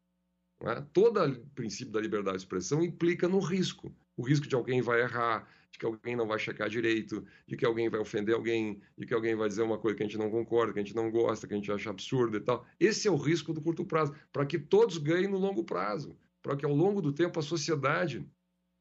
É? 0.63 0.81
Todo 0.93 1.23
o 1.23 1.47
princípio 1.55 1.93
da 1.93 2.01
liberdade 2.01 2.39
de 2.39 2.43
expressão 2.43 2.83
implica 2.83 3.29
no 3.29 3.39
risco. 3.39 3.95
O 4.17 4.23
risco 4.23 4.49
de 4.49 4.57
alguém 4.57 4.83
vai 4.83 5.01
errar, 5.01 5.49
de 5.71 5.79
que 5.79 5.87
alguém 5.87 6.17
não 6.17 6.27
vai 6.27 6.39
checar 6.39 6.69
direito, 6.69 7.25
de 7.47 7.57
que 7.57 7.65
alguém 7.65 7.89
vai 7.89 8.01
ofender 8.01 8.35
alguém, 8.35 8.81
de 8.99 9.07
que 9.07 9.15
alguém 9.15 9.37
vai 9.37 9.47
dizer 9.47 9.63
uma 9.63 9.79
coisa 9.79 9.97
que 9.97 10.03
a 10.03 10.07
gente 10.07 10.19
não 10.19 10.29
concorda, 10.29 10.73
que 10.73 10.81
a 10.81 10.83
gente 10.83 10.97
não 10.97 11.09
gosta, 11.09 11.47
que 11.47 11.55
a 11.55 11.57
gente 11.57 11.71
acha 11.71 11.91
absurdo 11.91 12.37
e 12.37 12.41
tal. 12.41 12.67
Esse 12.81 13.07
é 13.07 13.11
o 13.13 13.17
risco 13.17 13.53
do 13.53 13.61
curto 13.61 13.85
prazo, 13.85 14.13
para 14.33 14.45
que 14.45 14.59
todos 14.59 14.99
ganhem 14.99 15.29
no 15.29 15.39
longo 15.39 15.63
prazo, 15.63 16.19
para 16.43 16.57
que 16.57 16.65
ao 16.65 16.75
longo 16.75 17.01
do 17.01 17.13
tempo 17.13 17.39
a 17.39 17.43
sociedade 17.43 18.27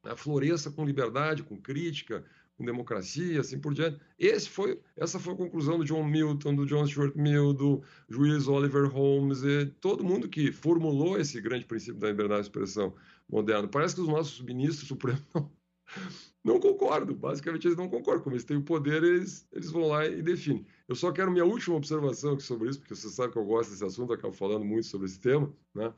né, 0.06 0.15
floresça 0.15 0.72
com 0.72 0.86
liberdade, 0.86 1.44
com 1.44 1.57
crítica, 1.57 2.23
com 2.57 2.65
democracia, 2.65 3.41
assim 3.41 3.60
por 3.60 3.73
diante. 3.73 3.99
Esse 4.18 4.49
foi, 4.49 4.80
essa 4.95 5.19
foi 5.19 5.34
a 5.34 5.38
conclusão 5.38 5.77
do 5.77 5.86
John 5.86 6.03
Milton, 6.03 6.56
do 6.56 6.65
John 6.65 6.88
Stuart 6.88 7.15
Mill, 7.15 7.53
do 7.53 7.84
juiz 8.10 8.48
Oliver 8.48 8.86
Holmes, 8.86 9.41
todo 9.82 10.03
mundo 10.03 10.30
que 10.30 10.52
formulou 10.52 11.19
esse 11.19 11.41
grande 11.41 11.65
princípio 11.65 11.99
da 11.99 12.07
liberdade 12.07 12.44
de 12.44 12.48
expressão 12.48 12.94
moderna. 13.30 13.68
Parece 13.68 13.95
que 13.95 14.02
os 14.02 14.07
nossos 14.07 14.40
ministros 14.41 14.88
supremos 14.88 15.22
não, 15.34 15.52
não 16.44 16.60
concordam, 16.60 17.15
basicamente 17.15 17.68
eles 17.68 17.77
não 17.77 17.90
concordam. 17.90 18.23
Como 18.23 18.36
eles 18.36 18.45
têm 18.45 18.57
o 18.57 18.64
poder, 18.64 19.03
eles, 19.03 19.48
eles 19.52 19.72
vão 19.72 19.88
lá 19.88 20.06
e 20.06 20.22
definem. 20.22 20.65
Eu 20.88 20.95
só 20.95 21.11
quero 21.11 21.32
minha 21.32 21.45
última 21.45 21.76
observação 21.76 22.40
sobre 22.40 22.69
isso, 22.69 22.80
porque 22.80 22.95
você 22.95 23.10
sabe 23.10 23.34
que 23.34 23.40
eu 23.40 23.45
gosto 23.45 23.72
desse 23.72 23.84
assunto, 23.84 24.11
eu 24.11 24.18
acabo 24.18 24.34
falando 24.34 24.64
muito 24.64 24.88
sobre 24.88 25.07
esse 25.07 25.19
tema, 25.19 25.52
né? 25.73 25.94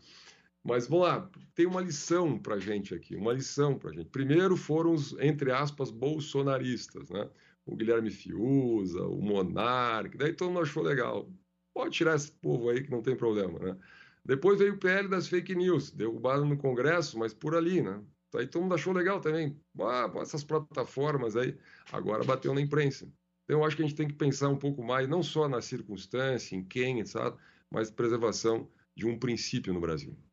Mas 0.68 0.86
vamos 0.86 1.08
lá, 1.08 1.32
tem 1.56 1.66
uma 1.66 1.80
lição 1.80 2.38
para 2.38 2.56
a 2.56 2.60
gente 2.60 2.94
aqui, 2.94 3.16
uma 3.16 3.32
lição 3.32 3.80
para 3.80 3.90
a 3.90 3.94
gente. 3.94 4.10
Primeiro 4.10 4.58
foram 4.58 4.92
os, 4.94 5.14
entre 5.18 5.50
aspas, 5.50 5.90
bolsonaristas, 5.90 7.10
né? 7.10 7.30
O 7.66 7.74
Guilherme 7.74 8.12
Fiuza, 8.12 9.02
o 9.08 9.22
Monarque, 9.22 10.18
daí 10.18 10.34
todo 10.34 10.50
mundo 10.50 10.64
achou 10.64 10.84
legal. 10.84 11.32
Pode 11.74 11.96
tirar 11.96 12.18
esse 12.18 12.34
povo 12.34 12.70
aí 12.70 12.84
que 12.84 12.92
não 12.92 13.02
tem 13.02 13.16
problema, 13.16 13.58
né? 13.60 13.78
Depois 14.26 14.60
veio 14.60 14.74
o 14.74 14.78
PL 14.78 15.08
das 15.08 15.30
fake 15.30 15.56
news, 15.56 15.90
derrubado 15.92 16.44
no 16.44 16.58
Congresso, 16.58 17.18
mas 17.18 17.34
por 17.34 17.56
ali, 17.56 17.82
né? 17.82 18.04
Aí 18.36 18.46
todo 18.46 18.64
mundo 18.64 18.76
achou 18.76 18.92
legal 18.92 19.22
também. 19.22 19.58
Ah, 19.80 20.12
essas 20.22 20.44
plataformas 20.44 21.38
aí, 21.38 21.58
agora 21.94 22.26
bateu 22.26 22.54
na 22.54 22.60
imprensa. 22.60 23.06
Então 23.46 23.60
eu 23.62 23.66
acho 23.66 23.78
que 23.78 23.84
a 23.84 23.86
gente 23.88 23.96
tem 23.96 24.08
que 24.08 24.16
pensar 24.16 24.50
um 24.50 24.58
pouco 24.58 24.84
mais, 24.84 25.08
não 25.08 25.24
só 25.24 25.48
na 25.48 25.62
circunstância, 25.62 26.58
em 26.58 26.64
quem, 26.66 27.06
sabe? 27.06 27.38
Mas 27.72 27.90
preservação 27.90 28.70
de 28.94 29.08
um 29.08 29.18
princípio 29.18 29.74
no 29.74 29.80
Brasil. 29.80 30.27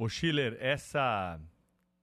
Ô 0.00 0.08
Schiller, 0.08 0.56
essa 0.60 1.40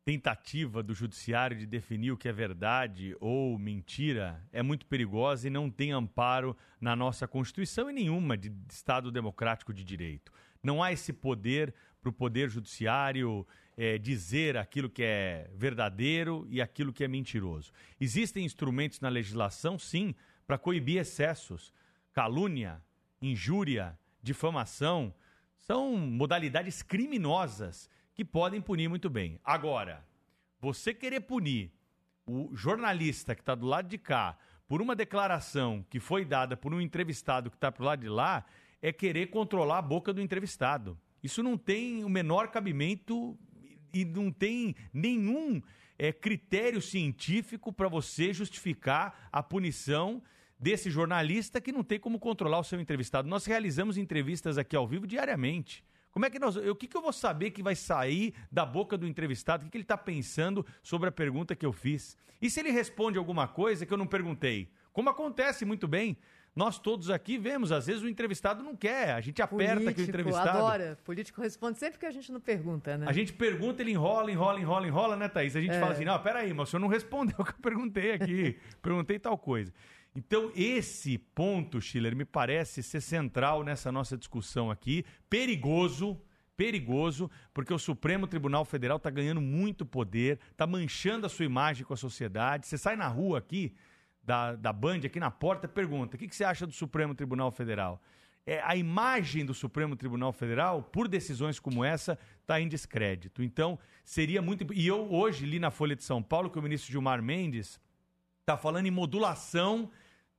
tentativa 0.03 0.84
do 0.84 0.93
judiciário 0.93 1.57
de 1.57 1.65
definir 1.65 2.11
o 2.11 2.17
que 2.17 2.27
é 2.27 2.34
verdade 2.34 3.15
ou 3.22 3.57
mentira 3.57 4.45
é 4.51 4.61
muito 4.61 4.85
perigosa 4.85 5.47
e 5.47 5.49
não 5.49 5.69
tem 5.69 5.93
amparo 5.93 6.57
na 6.81 6.93
nossa 6.93 7.26
Constituição 7.26 7.89
e 7.89 7.93
nenhuma 7.93 8.35
de 8.35 8.51
Estado 8.69 9.09
democrático 9.13 9.73
de 9.73 9.81
direito. 9.81 10.30
Não 10.61 10.84
há 10.84 10.91
esse 10.91 11.13
poder 11.13 11.73
para 12.01 12.09
o 12.09 12.13
Poder 12.13 12.49
Judiciário 12.49 13.47
é, 13.77 13.97
dizer 13.97 14.57
aquilo 14.57 14.89
que 14.89 15.01
é 15.01 15.49
verdadeiro 15.55 16.45
e 16.49 16.61
aquilo 16.61 16.91
que 16.91 17.05
é 17.05 17.07
mentiroso. 17.07 17.72
Existem 17.97 18.43
instrumentos 18.43 18.99
na 18.99 19.07
legislação, 19.07 19.80
sim, 19.80 20.13
para 20.45 20.57
coibir 20.57 20.99
excessos, 20.99 21.72
calúnia, 22.11 22.84
injúria, 23.22 23.97
difamação, 24.22 25.13
são 25.66 25.98
modalidades 25.98 26.84
criminosas 26.84 27.90
que 28.14 28.24
podem 28.24 28.62
punir 28.62 28.88
muito 28.88 29.10
bem. 29.10 29.40
Agora, 29.44 30.06
você 30.60 30.94
querer 30.94 31.22
punir 31.22 31.72
o 32.26 32.56
jornalista 32.56 33.34
que 33.34 33.42
está 33.42 33.56
do 33.56 33.66
lado 33.66 33.88
de 33.88 33.98
cá 33.98 34.38
por 34.68 34.82
uma 34.82 34.96
declaração 34.96 35.84
que 35.90 36.00
foi 36.00 36.24
dada 36.24 36.56
por 36.56 36.74
um 36.74 36.80
entrevistado 36.80 37.50
que 37.50 37.58
está 37.58 37.72
para 37.72 37.84
o 37.84 37.86
lado 37.86 38.02
de 38.02 38.10
lá, 38.10 38.46
é 38.82 38.92
querer 38.92 39.28
controlar 39.28 39.80
a 39.80 39.82
boca 39.82 40.14
do 40.14 40.22
entrevistado. 40.22 40.98
Isso 41.24 41.42
não 41.42 41.58
tem 41.58 42.04
o 42.04 42.10
menor 42.10 42.50
cabimento 42.50 43.38
e 43.94 44.06
não 44.06 44.32
tem 44.32 44.76
nenhum 44.94 45.62
é, 45.98 46.12
critério 46.12 46.82
científico 46.82 47.74
para 47.74 47.88
você 47.88 48.34
justificar 48.34 49.30
a 49.32 49.42
punição 49.42 50.22
desse 50.57 50.90
jornalista 50.90 51.60
que 51.60 51.72
não 51.72 51.84
tem 51.84 51.99
como 51.99 52.19
controlar 52.19 52.60
o 52.60 52.64
seu 52.64 52.80
entrevistado. 52.80 53.27
Nós 53.27 53.45
realizamos 53.45 53.98
entrevistas 53.98 54.57
aqui 54.57 54.76
ao 54.76 54.88
vivo 54.88 55.06
diariamente. 55.06 55.84
Como 56.11 56.26
é 56.26 56.30
que 56.30 56.40
nós. 56.40 56.56
O 56.56 56.76
que, 56.76 56.88
que 56.88 56.95
eu 56.95 57.02
vou 57.02 57.11
saber 57.11 57.52
que 57.52 57.61
vai 57.61 57.76
sair 57.76 58.34
da 58.49 58.65
boca 58.65 58.98
do 58.98 59.06
entrevistado? 59.06 59.64
O 59.64 59.65
que, 59.65 59.72
que 59.72 59.77
ele 59.77 59.84
está 59.84 59.98
pensando 59.98 60.65
sobre 60.82 61.10
a 61.10 61.11
pergunta 61.11 61.56
que 61.56 61.65
eu 61.65 61.73
fiz? 61.73 62.18
E 62.41 62.49
se 62.49 62.60
ele 62.61 62.72
responde 62.72 63.18
alguma 63.18 63.48
coisa 63.48 63.86
que 63.86 63.94
eu 63.94 63.98
não 63.98 64.07
perguntei? 64.07 64.72
Como 64.94 65.10
acontece 65.10 65.65
muito 65.65 65.88
bem. 65.88 66.18
Nós 66.56 66.80
todos 66.80 67.10
aqui 67.10 67.38
vemos, 67.38 67.69
às 67.69 67.86
vezes 67.86 68.02
o 68.02 68.07
entrevistado 68.07 68.64
não 68.64 68.77
quer, 68.77 69.11
a 69.11 69.19
gente 69.19 69.41
aperta 69.41 69.73
Político, 69.73 69.90
aquele 69.90 70.07
entrevistado. 70.07 70.57
adora. 70.57 70.98
Político 71.03 71.41
responde 71.41 71.77
sempre 71.77 71.99
que 71.99 72.06
a 72.06 72.11
gente 72.11 72.32
não 72.32 72.40
pergunta, 72.40 72.98
né? 72.98 73.06
A 73.10 73.11
gente 73.11 73.34
pergunta, 73.34 73.82
ele 73.84 73.91
enrola, 73.91 74.32
enrola, 74.32 74.57
enrola, 74.57 74.88
enrola, 74.88 75.15
né, 75.18 75.27
Thaís? 75.27 75.53
A 75.53 75.60
gente 75.60 75.76
é. 75.76 75.80
fala 75.82 75.91
assim, 75.91 76.06
não, 76.06 76.18
peraí, 76.18 76.53
mas 76.53 76.69
o 76.69 76.72
senhor 76.72 76.80
não 76.80 76.88
respondeu 76.88 77.36
o 77.38 77.44
que 77.44 77.52
eu 77.52 77.61
perguntei 77.61 78.14
aqui. 78.14 78.57
perguntei 78.82 79.19
tal 79.19 79.38
coisa. 79.38 79.73
Então, 80.16 80.50
esse 80.56 81.18
ponto, 81.18 81.82
Schiller, 81.82 82.16
me 82.16 82.24
parece 82.24 82.82
ser 82.82 83.02
central 83.02 83.64
nessa 83.64 83.92
nossa 83.92 84.18
discussão 84.18 84.72
aqui. 84.72 85.04
Perigoso, 85.30 86.18
perigoso, 86.56 87.30
porque 87.54 87.74
o 87.74 87.78
Supremo 87.78 88.26
Tribunal 88.26 88.64
Federal 88.64 88.96
está 88.96 89.10
ganhando 89.10 89.42
muito 89.42 89.86
poder, 89.86 90.40
está 90.52 90.66
manchando 90.66 91.26
a 91.26 91.30
sua 91.30 91.44
imagem 91.44 91.86
com 91.86 91.94
a 91.94 91.98
sociedade. 91.98 92.66
Você 92.66 92.78
sai 92.78 92.96
na 92.96 93.10
rua 93.10 93.40
aqui, 93.40 93.76
da, 94.24 94.56
da 94.56 94.72
Band, 94.72 95.02
aqui 95.06 95.20
na 95.20 95.30
porta, 95.30 95.68
pergunta: 95.68 96.16
o 96.16 96.20
que, 96.20 96.30
que 96.30 96.36
você 96.36 96.46
acha 96.46 96.66
do 96.66 96.72
Supremo 96.72 97.14
Tribunal 97.14 97.52
Federal? 97.52 98.02
É, 98.48 98.62
a 98.64 98.76
imagem 98.76 99.44
do 99.44 99.54
Supremo 99.54 99.98
Tribunal 99.98 100.32
Federal, 100.32 100.82
por 100.82 101.10
decisões 101.10 101.60
como 101.60 101.84
essa, 101.84 102.18
está 102.42 102.62
em 102.62 102.70
descrédito. 102.70 103.44
Então, 103.44 103.78
seria 104.06 104.42
muito. 104.42 104.72
E 104.74 104.88
eu 104.88 105.12
hoje 105.12 105.46
li 105.46 105.60
na 105.60 105.72
Folha 105.72 105.96
de 105.96 106.04
São 106.04 106.24
Paulo 106.24 106.50
que 106.50 106.58
o 106.58 106.62
ministro 106.62 106.90
Gilmar 106.90 107.22
Mendes 107.22 107.80
está 108.42 108.56
falando 108.56 108.86
em 108.86 108.92
modulação 108.92 109.92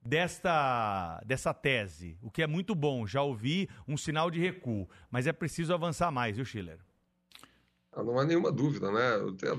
desta, 0.07 1.21
dessa 1.27 1.53
tese, 1.53 2.17
o 2.23 2.31
que 2.31 2.43
é 2.43 2.47
muito 2.47 2.75
bom. 2.75 3.07
Já 3.07 3.23
ouvi 3.23 3.69
um 3.87 3.97
sinal 3.97 4.31
de 4.31 4.41
recuo, 4.41 4.89
mas 5.11 5.27
é 5.27 5.33
preciso 5.33 5.75
avançar 5.75 6.11
mais, 6.11 6.37
viu, 6.37 6.45
Schiller? 6.45 6.79
Ah, 7.93 8.03
não 8.03 8.19
há 8.19 8.25
nenhuma 8.25 8.53
dúvida, 8.53 8.93
né? 8.93 9.11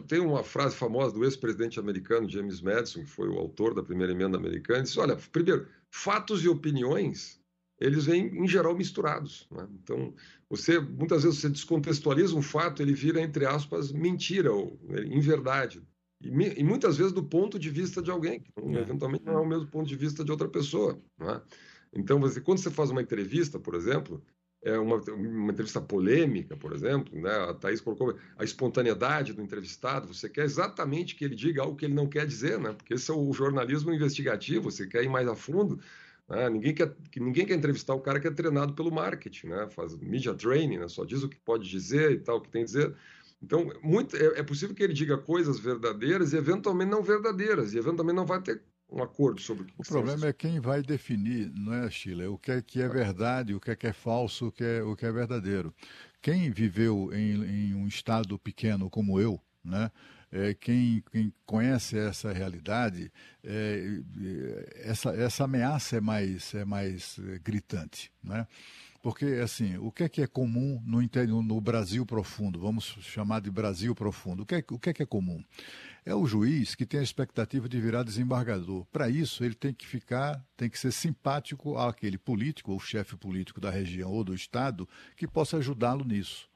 Tem, 0.07 0.19
uma 0.19 0.43
frase 0.43 0.75
famosa 0.75 1.13
do 1.13 1.23
ex-presidente 1.23 1.79
americano 1.79 2.29
James 2.29 2.61
Madison, 2.61 3.01
que 3.01 3.09
foi 3.09 3.27
o 3.27 3.37
autor 3.37 3.73
da 3.73 3.81
primeira 3.81 4.13
emenda 4.13 4.37
americana, 4.37 4.83
disse: 4.83 4.99
olha, 4.99 5.17
primeiro, 5.31 5.67
fatos 5.89 6.43
e 6.43 6.47
opiniões 6.47 7.39
eles 7.79 8.05
vêm 8.05 8.43
em 8.43 8.47
geral 8.47 8.75
misturados. 8.75 9.47
Né? 9.51 9.67
Então, 9.83 10.13
você 10.49 10.79
muitas 10.79 11.23
vezes 11.23 11.39
você 11.39 11.49
descontextualiza 11.49 12.35
um 12.35 12.41
fato, 12.41 12.81
ele 12.81 12.93
vira 12.93 13.21
entre 13.21 13.45
aspas 13.45 13.91
mentira 13.91 14.51
ou 14.51 14.79
inverdade. 15.11 15.81
E, 16.21 16.29
e 16.29 16.63
muitas 16.63 16.97
vezes 16.97 17.13
do 17.13 17.23
ponto 17.23 17.59
de 17.59 17.69
vista 17.69 18.01
de 18.01 18.09
alguém, 18.09 18.39
que 18.39 18.51
é. 18.57 18.81
eventualmente 18.81 19.25
não 19.25 19.33
é 19.33 19.41
o 19.41 19.45
mesmo 19.45 19.67
ponto 19.67 19.87
de 19.87 19.95
vista 19.95 20.23
de 20.23 20.31
outra 20.31 20.47
pessoa. 20.47 20.99
Né? 21.17 21.41
Então, 21.93 22.19
você, 22.19 22.41
quando 22.41 22.59
você 22.59 22.71
faz 22.71 22.89
uma 22.89 23.01
entrevista, 23.01 23.59
por 23.59 23.75
exemplo, 23.75 24.23
é 24.63 24.77
uma, 24.77 24.97
uma, 24.97 25.51
entrevista 25.51 25.79
polêmica, 25.79 26.57
por 26.57 26.73
exemplo, 26.73 27.19
né? 27.19 27.31
a 27.31 27.53
Thaís 27.53 27.79
colocou 27.79 28.17
a 28.37 28.43
espontaneidade 28.43 29.33
do 29.33 29.41
entrevistado, 29.41 30.11
você 30.11 30.27
quer 30.27 30.45
exatamente 30.45 31.15
que 31.15 31.23
ele 31.23 31.35
diga 31.35 31.61
algo 31.61 31.75
que 31.75 31.85
ele 31.85 31.93
não 31.93 32.07
quer 32.07 32.25
dizer, 32.25 32.59
né? 32.59 32.73
porque 32.73 32.95
esse 32.95 33.09
é 33.11 33.13
o 33.13 33.31
jornalismo 33.31 33.93
investigativo, 33.93 34.71
você 34.71 34.87
quer 34.87 35.03
ir 35.03 35.09
mais 35.09 35.27
a 35.27 35.35
fundo, 35.35 35.79
né? 36.27 36.49
ninguém, 36.49 36.73
quer, 36.73 36.95
ninguém 37.15 37.45
quer 37.45 37.55
entrevistar 37.55 37.93
o 37.93 38.01
cara 38.01 38.19
que 38.19 38.27
é 38.27 38.31
treinado 38.31 38.73
pelo 38.73 38.91
marketing, 38.91 39.47
né? 39.47 39.69
faz 39.69 39.95
media 39.95 40.33
training, 40.33 40.79
né? 40.79 40.87
só 40.87 41.05
diz 41.05 41.21
o 41.21 41.29
que 41.29 41.37
pode 41.37 41.69
dizer 41.69 42.11
e 42.11 42.19
tal, 42.19 42.37
o 42.37 42.41
que 42.41 42.49
tem 42.49 42.63
a 42.63 42.65
dizer. 42.65 42.95
Então, 43.41 43.71
muito, 43.83 44.15
é, 44.15 44.39
é 44.39 44.43
possível 44.43 44.75
que 44.75 44.83
ele 44.83 44.93
diga 44.93 45.17
coisas 45.17 45.59
verdadeiras 45.59 46.33
e 46.33 46.37
eventualmente 46.37 46.91
não 46.91 47.03
verdadeiras, 47.03 47.73
e 47.73 47.77
eventualmente 47.77 48.15
não 48.15 48.25
vai 48.25 48.41
ter 48.41 48.61
um 48.89 49.03
acordo 49.03 49.41
sobre 49.41 49.63
o 49.63 49.65
que 49.65 49.73
O 49.79 49.83
problema 49.83 50.27
é 50.27 50.33
quem 50.33 50.59
vai 50.59 50.81
definir, 50.81 51.51
não 51.53 51.73
é, 51.73 51.89
Sheila? 51.89 52.29
O 52.29 52.37
que 52.37 52.51
é, 52.51 52.61
que 52.61 52.81
é 52.81 52.87
verdade, 52.87 53.53
o 53.53 53.59
que 53.59 53.71
é 53.71 53.75
que 53.75 53.87
é 53.87 53.93
falso, 53.93 54.47
o 54.47 54.51
que 54.51 54.63
é, 54.63 54.81
o 54.81 54.95
que 54.95 55.05
é 55.05 55.11
verdadeiro. 55.11 55.73
Quem 56.21 56.49
viveu 56.49 57.11
em, 57.13 57.43
em 57.43 57.73
um 57.75 57.87
estado 57.87 58.39
pequeno 58.39 58.89
como 58.89 59.19
eu, 59.19 59.39
né? 59.63 59.91
É, 60.29 60.53
quem, 60.53 61.01
quem, 61.09 61.33
conhece 61.45 61.97
essa 61.97 62.33
realidade, 62.33 63.09
é, 63.41 64.03
essa, 64.83 65.11
essa 65.11 65.45
ameaça 65.45 65.95
é 65.95 66.01
mais, 66.01 66.53
é 66.53 66.65
mais 66.65 67.17
é, 67.19 67.39
gritante. 67.39 68.11
Né? 68.21 68.45
Porque, 69.07 69.39
assim, 69.41 69.77
o 69.77 69.89
que 69.89 70.03
é 70.03 70.09
que 70.09 70.21
é 70.21 70.27
comum 70.27 70.83
no, 70.85 71.41
no 71.41 71.61
Brasil 71.61 72.05
profundo? 72.05 72.59
Vamos 72.59 72.97
chamar 72.99 73.39
de 73.39 73.49
Brasil 73.49 73.95
profundo. 73.95 74.43
O 74.43 74.45
que, 74.45 74.55
é, 74.55 74.63
o 74.69 74.77
que 74.77 74.89
é 74.89 74.93
que 74.93 75.01
é 75.01 75.05
comum? 75.05 75.41
É 76.05 76.13
o 76.13 76.25
juiz 76.25 76.75
que 76.75 76.85
tem 76.85 76.99
a 76.99 77.03
expectativa 77.03 77.69
de 77.69 77.79
virar 77.79 78.03
desembargador. 78.03 78.85
Para 78.91 79.09
isso, 79.09 79.45
ele 79.45 79.55
tem 79.55 79.73
que 79.73 79.87
ficar, 79.87 80.45
tem 80.57 80.69
que 80.69 80.77
ser 80.77 80.91
simpático 80.91 81.77
àquele 81.77 82.17
político, 82.17 82.73
ou 82.73 82.81
chefe 82.81 83.15
político 83.15 83.61
da 83.61 83.71
região 83.71 84.11
ou 84.11 84.25
do 84.25 84.35
estado, 84.35 84.85
que 85.15 85.25
possa 85.25 85.55
ajudá-lo 85.55 86.03
nisso. 86.03 86.49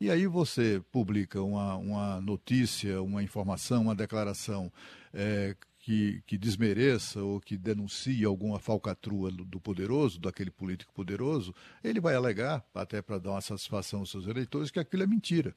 E 0.00 0.10
aí 0.10 0.26
você 0.26 0.82
publica 0.90 1.40
uma, 1.40 1.76
uma 1.76 2.20
notícia, 2.20 3.00
uma 3.00 3.22
informação, 3.22 3.82
uma 3.82 3.94
declaração 3.94 4.72
é, 5.14 5.54
que, 5.82 6.22
que, 6.26 6.38
desmereça 6.38 7.20
ou 7.20 7.40
que 7.40 7.58
denuncie 7.58 8.24
alguma 8.24 8.60
falcatrua 8.60 9.32
do, 9.32 9.44
do, 9.44 9.60
poderoso, 9.60 10.20
daquele 10.20 10.50
político 10.50 10.94
poderoso, 10.94 11.52
ele 11.82 12.00
vai 12.00 12.14
alegar, 12.14 12.64
até 12.72 13.02
para 13.02 13.18
dar 13.18 13.32
uma 13.32 13.40
satisfação 13.40 14.00
aos 14.00 14.10
seus 14.10 14.28
eleitores, 14.28 14.70
que 14.70 14.78
aquilo 14.78 15.02
é 15.02 15.06
mentira. 15.06 15.54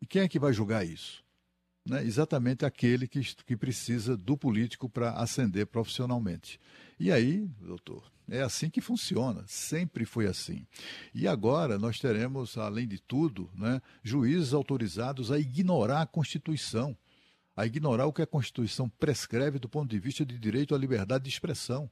E 0.00 0.06
quem 0.06 0.22
é 0.22 0.28
que 0.28 0.38
vai 0.38 0.52
julgar 0.52 0.86
isso? 0.86 1.24
Né? 1.84 2.04
Exatamente 2.04 2.64
aquele 2.64 3.08
que, 3.08 3.20
que 3.44 3.56
precisa 3.56 4.16
do 4.16 4.36
político 4.36 4.88
para 4.88 5.10
ascender 5.14 5.66
profissionalmente. 5.66 6.60
E 6.98 7.10
aí, 7.10 7.48
doutor, 7.60 8.04
é 8.28 8.42
assim 8.42 8.70
que 8.70 8.80
funciona, 8.80 9.42
sempre 9.48 10.04
foi 10.04 10.28
assim. 10.28 10.64
E 11.12 11.26
agora 11.26 11.76
nós 11.76 11.98
teremos, 11.98 12.56
além 12.56 12.86
de 12.86 13.00
tudo, 13.00 13.50
né, 13.52 13.82
juízes 14.00 14.54
autorizados 14.54 15.32
a 15.32 15.40
ignorar 15.40 16.02
a 16.02 16.06
Constituição 16.06 16.96
a 17.60 17.66
ignorar 17.66 18.06
o 18.06 18.12
que 18.12 18.22
a 18.22 18.26
Constituição 18.26 18.88
prescreve 18.88 19.58
do 19.58 19.68
ponto 19.68 19.90
de 19.90 19.98
vista 19.98 20.24
de 20.24 20.38
direito 20.38 20.74
à 20.74 20.78
liberdade 20.78 21.24
de 21.24 21.30
expressão. 21.30 21.90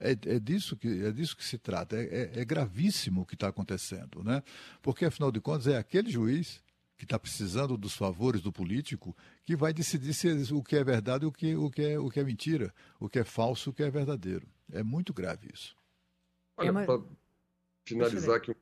É, 0.00 0.10
é, 0.10 0.38
disso, 0.40 0.76
que, 0.76 0.88
é 0.88 1.12
disso 1.12 1.36
que 1.36 1.44
se 1.44 1.56
trata. 1.56 1.96
É, 1.96 2.32
é, 2.34 2.40
é 2.40 2.44
gravíssimo 2.44 3.20
o 3.20 3.26
que 3.26 3.34
está 3.34 3.48
acontecendo, 3.48 4.24
né? 4.24 4.42
Porque, 4.82 5.04
afinal 5.04 5.30
de 5.30 5.40
contas, 5.40 5.68
é 5.68 5.78
aquele 5.78 6.10
juiz 6.10 6.60
que 6.98 7.04
está 7.04 7.18
precisando 7.18 7.76
dos 7.76 7.94
favores 7.94 8.42
do 8.42 8.52
político 8.52 9.16
que 9.44 9.54
vai 9.54 9.72
decidir 9.72 10.12
se 10.12 10.28
o 10.52 10.62
que 10.62 10.76
é 10.76 10.82
verdade 10.82 11.24
e 11.24 11.28
o 11.28 11.32
que, 11.32 11.54
o, 11.54 11.70
que 11.70 11.82
é, 11.82 11.98
o 11.98 12.10
que 12.10 12.18
é 12.18 12.24
mentira, 12.24 12.74
o 12.98 13.08
que 13.08 13.20
é 13.20 13.24
falso 13.24 13.68
e 13.68 13.70
o 13.70 13.72
que 13.72 13.84
é 13.84 13.90
verdadeiro. 13.90 14.46
É 14.72 14.82
muito 14.82 15.14
grave 15.14 15.48
isso. 15.54 15.76
Olha, 16.56 16.72
uma... 16.72 16.84
para 16.84 17.00
finalizar 17.86 18.36
aqui, 18.36 18.52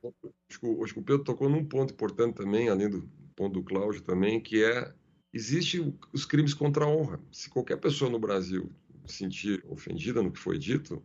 acho 0.50 0.60
que 0.60 0.66
o 1.00 1.02
Pedro 1.02 1.24
tocou 1.24 1.48
num 1.48 1.64
ponto 1.64 1.94
importante 1.94 2.36
também, 2.36 2.68
além 2.68 2.90
do 2.90 3.08
ponto 3.34 3.54
do 3.54 3.62
Cláudio 3.62 4.02
também, 4.02 4.38
que 4.40 4.62
é 4.62 4.94
Existem 5.34 5.98
os 6.12 6.24
crimes 6.24 6.54
contra 6.54 6.84
a 6.84 6.88
honra. 6.88 7.20
Se 7.32 7.50
qualquer 7.50 7.76
pessoa 7.76 8.08
no 8.08 8.20
Brasil 8.20 8.70
se 9.04 9.16
sentir 9.16 9.64
ofendida 9.68 10.22
no 10.22 10.30
que 10.30 10.38
foi 10.38 10.56
dito, 10.56 11.02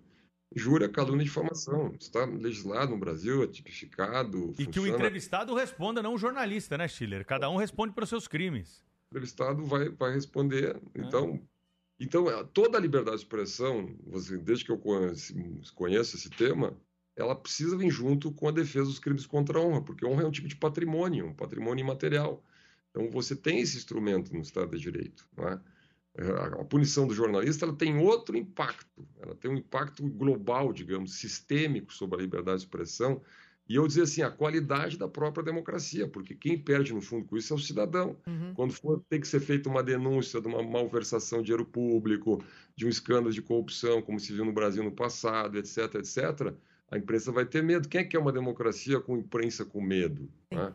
jura 0.55 0.87
calúnia 0.87 1.23
e 1.23 1.25
difamação. 1.25 1.95
Está 1.99 2.25
legislado 2.25 2.91
no 2.91 2.99
Brasil, 2.99 3.41
é 3.41 3.47
tipificado. 3.47 4.51
E 4.51 4.65
funciona. 4.65 4.71
que 4.71 4.79
o 4.79 4.85
entrevistado 4.85 5.55
responda, 5.55 6.03
não 6.03 6.13
o 6.13 6.17
jornalista, 6.17 6.77
né, 6.77 6.87
Schiller? 6.87 7.25
Cada 7.25 7.49
um 7.49 7.55
responde 7.55 7.91
pelos 7.95 8.07
seus 8.07 8.27
crimes. 8.27 8.85
O 9.09 9.15
entrevistado 9.15 9.65
vai, 9.65 9.89
vai 9.89 10.13
responder. 10.13 10.79
Então, 10.93 11.33
é. 11.33 11.41
então, 11.99 12.29
é, 12.29 12.43
toda 12.53 12.77
a 12.77 12.81
liberdade 12.81 13.17
de 13.17 13.23
expressão, 13.23 13.95
você, 14.05 14.37
desde 14.37 14.63
que 14.63 14.71
eu 14.71 14.77
conheço 14.77 16.15
esse 16.15 16.29
tema, 16.29 16.77
ela 17.15 17.35
precisa 17.35 17.75
vir 17.75 17.89
junto 17.89 18.31
com 18.31 18.47
a 18.47 18.51
defesa 18.51 18.85
dos 18.85 18.99
crimes 18.99 19.25
contra 19.25 19.57
a 19.57 19.61
honra, 19.63 19.81
porque 19.81 20.05
honra 20.05 20.21
é 20.21 20.27
um 20.27 20.31
tipo 20.31 20.47
de 20.47 20.55
patrimônio, 20.55 21.25
um 21.25 21.33
patrimônio 21.33 21.83
imaterial. 21.83 22.43
Então, 22.89 23.09
você 23.09 23.35
tem 23.35 23.59
esse 23.59 23.77
instrumento 23.77 24.33
no 24.33 24.41
Estado 24.41 24.75
de 24.75 24.81
Direito. 24.81 25.27
É? 25.37 25.59
A 26.59 26.65
punição 26.65 27.07
do 27.07 27.13
jornalista 27.13 27.65
ela 27.65 27.75
tem 27.75 27.97
outro 27.97 28.35
impacto, 28.35 29.07
ela 29.21 29.35
tem 29.35 29.49
um 29.49 29.57
impacto 29.57 30.03
global, 30.03 30.73
digamos, 30.73 31.13
sistêmico 31.13 31.93
sobre 31.93 32.17
a 32.17 32.21
liberdade 32.21 32.57
de 32.57 32.63
expressão. 32.65 33.21
E 33.69 33.75
eu 33.75 33.87
dizer 33.87 34.01
assim, 34.01 34.23
a 34.23 34.31
qualidade 34.31 34.97
da 34.97 35.07
própria 35.07 35.43
democracia, 35.43 36.07
porque 36.07 36.33
quem 36.33 36.57
perde 36.57 36.91
no 36.91 37.01
fundo 37.01 37.25
com 37.25 37.37
isso 37.37 37.53
é 37.53 37.55
o 37.55 37.59
cidadão. 37.59 38.17
Uhum. 38.25 38.51
Quando 38.55 38.73
for 38.73 38.99
ter 39.07 39.19
que 39.19 39.27
ser 39.27 39.39
feita 39.39 39.69
uma 39.69 39.83
denúncia 39.83 40.41
de 40.41 40.47
uma 40.47 40.63
malversação 40.63 41.39
de 41.39 41.45
dinheiro 41.45 41.65
público, 41.65 42.43
de 42.75 42.87
um 42.87 42.89
escândalo 42.89 43.31
de 43.31 43.43
corrupção, 43.43 44.01
como 44.01 44.19
se 44.19 44.33
viu 44.33 44.43
no 44.43 44.51
Brasil 44.51 44.83
no 44.83 44.91
passado, 44.91 45.59
etc., 45.59 45.95
etc., 45.95 46.53
a 46.89 46.97
imprensa 46.97 47.31
vai 47.31 47.45
ter 47.45 47.61
medo. 47.61 47.87
Quem 47.87 48.01
é 48.01 48.03
que 48.03 48.17
é 48.17 48.19
uma 48.19 48.31
democracia 48.31 48.99
com 48.99 49.15
imprensa 49.15 49.63
com 49.63 49.79
medo? 49.79 50.27
Né? 50.51 50.73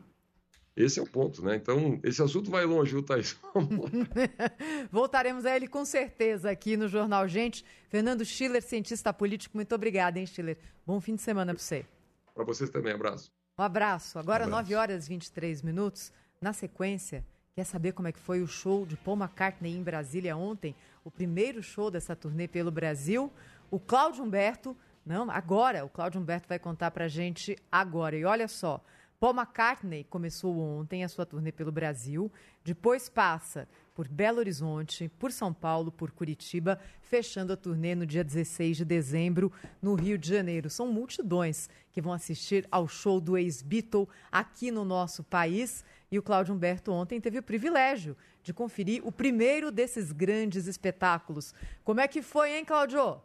Esse 0.76 0.98
é 0.98 1.02
o 1.02 1.06
ponto, 1.06 1.44
né? 1.44 1.54
Então, 1.54 2.00
esse 2.02 2.20
assunto 2.20 2.50
vai 2.50 2.64
longe, 2.64 2.90
viu, 2.90 3.02
Thaís? 3.02 3.38
Voltaremos 4.90 5.46
a 5.46 5.54
ele 5.54 5.68
com 5.68 5.84
certeza 5.84 6.50
aqui 6.50 6.76
no 6.76 6.88
Jornal 6.88 7.28
Gente. 7.28 7.64
Fernando 7.88 8.24
Schiller, 8.24 8.60
cientista 8.60 9.12
político, 9.12 9.56
muito 9.56 9.72
obrigada, 9.72 10.18
hein, 10.18 10.26
Schiller? 10.26 10.58
Bom 10.84 11.00
fim 11.00 11.14
de 11.14 11.22
semana 11.22 11.54
para 11.54 11.62
você. 11.62 11.86
Para 12.34 12.44
vocês 12.44 12.70
também, 12.70 12.92
abraço. 12.92 13.30
Um 13.56 13.62
abraço. 13.62 14.18
Agora, 14.18 14.42
um 14.42 14.48
abraço. 14.48 14.70
9 14.70 14.74
horas 14.74 15.06
e 15.06 15.10
23 15.10 15.62
minutos. 15.62 16.12
Na 16.40 16.52
sequência, 16.52 17.24
quer 17.54 17.64
saber 17.64 17.92
como 17.92 18.08
é 18.08 18.12
que 18.12 18.18
foi 18.18 18.42
o 18.42 18.46
show 18.48 18.84
de 18.84 18.96
Paul 18.96 19.16
McCartney 19.16 19.76
em 19.76 19.82
Brasília 19.82 20.36
ontem? 20.36 20.74
O 21.04 21.10
primeiro 21.10 21.62
show 21.62 21.88
dessa 21.88 22.16
turnê 22.16 22.48
pelo 22.48 22.72
Brasil. 22.72 23.32
O 23.70 23.78
Cláudio 23.78 24.24
Humberto, 24.24 24.76
não, 25.06 25.30
agora, 25.30 25.84
o 25.84 25.88
Cláudio 25.88 26.20
Humberto 26.20 26.48
vai 26.48 26.58
contar 26.58 26.90
pra 26.90 27.06
gente 27.06 27.56
agora. 27.70 28.16
E 28.16 28.24
olha 28.24 28.48
só, 28.48 28.84
Paul 29.24 29.32
McCartney 29.32 30.04
começou 30.04 30.58
ontem 30.58 31.02
a 31.02 31.08
sua 31.08 31.24
turnê 31.24 31.50
pelo 31.50 31.72
Brasil, 31.72 32.30
depois 32.62 33.08
passa 33.08 33.66
por 33.94 34.06
Belo 34.06 34.38
Horizonte, 34.38 35.10
por 35.18 35.32
São 35.32 35.50
Paulo, 35.50 35.90
por 35.90 36.10
Curitiba, 36.10 36.78
fechando 37.00 37.50
a 37.50 37.56
turnê 37.56 37.94
no 37.94 38.04
dia 38.04 38.22
16 38.22 38.76
de 38.76 38.84
dezembro 38.84 39.50
no 39.80 39.94
Rio 39.94 40.18
de 40.18 40.28
Janeiro. 40.28 40.68
São 40.68 40.92
multidões 40.92 41.70
que 41.90 42.02
vão 42.02 42.12
assistir 42.12 42.68
ao 42.70 42.86
show 42.86 43.18
do 43.18 43.38
ex-Beatle 43.38 44.06
aqui 44.30 44.70
no 44.70 44.84
nosso 44.84 45.24
país. 45.24 45.86
E 46.12 46.18
o 46.18 46.22
Cláudio 46.22 46.54
Humberto 46.54 46.92
ontem 46.92 47.18
teve 47.18 47.38
o 47.38 47.42
privilégio 47.42 48.14
de 48.42 48.52
conferir 48.52 49.00
o 49.06 49.10
primeiro 49.10 49.70
desses 49.70 50.12
grandes 50.12 50.66
espetáculos. 50.66 51.54
Como 51.82 51.98
é 51.98 52.06
que 52.06 52.20
foi, 52.20 52.58
hein, 52.58 52.64
Cláudio? 52.66 53.22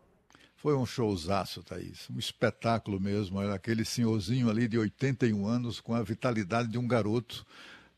Foi 0.62 0.76
um 0.76 0.86
showzaço, 0.86 1.64
Thaís. 1.64 2.10
Um 2.14 2.20
espetáculo 2.20 3.00
mesmo. 3.00 3.40
Aquele 3.40 3.86
senhorzinho 3.86 4.50
ali 4.50 4.68
de 4.68 4.78
81 4.78 5.48
anos, 5.48 5.80
com 5.80 5.94
a 5.94 6.04
vitalidade 6.04 6.68
de 6.68 6.78
um 6.78 6.86
garoto. 6.86 7.46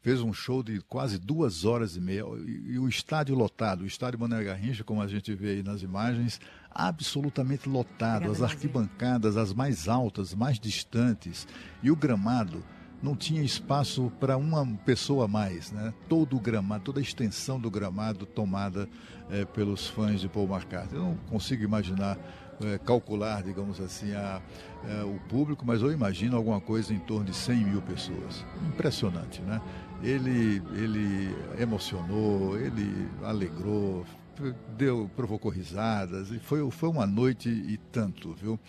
Fez 0.03 0.21
um 0.21 0.31
show 0.31 0.61
de 0.61 0.79
quase 0.81 1.17
duas 1.17 1.65
horas 1.65 1.95
e 1.95 1.99
meia. 1.99 2.23
E, 2.45 2.73
e 2.73 2.79
o 2.79 2.87
estádio 2.87 3.33
lotado, 3.33 3.81
o 3.81 3.87
estádio 3.87 4.19
Mané 4.19 4.43
Garrincha, 4.43 4.83
como 4.83 5.01
a 5.01 5.07
gente 5.07 5.33
vê 5.33 5.49
aí 5.49 5.63
nas 5.63 5.81
imagens, 5.81 6.39
absolutamente 6.69 7.67
lotado. 7.67 8.29
As 8.29 8.43
arquibancadas, 8.43 9.37
as 9.37 9.53
mais 9.53 9.87
altas, 9.87 10.35
mais 10.35 10.59
distantes. 10.59 11.47
E 11.81 11.89
o 11.89 11.95
gramado 11.95 12.63
não 13.01 13.15
tinha 13.15 13.41
espaço 13.41 14.11
para 14.19 14.37
uma 14.37 14.65
pessoa 14.85 15.27
mais, 15.27 15.71
né? 15.71 15.93
Todo 16.07 16.37
o 16.37 16.39
gramado, 16.39 16.83
toda 16.83 16.99
a 16.99 17.03
extensão 17.03 17.59
do 17.59 17.69
gramado 17.69 18.25
tomada 18.25 18.87
é, 19.29 19.45
pelos 19.45 19.87
fãs 19.87 20.21
de 20.21 20.29
Paul 20.29 20.47
McCartney. 20.47 20.99
Eu 20.99 21.05
não 21.05 21.15
consigo 21.29 21.63
imaginar 21.63 22.17
é, 22.63 22.77
calcular, 22.77 23.41
digamos 23.41 23.79
assim, 23.79 24.13
a, 24.13 24.41
é, 24.87 25.03
o 25.03 25.19
público, 25.27 25.65
mas 25.65 25.81
eu 25.81 25.91
imagino 25.91 26.37
alguma 26.37 26.61
coisa 26.61 26.93
em 26.93 26.99
torno 26.99 27.25
de 27.25 27.35
100 27.35 27.55
mil 27.57 27.81
pessoas. 27.81 28.45
Impressionante, 28.67 29.41
né? 29.41 29.61
Ele, 30.03 30.61
ele 30.75 31.35
emocionou, 31.59 32.57
ele 32.59 33.07
alegrou, 33.23 34.05
deu, 34.75 35.09
provocou 35.15 35.51
risadas, 35.51 36.31
e 36.31 36.39
foi, 36.39 36.69
foi 36.71 36.89
uma 36.89 37.05
noite 37.05 37.49
e 37.49 37.77
tanto, 37.91 38.33
viu? 38.33 38.59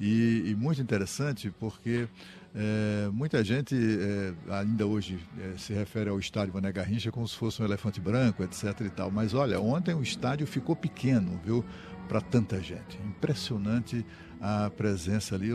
E, 0.00 0.44
e 0.46 0.54
muito 0.54 0.80
interessante 0.80 1.52
porque 1.58 2.08
é, 2.54 3.08
muita 3.12 3.44
gente 3.44 3.74
é, 3.76 4.34
ainda 4.54 4.86
hoje 4.86 5.18
é, 5.38 5.56
se 5.56 5.72
refere 5.72 6.10
ao 6.10 6.18
estádio 6.18 6.52
Mané 6.52 6.72
Garrincha 6.72 7.12
como 7.12 7.26
se 7.26 7.36
fosse 7.36 7.62
um 7.62 7.64
elefante 7.64 8.00
branco, 8.00 8.42
etc 8.42 8.80
e 8.80 8.90
tal. 8.90 9.10
Mas 9.10 9.34
olha, 9.34 9.60
ontem 9.60 9.94
o 9.94 10.02
estádio 10.02 10.46
ficou 10.46 10.74
pequeno, 10.74 11.40
viu? 11.44 11.64
para 12.10 12.20
tanta 12.20 12.60
gente. 12.60 12.98
Impressionante 13.06 14.04
a 14.40 14.68
presença 14.68 15.36
ali. 15.36 15.50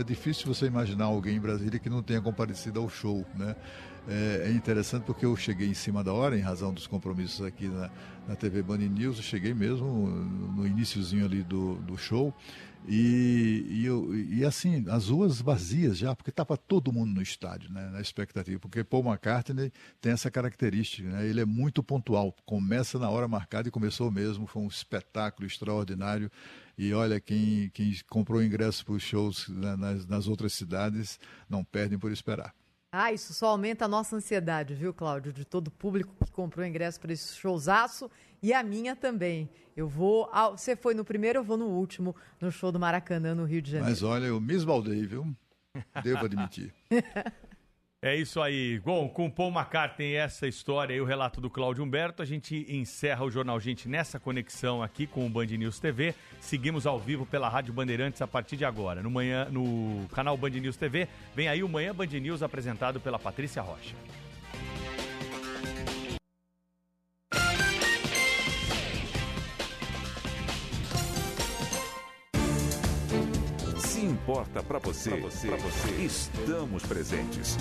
É 0.00 0.02
difícil 0.02 0.46
você 0.46 0.64
imaginar 0.64 1.04
alguém 1.04 1.36
em 1.36 1.40
Brasília 1.40 1.78
que 1.78 1.90
não 1.90 2.02
tenha 2.02 2.18
comparecido 2.18 2.80
ao 2.80 2.88
show, 2.88 3.26
né? 3.34 3.54
É, 4.08 4.44
é 4.46 4.52
interessante 4.52 5.04
porque 5.04 5.26
eu 5.26 5.36
cheguei 5.36 5.68
em 5.68 5.74
cima 5.74 6.02
da 6.02 6.10
hora, 6.10 6.36
em 6.36 6.40
razão 6.40 6.72
dos 6.72 6.86
compromissos 6.86 7.44
aqui 7.44 7.68
na, 7.68 7.90
na 8.26 8.34
TV 8.34 8.62
Band 8.62 8.78
News, 8.78 9.18
eu 9.18 9.22
cheguei 9.22 9.52
mesmo 9.52 10.08
no 10.56 10.66
iníciozinho 10.66 11.26
ali 11.26 11.42
do, 11.42 11.74
do 11.76 11.96
show 11.96 12.34
e, 12.88 13.86
e, 13.86 14.38
e, 14.38 14.44
assim, 14.44 14.84
as 14.88 15.08
ruas 15.08 15.40
vazias 15.40 15.96
já, 15.98 16.16
porque 16.16 16.30
estava 16.30 16.56
todo 16.56 16.92
mundo 16.92 17.14
no 17.14 17.22
estádio, 17.22 17.70
né, 17.70 17.88
na 17.90 18.00
expectativa. 18.00 18.58
Porque 18.58 18.82
Paul 18.82 19.04
McCartney 19.04 19.72
tem 20.00 20.12
essa 20.12 20.30
característica, 20.30 21.08
né, 21.08 21.26
ele 21.26 21.40
é 21.40 21.44
muito 21.44 21.82
pontual, 21.82 22.34
começa 22.44 22.98
na 22.98 23.08
hora 23.08 23.28
marcada 23.28 23.68
e 23.68 23.70
começou 23.70 24.10
mesmo, 24.10 24.46
foi 24.46 24.62
um 24.62 24.68
espetáculo 24.68 25.46
extraordinário. 25.46 26.30
E 26.76 26.92
olha, 26.92 27.20
quem, 27.20 27.70
quem 27.72 27.94
comprou 28.08 28.42
ingresso 28.42 28.84
para 28.84 28.94
os 28.94 29.02
shows 29.02 29.48
né, 29.48 29.76
nas, 29.76 30.06
nas 30.06 30.26
outras 30.26 30.52
cidades 30.52 31.20
não 31.48 31.62
perdem 31.62 31.98
por 31.98 32.10
esperar. 32.10 32.52
Ah, 32.94 33.10
isso 33.10 33.32
só 33.32 33.46
aumenta 33.46 33.86
a 33.86 33.88
nossa 33.88 34.16
ansiedade, 34.16 34.74
viu, 34.74 34.92
Cláudio? 34.92 35.32
De 35.32 35.46
todo 35.46 35.68
o 35.68 35.70
público 35.70 36.14
que 36.24 36.30
comprou 36.30 36.66
ingresso 36.66 37.00
para 37.00 37.12
esse 37.12 37.34
showzaço 37.34 38.10
e 38.42 38.52
a 38.52 38.62
minha 38.62 38.96
também. 38.96 39.48
Eu 39.76 39.88
vou. 39.88 40.28
Ao... 40.32 40.56
Você 40.56 40.74
foi 40.74 40.94
no 40.94 41.04
primeiro, 41.04 41.38
eu 41.38 41.44
vou 41.44 41.56
no 41.56 41.66
último, 41.66 42.14
no 42.40 42.50
show 42.50 42.72
do 42.72 42.80
Maracanã, 42.80 43.34
no 43.34 43.44
Rio 43.44 43.62
de 43.62 43.70
Janeiro. 43.70 43.90
Mas 43.90 44.02
olha, 44.02 44.26
eu 44.26 44.40
me 44.40 44.54
esbaldei, 44.54 45.06
viu? 45.06 45.26
Devo 46.02 46.24
admitir. 46.24 46.72
É 48.04 48.16
isso 48.16 48.40
aí. 48.42 48.80
Bom, 48.80 49.08
com 49.08 49.30
Paul 49.30 49.52
McCartney 49.52 50.16
essa 50.16 50.48
história 50.48 50.92
e 50.92 51.00
o 51.00 51.04
relato 51.04 51.40
do 51.40 51.48
Cláudio 51.48 51.84
Humberto, 51.84 52.20
a 52.20 52.24
gente 52.24 52.66
encerra 52.68 53.24
o 53.24 53.30
Jornal 53.30 53.60
Gente 53.60 53.88
nessa 53.88 54.18
conexão 54.18 54.82
aqui 54.82 55.06
com 55.06 55.24
o 55.24 55.30
Band 55.30 55.46
News 55.46 55.78
TV. 55.78 56.12
Seguimos 56.40 56.84
ao 56.84 56.98
vivo 56.98 57.24
pela 57.24 57.48
Rádio 57.48 57.72
Bandeirantes 57.72 58.20
a 58.20 58.26
partir 58.26 58.56
de 58.56 58.64
agora. 58.64 59.04
No, 59.04 59.08
manhã, 59.08 59.44
no 59.52 60.04
canal 60.08 60.36
Band 60.36 60.50
News 60.50 60.76
TV, 60.76 61.06
vem 61.32 61.46
aí 61.46 61.62
o 61.62 61.68
Manhã 61.68 61.94
Band 61.94 62.06
News 62.06 62.42
apresentado 62.42 62.98
pela 62.98 63.20
Patrícia 63.20 63.62
Rocha. 63.62 63.94
Importa 74.12 74.62
para 74.62 74.78
você, 74.78 75.10
pra 75.10 75.20
você, 75.20 75.48
pra 75.48 75.56
você, 75.56 75.90
estamos 76.04 76.82
presentes. 76.84 77.56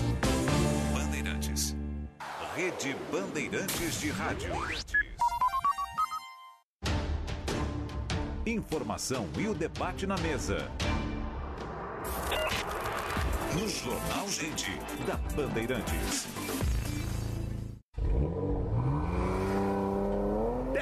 Bandeirantes. 0.94 1.76
Rede 2.56 2.96
Bandeirantes 3.10 4.02
de 4.02 4.10
Rádio. 4.10 4.52
Informação 8.46 9.30
e 9.38 9.48
o 9.48 9.54
debate 9.54 10.06
na 10.06 10.18
mesa. 10.18 10.70
No 13.54 13.70
Jornal 13.70 14.28
Gente, 14.28 14.78
da 15.08 15.16
Bandeirantes. 15.36 16.28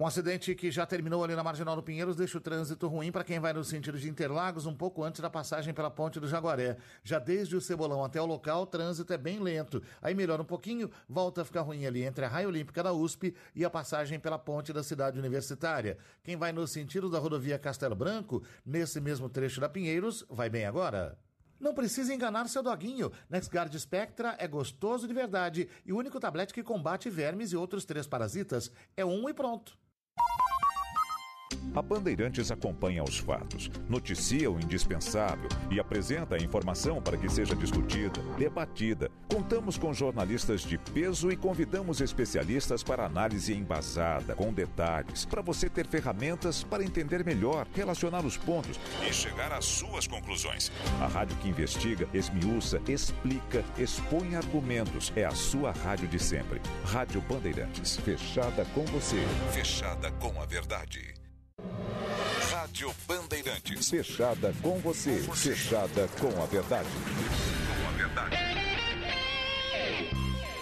Um 0.00 0.06
acidente 0.06 0.54
que 0.54 0.70
já 0.70 0.86
terminou 0.86 1.24
ali 1.24 1.34
na 1.34 1.42
Marginal 1.42 1.74
do 1.74 1.82
Pinheiros 1.82 2.14
deixa 2.14 2.38
o 2.38 2.40
trânsito 2.40 2.86
ruim 2.86 3.10
para 3.10 3.24
quem 3.24 3.40
vai 3.40 3.52
no 3.52 3.64
sentido 3.64 3.98
de 3.98 4.08
Interlagos 4.08 4.64
um 4.64 4.72
pouco 4.72 5.02
antes 5.02 5.20
da 5.20 5.28
passagem 5.28 5.74
pela 5.74 5.90
Ponte 5.90 6.20
do 6.20 6.28
Jaguaré. 6.28 6.76
Já 7.02 7.18
desde 7.18 7.56
o 7.56 7.60
Cebolão 7.60 8.04
até 8.04 8.22
o 8.22 8.24
local, 8.24 8.62
o 8.62 8.66
trânsito 8.66 9.12
é 9.12 9.18
bem 9.18 9.40
lento. 9.40 9.82
Aí 10.00 10.14
melhora 10.14 10.40
um 10.40 10.44
pouquinho, 10.44 10.88
volta 11.08 11.42
a 11.42 11.44
ficar 11.44 11.62
ruim 11.62 11.84
ali 11.84 12.04
entre 12.04 12.24
a 12.24 12.28
Raia 12.28 12.46
Olímpica 12.46 12.80
da 12.80 12.92
USP 12.92 13.34
e 13.56 13.64
a 13.64 13.70
passagem 13.70 14.20
pela 14.20 14.38
Ponte 14.38 14.72
da 14.72 14.84
Cidade 14.84 15.18
Universitária. 15.18 15.98
Quem 16.22 16.36
vai 16.36 16.52
no 16.52 16.64
sentido 16.68 17.10
da 17.10 17.18
rodovia 17.18 17.58
Castelo 17.58 17.96
Branco, 17.96 18.44
nesse 18.64 19.00
mesmo 19.00 19.28
trecho 19.28 19.60
da 19.60 19.68
Pinheiros, 19.68 20.24
vai 20.30 20.48
bem 20.48 20.64
agora. 20.64 21.18
Não 21.58 21.74
precisa 21.74 22.14
enganar 22.14 22.48
seu 22.48 22.62
doguinho. 22.62 23.10
NexGard 23.28 23.76
Spectra 23.80 24.36
é 24.38 24.46
gostoso 24.46 25.08
de 25.08 25.12
verdade 25.12 25.68
e 25.84 25.92
o 25.92 25.98
único 25.98 26.20
tablete 26.20 26.54
que 26.54 26.62
combate 26.62 27.10
vermes 27.10 27.50
e 27.50 27.56
outros 27.56 27.84
três 27.84 28.06
parasitas. 28.06 28.70
É 28.96 29.04
um 29.04 29.28
e 29.28 29.34
pronto. 29.34 29.76
A 31.78 31.82
Bandeirantes 31.82 32.50
acompanha 32.50 33.04
os 33.04 33.18
fatos, 33.18 33.70
noticia 33.88 34.50
o 34.50 34.58
indispensável 34.58 35.48
e 35.70 35.78
apresenta 35.78 36.34
a 36.34 36.38
informação 36.38 37.00
para 37.00 37.16
que 37.16 37.28
seja 37.28 37.54
discutida, 37.54 38.20
debatida. 38.36 39.08
Contamos 39.32 39.78
com 39.78 39.94
jornalistas 39.94 40.62
de 40.62 40.76
peso 40.76 41.30
e 41.30 41.36
convidamos 41.36 42.00
especialistas 42.00 42.82
para 42.82 43.06
análise 43.06 43.54
embasada, 43.54 44.34
com 44.34 44.52
detalhes, 44.52 45.24
para 45.24 45.40
você 45.40 45.70
ter 45.70 45.86
ferramentas 45.86 46.64
para 46.64 46.82
entender 46.82 47.24
melhor, 47.24 47.64
relacionar 47.72 48.26
os 48.26 48.36
pontos 48.36 48.76
e 49.08 49.12
chegar 49.12 49.52
às 49.52 49.64
suas 49.64 50.08
conclusões. 50.08 50.72
A 51.00 51.06
rádio 51.06 51.36
que 51.36 51.48
investiga, 51.48 52.08
esmiuça, 52.12 52.82
explica, 52.88 53.64
expõe 53.78 54.34
argumentos. 54.34 55.12
É 55.14 55.24
a 55.24 55.30
sua 55.30 55.70
rádio 55.70 56.08
de 56.08 56.18
sempre. 56.18 56.60
Rádio 56.84 57.20
Bandeirantes. 57.20 57.96
Fechada 57.98 58.64
com 58.74 58.84
você. 58.86 59.22
Fechada 59.52 60.10
com 60.12 60.42
a 60.42 60.44
verdade. 60.44 61.17
Rádio 62.78 62.94
Bandeirantes. 63.06 63.88
Fechada 63.88 64.54
com 64.62 64.78
você. 64.78 65.18
Fechada 65.34 66.06
com 66.20 66.42
a 66.42 66.46
verdade. 66.46 66.88
Com 66.90 67.88
a 67.88 67.92
verdade. 67.92 68.36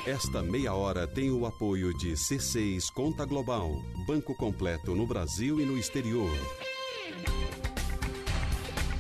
Esta 0.06 0.40
meia 0.42 0.72
hora 0.72 1.06
tem 1.06 1.30
o 1.30 1.44
apoio 1.44 1.92
de 1.98 2.12
C6 2.12 2.92
Conta 2.92 3.24
Global, 3.24 3.70
banco 4.06 4.34
completo 4.36 4.94
no 4.94 5.06
Brasil 5.06 5.60
e 5.60 5.64
no 5.64 5.76
exterior. 5.76 6.30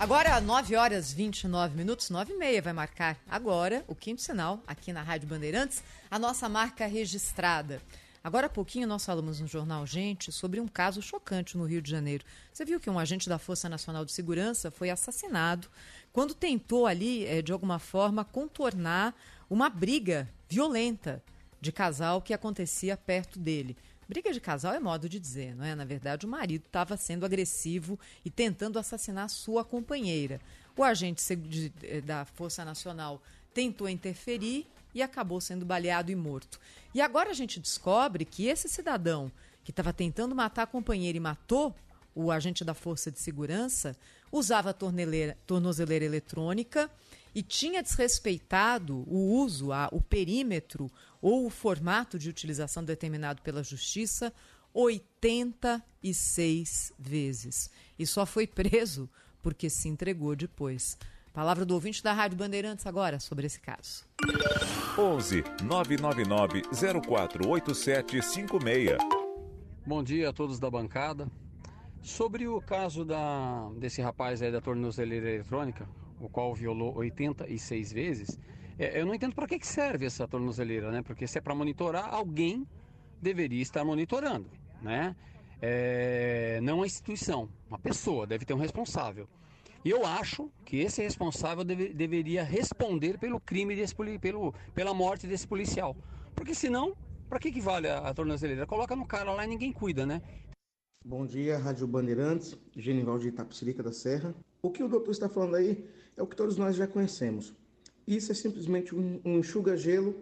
Agora, 0.00 0.40
9 0.40 0.74
horas 0.76 1.12
29 1.12 1.76
minutos, 1.76 2.10
9 2.10 2.32
e 2.32 2.36
meia 2.36 2.60
vai 2.60 2.72
marcar 2.72 3.16
agora 3.30 3.84
o 3.86 3.94
quinto 3.94 4.20
sinal 4.20 4.60
aqui 4.66 4.92
na 4.92 5.02
Rádio 5.02 5.28
Bandeirantes, 5.28 5.82
a 6.10 6.18
nossa 6.18 6.48
marca 6.48 6.86
registrada. 6.86 7.80
Agora 8.26 8.48
há 8.48 8.50
pouquinho 8.50 8.88
nós 8.88 9.06
falamos 9.06 9.38
no 9.38 9.46
jornal 9.46 9.86
Gente 9.86 10.32
sobre 10.32 10.58
um 10.58 10.66
caso 10.66 11.00
chocante 11.00 11.56
no 11.56 11.64
Rio 11.64 11.80
de 11.80 11.88
Janeiro. 11.88 12.24
Você 12.52 12.64
viu 12.64 12.80
que 12.80 12.90
um 12.90 12.98
agente 12.98 13.28
da 13.28 13.38
Força 13.38 13.68
Nacional 13.68 14.04
de 14.04 14.10
Segurança 14.10 14.68
foi 14.68 14.90
assassinado 14.90 15.68
quando 16.12 16.34
tentou 16.34 16.88
ali, 16.88 17.24
eh, 17.24 17.40
de 17.40 17.52
alguma 17.52 17.78
forma, 17.78 18.24
contornar 18.24 19.14
uma 19.48 19.70
briga 19.70 20.28
violenta 20.48 21.22
de 21.60 21.70
casal 21.70 22.20
que 22.20 22.34
acontecia 22.34 22.96
perto 22.96 23.38
dele. 23.38 23.76
Briga 24.08 24.32
de 24.32 24.40
casal 24.40 24.74
é 24.74 24.80
modo 24.80 25.08
de 25.08 25.20
dizer, 25.20 25.54
não 25.54 25.64
é? 25.64 25.76
Na 25.76 25.84
verdade, 25.84 26.26
o 26.26 26.28
marido 26.28 26.64
estava 26.66 26.96
sendo 26.96 27.24
agressivo 27.24 27.96
e 28.24 28.28
tentando 28.28 28.76
assassinar 28.76 29.30
sua 29.30 29.64
companheira. 29.64 30.40
O 30.76 30.82
agente 30.82 31.22
eh, 31.84 32.00
da 32.00 32.24
Força 32.24 32.64
Nacional 32.64 33.22
tentou 33.54 33.88
interferir 33.88 34.66
e 34.96 35.02
acabou 35.02 35.40
sendo 35.42 35.66
baleado 35.66 36.10
e 36.10 36.16
morto. 36.16 36.58
E 36.94 37.02
agora 37.02 37.28
a 37.28 37.34
gente 37.34 37.60
descobre 37.60 38.24
que 38.24 38.46
esse 38.46 38.66
cidadão 38.66 39.30
que 39.62 39.70
estava 39.70 39.92
tentando 39.92 40.34
matar 40.34 40.62
a 40.62 40.66
companheira 40.66 41.18
e 41.18 41.20
matou 41.20 41.76
o 42.14 42.32
agente 42.32 42.64
da 42.64 42.72
Força 42.72 43.12
de 43.12 43.20
Segurança 43.20 43.94
usava 44.32 44.72
tornozeleira 44.72 46.04
eletrônica 46.04 46.90
e 47.34 47.42
tinha 47.42 47.82
desrespeitado 47.82 49.04
o 49.06 49.38
uso, 49.38 49.70
a, 49.70 49.90
o 49.92 50.00
perímetro 50.00 50.90
ou 51.20 51.44
o 51.44 51.50
formato 51.50 52.18
de 52.18 52.30
utilização 52.30 52.82
determinado 52.82 53.42
pela 53.42 53.62
Justiça 53.62 54.32
86 54.72 56.94
vezes. 56.98 57.68
E 57.98 58.06
só 58.06 58.24
foi 58.24 58.46
preso 58.46 59.10
porque 59.42 59.68
se 59.68 59.88
entregou 59.88 60.34
depois. 60.34 60.96
Palavra 61.36 61.64
do 61.66 61.74
ouvinte 61.74 62.02
da 62.02 62.14
Rádio 62.14 62.38
Bandeirantes 62.38 62.86
agora 62.86 63.20
sobre 63.20 63.46
esse 63.46 63.60
caso. 63.60 64.06
11 64.98 65.44
999 65.64 66.62
048756. 66.72 68.96
Bom 69.86 70.02
dia 70.02 70.30
a 70.30 70.32
todos 70.32 70.58
da 70.58 70.70
bancada. 70.70 71.30
Sobre 72.00 72.48
o 72.48 72.58
caso 72.62 73.04
da, 73.04 73.68
desse 73.76 74.00
rapaz 74.00 74.40
aí 74.40 74.50
da 74.50 74.62
tornozeleira 74.62 75.28
eletrônica, 75.28 75.86
o 76.18 76.26
qual 76.26 76.54
violou 76.54 76.96
86 76.96 77.92
vezes, 77.92 78.40
é, 78.78 78.98
eu 78.98 79.04
não 79.04 79.14
entendo 79.14 79.34
para 79.34 79.46
que, 79.46 79.58
que 79.58 79.66
serve 79.66 80.06
essa 80.06 80.26
tornozeleira, 80.26 80.90
né? 80.90 81.02
Porque 81.02 81.26
se 81.26 81.36
é 81.36 81.40
para 81.42 81.54
monitorar, 81.54 82.14
alguém 82.14 82.66
deveria 83.20 83.60
estar 83.60 83.84
monitorando, 83.84 84.48
né? 84.80 85.14
É, 85.60 86.60
não 86.62 86.82
a 86.82 86.86
instituição, 86.86 87.50
uma 87.68 87.78
pessoa 87.78 88.26
deve 88.26 88.46
ter 88.46 88.54
um 88.54 88.58
responsável. 88.58 89.28
Eu 89.88 90.04
acho 90.04 90.50
que 90.64 90.78
esse 90.78 91.00
responsável 91.00 91.62
deve, 91.62 91.94
deveria 91.94 92.42
responder 92.42 93.20
pelo 93.20 93.38
crime 93.38 93.76
desse 93.76 93.94
pelo, 94.20 94.52
pela 94.74 94.92
morte 94.92 95.28
desse 95.28 95.46
policial. 95.46 95.96
Porque 96.34 96.56
senão, 96.56 96.96
para 97.28 97.38
que, 97.38 97.52
que 97.52 97.60
vale 97.60 97.86
a, 97.86 97.98
a 97.98 98.12
tornozeleira? 98.12 98.66
Coloca 98.66 98.96
no 98.96 99.06
cara 99.06 99.32
lá 99.32 99.44
e 99.44 99.48
ninguém 99.48 99.72
cuida, 99.72 100.04
né? 100.04 100.20
Bom 101.04 101.24
dia, 101.24 101.56
Rádio 101.56 101.86
Bandeirantes, 101.86 102.58
Genival 102.74 103.16
de 103.16 103.28
Itapsirica 103.28 103.80
da 103.80 103.92
Serra. 103.92 104.34
O 104.60 104.72
que 104.72 104.82
o 104.82 104.88
doutor 104.88 105.12
está 105.12 105.28
falando 105.28 105.54
aí 105.54 105.88
é 106.16 106.22
o 106.22 106.26
que 106.26 106.34
todos 106.34 106.56
nós 106.56 106.74
já 106.74 106.88
conhecemos. 106.88 107.54
Isso 108.08 108.32
é 108.32 108.34
simplesmente 108.34 108.92
um, 108.92 109.20
um 109.24 109.38
enxuga-gelo, 109.38 110.16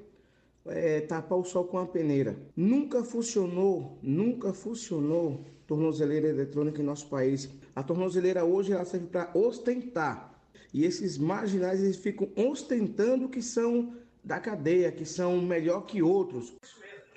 é, 0.66 1.00
tapar 1.00 1.38
o 1.38 1.44
sol 1.44 1.64
com 1.64 1.78
a 1.78 1.86
peneira. 1.86 2.36
Nunca 2.54 3.02
funcionou, 3.02 3.98
nunca 4.02 4.52
funcionou 4.52 5.42
tornozeleira 5.66 6.28
eletrônica 6.28 6.82
em 6.82 6.84
nosso 6.84 7.08
país. 7.08 7.48
A 7.74 7.82
tornozeleira 7.82 8.44
hoje 8.44 8.72
ela 8.72 8.84
serve 8.84 9.06
para 9.06 9.30
ostentar. 9.34 10.32
E 10.72 10.84
esses 10.84 11.18
marginais 11.18 11.82
eles 11.82 11.96
ficam 11.96 12.28
ostentando 12.36 13.28
que 13.28 13.42
são 13.42 13.96
da 14.22 14.40
cadeia, 14.40 14.90
que 14.90 15.04
são 15.04 15.40
melhor 15.40 15.82
que 15.82 16.02
outros. 16.02 16.54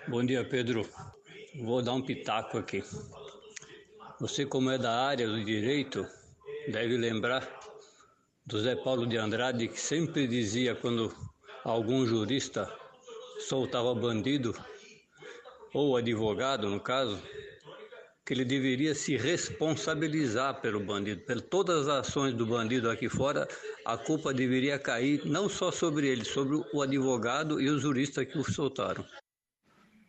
Bom 0.08 0.24
dia, 0.26 0.44
Pedro. 0.44 0.88
Vou 1.62 1.82
dar 1.82 1.94
um 1.94 2.02
pitaco 2.02 2.58
aqui. 2.58 2.84
Você, 4.20 4.46
como 4.46 4.70
é 4.72 4.78
da 4.78 4.92
área 4.92 5.28
do 5.28 5.44
direito, 5.44 6.06
deve 6.72 6.98
lembrar 6.98 7.48
do 8.46 8.60
Zé 8.60 8.76
Paulo 8.76 9.06
de 9.06 9.18
Andrade, 9.18 9.68
que 9.68 9.80
sempre 9.80 10.28
dizia 10.28 10.76
quando 10.76 11.14
algum 11.64 12.06
jurista 12.06 12.72
soltava 13.40 13.94
bandido, 13.94 14.56
ou 15.74 15.98
advogado, 15.98 16.70
no 16.70 16.80
caso, 16.80 17.22
que 18.28 18.34
ele 18.34 18.44
deveria 18.44 18.94
se 18.94 19.16
responsabilizar 19.16 20.60
pelo 20.60 20.82
bandido, 20.82 21.22
por 21.22 21.40
todas 21.40 21.88
as 21.88 22.08
ações 22.08 22.34
do 22.34 22.46
bandido 22.46 22.92
aqui 22.92 23.08
fora, 23.08 23.48
a 23.86 23.98
culpa 23.98 24.34
deveria 24.34 24.78
cair 24.78 25.26
não 25.26 25.48
só 25.48 25.72
sobre 25.72 26.10
ele, 26.10 26.26
sobre 26.26 26.62
o 26.74 26.82
advogado 26.82 27.62
e 27.62 27.70
os 27.70 27.82
juristas 27.82 28.26
que 28.26 28.38
o 28.38 28.44
soltaram. 28.44 29.06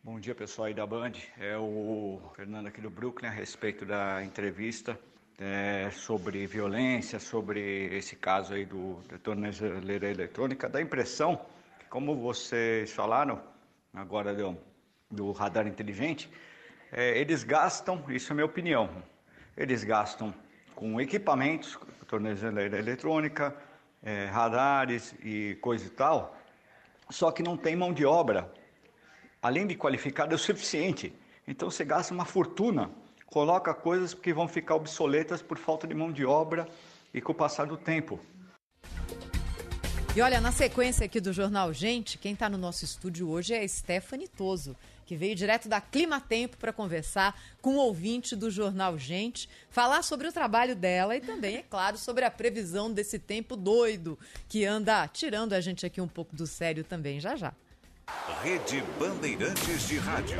Bom 0.02 0.18
dia 0.18 0.34
pessoal 0.34 0.66
aí 0.66 0.74
da 0.74 0.84
Band, 0.84 1.12
é 1.38 1.56
o 1.56 2.20
Fernando 2.34 2.66
aqui 2.66 2.80
do 2.80 2.90
Brooklyn 2.90 3.28
a 3.28 3.30
respeito 3.30 3.86
da 3.86 4.24
entrevista 4.24 4.98
é, 5.38 5.88
sobre 5.92 6.44
violência, 6.44 7.20
sobre 7.20 7.86
esse 7.96 8.16
caso 8.16 8.52
aí 8.52 8.64
do, 8.64 9.00
da 9.08 9.18
tornezeleira 9.18 10.10
eletrônica, 10.10 10.68
dá 10.68 10.80
a 10.80 10.82
impressão 10.82 11.40
que 11.78 11.86
como 11.86 12.16
vocês 12.16 12.90
falaram 12.90 13.40
agora 13.94 14.34
do, 14.34 14.58
do 15.08 15.30
radar 15.30 15.68
inteligente, 15.68 16.28
é, 16.92 17.18
eles 17.18 17.44
gastam, 17.44 18.04
isso 18.08 18.32
é 18.32 18.34
minha 18.34 18.46
opinião, 18.46 18.90
eles 19.56 19.84
gastam 19.84 20.34
com 20.74 21.00
equipamentos, 21.00 21.78
tornezeleira 22.06 22.78
eletrônica, 22.78 23.54
é, 24.02 24.26
radares 24.26 25.14
e 25.22 25.56
coisa 25.60 25.86
e 25.86 25.90
tal, 25.90 26.36
só 27.10 27.30
que 27.30 27.42
não 27.42 27.56
tem 27.56 27.74
mão 27.74 27.92
de 27.92 28.04
obra, 28.04 28.52
além 29.42 29.66
de 29.66 29.74
qualificada, 29.74 30.34
é 30.34 30.36
o 30.36 30.38
suficiente. 30.38 31.12
Então 31.46 31.70
você 31.70 31.84
gasta 31.84 32.12
uma 32.12 32.24
fortuna, 32.24 32.90
coloca 33.26 33.72
coisas 33.74 34.14
que 34.14 34.32
vão 34.32 34.46
ficar 34.46 34.74
obsoletas 34.74 35.42
por 35.42 35.58
falta 35.58 35.86
de 35.86 35.94
mão 35.94 36.12
de 36.12 36.24
obra 36.24 36.68
e 37.12 37.20
com 37.20 37.32
o 37.32 37.34
passar 37.34 37.66
do 37.66 37.76
tempo. 37.76 38.20
E 40.16 40.20
olha, 40.20 40.40
na 40.40 40.50
sequência 40.50 41.06
aqui 41.06 41.20
do 41.20 41.32
Jornal 41.32 41.72
Gente, 41.72 42.18
quem 42.18 42.32
está 42.32 42.48
no 42.48 42.58
nosso 42.58 42.84
estúdio 42.84 43.28
hoje 43.28 43.54
é 43.54 43.62
a 43.62 43.68
Stephanie 43.68 44.26
Toso, 44.26 44.74
que 45.08 45.16
veio 45.16 45.34
direto 45.34 45.70
da 45.70 45.80
Clima 45.80 46.20
Tempo 46.20 46.58
para 46.58 46.70
conversar 46.70 47.34
com 47.62 47.76
o 47.76 47.78
ouvinte 47.78 48.36
do 48.36 48.50
Jornal 48.50 48.98
Gente, 48.98 49.48
falar 49.70 50.02
sobre 50.02 50.28
o 50.28 50.32
trabalho 50.32 50.76
dela 50.76 51.16
e 51.16 51.20
também, 51.22 51.56
é 51.56 51.62
claro, 51.62 51.96
sobre 51.96 52.26
a 52.26 52.30
previsão 52.30 52.92
desse 52.92 53.18
tempo 53.18 53.56
doido 53.56 54.18
que 54.50 54.66
anda 54.66 55.08
tirando 55.08 55.54
a 55.54 55.62
gente 55.62 55.86
aqui 55.86 55.98
um 55.98 56.06
pouco 56.06 56.36
do 56.36 56.46
sério 56.46 56.84
também, 56.84 57.18
já 57.20 57.36
já. 57.36 57.54
Rede 58.42 58.84
Bandeirantes 58.98 59.88
de 59.88 59.96
Rádio. 59.96 60.38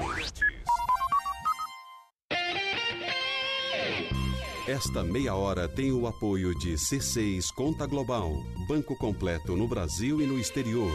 Esta 4.67 5.03
meia 5.03 5.35
hora 5.35 5.67
tem 5.67 5.93
o 5.93 6.07
apoio 6.07 6.55
de 6.59 6.75
C6 6.75 7.47
Conta 7.55 7.87
Global, 7.87 8.31
banco 8.69 8.95
completo 8.95 9.57
no 9.57 9.67
Brasil 9.67 10.21
e 10.21 10.27
no 10.27 10.39
exterior. 10.39 10.93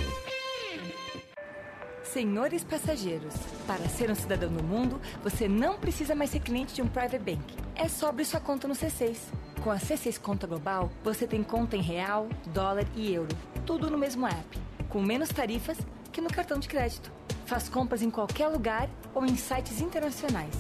Senhores 2.14 2.64
passageiros, 2.64 3.34
para 3.66 3.90
ser 3.90 4.12
um 4.12 4.14
cidadão 4.14 4.54
do 4.54 4.64
mundo, 4.64 5.02
você 5.24 5.48
não 5.48 5.80
precisa 5.80 6.14
mais 6.14 6.30
ser 6.30 6.42
cliente 6.42 6.72
de 6.72 6.80
um 6.80 6.88
private 6.88 7.18
bank. 7.18 7.56
É 7.76 7.88
só 7.88 8.10
abrir 8.10 8.26
sua 8.26 8.40
conta 8.40 8.68
no 8.68 8.76
C6. 8.76 9.18
Com 9.64 9.72
a 9.72 9.78
C6 9.78 10.20
Conta 10.20 10.46
Global, 10.46 10.92
você 11.04 11.26
tem 11.26 11.42
conta 11.42 11.76
em 11.76 11.82
real, 11.82 12.30
dólar 12.54 12.86
e 12.96 13.12
euro, 13.12 13.36
tudo 13.66 13.90
no 13.90 13.98
mesmo 13.98 14.28
app, 14.28 14.60
com 14.90 15.02
menos 15.02 15.30
tarifas 15.30 15.80
que 16.12 16.22
no 16.22 16.30
cartão 16.30 16.60
de 16.60 16.68
crédito. 16.68 17.12
Faz 17.48 17.68
compras 17.68 18.04
em 18.04 18.12
qualquer 18.12 18.48
lugar 18.48 18.88
ou 19.16 19.26
em 19.26 19.36
sites 19.36 19.82
internacionais. 19.82 20.54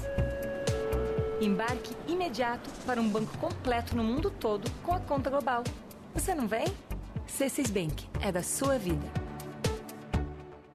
Embarque 1.39 1.95
imediato 2.07 2.67
para 2.83 2.99
um 2.99 3.07
banco 3.07 3.37
completo 3.37 3.95
no 3.95 4.03
mundo 4.03 4.31
todo 4.31 4.67
com 4.81 4.95
a 4.95 4.99
conta 4.99 5.29
global. 5.29 5.63
Você 6.15 6.33
não 6.33 6.47
vem? 6.47 6.65
C6 7.27 7.69
Bank 7.69 8.09
é 8.21 8.31
da 8.31 8.41
sua 8.41 8.79
vida. 8.79 9.22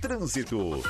Trânsito. 0.00 0.82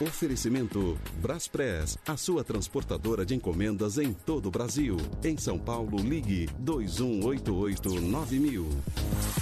Oferecimento 0.00 0.98
Braspress, 1.20 1.98
a 2.06 2.16
sua 2.16 2.42
transportadora 2.42 3.24
de 3.24 3.34
encomendas 3.34 3.98
em 3.98 4.12
todo 4.12 4.46
o 4.46 4.50
Brasil. 4.50 4.96
Em 5.22 5.36
São 5.36 5.58
Paulo, 5.58 5.98
ligue 5.98 6.48
2188-9000. 6.60 9.32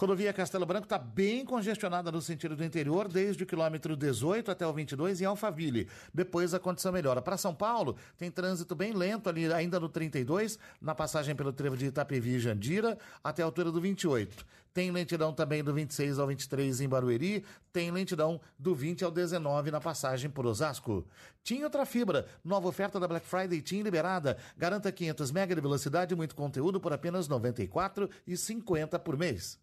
Rodovia 0.00 0.32
Castelo 0.32 0.64
Branco 0.64 0.86
está 0.86 0.96
bem 0.96 1.44
congestionada 1.44 2.10
no 2.10 2.22
sentido 2.22 2.56
do 2.56 2.64
interior, 2.64 3.06
desde 3.06 3.42
o 3.42 3.46
quilômetro 3.46 3.94
18 3.94 4.50
até 4.50 4.66
o 4.66 4.72
22 4.72 5.20
em 5.20 5.26
Alphaville. 5.26 5.86
Depois 6.14 6.54
a 6.54 6.58
condição 6.58 6.90
melhora. 6.90 7.20
Para 7.20 7.36
São 7.36 7.54
Paulo, 7.54 7.94
tem 8.16 8.30
trânsito 8.30 8.74
bem 8.74 8.94
lento 8.94 9.28
ali, 9.28 9.52
ainda 9.52 9.78
no 9.78 9.90
32, 9.90 10.58
na 10.80 10.94
passagem 10.94 11.34
pelo 11.34 11.52
trevo 11.52 11.76
de 11.76 11.84
Itapevi 11.84 12.36
e 12.36 12.38
Jandira, 12.38 12.96
até 13.22 13.42
a 13.42 13.44
altura 13.44 13.70
do 13.70 13.78
28. 13.78 14.46
Tem 14.72 14.90
lentidão 14.90 15.32
também 15.32 15.64
do 15.64 15.74
26 15.74 16.18
ao 16.18 16.26
23 16.26 16.80
em 16.80 16.88
Barueri, 16.88 17.44
tem 17.72 17.90
lentidão 17.90 18.40
do 18.58 18.74
20 18.74 19.04
ao 19.04 19.10
19 19.10 19.70
na 19.70 19.80
passagem 19.80 20.30
por 20.30 20.46
Osasco. 20.46 21.06
Tinha 21.42 21.64
outra 21.64 21.84
fibra, 21.84 22.26
nova 22.44 22.68
oferta 22.68 23.00
da 23.00 23.08
Black 23.08 23.26
Friday 23.26 23.60
Team 23.60 23.82
liberada. 23.82 24.36
Garanta 24.56 24.92
500 24.92 25.30
mega 25.32 25.54
de 25.54 25.60
velocidade 25.60 26.14
e 26.14 26.16
muito 26.16 26.34
conteúdo 26.34 26.80
por 26.80 26.92
apenas 26.92 27.26
R$ 27.26 27.34
94,50 27.34 28.98
por 28.98 29.16
mês. 29.16 29.58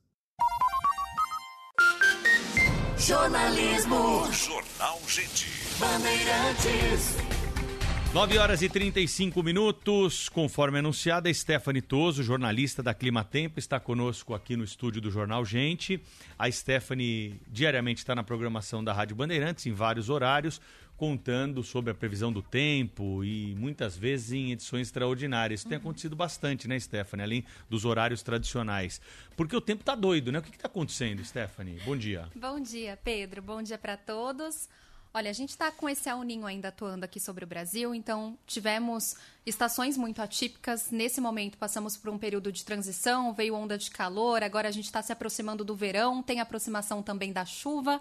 Jornalismo. 2.98 4.28
Jornal 4.34 5.00
Gente. 5.08 5.48
Bandeirantes. 5.80 7.37
9 8.14 8.38
horas 8.38 8.62
e 8.62 8.70
35 8.70 9.44
minutos. 9.44 10.30
Conforme 10.30 10.80
anunciado, 10.80 11.28
a 11.28 11.34
Stephanie 11.34 11.82
Toso, 11.82 12.24
jornalista 12.24 12.82
da 12.82 12.94
Clima 12.94 13.24
Tempo, 13.24 13.60
está 13.60 13.80
conosco 13.80 14.34
aqui 14.34 14.56
no 14.56 14.64
estúdio 14.64 15.02
do 15.02 15.12
Jornal 15.12 15.46
Gente. 15.46 16.02
A 16.40 16.50
Stephanie 16.50 17.40
diariamente 17.48 18.00
está 18.00 18.16
na 18.16 18.24
programação 18.24 18.84
da 18.84 18.94
Rádio 18.94 19.16
Bandeirantes, 19.16 19.66
em 19.68 19.74
vários 19.74 20.10
horários, 20.10 20.60
contando 20.96 21.62
sobre 21.62 21.92
a 21.92 21.94
previsão 21.94 22.34
do 22.34 22.42
tempo 22.42 23.24
e 23.24 23.54
muitas 23.56 23.96
vezes 23.96 24.32
em 24.32 24.52
edições 24.52 24.88
extraordinárias. 24.88 25.60
Isso 25.60 25.70
tem 25.70 25.78
acontecido 25.78 26.16
bastante, 26.16 26.68
né, 26.68 26.80
Stephanie? 26.80 27.24
Além 27.24 27.46
dos 27.70 27.86
horários 27.86 28.24
tradicionais. 28.24 29.00
Porque 29.36 29.56
o 29.56 29.62
tempo 29.62 29.84
tá 29.84 29.94
doido, 29.94 30.32
né? 30.32 30.40
O 30.40 30.42
que 30.42 30.50
está 30.50 30.68
acontecendo, 30.68 31.24
Stephanie? 31.24 31.80
Bom 31.86 31.96
dia. 31.96 32.28
Bom 32.34 32.60
dia, 32.60 32.98
Pedro. 33.04 33.44
Bom 33.44 33.62
dia 33.62 33.78
para 33.78 33.96
todos. 33.96 34.68
Olha, 35.14 35.30
a 35.30 35.34
gente 35.34 35.50
está 35.50 35.72
com 35.72 35.90
esse 35.90 36.10
El 36.10 36.22
Ninho 36.22 36.46
ainda 36.46 36.68
atuando 36.68 37.04
aqui 37.04 37.20
sobre 37.20 37.44
o 37.44 37.48
Brasil, 37.48 37.96
então 37.96 38.38
tivemos 38.46 39.16
estações 39.46 39.98
muito 39.98 40.22
atípicas. 40.22 40.92
Nesse 40.92 41.20
momento 41.20 41.58
passamos 41.58 41.98
por 41.98 42.12
um 42.12 42.18
período 42.18 42.52
de 42.52 42.64
transição, 42.64 43.34
veio 43.34 43.56
onda 43.56 43.78
de 43.78 43.90
calor, 43.90 44.44
agora 44.44 44.68
a 44.68 44.72
gente 44.72 44.86
está 44.86 45.02
se 45.02 45.12
aproximando 45.12 45.64
do 45.64 45.76
verão, 45.76 46.22
tem 46.22 46.40
aproximação 46.40 47.02
também 47.02 47.34
da 47.34 47.46
chuva. 47.46 48.00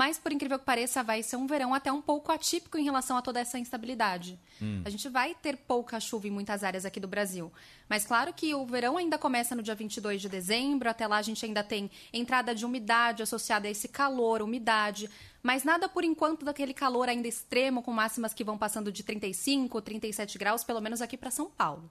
Mas, 0.00 0.18
por 0.18 0.32
incrível 0.32 0.58
que 0.58 0.64
pareça, 0.64 1.02
vai 1.02 1.22
ser 1.22 1.36
um 1.36 1.46
verão 1.46 1.74
até 1.74 1.92
um 1.92 2.00
pouco 2.00 2.32
atípico 2.32 2.78
em 2.78 2.82
relação 2.82 3.18
a 3.18 3.20
toda 3.20 3.38
essa 3.38 3.58
instabilidade. 3.58 4.38
Hum. 4.62 4.80
A 4.82 4.88
gente 4.88 5.06
vai 5.10 5.34
ter 5.34 5.58
pouca 5.58 6.00
chuva 6.00 6.26
em 6.26 6.30
muitas 6.30 6.64
áreas 6.64 6.86
aqui 6.86 6.98
do 6.98 7.06
Brasil. 7.06 7.52
Mas, 7.86 8.06
claro 8.06 8.32
que 8.32 8.54
o 8.54 8.64
verão 8.64 8.96
ainda 8.96 9.18
começa 9.18 9.54
no 9.54 9.62
dia 9.62 9.74
22 9.74 10.22
de 10.22 10.30
dezembro. 10.30 10.88
Até 10.88 11.06
lá, 11.06 11.18
a 11.18 11.22
gente 11.22 11.44
ainda 11.44 11.62
tem 11.62 11.90
entrada 12.14 12.54
de 12.54 12.64
umidade 12.64 13.22
associada 13.22 13.68
a 13.68 13.70
esse 13.70 13.88
calor, 13.88 14.40
umidade. 14.40 15.10
Mas 15.42 15.64
nada, 15.64 15.86
por 15.86 16.02
enquanto, 16.02 16.46
daquele 16.46 16.72
calor 16.72 17.06
ainda 17.06 17.28
extremo, 17.28 17.82
com 17.82 17.92
máximas 17.92 18.32
que 18.32 18.42
vão 18.42 18.56
passando 18.56 18.90
de 18.90 19.02
35, 19.02 19.82
37 19.82 20.38
graus, 20.38 20.64
pelo 20.64 20.80
menos 20.80 21.02
aqui 21.02 21.18
para 21.18 21.30
São 21.30 21.50
Paulo. 21.50 21.90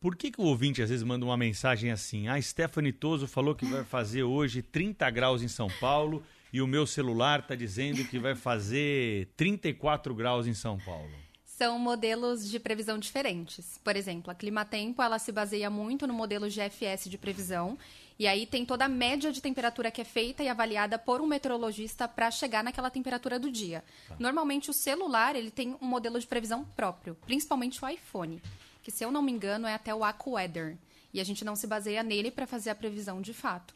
Por 0.00 0.16
que, 0.16 0.30
que 0.30 0.40
o 0.40 0.44
ouvinte 0.44 0.80
às 0.80 0.88
vezes 0.88 1.04
manda 1.04 1.26
uma 1.26 1.36
mensagem 1.36 1.90
assim? 1.90 2.28
Ah, 2.28 2.40
Stephanie 2.40 2.94
Toso 2.94 3.26
falou 3.26 3.54
que 3.54 3.66
vai 3.66 3.84
fazer 3.84 4.22
hoje 4.22 4.62
30 4.62 5.10
graus 5.10 5.42
em 5.42 5.48
São 5.48 5.68
Paulo 5.78 6.24
e 6.56 6.62
o 6.62 6.66
meu 6.66 6.86
celular 6.86 7.40
está 7.40 7.54
dizendo 7.54 8.02
que 8.06 8.18
vai 8.18 8.34
fazer 8.34 9.28
34 9.36 10.14
graus 10.14 10.46
em 10.46 10.54
São 10.54 10.78
Paulo. 10.78 11.10
São 11.44 11.78
modelos 11.78 12.48
de 12.48 12.58
previsão 12.58 12.98
diferentes. 12.98 13.78
Por 13.84 13.94
exemplo, 13.94 14.30
a 14.30 14.34
Climatempo, 14.34 15.02
ela 15.02 15.18
se 15.18 15.30
baseia 15.30 15.68
muito 15.68 16.06
no 16.06 16.14
modelo 16.14 16.48
GFS 16.48 17.10
de 17.10 17.18
previsão, 17.18 17.76
e 18.18 18.26
aí 18.26 18.46
tem 18.46 18.64
toda 18.64 18.86
a 18.86 18.88
média 18.88 19.30
de 19.30 19.42
temperatura 19.42 19.90
que 19.90 20.00
é 20.00 20.04
feita 20.04 20.42
e 20.42 20.48
avaliada 20.48 20.98
por 20.98 21.20
um 21.20 21.26
meteorologista 21.26 22.08
para 22.08 22.30
chegar 22.30 22.64
naquela 22.64 22.88
temperatura 22.88 23.38
do 23.38 23.50
dia. 23.50 23.84
Normalmente 24.18 24.70
o 24.70 24.72
celular, 24.72 25.36
ele 25.36 25.50
tem 25.50 25.76
um 25.78 25.86
modelo 25.86 26.18
de 26.18 26.26
previsão 26.26 26.64
próprio, 26.74 27.18
principalmente 27.26 27.84
o 27.84 27.86
iPhone, 27.86 28.42
que 28.82 28.90
se 28.90 29.04
eu 29.04 29.10
não 29.10 29.20
me 29.20 29.30
engano 29.30 29.66
é 29.66 29.74
até 29.74 29.94
o 29.94 30.02
AccuWeather, 30.02 30.78
e 31.12 31.20
a 31.20 31.24
gente 31.24 31.44
não 31.44 31.54
se 31.54 31.66
baseia 31.66 32.02
nele 32.02 32.30
para 32.30 32.46
fazer 32.46 32.70
a 32.70 32.74
previsão 32.74 33.20
de 33.20 33.34
fato. 33.34 33.74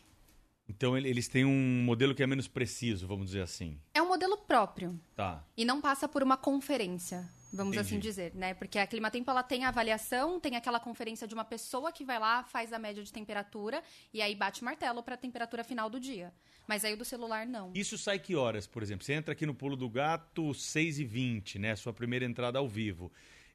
Então 0.70 0.96
ele- 0.96 1.08
eles 1.08 1.26
têm 1.26 1.44
um 1.44 1.82
modelo 1.84 2.14
que 2.14 2.22
é 2.22 2.26
menos 2.26 2.46
preciso, 2.46 3.06
vamos 3.08 3.26
dizer 3.26 3.42
assim. 3.42 3.76
É 3.92 4.00
um 4.00 4.06
modelo 4.06 4.36
próprio, 4.38 4.98
Tá. 5.16 5.44
e 5.56 5.64
não 5.64 5.80
passa 5.80 6.08
por 6.08 6.22
uma 6.22 6.36
conferência, 6.36 7.28
vamos 7.52 7.74
Entendi. 7.74 7.78
assim 7.78 7.98
dizer, 7.98 8.32
né? 8.36 8.54
Porque 8.54 8.78
a 8.78 8.86
Climatempo 8.86 9.28
ela 9.30 9.42
tem 9.42 9.64
a 9.64 9.68
avaliação, 9.68 10.38
tem 10.38 10.54
aquela 10.54 10.78
conferência 10.78 11.26
de 11.26 11.34
uma 11.34 11.44
pessoa 11.44 11.90
que 11.90 12.04
vai 12.04 12.18
lá, 12.20 12.44
faz 12.44 12.72
a 12.72 12.78
média 12.78 13.02
de 13.02 13.12
temperatura 13.12 13.82
e 14.14 14.22
aí 14.22 14.34
bate 14.36 14.62
martelo 14.62 15.02
para 15.02 15.14
a 15.14 15.18
temperatura 15.18 15.64
final 15.64 15.90
do 15.90 15.98
dia. 15.98 16.32
Mas 16.68 16.84
aí 16.84 16.94
o 16.94 16.96
do 16.96 17.04
celular 17.04 17.46
não. 17.46 17.72
Isso 17.74 17.98
sai 17.98 18.20
que 18.20 18.36
horas, 18.36 18.66
por 18.68 18.80
exemplo? 18.80 19.04
Você 19.04 19.12
entra 19.12 19.32
aqui 19.32 19.44
no 19.44 19.54
Pulo 19.54 19.74
do 19.74 19.88
Gato 19.90 20.54
6h20, 20.54 21.58
né? 21.58 21.74
Sua 21.74 21.92
primeira 21.92 22.24
entrada 22.24 22.60
ao 22.60 22.68
vivo. 22.68 23.10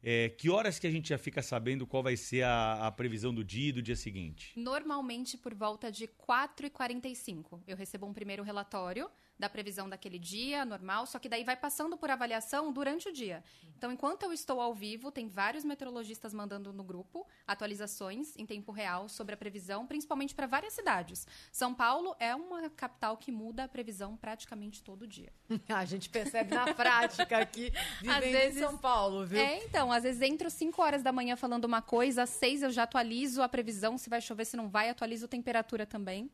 É, 0.07 0.29
que 0.29 0.51
horas 0.51 0.77
que 0.77 0.85
a 0.85 0.91
gente 0.91 1.09
já 1.09 1.17
fica 1.17 1.41
sabendo 1.41 1.87
qual 1.87 2.03
vai 2.03 2.15
ser 2.15 2.43
a, 2.43 2.85
a 2.85 2.91
previsão 2.91 3.33
do 3.33 3.43
dia 3.43 3.69
e 3.69 3.71
do 3.71 3.81
dia 3.81 3.95
seguinte? 3.95 4.53
Normalmente 4.55 5.35
por 5.35 5.55
volta 5.55 5.91
de 5.91 6.07
4h45. 6.07 7.61
Eu 7.67 7.75
recebo 7.75 8.05
um 8.05 8.13
primeiro 8.13 8.43
relatório 8.43 9.09
da 9.37 9.49
previsão 9.49 9.89
daquele 9.89 10.17
dia, 10.17 10.63
normal, 10.63 11.05
só 11.05 11.19
que 11.19 11.27
daí 11.27 11.43
vai 11.43 11.55
passando 11.55 11.97
por 11.97 12.09
avaliação 12.09 12.71
durante 12.71 13.09
o 13.09 13.11
dia. 13.11 13.43
Então, 13.77 13.91
enquanto 13.91 14.23
eu 14.23 14.31
estou 14.31 14.61
ao 14.61 14.73
vivo, 14.73 15.11
tem 15.11 15.27
vários 15.27 15.63
meteorologistas 15.63 16.33
mandando 16.33 16.71
no 16.71 16.83
grupo 16.83 17.27
atualizações 17.45 18.35
em 18.37 18.45
tempo 18.45 18.71
real 18.71 19.09
sobre 19.09 19.33
a 19.33 19.37
previsão, 19.37 19.85
principalmente 19.85 20.33
para 20.33 20.47
várias 20.47 20.73
cidades. 20.73 21.27
São 21.51 21.73
Paulo 21.73 22.15
é 22.19 22.33
uma 22.33 22.69
capital 22.69 23.17
que 23.17 23.31
muda 23.31 23.65
a 23.65 23.67
previsão 23.67 24.15
praticamente 24.15 24.81
todo 24.81 25.05
dia. 25.05 25.31
A 25.67 25.83
gente 25.83 26.09
percebe 26.09 26.55
na 26.55 26.73
prática 26.73 27.37
aqui, 27.37 27.71
vivendo 28.01 28.35
em 28.35 28.53
São 28.53 28.77
Paulo, 28.77 29.25
viu? 29.25 29.39
É, 29.39 29.63
então, 29.65 29.91
às 29.91 30.03
vezes 30.03 30.21
entro 30.21 30.49
5 30.49 30.81
horas 30.81 31.03
da 31.03 31.11
manhã 31.11 31.35
falando 31.35 31.65
uma 31.65 31.81
coisa, 31.81 32.23
às 32.23 32.29
6 32.29 32.63
eu 32.63 32.71
já 32.71 32.83
atualizo 32.83 33.41
a 33.41 33.49
previsão, 33.49 33.97
se 33.97 34.09
vai 34.09 34.21
chover, 34.21 34.45
se 34.45 34.55
não 34.55 34.69
vai, 34.69 34.89
atualizo 34.89 35.25
a 35.25 35.27
temperatura 35.27 35.85
também. 35.85 36.31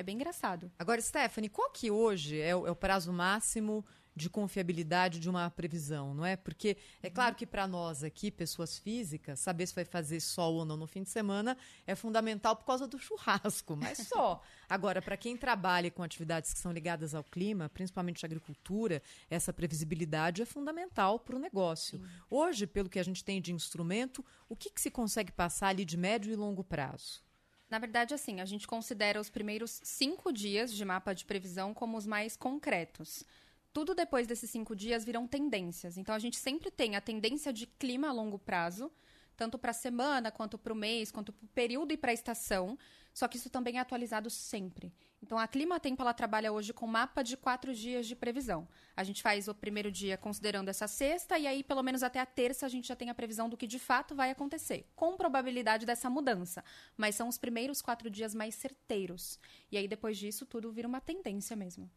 É 0.00 0.02
bem 0.02 0.14
engraçado. 0.14 0.72
Agora, 0.78 0.98
Stephanie, 0.98 1.50
qual 1.50 1.70
que 1.70 1.90
hoje 1.90 2.40
é 2.40 2.56
o, 2.56 2.66
é 2.66 2.70
o 2.70 2.74
prazo 2.74 3.12
máximo 3.12 3.84
de 4.16 4.30
confiabilidade 4.30 5.20
de 5.20 5.28
uma 5.28 5.50
previsão, 5.50 6.14
não 6.14 6.24
é? 6.24 6.36
Porque 6.36 6.78
é 7.02 7.10
claro 7.10 7.34
que 7.34 7.44
para 7.44 7.66
nós 7.66 8.02
aqui, 8.02 8.30
pessoas 8.30 8.78
físicas, 8.78 9.40
saber 9.40 9.66
se 9.66 9.74
vai 9.74 9.84
fazer 9.84 10.18
sol 10.20 10.54
ou 10.54 10.64
não 10.64 10.78
no 10.78 10.86
fim 10.86 11.02
de 11.02 11.10
semana 11.10 11.54
é 11.86 11.94
fundamental 11.94 12.56
por 12.56 12.64
causa 12.64 12.86
do 12.86 12.98
churrasco, 12.98 13.76
mas 13.76 13.98
só. 14.08 14.42
Agora, 14.70 15.02
para 15.02 15.18
quem 15.18 15.36
trabalha 15.36 15.90
com 15.90 16.02
atividades 16.02 16.54
que 16.54 16.58
são 16.58 16.72
ligadas 16.72 17.14
ao 17.14 17.22
clima, 17.22 17.68
principalmente 17.68 18.24
a 18.24 18.26
agricultura, 18.26 19.02
essa 19.28 19.52
previsibilidade 19.52 20.40
é 20.40 20.46
fundamental 20.46 21.18
para 21.18 21.36
o 21.36 21.38
negócio. 21.38 22.00
Hoje, 22.30 22.66
pelo 22.66 22.88
que 22.88 22.98
a 22.98 23.04
gente 23.04 23.22
tem 23.22 23.38
de 23.38 23.52
instrumento, 23.52 24.24
o 24.48 24.56
que, 24.56 24.70
que 24.70 24.80
se 24.80 24.90
consegue 24.90 25.30
passar 25.30 25.68
ali 25.68 25.84
de 25.84 25.98
médio 25.98 26.32
e 26.32 26.36
longo 26.36 26.64
prazo? 26.64 27.28
Na 27.70 27.78
verdade, 27.78 28.12
assim, 28.12 28.40
a 28.40 28.44
gente 28.44 28.66
considera 28.66 29.20
os 29.20 29.30
primeiros 29.30 29.80
cinco 29.84 30.32
dias 30.32 30.72
de 30.72 30.84
mapa 30.84 31.14
de 31.14 31.24
previsão 31.24 31.72
como 31.72 31.96
os 31.96 32.04
mais 32.04 32.36
concretos. 32.36 33.24
Tudo 33.72 33.94
depois 33.94 34.26
desses 34.26 34.50
cinco 34.50 34.74
dias 34.74 35.04
viram 35.04 35.24
tendências. 35.28 35.96
Então, 35.96 36.12
a 36.12 36.18
gente 36.18 36.36
sempre 36.36 36.68
tem 36.70 36.96
a 36.96 37.00
tendência 37.00 37.52
de 37.52 37.68
clima 37.68 38.08
a 38.08 38.12
longo 38.12 38.40
prazo, 38.40 38.90
tanto 39.36 39.56
para 39.56 39.70
a 39.70 39.74
semana, 39.74 40.32
quanto 40.32 40.58
para 40.58 40.72
o 40.72 40.76
mês, 40.76 41.12
quanto 41.12 41.32
para 41.32 41.44
o 41.44 41.48
período 41.48 41.92
e 41.92 41.96
para 41.96 42.10
a 42.10 42.14
estação. 42.14 42.76
Só 43.20 43.28
que 43.28 43.36
isso 43.36 43.50
também 43.50 43.76
é 43.76 43.80
atualizado 43.80 44.30
sempre. 44.30 44.94
Então, 45.22 45.38
a 45.38 45.46
Clima 45.46 45.78
Tempo 45.78 46.00
ela 46.00 46.14
trabalha 46.14 46.50
hoje 46.50 46.72
com 46.72 46.86
mapa 46.86 47.22
de 47.22 47.36
quatro 47.36 47.74
dias 47.74 48.06
de 48.06 48.16
previsão. 48.16 48.66
A 48.96 49.04
gente 49.04 49.20
faz 49.20 49.46
o 49.46 49.54
primeiro 49.54 49.92
dia 49.92 50.16
considerando 50.16 50.70
essa 50.70 50.88
sexta, 50.88 51.38
e 51.38 51.46
aí, 51.46 51.62
pelo 51.62 51.82
menos 51.82 52.02
até 52.02 52.18
a 52.18 52.24
terça, 52.24 52.64
a 52.64 52.68
gente 52.70 52.88
já 52.88 52.96
tem 52.96 53.10
a 53.10 53.14
previsão 53.14 53.46
do 53.46 53.58
que 53.58 53.66
de 53.66 53.78
fato 53.78 54.14
vai 54.14 54.30
acontecer, 54.30 54.86
com 54.96 55.18
probabilidade 55.18 55.84
dessa 55.84 56.08
mudança. 56.08 56.64
Mas 56.96 57.14
são 57.14 57.28
os 57.28 57.36
primeiros 57.36 57.82
quatro 57.82 58.08
dias 58.08 58.34
mais 58.34 58.54
certeiros. 58.54 59.38
E 59.70 59.76
aí, 59.76 59.86
depois 59.86 60.16
disso, 60.16 60.46
tudo 60.46 60.72
vira 60.72 60.88
uma 60.88 61.02
tendência 61.02 61.54
mesmo. 61.54 61.90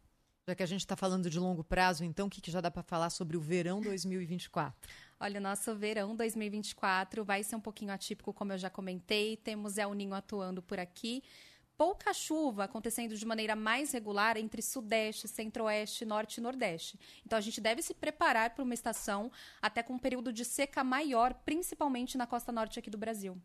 Já 0.46 0.54
que 0.54 0.62
a 0.62 0.66
gente 0.66 0.80
está 0.80 0.94
falando 0.94 1.30
de 1.30 1.40
longo 1.40 1.64
prazo, 1.64 2.04
então, 2.04 2.26
o 2.26 2.30
que, 2.30 2.42
que 2.42 2.50
já 2.50 2.60
dá 2.60 2.70
para 2.70 2.82
falar 2.82 3.08
sobre 3.08 3.34
o 3.34 3.40
verão 3.40 3.80
2024? 3.80 4.78
Olha, 5.24 5.40
o 5.40 5.42
nosso 5.42 5.74
verão 5.74 6.14
2024 6.14 7.24
vai 7.24 7.42
ser 7.42 7.56
um 7.56 7.60
pouquinho 7.60 7.90
atípico, 7.90 8.30
como 8.30 8.52
eu 8.52 8.58
já 8.58 8.68
comentei. 8.68 9.38
Temos 9.38 9.78
El 9.78 9.94
Ninho 9.94 10.12
atuando 10.12 10.60
por 10.60 10.78
aqui. 10.78 11.22
pouca 11.78 12.12
chuva 12.12 12.64
acontecendo 12.64 13.16
de 13.16 13.24
maneira 13.24 13.56
mais 13.56 13.90
regular 13.92 14.36
entre 14.36 14.60
Sudeste, 14.60 15.26
Centro-Oeste, 15.26 16.04
Norte 16.04 16.36
e 16.36 16.40
Nordeste. 16.42 17.00
Então 17.24 17.38
a 17.38 17.40
gente 17.40 17.58
deve 17.58 17.80
se 17.80 17.94
preparar 17.94 18.50
para 18.50 18.62
uma 18.62 18.74
estação 18.74 19.32
até 19.62 19.82
com 19.82 19.94
um 19.94 19.98
período 19.98 20.30
de 20.30 20.44
seca 20.44 20.84
maior, 20.84 21.32
principalmente 21.32 22.18
na 22.18 22.26
costa 22.26 22.52
norte 22.52 22.78
aqui 22.78 22.90
do 22.90 22.98
Brasil. 22.98 23.40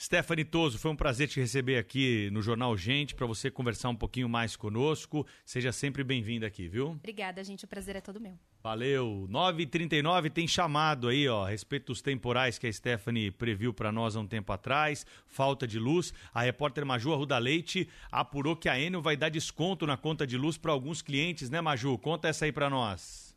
Stephanie 0.00 0.44
Toso, 0.44 0.78
foi 0.78 0.92
um 0.92 0.96
prazer 0.96 1.26
te 1.26 1.40
receber 1.40 1.76
aqui 1.76 2.30
no 2.30 2.40
Jornal 2.40 2.76
Gente, 2.76 3.16
para 3.16 3.26
você 3.26 3.50
conversar 3.50 3.88
um 3.88 3.96
pouquinho 3.96 4.28
mais 4.28 4.54
conosco. 4.54 5.26
Seja 5.44 5.72
sempre 5.72 6.04
bem-vinda 6.04 6.46
aqui, 6.46 6.68
viu? 6.68 6.90
Obrigada, 6.90 7.42
gente. 7.42 7.64
O 7.64 7.68
prazer 7.68 7.96
é 7.96 8.00
todo 8.00 8.20
meu. 8.20 8.38
Valeu. 8.62 9.26
9h39 9.28 10.30
tem 10.30 10.46
chamado 10.46 11.08
aí, 11.08 11.28
ó, 11.28 11.46
a 11.46 11.50
respeito 11.50 11.86
dos 11.86 12.00
temporais 12.00 12.58
que 12.58 12.68
a 12.68 12.72
Stephanie 12.72 13.32
previu 13.32 13.74
para 13.74 13.90
nós 13.90 14.14
há 14.14 14.20
um 14.20 14.26
tempo 14.26 14.52
atrás, 14.52 15.04
falta 15.26 15.66
de 15.66 15.80
luz. 15.80 16.14
A 16.32 16.42
repórter 16.42 16.86
Maju 16.86 17.12
Arruda 17.12 17.36
Leite 17.36 17.88
apurou 18.08 18.54
que 18.54 18.68
a 18.68 18.78
Enel 18.78 19.02
vai 19.02 19.16
dar 19.16 19.30
desconto 19.30 19.84
na 19.84 19.96
conta 19.96 20.24
de 20.24 20.38
luz 20.38 20.56
para 20.56 20.70
alguns 20.70 21.02
clientes, 21.02 21.50
né, 21.50 21.60
Maju? 21.60 21.98
Conta 21.98 22.28
essa 22.28 22.44
aí 22.44 22.52
para 22.52 22.70
nós. 22.70 23.27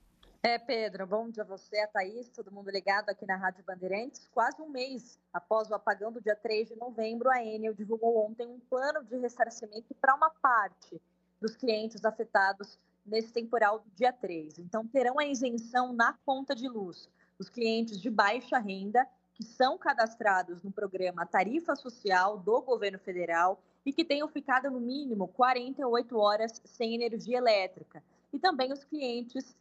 É, 0.43 0.57
Pedro, 0.57 1.05
bom 1.05 1.29
dia 1.29 1.43
a 1.43 1.45
você, 1.45 1.77
a 1.77 1.87
Thaís, 1.87 2.27
todo 2.29 2.51
mundo 2.51 2.71
ligado 2.71 3.09
aqui 3.09 3.27
na 3.27 3.35
Rádio 3.35 3.63
Bandeirantes. 3.63 4.27
Quase 4.33 4.59
um 4.59 4.69
mês 4.69 5.19
após 5.31 5.69
o 5.69 5.75
apagão 5.75 6.11
do 6.11 6.19
dia 6.19 6.35
3 6.35 6.69
de 6.69 6.75
novembro, 6.77 7.29
a 7.29 7.45
Enel 7.45 7.75
divulgou 7.75 8.25
ontem 8.25 8.47
um 8.47 8.59
plano 8.59 9.03
de 9.03 9.15
ressarcimento 9.17 9.93
para 10.01 10.15
uma 10.15 10.31
parte 10.31 10.99
dos 11.39 11.55
clientes 11.55 12.03
afetados 12.03 12.79
nesse 13.05 13.31
temporal 13.31 13.81
do 13.81 13.89
dia 13.91 14.11
3. 14.11 14.57
Então, 14.57 14.87
terão 14.87 15.19
a 15.19 15.27
isenção 15.27 15.93
na 15.93 16.17
conta 16.25 16.55
de 16.55 16.67
luz. 16.67 17.07
Os 17.37 17.47
clientes 17.47 18.01
de 18.01 18.09
baixa 18.09 18.57
renda, 18.57 19.07
que 19.35 19.43
são 19.43 19.77
cadastrados 19.77 20.63
no 20.63 20.71
programa 20.71 21.23
Tarifa 21.23 21.75
Social 21.75 22.39
do 22.39 22.63
governo 22.63 22.97
federal 22.97 23.61
e 23.85 23.93
que 23.93 24.03
tenham 24.03 24.27
ficado 24.27 24.71
no 24.71 24.79
mínimo 24.79 25.27
48 25.27 26.17
horas 26.17 26.59
sem 26.65 26.95
energia 26.95 27.37
elétrica. 27.37 28.03
E 28.33 28.39
também 28.39 28.73
os 28.73 28.83
clientes 28.83 29.55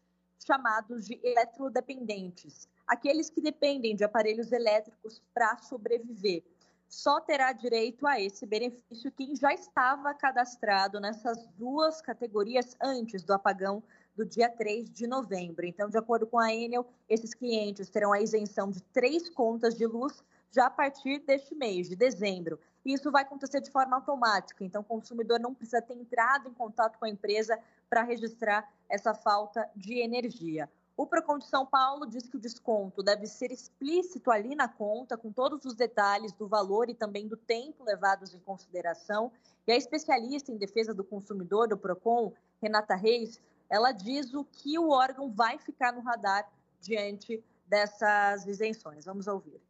chamados 0.45 1.07
de 1.07 1.21
eletrodependentes, 1.23 2.69
aqueles 2.87 3.31
que 3.31 3.41
dependem 3.41 3.95
de 3.95 4.05
aparelhos 4.05 4.53
elétricos 4.53 5.23
para 5.33 5.59
sobreviver. 5.59 6.43
Só 6.89 7.21
terá 7.21 7.53
direito 7.53 8.05
a 8.07 8.21
esse 8.21 8.45
benefício 8.45 9.13
quem 9.13 9.37
já 9.37 9.55
estava 9.55 10.13
cadastrado 10.13 10.99
nessas 10.99 11.47
duas 11.57 12.03
categorias 12.03 12.77
antes 12.83 13.23
do 13.23 13.33
apagão 13.33 13.83
do 14.17 14.27
dia 14.27 14.49
3 14.49 14.91
de 14.91 15.07
novembro. 15.07 15.65
Então, 15.65 15.89
de 15.89 15.97
acordo 15.97 16.27
com 16.27 16.39
a 16.39 16.53
Enel, 16.53 16.85
esses 17.09 17.33
clientes 17.33 17.89
terão 17.89 18.13
a 18.13 18.21
isenção 18.21 18.71
de 18.71 18.83
três 18.83 19.31
contas 19.31 19.77
de 19.77 19.87
luz 19.87 20.23
já 20.51 20.67
a 20.67 20.71
partir 20.71 21.21
deste 21.21 21.55
mês, 21.55 21.89
de 21.89 21.95
dezembro. 21.95 22.59
E 22.85 22.93
isso 22.93 23.11
vai 23.11 23.23
acontecer 23.23 23.61
de 23.61 23.71
forma 23.71 23.97
automática, 23.97 24.65
então 24.65 24.81
o 24.83 24.85
consumidor 24.85 25.39
não 25.39 25.55
precisa 25.55 25.83
ter 25.83 25.95
entrado 25.95 26.49
em 26.49 26.55
contato 26.55 26.99
com 26.99 27.05
a 27.05 27.09
empresa 27.09 27.59
para 27.91 28.05
registrar 28.05 28.73
essa 28.89 29.13
falta 29.13 29.69
de 29.75 30.01
energia. 30.01 30.71
O 30.97 31.07
Procon 31.07 31.39
de 31.39 31.47
São 31.47 31.67
Paulo 31.67 32.07
diz 32.07 32.29
que 32.29 32.37
o 32.37 32.41
desconto 32.41 33.03
deve 33.03 33.27
ser 33.27 33.51
explícito 33.51 34.31
ali 34.31 34.55
na 34.55 34.69
conta, 34.69 35.17
com 35.17 35.33
todos 35.33 35.65
os 35.65 35.75
detalhes 35.75 36.33
do 36.33 36.47
valor 36.47 36.89
e 36.89 36.95
também 36.95 37.27
do 37.27 37.37
tempo 37.37 37.83
levados 37.85 38.35
em 38.35 38.39
consideração. 38.39 39.33
E 39.67 39.73
a 39.73 39.77
especialista 39.77 40.53
em 40.53 40.57
defesa 40.57 40.95
do 40.95 41.03
consumidor 41.03 41.69
do 41.69 41.77
Procon, 41.77 42.33
Renata 42.63 42.95
Reis, 42.95 43.41
ela 43.69 43.93
diz 43.93 44.35
o 44.35 44.45
que 44.45 44.79
o 44.79 44.91
órgão 44.91 45.31
vai 45.31 45.59
ficar 45.59 45.93
no 45.93 46.01
radar 46.01 46.49
diante 46.81 47.43
dessas 47.67 48.47
isenções. 48.47 49.05
Vamos 49.05 49.27
ouvir 49.27 49.61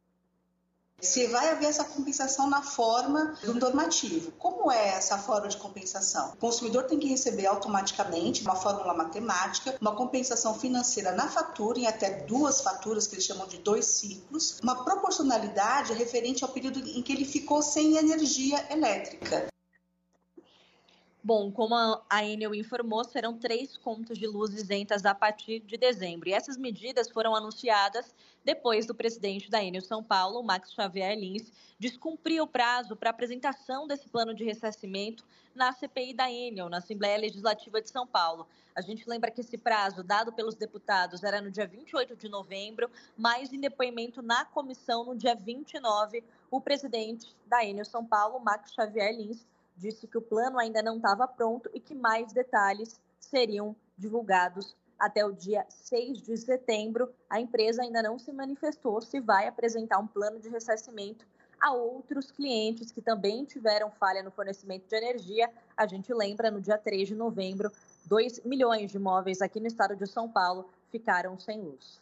se 1.01 1.27
vai 1.27 1.49
haver 1.49 1.67
essa 1.67 1.83
compensação 1.83 2.49
na 2.49 2.61
forma 2.61 3.35
do 3.43 3.53
normativo. 3.53 4.31
Como 4.33 4.71
é 4.71 4.89
essa 4.89 5.17
forma 5.17 5.47
de 5.47 5.57
compensação? 5.57 6.31
O 6.33 6.37
consumidor 6.37 6.83
tem 6.83 6.99
que 6.99 7.07
receber 7.07 7.47
automaticamente 7.47 8.41
uma 8.41 8.55
fórmula 8.55 8.93
matemática, 8.93 9.75
uma 9.81 9.95
compensação 9.95 10.53
financeira 10.53 11.11
na 11.11 11.27
fatura, 11.27 11.79
em 11.79 11.87
até 11.87 12.21
duas 12.21 12.61
faturas, 12.61 13.07
que 13.07 13.15
eles 13.15 13.25
chamam 13.25 13.47
de 13.47 13.57
dois 13.57 13.85
ciclos, 13.85 14.59
uma 14.61 14.83
proporcionalidade 14.83 15.93
referente 15.93 16.43
ao 16.43 16.49
período 16.49 16.79
em 16.79 17.01
que 17.01 17.11
ele 17.11 17.25
ficou 17.25 17.61
sem 17.61 17.97
energia 17.97 18.65
elétrica. 18.71 19.50
Bom, 21.23 21.51
como 21.51 21.75
a 21.75 22.25
Enel 22.25 22.55
informou, 22.55 23.03
serão 23.03 23.37
três 23.37 23.77
contas 23.77 24.17
de 24.17 24.25
luz 24.25 24.55
isentas 24.55 25.05
a 25.05 25.13
partir 25.13 25.59
de 25.59 25.77
dezembro. 25.77 26.27
E 26.27 26.33
essas 26.33 26.57
medidas 26.57 27.11
foram 27.11 27.35
anunciadas 27.35 28.15
depois 28.43 28.87
do 28.87 28.95
presidente 28.95 29.47
da 29.47 29.63
Enel 29.63 29.83
São 29.83 30.03
Paulo, 30.03 30.41
Max 30.41 30.73
Xavier 30.73 31.15
Lins, 31.15 31.51
descumprir 31.77 32.41
o 32.41 32.47
prazo 32.47 32.95
para 32.95 33.11
apresentação 33.11 33.85
desse 33.85 34.09
plano 34.09 34.33
de 34.33 34.43
ressarcimento 34.43 35.23
na 35.53 35.71
CPI 35.71 36.15
da 36.15 36.31
Enel, 36.31 36.69
na 36.69 36.77
Assembleia 36.77 37.19
Legislativa 37.19 37.79
de 37.79 37.91
São 37.91 38.07
Paulo. 38.07 38.47
A 38.75 38.81
gente 38.81 39.07
lembra 39.07 39.29
que 39.29 39.41
esse 39.41 39.59
prazo 39.59 40.03
dado 40.03 40.33
pelos 40.33 40.55
deputados 40.55 41.23
era 41.23 41.39
no 41.39 41.51
dia 41.51 41.67
28 41.67 42.15
de 42.15 42.29
novembro, 42.29 42.89
mas 43.15 43.53
em 43.53 43.59
depoimento 43.59 44.23
na 44.23 44.43
comissão 44.43 45.05
no 45.05 45.15
dia 45.15 45.35
29, 45.35 46.23
o 46.49 46.59
presidente 46.59 47.35
da 47.45 47.63
Enel 47.63 47.85
São 47.85 48.03
Paulo, 48.03 48.39
Max 48.39 48.73
Xavier 48.73 49.15
Lins, 49.15 49.45
disse 49.75 50.07
que 50.07 50.17
o 50.17 50.21
plano 50.21 50.59
ainda 50.59 50.81
não 50.81 50.97
estava 50.97 51.27
pronto 51.27 51.69
e 51.73 51.79
que 51.79 51.95
mais 51.95 52.31
detalhes 52.33 52.99
seriam 53.19 53.75
divulgados 53.97 54.75
até 54.99 55.25
o 55.25 55.31
dia 55.31 55.65
6 55.69 56.21
de 56.21 56.37
setembro. 56.37 57.11
A 57.29 57.39
empresa 57.39 57.81
ainda 57.81 58.03
não 58.03 58.19
se 58.19 58.31
manifestou 58.31 59.01
se 59.01 59.19
vai 59.19 59.47
apresentar 59.47 59.97
um 59.97 60.07
plano 60.07 60.39
de 60.39 60.49
ressarcimento 60.49 61.25
a 61.59 61.73
outros 61.73 62.31
clientes 62.31 62.91
que 62.91 63.01
também 63.01 63.45
tiveram 63.45 63.91
falha 63.91 64.23
no 64.23 64.31
fornecimento 64.31 64.87
de 64.87 64.95
energia. 64.95 65.49
A 65.77 65.85
gente 65.85 66.11
lembra, 66.13 66.49
no 66.49 66.59
dia 66.59 66.77
3 66.77 67.09
de 67.09 67.15
novembro, 67.15 67.71
2 68.05 68.41
milhões 68.43 68.89
de 68.89 68.97
imóveis 68.97 69.41
aqui 69.41 69.59
no 69.59 69.67
estado 69.67 69.95
de 69.95 70.07
São 70.07 70.27
Paulo 70.27 70.67
ficaram 70.89 71.39
sem 71.39 71.61
luz. 71.61 72.01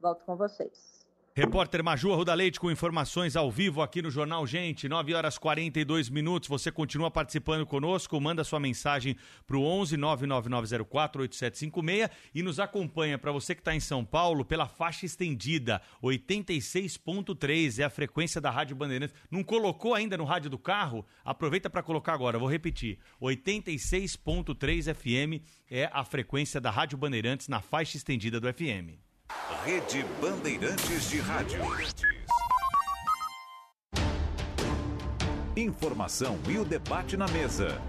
Volto 0.00 0.24
com 0.24 0.36
vocês. 0.36 0.99
Repórter 1.32 1.82
Maju 1.82 2.12
Arruda 2.12 2.34
Leite 2.34 2.58
com 2.58 2.72
informações 2.72 3.36
ao 3.36 3.52
vivo 3.52 3.82
aqui 3.82 4.02
no 4.02 4.10
Jornal 4.10 4.44
Gente, 4.48 4.88
9 4.88 5.14
horas 5.14 5.38
42 5.38 6.10
minutos. 6.10 6.48
Você 6.48 6.72
continua 6.72 7.08
participando 7.08 7.64
conosco, 7.64 8.20
manda 8.20 8.42
sua 8.42 8.58
mensagem 8.58 9.16
para 9.46 9.56
o 9.56 9.62
11 9.62 9.96
99904 9.96 11.22
8756 11.22 12.10
e 12.34 12.42
nos 12.42 12.58
acompanha 12.58 13.16
para 13.16 13.30
você 13.30 13.54
que 13.54 13.60
está 13.60 13.72
em 13.72 13.78
São 13.78 14.04
Paulo 14.04 14.44
pela 14.44 14.66
faixa 14.66 15.06
estendida 15.06 15.80
86.3 16.02 17.78
é 17.78 17.84
a 17.84 17.90
frequência 17.90 18.40
da 18.40 18.50
Rádio 18.50 18.74
Bandeirantes. 18.74 19.14
Não 19.30 19.44
colocou 19.44 19.94
ainda 19.94 20.18
no 20.18 20.24
rádio 20.24 20.50
do 20.50 20.58
carro? 20.58 21.06
Aproveita 21.24 21.70
para 21.70 21.82
colocar 21.82 22.12
agora, 22.12 22.40
vou 22.40 22.50
repetir. 22.50 22.98
86.3 23.22 24.92
FM 24.92 25.46
é 25.70 25.88
a 25.92 26.04
frequência 26.04 26.60
da 26.60 26.72
Rádio 26.72 26.98
Bandeirantes 26.98 27.46
na 27.46 27.60
faixa 27.60 27.96
estendida 27.96 28.40
do 28.40 28.52
FM. 28.52 29.09
Rede 29.64 30.04
Bandeirantes 30.20 31.10
de 31.10 31.20
Rádio. 31.20 31.60
Informação 35.56 36.38
e 36.48 36.58
o 36.58 36.64
debate 36.64 37.16
na 37.16 37.28
mesa. 37.28 37.80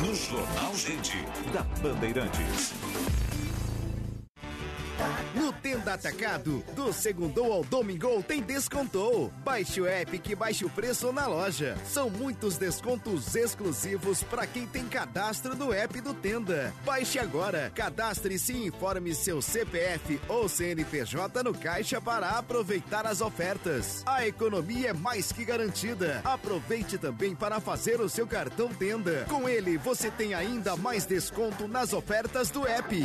No 0.00 0.14
Jornal 0.14 0.74
Gente, 0.74 1.24
da 1.52 1.62
Bandeirantes. 1.82 2.72
No 5.36 5.52
Tenda 5.52 5.92
Atacado, 5.92 6.64
do 6.74 6.90
segundo 6.94 7.44
ao 7.44 7.62
domingo 7.62 8.22
tem 8.22 8.40
descontou. 8.40 9.30
Baixe 9.44 9.82
o 9.82 9.86
app 9.86 10.18
que 10.18 10.34
baixe 10.34 10.64
o 10.64 10.70
preço 10.70 11.12
na 11.12 11.26
loja. 11.26 11.76
São 11.84 12.08
muitos 12.08 12.56
descontos 12.56 13.36
exclusivos 13.36 14.22
para 14.22 14.46
quem 14.46 14.66
tem 14.66 14.88
cadastro 14.88 15.54
no 15.54 15.74
app 15.74 16.00
do 16.00 16.14
Tenda. 16.14 16.72
Baixe 16.86 17.18
agora, 17.18 17.70
cadastre-se 17.74 18.54
e 18.54 18.66
informe 18.68 19.14
seu 19.14 19.42
CPF 19.42 20.18
ou 20.26 20.48
CNPJ 20.48 21.42
no 21.42 21.52
caixa 21.52 22.00
para 22.00 22.30
aproveitar 22.30 23.06
as 23.06 23.20
ofertas. 23.20 24.02
A 24.06 24.26
economia 24.26 24.88
é 24.88 24.92
mais 24.94 25.32
que 25.32 25.44
garantida. 25.44 26.22
Aproveite 26.24 26.96
também 26.96 27.34
para 27.36 27.60
fazer 27.60 28.00
o 28.00 28.08
seu 28.08 28.26
cartão 28.26 28.72
Tenda. 28.72 29.26
Com 29.28 29.46
ele, 29.46 29.76
você 29.76 30.10
tem 30.10 30.32
ainda 30.32 30.76
mais 30.76 31.04
desconto 31.04 31.68
nas 31.68 31.92
ofertas 31.92 32.50
do 32.50 32.66
app. 32.66 33.04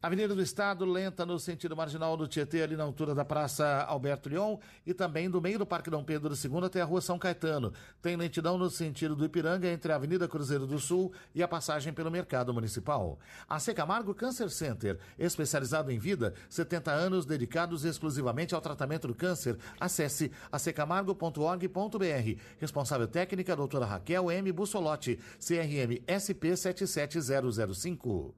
Avenida 0.00 0.32
do 0.32 0.40
Estado, 0.40 0.84
lenta 0.84 1.26
no 1.26 1.40
sentido 1.40 1.74
marginal 1.74 2.16
do 2.16 2.28
Tietê, 2.28 2.62
ali 2.62 2.76
na 2.76 2.84
altura 2.84 3.16
da 3.16 3.24
Praça 3.24 3.82
Alberto 3.82 4.28
Leon 4.28 4.56
e 4.86 4.94
também 4.94 5.28
do 5.28 5.42
meio 5.42 5.58
do 5.58 5.66
Parque 5.66 5.90
Dom 5.90 6.04
Pedro 6.04 6.32
II 6.32 6.64
até 6.64 6.80
a 6.80 6.84
Rua 6.84 7.00
São 7.00 7.18
Caetano. 7.18 7.72
Tem 8.00 8.14
lentidão 8.14 8.56
no 8.56 8.70
sentido 8.70 9.16
do 9.16 9.24
Ipiranga 9.24 9.66
entre 9.66 9.90
a 9.90 9.96
Avenida 9.96 10.28
Cruzeiro 10.28 10.68
do 10.68 10.78
Sul 10.78 11.12
e 11.34 11.42
a 11.42 11.48
passagem 11.48 11.92
pelo 11.92 12.12
Mercado 12.12 12.54
Municipal. 12.54 13.18
A 13.48 13.58
Secamargo 13.58 14.14
Cancer 14.14 14.48
Center, 14.50 15.00
especializado 15.18 15.90
em 15.90 15.98
vida, 15.98 16.32
70 16.48 16.92
anos 16.92 17.26
dedicados 17.26 17.84
exclusivamente 17.84 18.54
ao 18.54 18.60
tratamento 18.60 19.08
do 19.08 19.16
câncer. 19.16 19.58
Acesse 19.80 20.30
acecamargo.org.br. 20.52 22.40
Responsável 22.60 23.08
técnica, 23.08 23.56
doutora 23.56 23.84
Raquel 23.84 24.30
M. 24.30 24.52
Bussolotti, 24.52 25.18
CRM 25.40 26.04
SP 26.06 26.54
77005. 26.56 28.32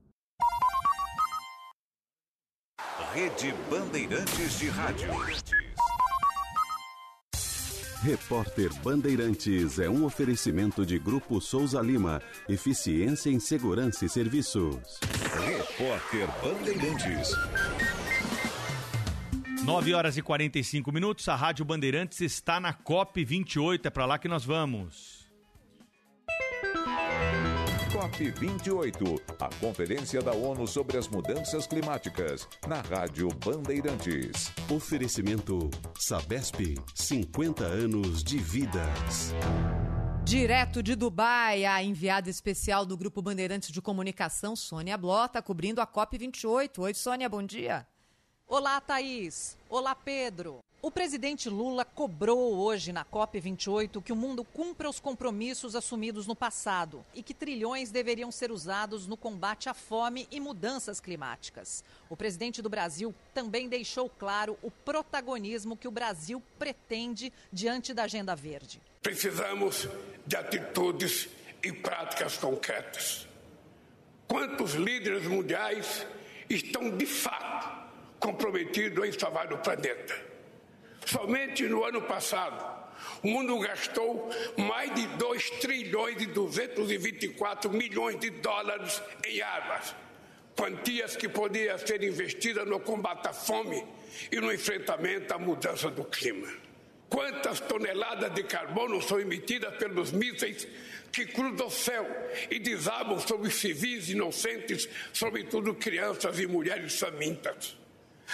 Rede 3.12 3.52
Bandeirantes 3.68 4.58
de 4.60 4.68
Rádio. 4.68 5.08
Repórter 8.02 8.72
Bandeirantes 8.84 9.80
é 9.80 9.90
um 9.90 10.04
oferecimento 10.04 10.86
de 10.86 10.96
Grupo 10.96 11.40
Souza 11.40 11.80
Lima. 11.80 12.22
Eficiência 12.48 13.28
em 13.28 13.40
Segurança 13.40 14.04
e 14.04 14.08
Serviços. 14.08 15.00
Repórter 15.44 16.28
Bandeirantes. 16.40 17.32
9 19.64 19.94
horas 19.94 20.16
e 20.16 20.22
45 20.22 20.92
minutos. 20.92 21.28
A 21.28 21.34
Rádio 21.34 21.64
Bandeirantes 21.64 22.20
está 22.20 22.60
na 22.60 22.72
COP 22.72 23.24
28. 23.24 23.88
É 23.88 23.90
para 23.90 24.06
lá 24.06 24.18
que 24.18 24.28
nós 24.28 24.44
vamos. 24.44 25.19
COP28, 28.00 29.20
a 29.38 29.50
Conferência 29.60 30.22
da 30.22 30.32
ONU 30.32 30.66
sobre 30.66 30.96
as 30.96 31.06
Mudanças 31.06 31.66
Climáticas, 31.66 32.48
na 32.66 32.80
Rádio 32.80 33.28
Bandeirantes. 33.44 34.50
Oferecimento 34.70 35.68
Sabesp, 35.98 36.78
50 36.94 37.62
anos 37.62 38.24
de 38.24 38.38
vidas. 38.38 39.34
Direto 40.24 40.82
de 40.82 40.94
Dubai, 40.94 41.66
a 41.66 41.82
enviada 41.82 42.30
especial 42.30 42.86
do 42.86 42.96
Grupo 42.96 43.20
Bandeirantes 43.20 43.70
de 43.70 43.82
Comunicação, 43.82 44.56
Sônia 44.56 44.96
Blota, 44.96 45.42
cobrindo 45.42 45.82
a 45.82 45.86
COP28. 45.86 46.78
Oi, 46.78 46.94
Sônia, 46.94 47.28
bom 47.28 47.42
dia. 47.42 47.86
Olá, 48.46 48.80
Thaís. 48.80 49.58
Olá, 49.68 49.94
Pedro. 49.94 50.60
O 50.82 50.90
presidente 50.90 51.50
Lula 51.50 51.84
cobrou 51.84 52.56
hoje 52.56 52.90
na 52.90 53.04
COP28 53.04 54.02
que 54.02 54.14
o 54.14 54.16
mundo 54.16 54.42
cumpra 54.42 54.88
os 54.88 54.98
compromissos 54.98 55.76
assumidos 55.76 56.26
no 56.26 56.34
passado 56.34 57.04
e 57.14 57.22
que 57.22 57.34
trilhões 57.34 57.90
deveriam 57.90 58.32
ser 58.32 58.50
usados 58.50 59.06
no 59.06 59.14
combate 59.14 59.68
à 59.68 59.74
fome 59.74 60.26
e 60.30 60.40
mudanças 60.40 60.98
climáticas. 60.98 61.84
O 62.08 62.16
presidente 62.16 62.62
do 62.62 62.70
Brasil 62.70 63.14
também 63.34 63.68
deixou 63.68 64.08
claro 64.08 64.56
o 64.62 64.70
protagonismo 64.70 65.76
que 65.76 65.86
o 65.86 65.90
Brasil 65.90 66.42
pretende 66.58 67.30
diante 67.52 67.92
da 67.92 68.04
Agenda 68.04 68.34
Verde. 68.34 68.80
Precisamos 69.02 69.86
de 70.26 70.34
atitudes 70.34 71.28
e 71.62 71.72
práticas 71.72 72.38
concretas. 72.38 73.28
Quantos 74.26 74.72
líderes 74.72 75.26
mundiais 75.26 76.06
estão 76.48 76.96
de 76.96 77.04
fato 77.04 77.90
comprometidos 78.18 79.06
em 79.06 79.12
salvar 79.12 79.52
o 79.52 79.58
planeta? 79.58 80.29
Somente 81.06 81.68
no 81.68 81.84
ano 81.84 82.02
passado, 82.02 82.80
o 83.22 83.28
mundo 83.28 83.58
gastou 83.58 84.30
mais 84.56 84.94
de 84.94 85.06
2 85.16 85.50
trilhões 85.60 86.22
e 86.22 86.26
224 86.26 87.70
milhões 87.70 88.18
de 88.18 88.30
dólares 88.30 89.02
em 89.26 89.40
armas, 89.40 89.94
quantias 90.56 91.16
que 91.16 91.28
poderiam 91.28 91.78
ser 91.78 92.02
investidas 92.02 92.66
no 92.66 92.80
combate 92.80 93.28
à 93.28 93.32
fome 93.32 93.84
e 94.30 94.40
no 94.40 94.52
enfrentamento 94.52 95.32
à 95.34 95.38
mudança 95.38 95.90
do 95.90 96.04
clima. 96.04 96.48
Quantas 97.08 97.58
toneladas 97.58 98.32
de 98.34 98.44
carbono 98.44 99.02
são 99.02 99.18
emitidas 99.18 99.74
pelos 99.76 100.12
mísseis 100.12 100.68
que 101.10 101.26
cruzam 101.26 101.66
o 101.66 101.70
céu 101.70 102.06
e 102.48 102.60
desabam 102.60 103.18
sobre 103.18 103.50
civis 103.50 104.08
inocentes, 104.08 104.88
sobretudo 105.12 105.74
crianças 105.74 106.38
e 106.38 106.46
mulheres 106.46 106.96
famintas? 107.00 107.79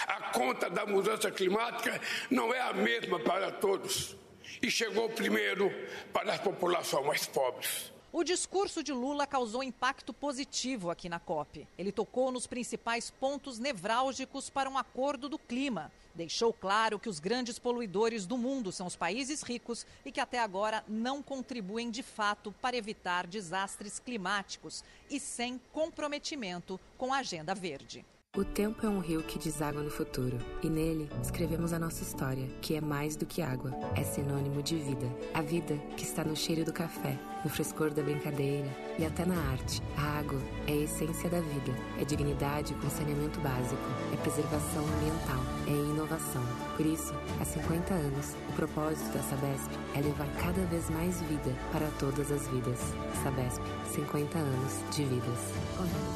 A 0.06 0.31
conta 0.32 0.68
da 0.68 0.85
mudança 0.85 1.31
climática 1.31 2.01
não 2.31 2.52
é 2.52 2.60
a 2.60 2.73
mesma 2.73 3.18
para 3.20 3.51
todos 3.51 4.16
e 4.62 4.70
chegou 4.70 5.09
primeiro 5.09 5.70
para 6.12 6.32
as 6.32 6.40
populações 6.40 7.06
mais 7.06 7.27
pobres. 7.27 7.93
O 8.12 8.24
discurso 8.24 8.82
de 8.82 8.93
Lula 8.93 9.27
causou 9.27 9.62
impacto 9.62 10.10
positivo 10.10 10.90
aqui 10.90 11.06
na 11.06 11.20
COP. 11.20 11.68
Ele 11.77 11.93
tocou 11.93 12.32
nos 12.32 12.47
principais 12.47 13.10
pontos 13.10 13.59
nevrálgicos 13.59 14.48
para 14.48 14.70
um 14.70 14.78
acordo 14.78 15.28
do 15.28 15.39
clima. 15.39 15.93
Deixou 16.14 16.51
claro 16.51 16.98
que 16.98 17.10
os 17.10 17.20
grandes 17.20 17.59
poluidores 17.59 18.24
do 18.27 18.39
mundo 18.39 18.73
são 18.73 18.86
os 18.86 18.97
países 18.97 19.43
ricos 19.43 19.86
e 20.02 20.10
que 20.10 20.20
até 20.20 20.39
agora 20.39 20.82
não 20.89 21.23
contribuem 21.23 21.90
de 21.90 22.02
fato 22.02 22.55
para 22.62 22.77
evitar 22.77 23.27
desastres 23.27 23.98
climáticos 23.98 24.82
e 25.10 25.20
sem 25.20 25.60
comprometimento 25.70 26.81
com 26.97 27.12
a 27.12 27.18
Agenda 27.18 27.55
Verde. 27.55 28.02
O 28.36 28.44
tempo 28.44 28.85
é 28.85 28.89
um 28.90 28.98
rio 28.98 29.23
que 29.23 29.39
deságua 29.39 29.82
no 29.82 29.90
futuro, 29.90 30.36
e 30.62 30.69
nele 30.69 31.09
escrevemos 31.23 31.73
a 31.73 31.78
nossa 31.78 32.03
história, 32.03 32.47
que 32.61 32.74
é 32.74 32.82
mais 32.82 33.16
do 33.16 33.24
que 33.24 33.40
água, 33.40 33.70
é 33.97 34.03
sinônimo 34.05 34.62
de 34.62 34.77
vida. 34.77 35.11
A 35.32 35.40
vida 35.40 35.74
que 35.97 36.05
está 36.05 36.23
no 36.23 36.36
cheiro 36.36 36.62
do 36.62 36.70
café, 36.70 37.19
no 37.43 37.48
frescor 37.48 37.94
da 37.94 38.03
brincadeira 38.03 38.69
e 38.98 39.07
até 39.07 39.24
na 39.24 39.36
arte. 39.53 39.82
A 39.97 40.19
água 40.19 40.39
é 40.66 40.73
a 40.73 40.77
essência 40.77 41.31
da 41.31 41.40
vida, 41.40 41.74
é 41.98 42.05
dignidade 42.05 42.74
com 42.74 42.90
saneamento 42.90 43.40
básico, 43.40 43.81
é 44.12 44.16
preservação 44.19 44.85
ambiental, 44.85 45.43
é 45.66 45.70
inovação. 45.70 46.43
Por 46.77 46.85
isso, 46.85 47.15
há 47.40 47.44
50 47.47 47.94
anos, 47.94 48.36
o 48.51 48.53
propósito 48.53 49.15
da 49.15 49.23
Sabesp 49.23 49.70
é 49.94 50.01
levar 50.03 50.28
cada 50.43 50.62
vez 50.66 50.90
mais 50.90 51.23
vida 51.23 51.57
para 51.73 51.89
todas 51.98 52.31
as 52.31 52.47
vidas. 52.48 52.81
Sabesp, 53.23 53.62
50 53.94 54.36
anos 54.36 54.94
de 54.94 55.05
vidas. 55.05 56.16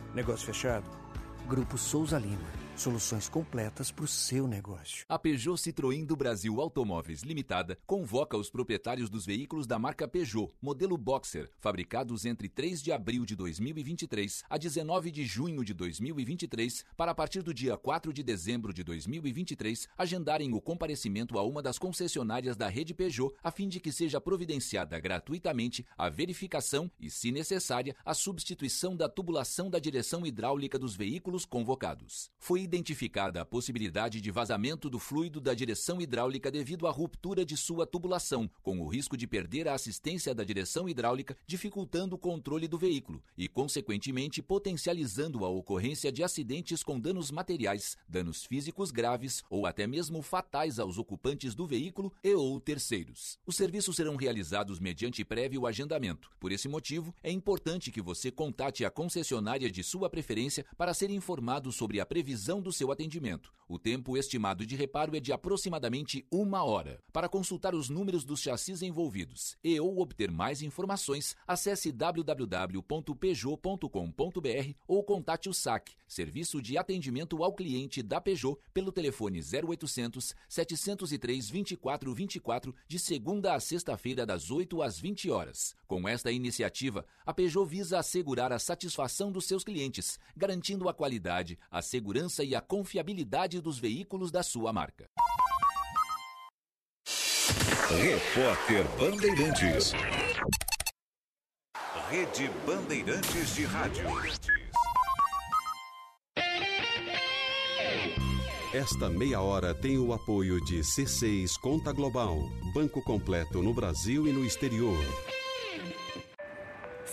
Negócio 0.13 0.47
fechado? 0.47 0.83
Grupo 1.47 1.77
Souza 1.77 2.19
Lima. 2.19 2.60
Soluções 2.75 3.29
completas 3.29 3.91
para 3.91 4.05
o 4.05 4.07
seu 4.07 4.47
negócio. 4.47 5.05
A 5.07 5.19
Peugeot 5.19 5.55
Citroën 5.55 6.03
do 6.03 6.15
Brasil 6.15 6.59
Automóveis 6.59 7.21
Limitada 7.21 7.77
convoca 7.85 8.35
os 8.35 8.49
proprietários 8.49 9.07
dos 9.07 9.23
veículos 9.23 9.67
da 9.67 9.77
marca 9.77 10.07
Peugeot, 10.07 10.51
modelo 10.59 10.97
Boxer, 10.97 11.51
fabricados 11.59 12.25
entre 12.25 12.49
3 12.49 12.81
de 12.81 12.91
abril 12.91 13.23
de 13.23 13.35
2023 13.35 14.43
a 14.49 14.57
19 14.57 15.11
de 15.11 15.25
junho 15.25 15.63
de 15.63 15.75
2023, 15.75 16.83
para 16.97 17.11
a 17.11 17.15
partir 17.15 17.43
do 17.43 17.53
dia 17.53 17.77
4 17.77 18.11
de 18.11 18.23
dezembro 18.23 18.73
de 18.73 18.83
2023 18.83 19.87
agendarem 19.95 20.51
o 20.53 20.61
comparecimento 20.61 21.37
a 21.37 21.43
uma 21.43 21.61
das 21.61 21.77
concessionárias 21.77 22.55
da 22.55 22.67
rede 22.67 22.95
Peugeot, 22.95 23.35
a 23.43 23.51
fim 23.51 23.67
de 23.67 23.79
que 23.79 23.91
seja 23.91 24.19
providenciada 24.19 24.99
gratuitamente 24.99 25.85
a 25.95 26.09
verificação 26.09 26.89
e, 26.99 27.11
se 27.11 27.31
necessária, 27.31 27.95
a 28.03 28.15
substituição 28.15 28.95
da 28.95 29.07
tubulação 29.07 29.69
da 29.69 29.77
direção 29.77 30.25
hidráulica 30.25 30.79
dos 30.79 30.95
veículos 30.95 31.45
convocados. 31.45 32.31
Foi 32.39 32.70
identificada 32.71 33.41
a 33.41 33.45
possibilidade 33.45 34.21
de 34.21 34.31
vazamento 34.31 34.89
do 34.89 34.97
fluido 34.97 35.41
da 35.41 35.53
direção 35.53 35.99
hidráulica 35.99 36.49
devido 36.49 36.87
à 36.87 36.91
ruptura 36.91 37.43
de 37.43 37.57
sua 37.57 37.85
tubulação, 37.85 38.49
com 38.63 38.79
o 38.79 38.87
risco 38.87 39.17
de 39.17 39.27
perder 39.27 39.67
a 39.67 39.73
assistência 39.73 40.33
da 40.33 40.41
direção 40.41 40.87
hidráulica, 40.87 41.35
dificultando 41.45 42.15
o 42.15 42.17
controle 42.17 42.69
do 42.69 42.77
veículo 42.77 43.21
e, 43.37 43.49
consequentemente, 43.49 44.41
potencializando 44.41 45.43
a 45.43 45.49
ocorrência 45.49 46.13
de 46.13 46.23
acidentes 46.23 46.81
com 46.81 46.97
danos 46.97 47.29
materiais, 47.29 47.97
danos 48.07 48.45
físicos 48.45 48.89
graves 48.89 49.43
ou 49.49 49.65
até 49.65 49.85
mesmo 49.85 50.21
fatais 50.21 50.79
aos 50.79 50.97
ocupantes 50.97 51.53
do 51.53 51.67
veículo 51.67 52.13
e 52.23 52.33
ou 52.33 52.57
terceiros. 52.61 53.37
Os 53.45 53.57
serviços 53.57 53.97
serão 53.97 54.15
realizados 54.15 54.79
mediante 54.79 55.25
prévio 55.25 55.67
agendamento. 55.67 56.31
Por 56.39 56.53
esse 56.53 56.69
motivo, 56.69 57.13
é 57.21 57.31
importante 57.31 57.91
que 57.91 58.01
você 58.01 58.31
contate 58.31 58.85
a 58.85 58.89
concessionária 58.89 59.69
de 59.69 59.83
sua 59.83 60.09
preferência 60.09 60.65
para 60.77 60.93
ser 60.93 61.09
informado 61.09 61.69
sobre 61.71 61.99
a 61.99 62.05
previsão 62.05 62.50
precisão 62.51 62.61
do 62.61 62.73
seu 62.73 62.91
atendimento. 62.91 63.53
O 63.71 63.79
tempo 63.79 64.17
estimado 64.17 64.65
de 64.65 64.75
reparo 64.75 65.15
é 65.15 65.19
de 65.21 65.31
aproximadamente 65.31 66.25
uma 66.29 66.61
hora. 66.61 67.01
Para 67.13 67.29
consultar 67.29 67.73
os 67.73 67.87
números 67.87 68.25
dos 68.25 68.41
chassis 68.41 68.81
envolvidos 68.81 69.55
e 69.63 69.79
ou 69.79 70.01
obter 70.01 70.29
mais 70.29 70.61
informações, 70.61 71.37
acesse 71.47 71.89
www.peugeot.com.br 71.89 74.73
ou 74.85 75.01
contate 75.05 75.47
o 75.47 75.53
SAC, 75.53 75.93
Serviço 76.05 76.61
de 76.61 76.77
Atendimento 76.77 77.41
ao 77.41 77.53
Cliente 77.53 78.03
da 78.03 78.19
Peugeot, 78.19 78.59
pelo 78.73 78.91
telefone 78.91 79.39
0800 79.39 80.35
703 80.49 81.49
2424, 81.49 82.75
de 82.85 82.99
segunda 82.99 83.55
a 83.55 83.59
sexta-feira, 83.61 84.25
das 84.25 84.51
8 84.51 84.81
às 84.81 84.99
20 84.99 85.29
horas. 85.29 85.73
Com 85.87 86.09
esta 86.09 86.29
iniciativa, 86.29 87.05
a 87.25 87.33
Peugeot 87.33 87.65
visa 87.65 87.99
assegurar 87.99 88.51
a 88.51 88.59
satisfação 88.59 89.31
dos 89.31 89.45
seus 89.45 89.63
clientes, 89.63 90.19
garantindo 90.35 90.89
a 90.89 90.93
qualidade, 90.93 91.57
a 91.69 91.81
segurança 91.81 92.40
e 92.43 92.55
a 92.55 92.61
confiabilidade 92.61 93.61
dos 93.61 93.77
veículos 93.79 94.31
da 94.31 94.43
sua 94.43 94.71
marca. 94.71 95.05
Repórter 97.89 98.85
Bandeirantes. 98.97 99.93
Rede 102.09 102.49
Bandeirantes 102.65 103.55
de 103.55 103.65
Rádio. 103.65 104.05
Esta 108.73 109.09
meia 109.09 109.41
hora 109.41 109.73
tem 109.73 109.97
o 109.97 110.13
apoio 110.13 110.63
de 110.63 110.79
C6 110.79 111.59
Conta 111.59 111.91
Global, 111.91 112.37
banco 112.73 113.01
completo 113.01 113.61
no 113.61 113.73
Brasil 113.73 114.25
e 114.27 114.31
no 114.31 114.45
exterior. 114.45 114.97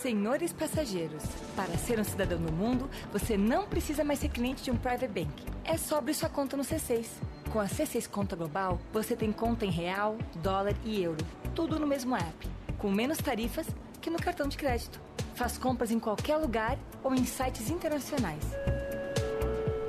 Senhores 0.03 0.53
passageiros, 0.53 1.25
para 1.57 1.77
ser 1.77 1.99
um 1.99 2.05
cidadão 2.05 2.39
no 2.39 2.53
mundo, 2.53 2.89
você 3.13 3.37
não 3.37 3.67
precisa 3.67 4.05
mais 4.05 4.21
ser 4.21 4.29
cliente 4.29 4.63
de 4.63 4.71
um 4.71 4.77
private 4.77 5.09
bank. 5.09 5.45
É 5.65 5.77
só 5.77 5.99
abrir 5.99 6.15
sua 6.15 6.29
conta 6.29 6.57
no 6.57 6.63
C6. 6.63 7.07
Com 7.53 7.59
a 7.59 7.65
C6 7.65 8.09
Conta 8.09 8.37
Global, 8.37 8.79
você 8.93 9.17
tem 9.17 9.33
conta 9.33 9.67
em 9.67 9.71
real, 9.71 10.17
dólar 10.37 10.77
e 10.85 11.03
euro, 11.03 11.27
tudo 11.53 11.81
no 11.81 11.87
mesmo 11.87 12.15
app, 12.15 12.49
com 12.79 12.93
menos 12.93 13.19
tarifas 13.19 13.67
que 14.01 14.09
no 14.09 14.21
cartão 14.21 14.47
de 14.47 14.57
crédito. 14.57 15.01
Faz 15.35 15.59
compras 15.59 15.91
em 15.91 15.99
qualquer 15.99 16.37
lugar 16.37 16.79
ou 17.03 17.13
em 17.13 17.25
sites 17.25 17.69
internacionais. 17.69 18.45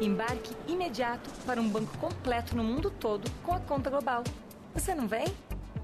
Embarque 0.01 0.55
imediato 0.67 1.29
para 1.45 1.61
um 1.61 1.69
banco 1.69 1.95
completo 1.99 2.57
no 2.57 2.63
mundo 2.63 2.89
todo 2.89 3.29
com 3.43 3.53
a 3.53 3.59
conta 3.59 3.91
global. 3.91 4.23
Você 4.73 4.95
não 4.95 5.07
vem? 5.07 5.27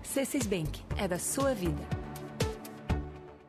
C6 0.04 0.48
Bank 0.48 0.82
é 0.98 1.08
da 1.08 1.20
sua 1.20 1.54
vida. 1.54 2.05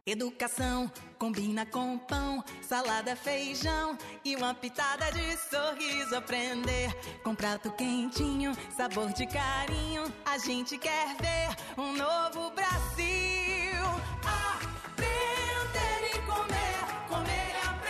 Educação 0.09 0.89
combina 1.19 1.67
com 1.67 1.99
pão, 1.99 2.45
salada, 2.63 3.17
feijão 3.17 3.99
e 4.25 4.37
uma 4.37 4.55
pitada 4.55 5.11
de 5.11 5.37
sorriso. 5.37 6.15
Aprender 6.15 6.95
com 7.25 7.35
prato 7.35 7.73
quentinho, 7.73 8.57
sabor 8.77 9.13
de 9.13 9.27
carinho. 9.27 10.05
A 10.25 10.39
gente 10.39 10.79
quer 10.79 11.09
ver 11.17 11.57
um 11.77 11.93
novo 11.93 12.53
Brasil. 12.53 13.26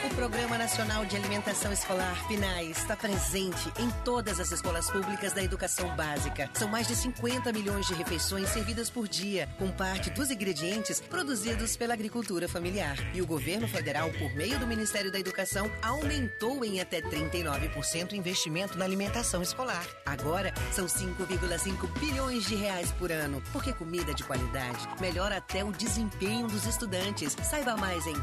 O 0.07 0.15
Programa 0.17 0.57
Nacional 0.57 1.05
de 1.05 1.17
Alimentação 1.17 1.73
Escolar 1.73 2.27
PNAE 2.29 2.71
está 2.71 2.97
presente 2.97 3.73
em 3.77 3.91
todas 4.05 4.39
as 4.39 4.53
escolas 4.53 4.89
públicas 4.89 5.33
da 5.33 5.43
educação 5.43 5.95
básica. 5.97 6.49
São 6.55 6.69
mais 6.69 6.87
de 6.87 6.95
50 6.95 7.53
milhões 7.53 7.87
de 7.87 7.95
refeições 7.95 8.49
servidas 8.51 8.89
por 8.89 9.09
dia, 9.09 9.49
com 9.59 9.69
parte 9.71 10.09
dos 10.11 10.31
ingredientes 10.31 11.01
produzidos 11.01 11.77
pela 11.77 11.93
agricultura 11.93 12.49
familiar. 12.49 12.97
E 13.15 13.21
o 13.21 13.27
governo 13.27 13.67
federal, 13.67 14.09
por 14.13 14.33
meio 14.35 14.59
do 14.61 14.67
Ministério 14.67 15.11
da 15.11 15.19
Educação, 15.19 15.71
aumentou 15.83 16.65
em 16.65 16.81
até 16.81 17.01
39% 17.03 18.13
o 18.13 18.17
investimento 18.17 18.79
na 18.79 18.85
alimentação 18.85 19.43
escolar. 19.43 19.85
Agora 20.07 20.55
são 20.73 20.87
5,5 20.87 21.99
bilhões 21.99 22.47
de 22.47 22.55
reais 22.55 22.93
por 22.93 23.11
ano, 23.11 23.43
porque 23.53 23.73
comida 23.73 24.15
de 24.15 24.23
qualidade 24.23 24.87
melhora 25.01 25.39
até 25.39 25.65
o 25.65 25.73
desempenho 25.73 26.47
dos 26.47 26.65
estudantes. 26.65 27.37
Saiba 27.43 27.77
mais 27.77 28.07
em 28.07 28.15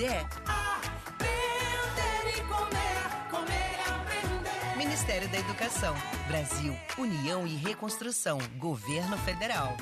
gov.br/fnde. 0.00 0.16
Aprender 0.46 2.28
e 2.28 2.40
comer, 2.44 3.28
comer 3.30 3.76
e 3.76 3.80
aprender. 3.90 4.78
Ministério 4.78 5.28
da 5.28 5.38
Educação, 5.38 5.94
Brasil, 6.26 6.74
União 6.96 7.46
e 7.46 7.54
Reconstrução, 7.56 8.38
Governo 8.56 9.18
Federal. 9.18 9.76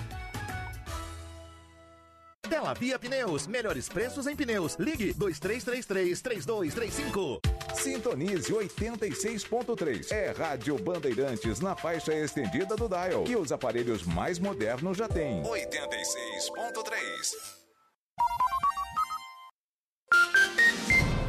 Bela 2.49 2.75
Via 2.75 2.99
Pneus, 2.99 3.47
melhores 3.47 3.89
preços 3.89 4.27
em 4.27 4.35
pneus. 4.35 4.75
Ligue 4.77 5.15
2333-3235. 5.15 7.41
Sintonize 7.75 8.53
86.3. 8.53 10.11
É 10.11 10.33
Rádio 10.33 10.77
Bandeirantes 10.79 11.61
na 11.61 11.77
faixa 11.77 12.13
estendida 12.15 12.75
do 12.75 12.89
Dial. 12.89 13.25
E 13.29 13.37
os 13.37 13.53
aparelhos 13.53 14.03
mais 14.03 14.39
modernos 14.39 14.97
já 14.97 15.07
têm. 15.07 15.43
86.3. 15.43 17.59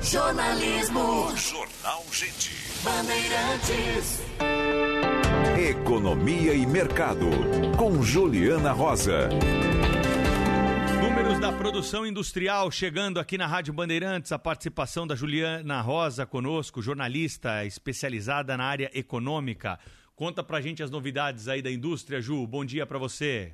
Jornalismo. 0.02 1.36
Jornal 1.36 2.04
Gente. 2.12 2.52
Bandeirantes. 2.84 4.22
Economia 5.70 6.54
e 6.54 6.66
Mercado. 6.66 7.28
Com 7.78 8.02
Juliana 8.02 8.72
Rosa. 8.72 9.30
Números 11.02 11.40
da 11.40 11.52
produção 11.52 12.06
industrial 12.06 12.72
chegando 12.72 13.20
aqui 13.20 13.38
na 13.38 13.46
Rádio 13.46 13.74
Bandeirantes, 13.74 14.32
a 14.32 14.40
participação 14.40 15.06
da 15.06 15.16
Juliana 15.16 15.82
Rosa 15.82 16.26
conosco, 16.26 16.82
jornalista 16.82 17.66
especializada 17.66 18.56
na 18.56 18.64
área 18.64 18.90
econômica. 18.94 19.78
Conta 20.16 20.42
pra 20.42 20.62
gente 20.62 20.82
as 20.82 20.90
novidades 20.90 21.50
aí 21.50 21.62
da 21.62 21.70
indústria, 21.70 22.22
Ju. 22.22 22.48
Bom 22.48 22.64
dia 22.64 22.86
para 22.86 22.98
você. 22.98 23.54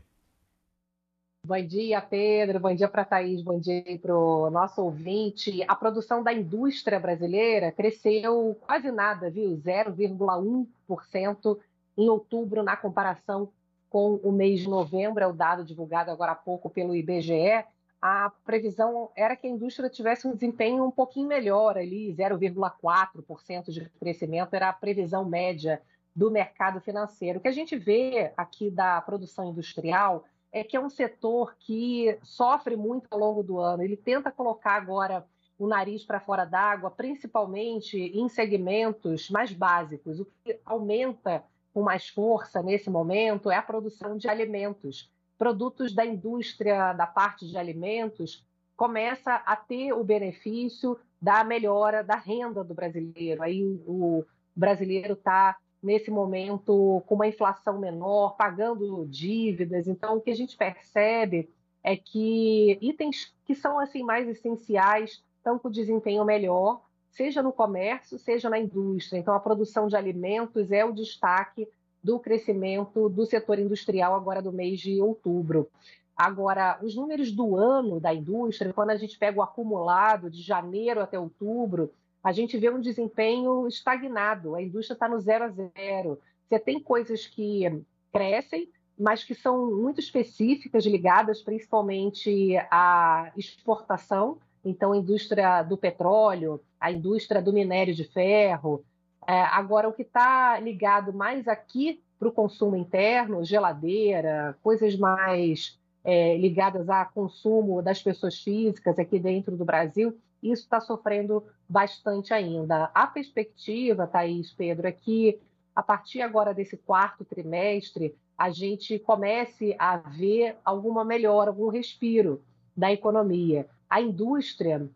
Bom 1.45 1.63
dia, 1.63 2.01
Pedro. 2.01 2.59
Bom 2.59 2.73
dia 2.73 2.89
para 2.89 3.03
a 3.03 3.05
Thaís. 3.05 3.43
Bom 3.43 3.59
dia 3.59 3.83
para 4.01 4.17
o 4.17 4.49
nosso 4.49 4.81
ouvinte. 4.81 5.63
A 5.67 5.75
produção 5.75 6.23
da 6.23 6.33
indústria 6.33 6.99
brasileira 6.99 7.71
cresceu 7.71 8.57
quase 8.61 8.91
nada, 8.91 9.29
viu? 9.29 9.51
0,1% 9.51 11.59
em 11.95 12.09
outubro, 12.09 12.63
na 12.63 12.75
comparação 12.75 13.47
com 13.91 14.15
o 14.23 14.31
mês 14.31 14.61
de 14.61 14.67
novembro, 14.67 15.23
é 15.23 15.27
o 15.27 15.33
dado 15.33 15.63
divulgado 15.63 16.09
agora 16.09 16.31
há 16.31 16.35
pouco 16.35 16.67
pelo 16.67 16.95
IBGE. 16.95 17.63
A 18.01 18.31
previsão 18.43 19.11
era 19.15 19.35
que 19.35 19.45
a 19.45 19.51
indústria 19.51 19.87
tivesse 19.87 20.27
um 20.27 20.33
desempenho 20.33 20.83
um 20.83 20.89
pouquinho 20.89 21.27
melhor, 21.27 21.77
ali, 21.77 22.11
0,4% 22.11 23.71
de 23.71 23.87
crescimento, 23.99 24.55
era 24.55 24.69
a 24.69 24.73
previsão 24.73 25.23
média 25.23 25.79
do 26.15 26.31
mercado 26.31 26.81
financeiro. 26.81 27.37
O 27.37 27.41
que 27.41 27.49
a 27.49 27.51
gente 27.51 27.77
vê 27.77 28.33
aqui 28.35 28.71
da 28.71 28.99
produção 29.01 29.51
industrial 29.51 30.25
é 30.55 30.63
que 30.63 30.77
é 30.77 30.79
um 30.79 30.89
setor 30.89 31.53
que 31.59 32.17
sofre 32.23 32.77
muito 32.77 33.07
ao 33.11 33.19
longo 33.19 33.43
do 33.43 33.59
ano. 33.59 33.83
Ele 33.83 33.97
tenta 33.97 34.31
colocar 34.31 34.75
agora 34.75 35.27
o 35.59 35.67
nariz 35.67 36.05
para 36.05 36.21
fora 36.21 36.45
d'água, 36.45 36.89
principalmente 36.89 37.97
em 37.97 38.29
segmentos 38.29 39.29
mais 39.29 39.51
básicos. 39.51 40.21
O 40.21 40.25
que 40.45 40.57
aumenta 40.63 41.43
com 41.73 41.81
mais 41.81 42.07
força 42.07 42.63
nesse 42.63 42.89
momento 42.89 43.51
é 43.51 43.57
a 43.57 43.61
produção 43.61 44.15
de 44.15 44.29
alimentos. 44.29 45.11
Produtos 45.37 45.93
da 45.93 46.05
indústria 46.05 46.93
da 46.93 47.05
parte 47.05 47.45
de 47.45 47.57
alimentos 47.57 48.41
começa 48.77 49.35
a 49.35 49.57
ter 49.57 49.91
o 49.91 50.05
benefício 50.05 50.97
da 51.21 51.43
melhora 51.43 52.01
da 52.01 52.15
renda 52.15 52.63
do 52.63 52.73
brasileiro. 52.73 53.43
Aí 53.43 53.61
o 53.85 54.23
brasileiro 54.55 55.15
está 55.15 55.57
nesse 55.85 56.09
momento 56.09 57.03
com 57.05 57.15
uma 57.15 57.27
inflação 57.27 57.79
menor, 57.79 58.35
pagando 58.35 59.05
dívidas. 59.05 59.87
Então, 59.87 60.17
o 60.17 60.21
que 60.21 60.31
a 60.31 60.35
gente 60.35 60.57
percebe 60.57 61.49
é 61.83 61.95
que 61.95 62.77
itens 62.81 63.31
que 63.45 63.53
são 63.53 63.79
assim 63.79 64.01
mais 64.01 64.27
essenciais 64.27 65.23
estão 65.37 65.59
com 65.59 65.69
desempenho 65.69 66.25
melhor, 66.25 66.81
seja 67.11 67.43
no 67.43 67.53
comércio, 67.53 68.17
seja 68.17 68.49
na 68.49 68.57
indústria. 68.57 69.19
Então, 69.19 69.35
a 69.35 69.39
produção 69.39 69.87
de 69.87 69.95
alimentos 69.95 70.71
é 70.71 70.83
o 70.83 70.91
destaque 70.91 71.67
do 72.03 72.19
crescimento 72.19 73.07
do 73.07 73.25
setor 73.25 73.59
industrial 73.59 74.15
agora 74.15 74.41
do 74.41 74.51
mês 74.51 74.79
de 74.79 74.99
outubro. 74.99 75.69
Agora, 76.17 76.79
os 76.81 76.95
números 76.95 77.31
do 77.31 77.55
ano 77.55 77.99
da 77.99 78.13
indústria, 78.13 78.73
quando 78.73 78.89
a 78.89 78.95
gente 78.95 79.19
pega 79.19 79.37
o 79.37 79.43
acumulado 79.43 80.31
de 80.31 80.41
janeiro 80.41 81.01
até 81.01 81.19
outubro, 81.19 81.91
a 82.25 82.31
gente 82.31 82.57
vê 82.57 82.71
um 82.71 82.81
desempenho 82.81 83.67
estagnado, 83.67 84.55
a 84.55 84.61
indústria 84.63 84.95
está 84.95 85.07
no 85.07 85.19
zero 85.19 85.43
a 85.43 85.49
zero. 85.49 86.19
Você 86.43 86.57
tem 86.57 86.79
coisas 86.79 87.27
que 87.27 87.83
crescem, 88.11 88.67
mas 88.97 89.23
que 89.23 89.35
são 89.35 89.69
muito 89.69 89.99
específicas, 89.99 90.87
ligadas 90.87 91.43
principalmente 91.43 92.57
à 92.71 93.31
exportação. 93.37 94.39
Então, 94.63 94.91
a 94.91 94.97
indústria 94.97 95.61
do 95.61 95.77
petróleo, 95.77 96.59
a 96.79 96.91
indústria 96.91 97.43
do 97.43 97.53
minério 97.53 97.93
de 97.93 98.05
ferro. 98.05 98.83
É, 99.27 99.41
agora, 99.41 99.87
o 99.87 99.93
que 99.93 100.01
está 100.01 100.59
ligado 100.59 101.13
mais 101.13 101.47
aqui 101.47 102.01
para 102.17 102.27
o 102.27 102.31
consumo 102.31 102.75
interno, 102.75 103.45
geladeira, 103.45 104.57
coisas 104.63 104.95
mais 104.95 105.77
é, 106.03 106.35
ligadas 106.37 106.89
a 106.89 107.05
consumo 107.05 107.83
das 107.83 108.01
pessoas 108.01 108.41
físicas 108.41 108.97
aqui 108.97 109.19
dentro 109.19 109.55
do 109.55 109.63
Brasil, 109.63 110.17
isso 110.51 110.63
está 110.63 110.79
sofrendo 110.79 111.43
bastante 111.67 112.33
ainda. 112.33 112.91
A 112.93 113.07
perspectiva, 113.07 114.07
Thaís, 114.07 114.51
Pedro, 114.51 114.87
é 114.87 114.91
que 114.91 115.39
a 115.75 115.83
partir 115.83 116.21
agora 116.21 116.53
desse 116.53 116.77
quarto 116.77 117.25
trimestre, 117.25 118.15
a 118.37 118.49
gente 118.49 118.97
comece 118.97 119.75
a 119.77 119.97
ver 119.97 120.55
alguma 120.63 121.03
melhora, 121.03 121.49
algum 121.49 121.67
respiro 121.67 122.41
da 122.75 122.91
economia. 122.91 123.67
A 123.89 124.01
indústria, 124.01 124.87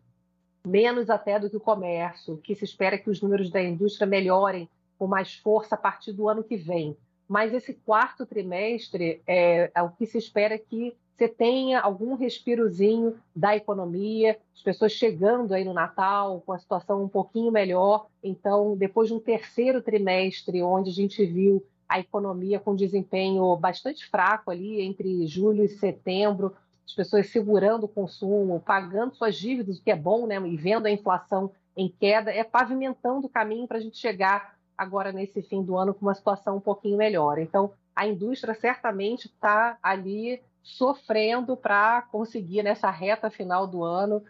menos 0.66 1.10
até 1.10 1.38
do 1.38 1.50
que 1.50 1.56
o 1.56 1.60
comércio, 1.60 2.38
que 2.38 2.54
se 2.54 2.64
espera 2.64 2.98
que 2.98 3.10
os 3.10 3.20
números 3.20 3.50
da 3.50 3.62
indústria 3.62 4.06
melhorem 4.06 4.68
com 4.98 5.06
mais 5.06 5.34
força 5.34 5.74
a 5.74 5.78
partir 5.78 6.12
do 6.12 6.28
ano 6.28 6.44
que 6.44 6.56
vem. 6.56 6.96
Mas 7.28 7.54
esse 7.54 7.74
quarto 7.74 8.26
trimestre, 8.26 9.22
é, 9.26 9.70
é 9.74 9.82
o 9.82 9.90
que 9.90 10.04
se 10.04 10.18
espera 10.18 10.58
que 10.58 10.94
você 11.20 11.28
tenha 11.28 11.80
algum 11.80 12.14
respirozinho 12.14 13.18
da 13.36 13.54
economia, 13.54 14.38
as 14.54 14.62
pessoas 14.62 14.92
chegando 14.92 15.52
aí 15.52 15.66
no 15.66 15.74
Natal 15.74 16.42
com 16.46 16.52
a 16.54 16.58
situação 16.58 17.04
um 17.04 17.08
pouquinho 17.08 17.52
melhor. 17.52 18.06
Então, 18.24 18.74
depois 18.74 19.08
de 19.08 19.14
um 19.14 19.20
terceiro 19.20 19.82
trimestre, 19.82 20.62
onde 20.62 20.88
a 20.88 20.92
gente 20.94 21.22
viu 21.26 21.62
a 21.86 22.00
economia 22.00 22.58
com 22.58 22.74
desempenho 22.74 23.54
bastante 23.56 24.08
fraco 24.08 24.50
ali 24.50 24.80
entre 24.80 25.26
julho 25.26 25.62
e 25.62 25.68
setembro, 25.68 26.56
as 26.86 26.94
pessoas 26.94 27.28
segurando 27.28 27.84
o 27.84 27.88
consumo, 27.88 28.58
pagando 28.58 29.14
suas 29.14 29.36
dívidas, 29.36 29.76
o 29.76 29.82
que 29.82 29.90
é 29.90 29.96
bom, 29.96 30.26
né? 30.26 30.40
E 30.48 30.56
vendo 30.56 30.86
a 30.86 30.90
inflação 30.90 31.50
em 31.76 31.90
queda, 32.00 32.32
é 32.32 32.42
pavimentando 32.42 33.26
o 33.26 33.30
caminho 33.30 33.68
para 33.68 33.76
a 33.76 33.80
gente 33.80 33.98
chegar 33.98 34.54
agora 34.76 35.12
nesse 35.12 35.42
fim 35.42 35.62
do 35.62 35.76
ano 35.76 35.92
com 35.92 36.06
uma 36.06 36.14
situação 36.14 36.56
um 36.56 36.60
pouquinho 36.60 36.96
melhor. 36.96 37.38
Então, 37.38 37.72
a 37.94 38.06
indústria 38.06 38.54
certamente 38.54 39.26
está 39.26 39.76
ali 39.82 40.40
sofrendo 40.62 41.56
para 41.56 42.02
conseguir, 42.02 42.62
nessa 42.62 42.90
reta 42.90 43.30
final 43.30 43.66
do 43.66 43.82
ano, 43.82 44.22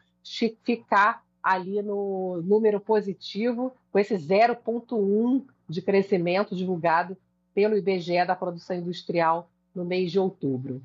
ficar 0.64 1.22
ali 1.42 1.82
no 1.82 2.42
número 2.44 2.80
positivo, 2.80 3.74
com 3.90 3.98
esse 3.98 4.14
0,1 4.14 5.44
de 5.68 5.82
crescimento 5.82 6.54
divulgado 6.54 7.16
pelo 7.54 7.76
IBGE 7.76 8.24
da 8.26 8.36
produção 8.36 8.76
industrial 8.76 9.50
no 9.74 9.84
mês 9.84 10.12
de 10.12 10.18
outubro. 10.18 10.82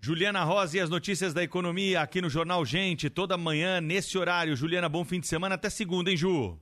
Juliana 0.00 0.44
Rosa 0.44 0.76
e 0.76 0.80
as 0.80 0.88
notícias 0.88 1.34
da 1.34 1.42
economia 1.42 2.00
aqui 2.00 2.20
no 2.22 2.30
Jornal 2.30 2.64
Gente, 2.64 3.10
toda 3.10 3.36
manhã, 3.36 3.80
nesse 3.80 4.16
horário. 4.16 4.54
Juliana, 4.54 4.88
bom 4.88 5.04
fim 5.04 5.18
de 5.18 5.26
semana. 5.26 5.56
Até 5.56 5.68
segunda, 5.68 6.10
hein, 6.10 6.16
Ju? 6.16 6.56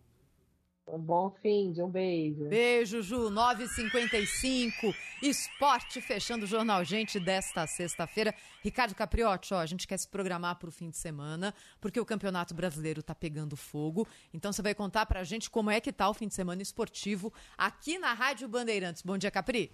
Um 0.87 0.99
bom 0.99 1.31
fim 1.41 1.73
de 1.73 1.83
um 1.83 1.89
beijo. 1.89 2.45
Beijo, 2.45 3.01
Ju. 3.01 3.31
9h55. 3.31 4.95
Esporte 5.23 5.99
fechando 6.01 6.45
o 6.45 6.47
Jornal 6.47 6.85
Gente 6.85 7.19
desta 7.19 7.67
sexta-feira. 7.67 8.35
Ricardo 8.63 8.95
Capriotti, 8.95 9.55
ó, 9.55 9.61
a 9.61 9.67
gente 9.67 9.89
quer 9.89 9.97
se 9.97 10.07
programar 10.07 10.59
para 10.59 10.69
o 10.69 10.73
fim 10.73 10.91
de 10.91 10.99
semana, 10.99 11.55
porque 11.81 11.99
o 11.99 12.05
Campeonato 12.05 12.55
Brasileiro 12.55 13.03
tá 13.03 13.15
pegando 13.15 13.57
fogo. 13.57 14.07
Então 14.33 14.53
você 14.53 14.61
vai 14.61 14.75
contar 14.75 15.07
pra 15.07 15.25
gente 15.25 15.49
como 15.49 15.71
é 15.71 15.81
que 15.81 15.91
tá 15.91 16.09
o 16.09 16.15
fim 16.15 16.29
de 16.29 16.35
semana 16.35 16.61
esportivo 16.61 17.33
aqui 17.57 17.99
na 17.99 18.13
Rádio 18.13 18.47
Bandeirantes. 18.47 19.01
Bom 19.01 19.17
dia, 19.17 19.31
Capri. 19.31 19.73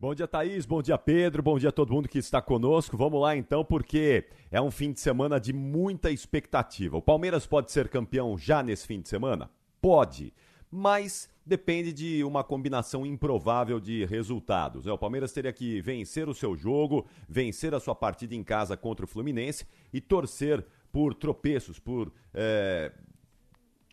Bom 0.00 0.14
dia, 0.14 0.26
Thaís. 0.26 0.64
Bom 0.64 0.80
dia, 0.80 0.96
Pedro. 0.96 1.42
Bom 1.42 1.58
dia 1.58 1.68
a 1.68 1.72
todo 1.72 1.92
mundo 1.92 2.08
que 2.08 2.18
está 2.18 2.40
conosco. 2.40 2.96
Vamos 2.96 3.20
lá 3.20 3.36
então, 3.36 3.62
porque 3.62 4.26
é 4.50 4.60
um 4.60 4.70
fim 4.70 4.90
de 4.90 5.00
semana 5.00 5.38
de 5.38 5.52
muita 5.52 6.10
expectativa. 6.10 6.96
O 6.96 7.02
Palmeiras 7.02 7.46
pode 7.46 7.70
ser 7.70 7.88
campeão 7.88 8.38
já 8.38 8.62
nesse 8.62 8.86
fim 8.86 9.02
de 9.02 9.08
semana? 9.08 9.50
Pode, 9.84 10.32
mas 10.70 11.28
depende 11.44 11.92
de 11.92 12.24
uma 12.24 12.42
combinação 12.42 13.04
improvável 13.04 13.78
de 13.78 14.06
resultados. 14.06 14.86
Né? 14.86 14.92
O 14.92 14.96
Palmeiras 14.96 15.30
teria 15.30 15.52
que 15.52 15.78
vencer 15.82 16.26
o 16.26 16.32
seu 16.32 16.56
jogo, 16.56 17.06
vencer 17.28 17.74
a 17.74 17.80
sua 17.80 17.94
partida 17.94 18.34
em 18.34 18.42
casa 18.42 18.78
contra 18.78 19.04
o 19.04 19.06
Fluminense 19.06 19.66
e 19.92 20.00
torcer 20.00 20.64
por 20.90 21.12
tropeços, 21.12 21.78
por 21.78 22.10
é, 22.32 22.92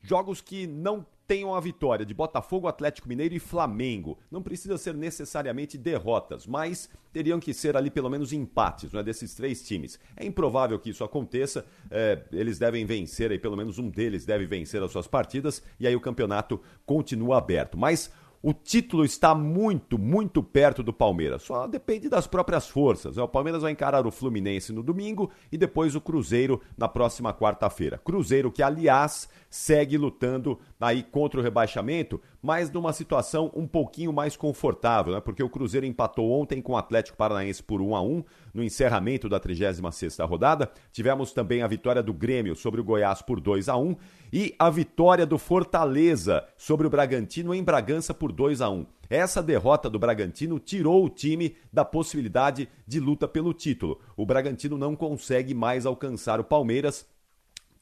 jogos 0.02 0.40
que 0.40 0.66
não 0.66 1.06
tenham 1.32 1.56
a 1.56 1.62
vitória 1.62 2.06
de 2.06 2.14
Botafogo, 2.14 2.68
Atlético 2.68 3.08
Mineiro 3.08 3.34
e 3.34 3.40
Flamengo. 3.40 4.20
Não 4.30 4.44
precisa 4.44 4.78
ser 4.78 4.94
necessariamente 4.94 5.78
derrotas, 5.78 6.46
mas 6.46 6.90
teriam 7.14 7.40
que 7.40 7.54
ser 7.54 7.78
ali 7.78 7.90
pelo 7.90 8.10
menos 8.10 8.34
empates 8.34 8.94
é 8.94 9.02
desses 9.02 9.34
três 9.34 9.66
times. 9.66 9.98
É 10.18 10.26
improvável 10.26 10.78
que 10.78 10.90
isso 10.90 11.06
aconteça, 11.06 11.66
é, 11.90 12.22
eles 12.34 12.60
devem 12.60 12.86
vencer, 12.86 13.32
aí 13.32 13.40
pelo 13.40 13.56
menos 13.56 13.80
um 13.80 13.90
deles 13.90 14.26
deve 14.26 14.46
vencer 14.46 14.84
as 14.84 14.92
suas 14.92 15.08
partidas, 15.08 15.64
e 15.80 15.88
aí 15.88 15.96
o 15.96 16.02
campeonato 16.02 16.60
continua 16.86 17.38
aberto. 17.38 17.78
Mas 17.78 18.12
o 18.44 18.54
título 18.54 19.06
está 19.06 19.36
muito, 19.36 20.00
muito 20.00 20.42
perto 20.42 20.82
do 20.82 20.92
Palmeiras. 20.92 21.44
Só 21.44 21.68
depende 21.68 22.10
das 22.10 22.26
próprias 22.26 22.68
forças. 22.68 23.18
O 23.18 23.28
Palmeiras 23.28 23.62
vai 23.62 23.72
encarar 23.72 24.08
o 24.08 24.12
Fluminense 24.12 24.74
no 24.74 24.82
domingo 24.82 25.30
e 25.52 25.58
depois 25.58 25.94
o 25.96 26.02
Cruzeiro 26.02 26.60
na 26.76 26.88
próxima 26.88 27.32
quarta-feira. 27.34 28.00
Cruzeiro 28.00 28.52
que, 28.52 28.64
aliás, 28.64 29.30
segue 29.48 29.96
lutando 29.96 30.60
aí 30.82 31.04
contra 31.04 31.40
o 31.40 31.44
rebaixamento, 31.44 32.20
mas 32.42 32.72
numa 32.72 32.92
situação 32.92 33.52
um 33.56 33.68
pouquinho 33.68 34.12
mais 34.12 34.36
confortável, 34.36 35.14
né? 35.14 35.22
Porque 35.22 35.44
o 35.44 35.50
Cruzeiro 35.50 35.86
empatou 35.86 36.32
ontem 36.32 36.60
com 36.60 36.74
o 36.74 36.78
Atlético 36.78 37.16
Paranaense 37.16 37.62
por 37.62 37.80
1 37.80 37.96
a 37.96 38.02
1 38.02 38.24
no 38.52 38.64
encerramento 38.64 39.30
da 39.30 39.40
36ª 39.40 40.28
rodada. 40.28 40.72
Tivemos 40.92 41.32
também 41.32 41.62
a 41.62 41.68
vitória 41.68 42.02
do 42.02 42.14
Grêmio 42.14 42.56
sobre 42.56 42.82
o 42.82 42.84
Goiás 42.84 43.22
por 43.22 43.40
2 43.40 43.70
a 43.70 43.78
1 43.78 43.96
e 44.34 44.56
a 44.58 44.72
vitória 44.72 45.26
do 45.26 45.38
Fortaleza 45.38 46.44
sobre 46.58 46.88
o 46.88 46.90
Bragantino 46.90 47.54
em 47.54 47.64
Bragança 47.64 48.12
por 48.12 48.32
2 48.32 48.62
a 48.62 48.70
1. 48.70 48.86
Essa 49.08 49.44
derrota 49.44 49.88
do 49.88 50.00
Bragantino 50.00 50.58
tirou 50.58 51.06
o 51.06 51.10
time 51.10 51.56
da 51.72 51.86
possibilidade 51.86 52.68
de 52.88 53.00
luta 53.00 53.28
pelo 53.28 53.54
título. 53.54 54.00
O 54.18 54.26
Bragantino 54.26 54.78
não 54.78 54.96
consegue 54.96 55.54
mais 55.54 55.86
alcançar 55.86 56.40
o 56.40 56.44
Palmeiras 56.44 57.06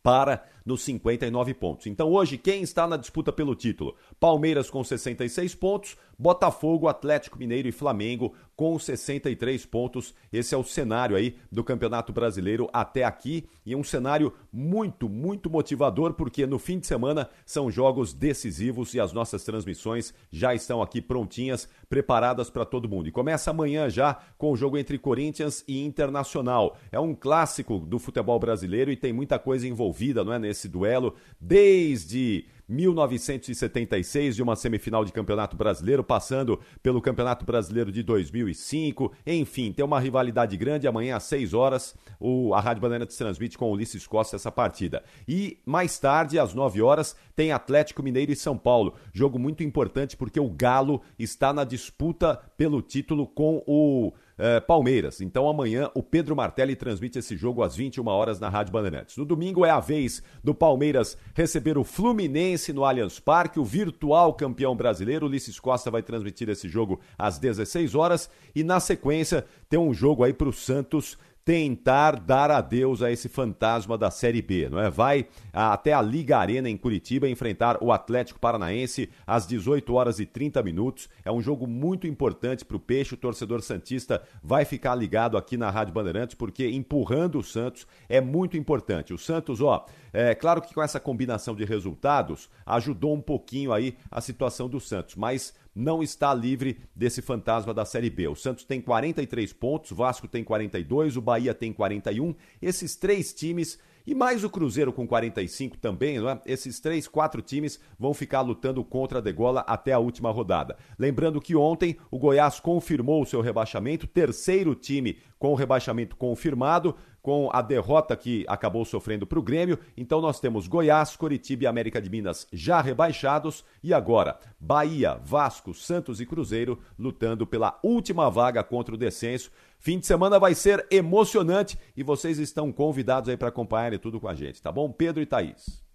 para 0.02 0.44
nos 0.66 0.82
59 0.84 1.54
pontos. 1.54 1.88
Então 1.88 2.10
hoje 2.10 2.38
quem 2.38 2.62
está 2.62 2.88
na 2.88 2.98
disputa 2.98 3.32
pelo 3.32 3.56
título? 3.56 3.96
Palmeiras 4.20 4.70
com 4.70 4.84
66 4.84 5.56
pontos, 5.56 5.98
Botafogo, 6.18 6.88
Atlético 6.88 7.40
Mineiro 7.40 7.68
e 7.68 7.72
Flamengo 7.72 8.34
com 8.56 8.78
63 8.78 9.66
pontos. 9.66 10.14
Esse 10.34 10.54
é 10.54 10.58
o 10.58 10.64
cenário 10.66 11.16
aí 11.16 11.38
do 11.50 11.64
Campeonato 11.64 12.12
Brasileiro 12.12 12.70
até 12.74 13.06
aqui 13.06 13.48
e 13.66 13.74
um 13.74 13.84
cenário 13.84 14.34
muito, 14.52 15.08
muito 15.08 15.50
motivador 15.50 16.14
porque 16.14 16.46
no 16.46 16.60
fim 16.60 16.78
de 16.78 16.88
semana 16.88 17.30
são 17.46 17.72
jogos 17.72 18.14
decisivos 18.14 18.94
e 18.94 19.00
as 19.00 19.14
nossas 19.14 19.46
transmissões 19.46 20.14
já 20.30 20.54
estão 20.54 20.82
aqui 20.82 21.02
prontinhas, 21.02 21.70
preparadas 21.90 22.50
para 22.50 22.66
todo 22.66 22.90
mundo. 22.90 23.08
E 23.08 23.14
começa 23.14 23.52
amanhã 23.52 23.90
já 23.90 24.20
com 24.38 24.52
o 24.52 24.58
jogo 24.58 24.78
entre 24.78 24.98
Corinthians 24.98 25.64
e 25.68 25.82
Internacional. 25.86 26.78
É 26.92 27.00
um 27.00 27.16
clássico 27.16 27.80
do 27.80 27.98
futebol 27.98 28.40
brasileiro 28.40 28.92
e 28.92 28.98
tem 28.98 29.14
muita 29.14 29.40
coisa 29.40 29.68
envolvida, 29.68 30.24
não 30.24 30.34
é, 30.34 30.40
nesse 30.50 30.68
duelo, 30.68 31.16
desde 31.40 32.46
1976 32.68 34.36
de 34.36 34.44
uma 34.44 34.56
semifinal 34.56 35.04
de 35.04 35.12
Campeonato 35.12 35.56
Brasileiro, 35.56 36.04
passando 36.04 36.60
pelo 36.84 37.02
Campeonato 37.02 37.46
Brasileiro 37.46 37.92
de 37.92 38.04
2005. 38.04 39.12
Enfim, 39.26 39.72
tem 39.72 39.84
uma 39.84 40.00
rivalidade 40.00 40.56
grande. 40.56 40.88
Amanhã 40.88 41.18
às 41.18 41.24
6 41.24 41.54
horas, 41.54 41.96
o, 42.20 42.54
a 42.54 42.60
Rádio 42.60 42.82
Bandeirantes 42.82 43.18
transmite 43.18 43.58
com 43.58 43.66
o 43.66 43.72
Ulisses 43.72 44.06
Costa 44.06 44.36
essa 44.36 44.52
partida. 44.52 45.04
E 45.28 45.58
mais 45.66 45.98
tarde, 45.98 46.38
às 46.38 46.54
9 46.54 46.82
horas, 46.82 47.16
tem 47.36 47.52
Atlético 47.52 48.04
Mineiro 48.04 48.32
e 48.32 48.36
São 48.36 48.58
Paulo. 48.58 48.94
Jogo 49.12 49.40
muito 49.40 49.64
importante 49.64 50.16
porque 50.16 50.40
o 50.40 50.50
Galo 50.50 51.02
está 51.18 51.52
na 51.52 51.64
disputa 51.64 52.40
pelo 52.56 52.82
título 52.82 53.26
com 53.26 53.64
o 53.66 54.14
é, 54.40 54.60
Palmeiras. 54.62 55.20
Então 55.20 55.50
amanhã 55.50 55.92
o 55.94 56.02
Pedro 56.02 56.36
Martelli 56.36 56.76
transmite 56.76 57.20
esse 57.20 57.36
jogo 57.36 57.62
às 57.62 57.76
21 57.76 58.08
horas 58.08 58.40
na 58.40 58.48
Rádio 58.48 58.72
Bandeirantes. 58.72 59.18
No 59.18 59.26
domingo 59.26 59.66
é 59.66 59.70
a 59.70 59.82
vez 59.82 60.24
do 60.42 60.56
Palmeiras 60.56 61.18
receber 61.36 61.78
o 61.78 61.84
Fluminense 61.84 62.72
no 62.72 62.86
Allianz 62.86 63.20
Parque, 63.20 63.60
o 63.60 63.66
virtual 63.66 64.34
campeão 64.34 64.76
brasileiro. 64.76 65.26
Ulisses 65.26 65.60
Costa 65.60 65.92
vai 65.92 66.02
transmitir 66.02 66.48
esse 66.50 66.70
jogo 66.70 67.02
às 67.18 67.38
16 67.38 67.94
horas 67.94 68.30
e 68.56 68.64
na 68.64 68.80
sequência 68.80 69.46
tem 69.70 69.78
um 69.78 69.94
jogo 69.94 70.24
aí 70.24 70.34
para 70.34 70.48
o 70.48 70.54
Santos 70.54 71.18
tentar 71.50 72.20
dar 72.20 72.52
adeus 72.52 73.02
a 73.02 73.12
esse 73.12 73.28
fantasma 73.28 73.98
da 73.98 74.12
Série 74.12 74.40
B, 74.40 74.70
não 74.70 74.80
é? 74.80 74.88
Vai 74.88 75.26
até 75.52 75.94
a 75.94 76.00
Liga 76.00 76.38
Arena 76.38 76.70
em 76.70 76.78
Curitiba 76.78 77.28
enfrentar 77.28 77.84
o 77.84 77.92
Atlético 77.92 78.40
Paranaense 78.40 79.10
às 79.26 79.48
18 79.48 79.92
horas 79.96 80.20
e 80.20 80.28
30 80.28 80.62
minutos. 80.62 81.10
É 81.26 81.32
um 81.32 81.42
jogo 81.42 81.66
muito 81.66 82.06
importante 82.06 82.64
para 82.64 82.78
o 82.78 82.80
Peixe. 82.80 83.16
O 83.16 83.18
torcedor 83.18 83.64
Santista 83.64 84.22
vai 84.44 84.64
ficar 84.64 84.94
ligado 84.94 85.40
aqui 85.40 85.58
na 85.58 85.72
Rádio 85.72 85.92
Bandeirantes, 85.92 86.36
porque 86.36 86.70
empurrando 86.70 87.40
o 87.40 87.44
Santos 87.44 87.88
é 88.08 88.22
muito 88.22 88.56
importante. 88.56 89.12
O 89.12 89.18
Santos, 89.18 89.60
ó, 89.60 89.88
é 90.14 90.36
claro 90.36 90.62
que 90.62 90.72
com 90.72 90.84
essa 90.84 91.00
combinação 91.00 91.56
de 91.56 91.66
resultados 91.66 92.48
ajudou 92.64 93.16
um 93.16 93.22
pouquinho 93.22 93.74
aí 93.74 93.98
a 94.12 94.22
situação 94.22 94.70
do 94.70 94.80
Santos, 94.80 95.16
mas 95.16 95.56
não 95.74 96.04
está 96.04 96.34
livre 96.34 96.80
desse 96.96 97.22
fantasma 97.22 97.74
da 97.74 97.86
Série 97.86 98.10
B. 98.10 98.28
O 98.28 98.36
Santos 98.36 98.64
tem 98.64 98.82
43 98.82 99.54
pontos, 99.54 99.92
o 99.92 99.96
Vasco 99.96 100.28
tem 100.28 100.44
42, 100.44 101.18
o 101.18 101.22
Bahia 101.22 101.54
tem 101.54 101.72
41. 101.72 102.36
Esses 102.62 102.96
três 102.96 103.34
times 103.34 103.80
e 104.10 104.16
mais 104.16 104.44
o 104.44 104.50
Cruzeiro 104.50 104.92
com 104.92 105.08
45 105.08 105.78
também, 105.78 106.18
é? 106.18 106.42
Esses 106.46 106.80
três, 106.80 107.08
quatro 107.08 107.44
times 107.44 107.80
vão 107.98 108.12
ficar 108.12 108.42
lutando 108.42 108.84
contra 108.84 109.20
a 109.20 109.22
degola 109.22 109.62
até 109.68 109.94
a 109.94 110.00
última 110.00 110.32
rodada. 110.32 110.76
Lembrando 110.98 111.40
que 111.40 111.56
ontem 111.56 111.96
o 112.10 112.18
Goiás 112.18 112.60
confirmou 112.60 113.22
o 113.22 113.26
seu 113.26 113.40
rebaixamento, 113.40 114.08
terceiro 114.08 114.74
time 114.74 115.20
com 115.38 115.52
o 115.52 115.56
rebaixamento 115.56 116.16
confirmado, 116.16 116.96
com 117.22 117.50
a 117.52 117.62
derrota 117.62 118.16
que 118.16 118.46
acabou 118.48 118.86
sofrendo 118.86 119.28
para 119.28 119.40
o 119.40 119.44
Grêmio. 119.44 119.80
Então 119.98 120.22
nós 120.22 120.40
temos 120.40 120.68
Goiás, 120.68 121.16
Coritiba 121.16 121.64
e 121.64 121.68
América 121.68 122.02
de 122.02 122.10
Minas 122.10 122.48
já 122.52 122.82
rebaixados 122.82 123.64
e 123.84 123.94
agora 123.94 124.40
Bahia, 124.60 125.20
Vasco, 125.24 125.74
Santos 125.74 126.22
e 126.22 126.26
Cruzeiro 126.26 126.80
lutando 126.98 127.46
pela 127.46 127.80
última 127.84 128.30
vaga 128.30 128.64
contra 128.64 128.96
o 128.96 128.98
descenso. 128.98 129.52
Fim 129.78 130.00
de 130.00 130.06
semana 130.06 130.40
vai 130.40 130.54
ser 130.54 130.86
emocionante 130.92 131.78
e 131.96 132.04
vocês 132.04 132.38
estão 132.38 132.72
convidados 132.72 133.30
aí 133.30 133.38
para 133.38 133.50
acompanharem 133.50 134.00
tudo 134.00 134.20
com 134.20 134.28
a 134.28 134.36
gente, 134.36 134.62
tá 134.62 134.72
bom? 134.72 134.92
Pedro 134.92 135.22
e 135.22 135.26
Thaís. 135.26 135.89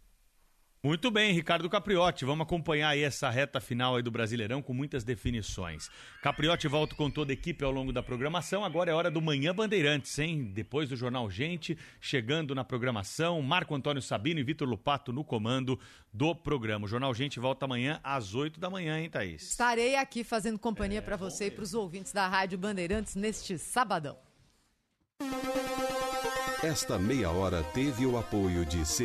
Muito 0.85 1.11
bem, 1.11 1.33
Ricardo 1.33 1.71
Capriotti. 1.71 2.27
Vamos 2.27 2.45
acompanhar 2.45 2.91
aí 2.91 3.03
essa 3.03 3.31
reta 3.31 3.59
final 3.59 3.97
aí 3.97 4.03
do 4.03 4.11
Brasileirão 4.11 4.61
com 4.61 4.75
muitas 4.75 5.03
definições. 5.03 5.89
Capriotti 6.21 6.69
volta 6.69 6.95
com 6.95 7.11
toda 7.11 7.33
a 7.33 7.35
equipe 7.35 7.65
ao 7.65 7.71
longo 7.71 7.91
da 7.91 8.03
programação. 8.03 8.63
Agora 8.63 8.91
é 8.91 8.95
hora 8.95 9.11
do 9.11 9.23
Manhã 9.23 9.55
Bandeirantes, 9.55 10.19
hein? 10.19 10.53
Depois 10.53 10.87
do 10.91 10.95
Jornal 10.95 11.31
Gente, 11.31 11.79
chegando 12.03 12.55
na 12.55 12.63
programação, 12.65 13.41
Marco 13.41 13.75
Antônio 13.75 14.03
Sabino 14.03 14.41
e 14.41 14.43
Vitor 14.43 14.69
Lupato 14.69 15.11
no 15.11 15.25
comando 15.25 15.81
do 16.13 16.35
programa. 16.35 16.85
O 16.85 16.89
Jornal 16.89 17.15
Gente 17.15 17.41
volta 17.41 17.65
amanhã 17.65 17.99
às 18.05 18.35
8 18.35 18.61
da 18.61 18.69
manhã, 18.69 19.01
hein, 19.01 19.09
Thaís? 19.09 19.41
Estarei 19.41 19.97
aqui 19.97 20.23
fazendo 20.23 20.59
companhia 20.59 20.99
é, 20.99 21.01
para 21.01 21.17
você 21.17 21.47
e 21.47 21.51
para 21.51 21.65
os 21.65 21.73
ouvintes 21.73 22.13
da 22.13 22.29
Rádio 22.29 22.59
Bandeirantes 22.59 23.17
neste 23.17 23.57
sabadão. 23.57 24.19
Esta 26.65 26.99
meia 26.99 27.31
hora 27.31 27.63
teve 27.63 28.07
o 28.07 28.17
apoio 28.17 28.65
de 28.65 28.87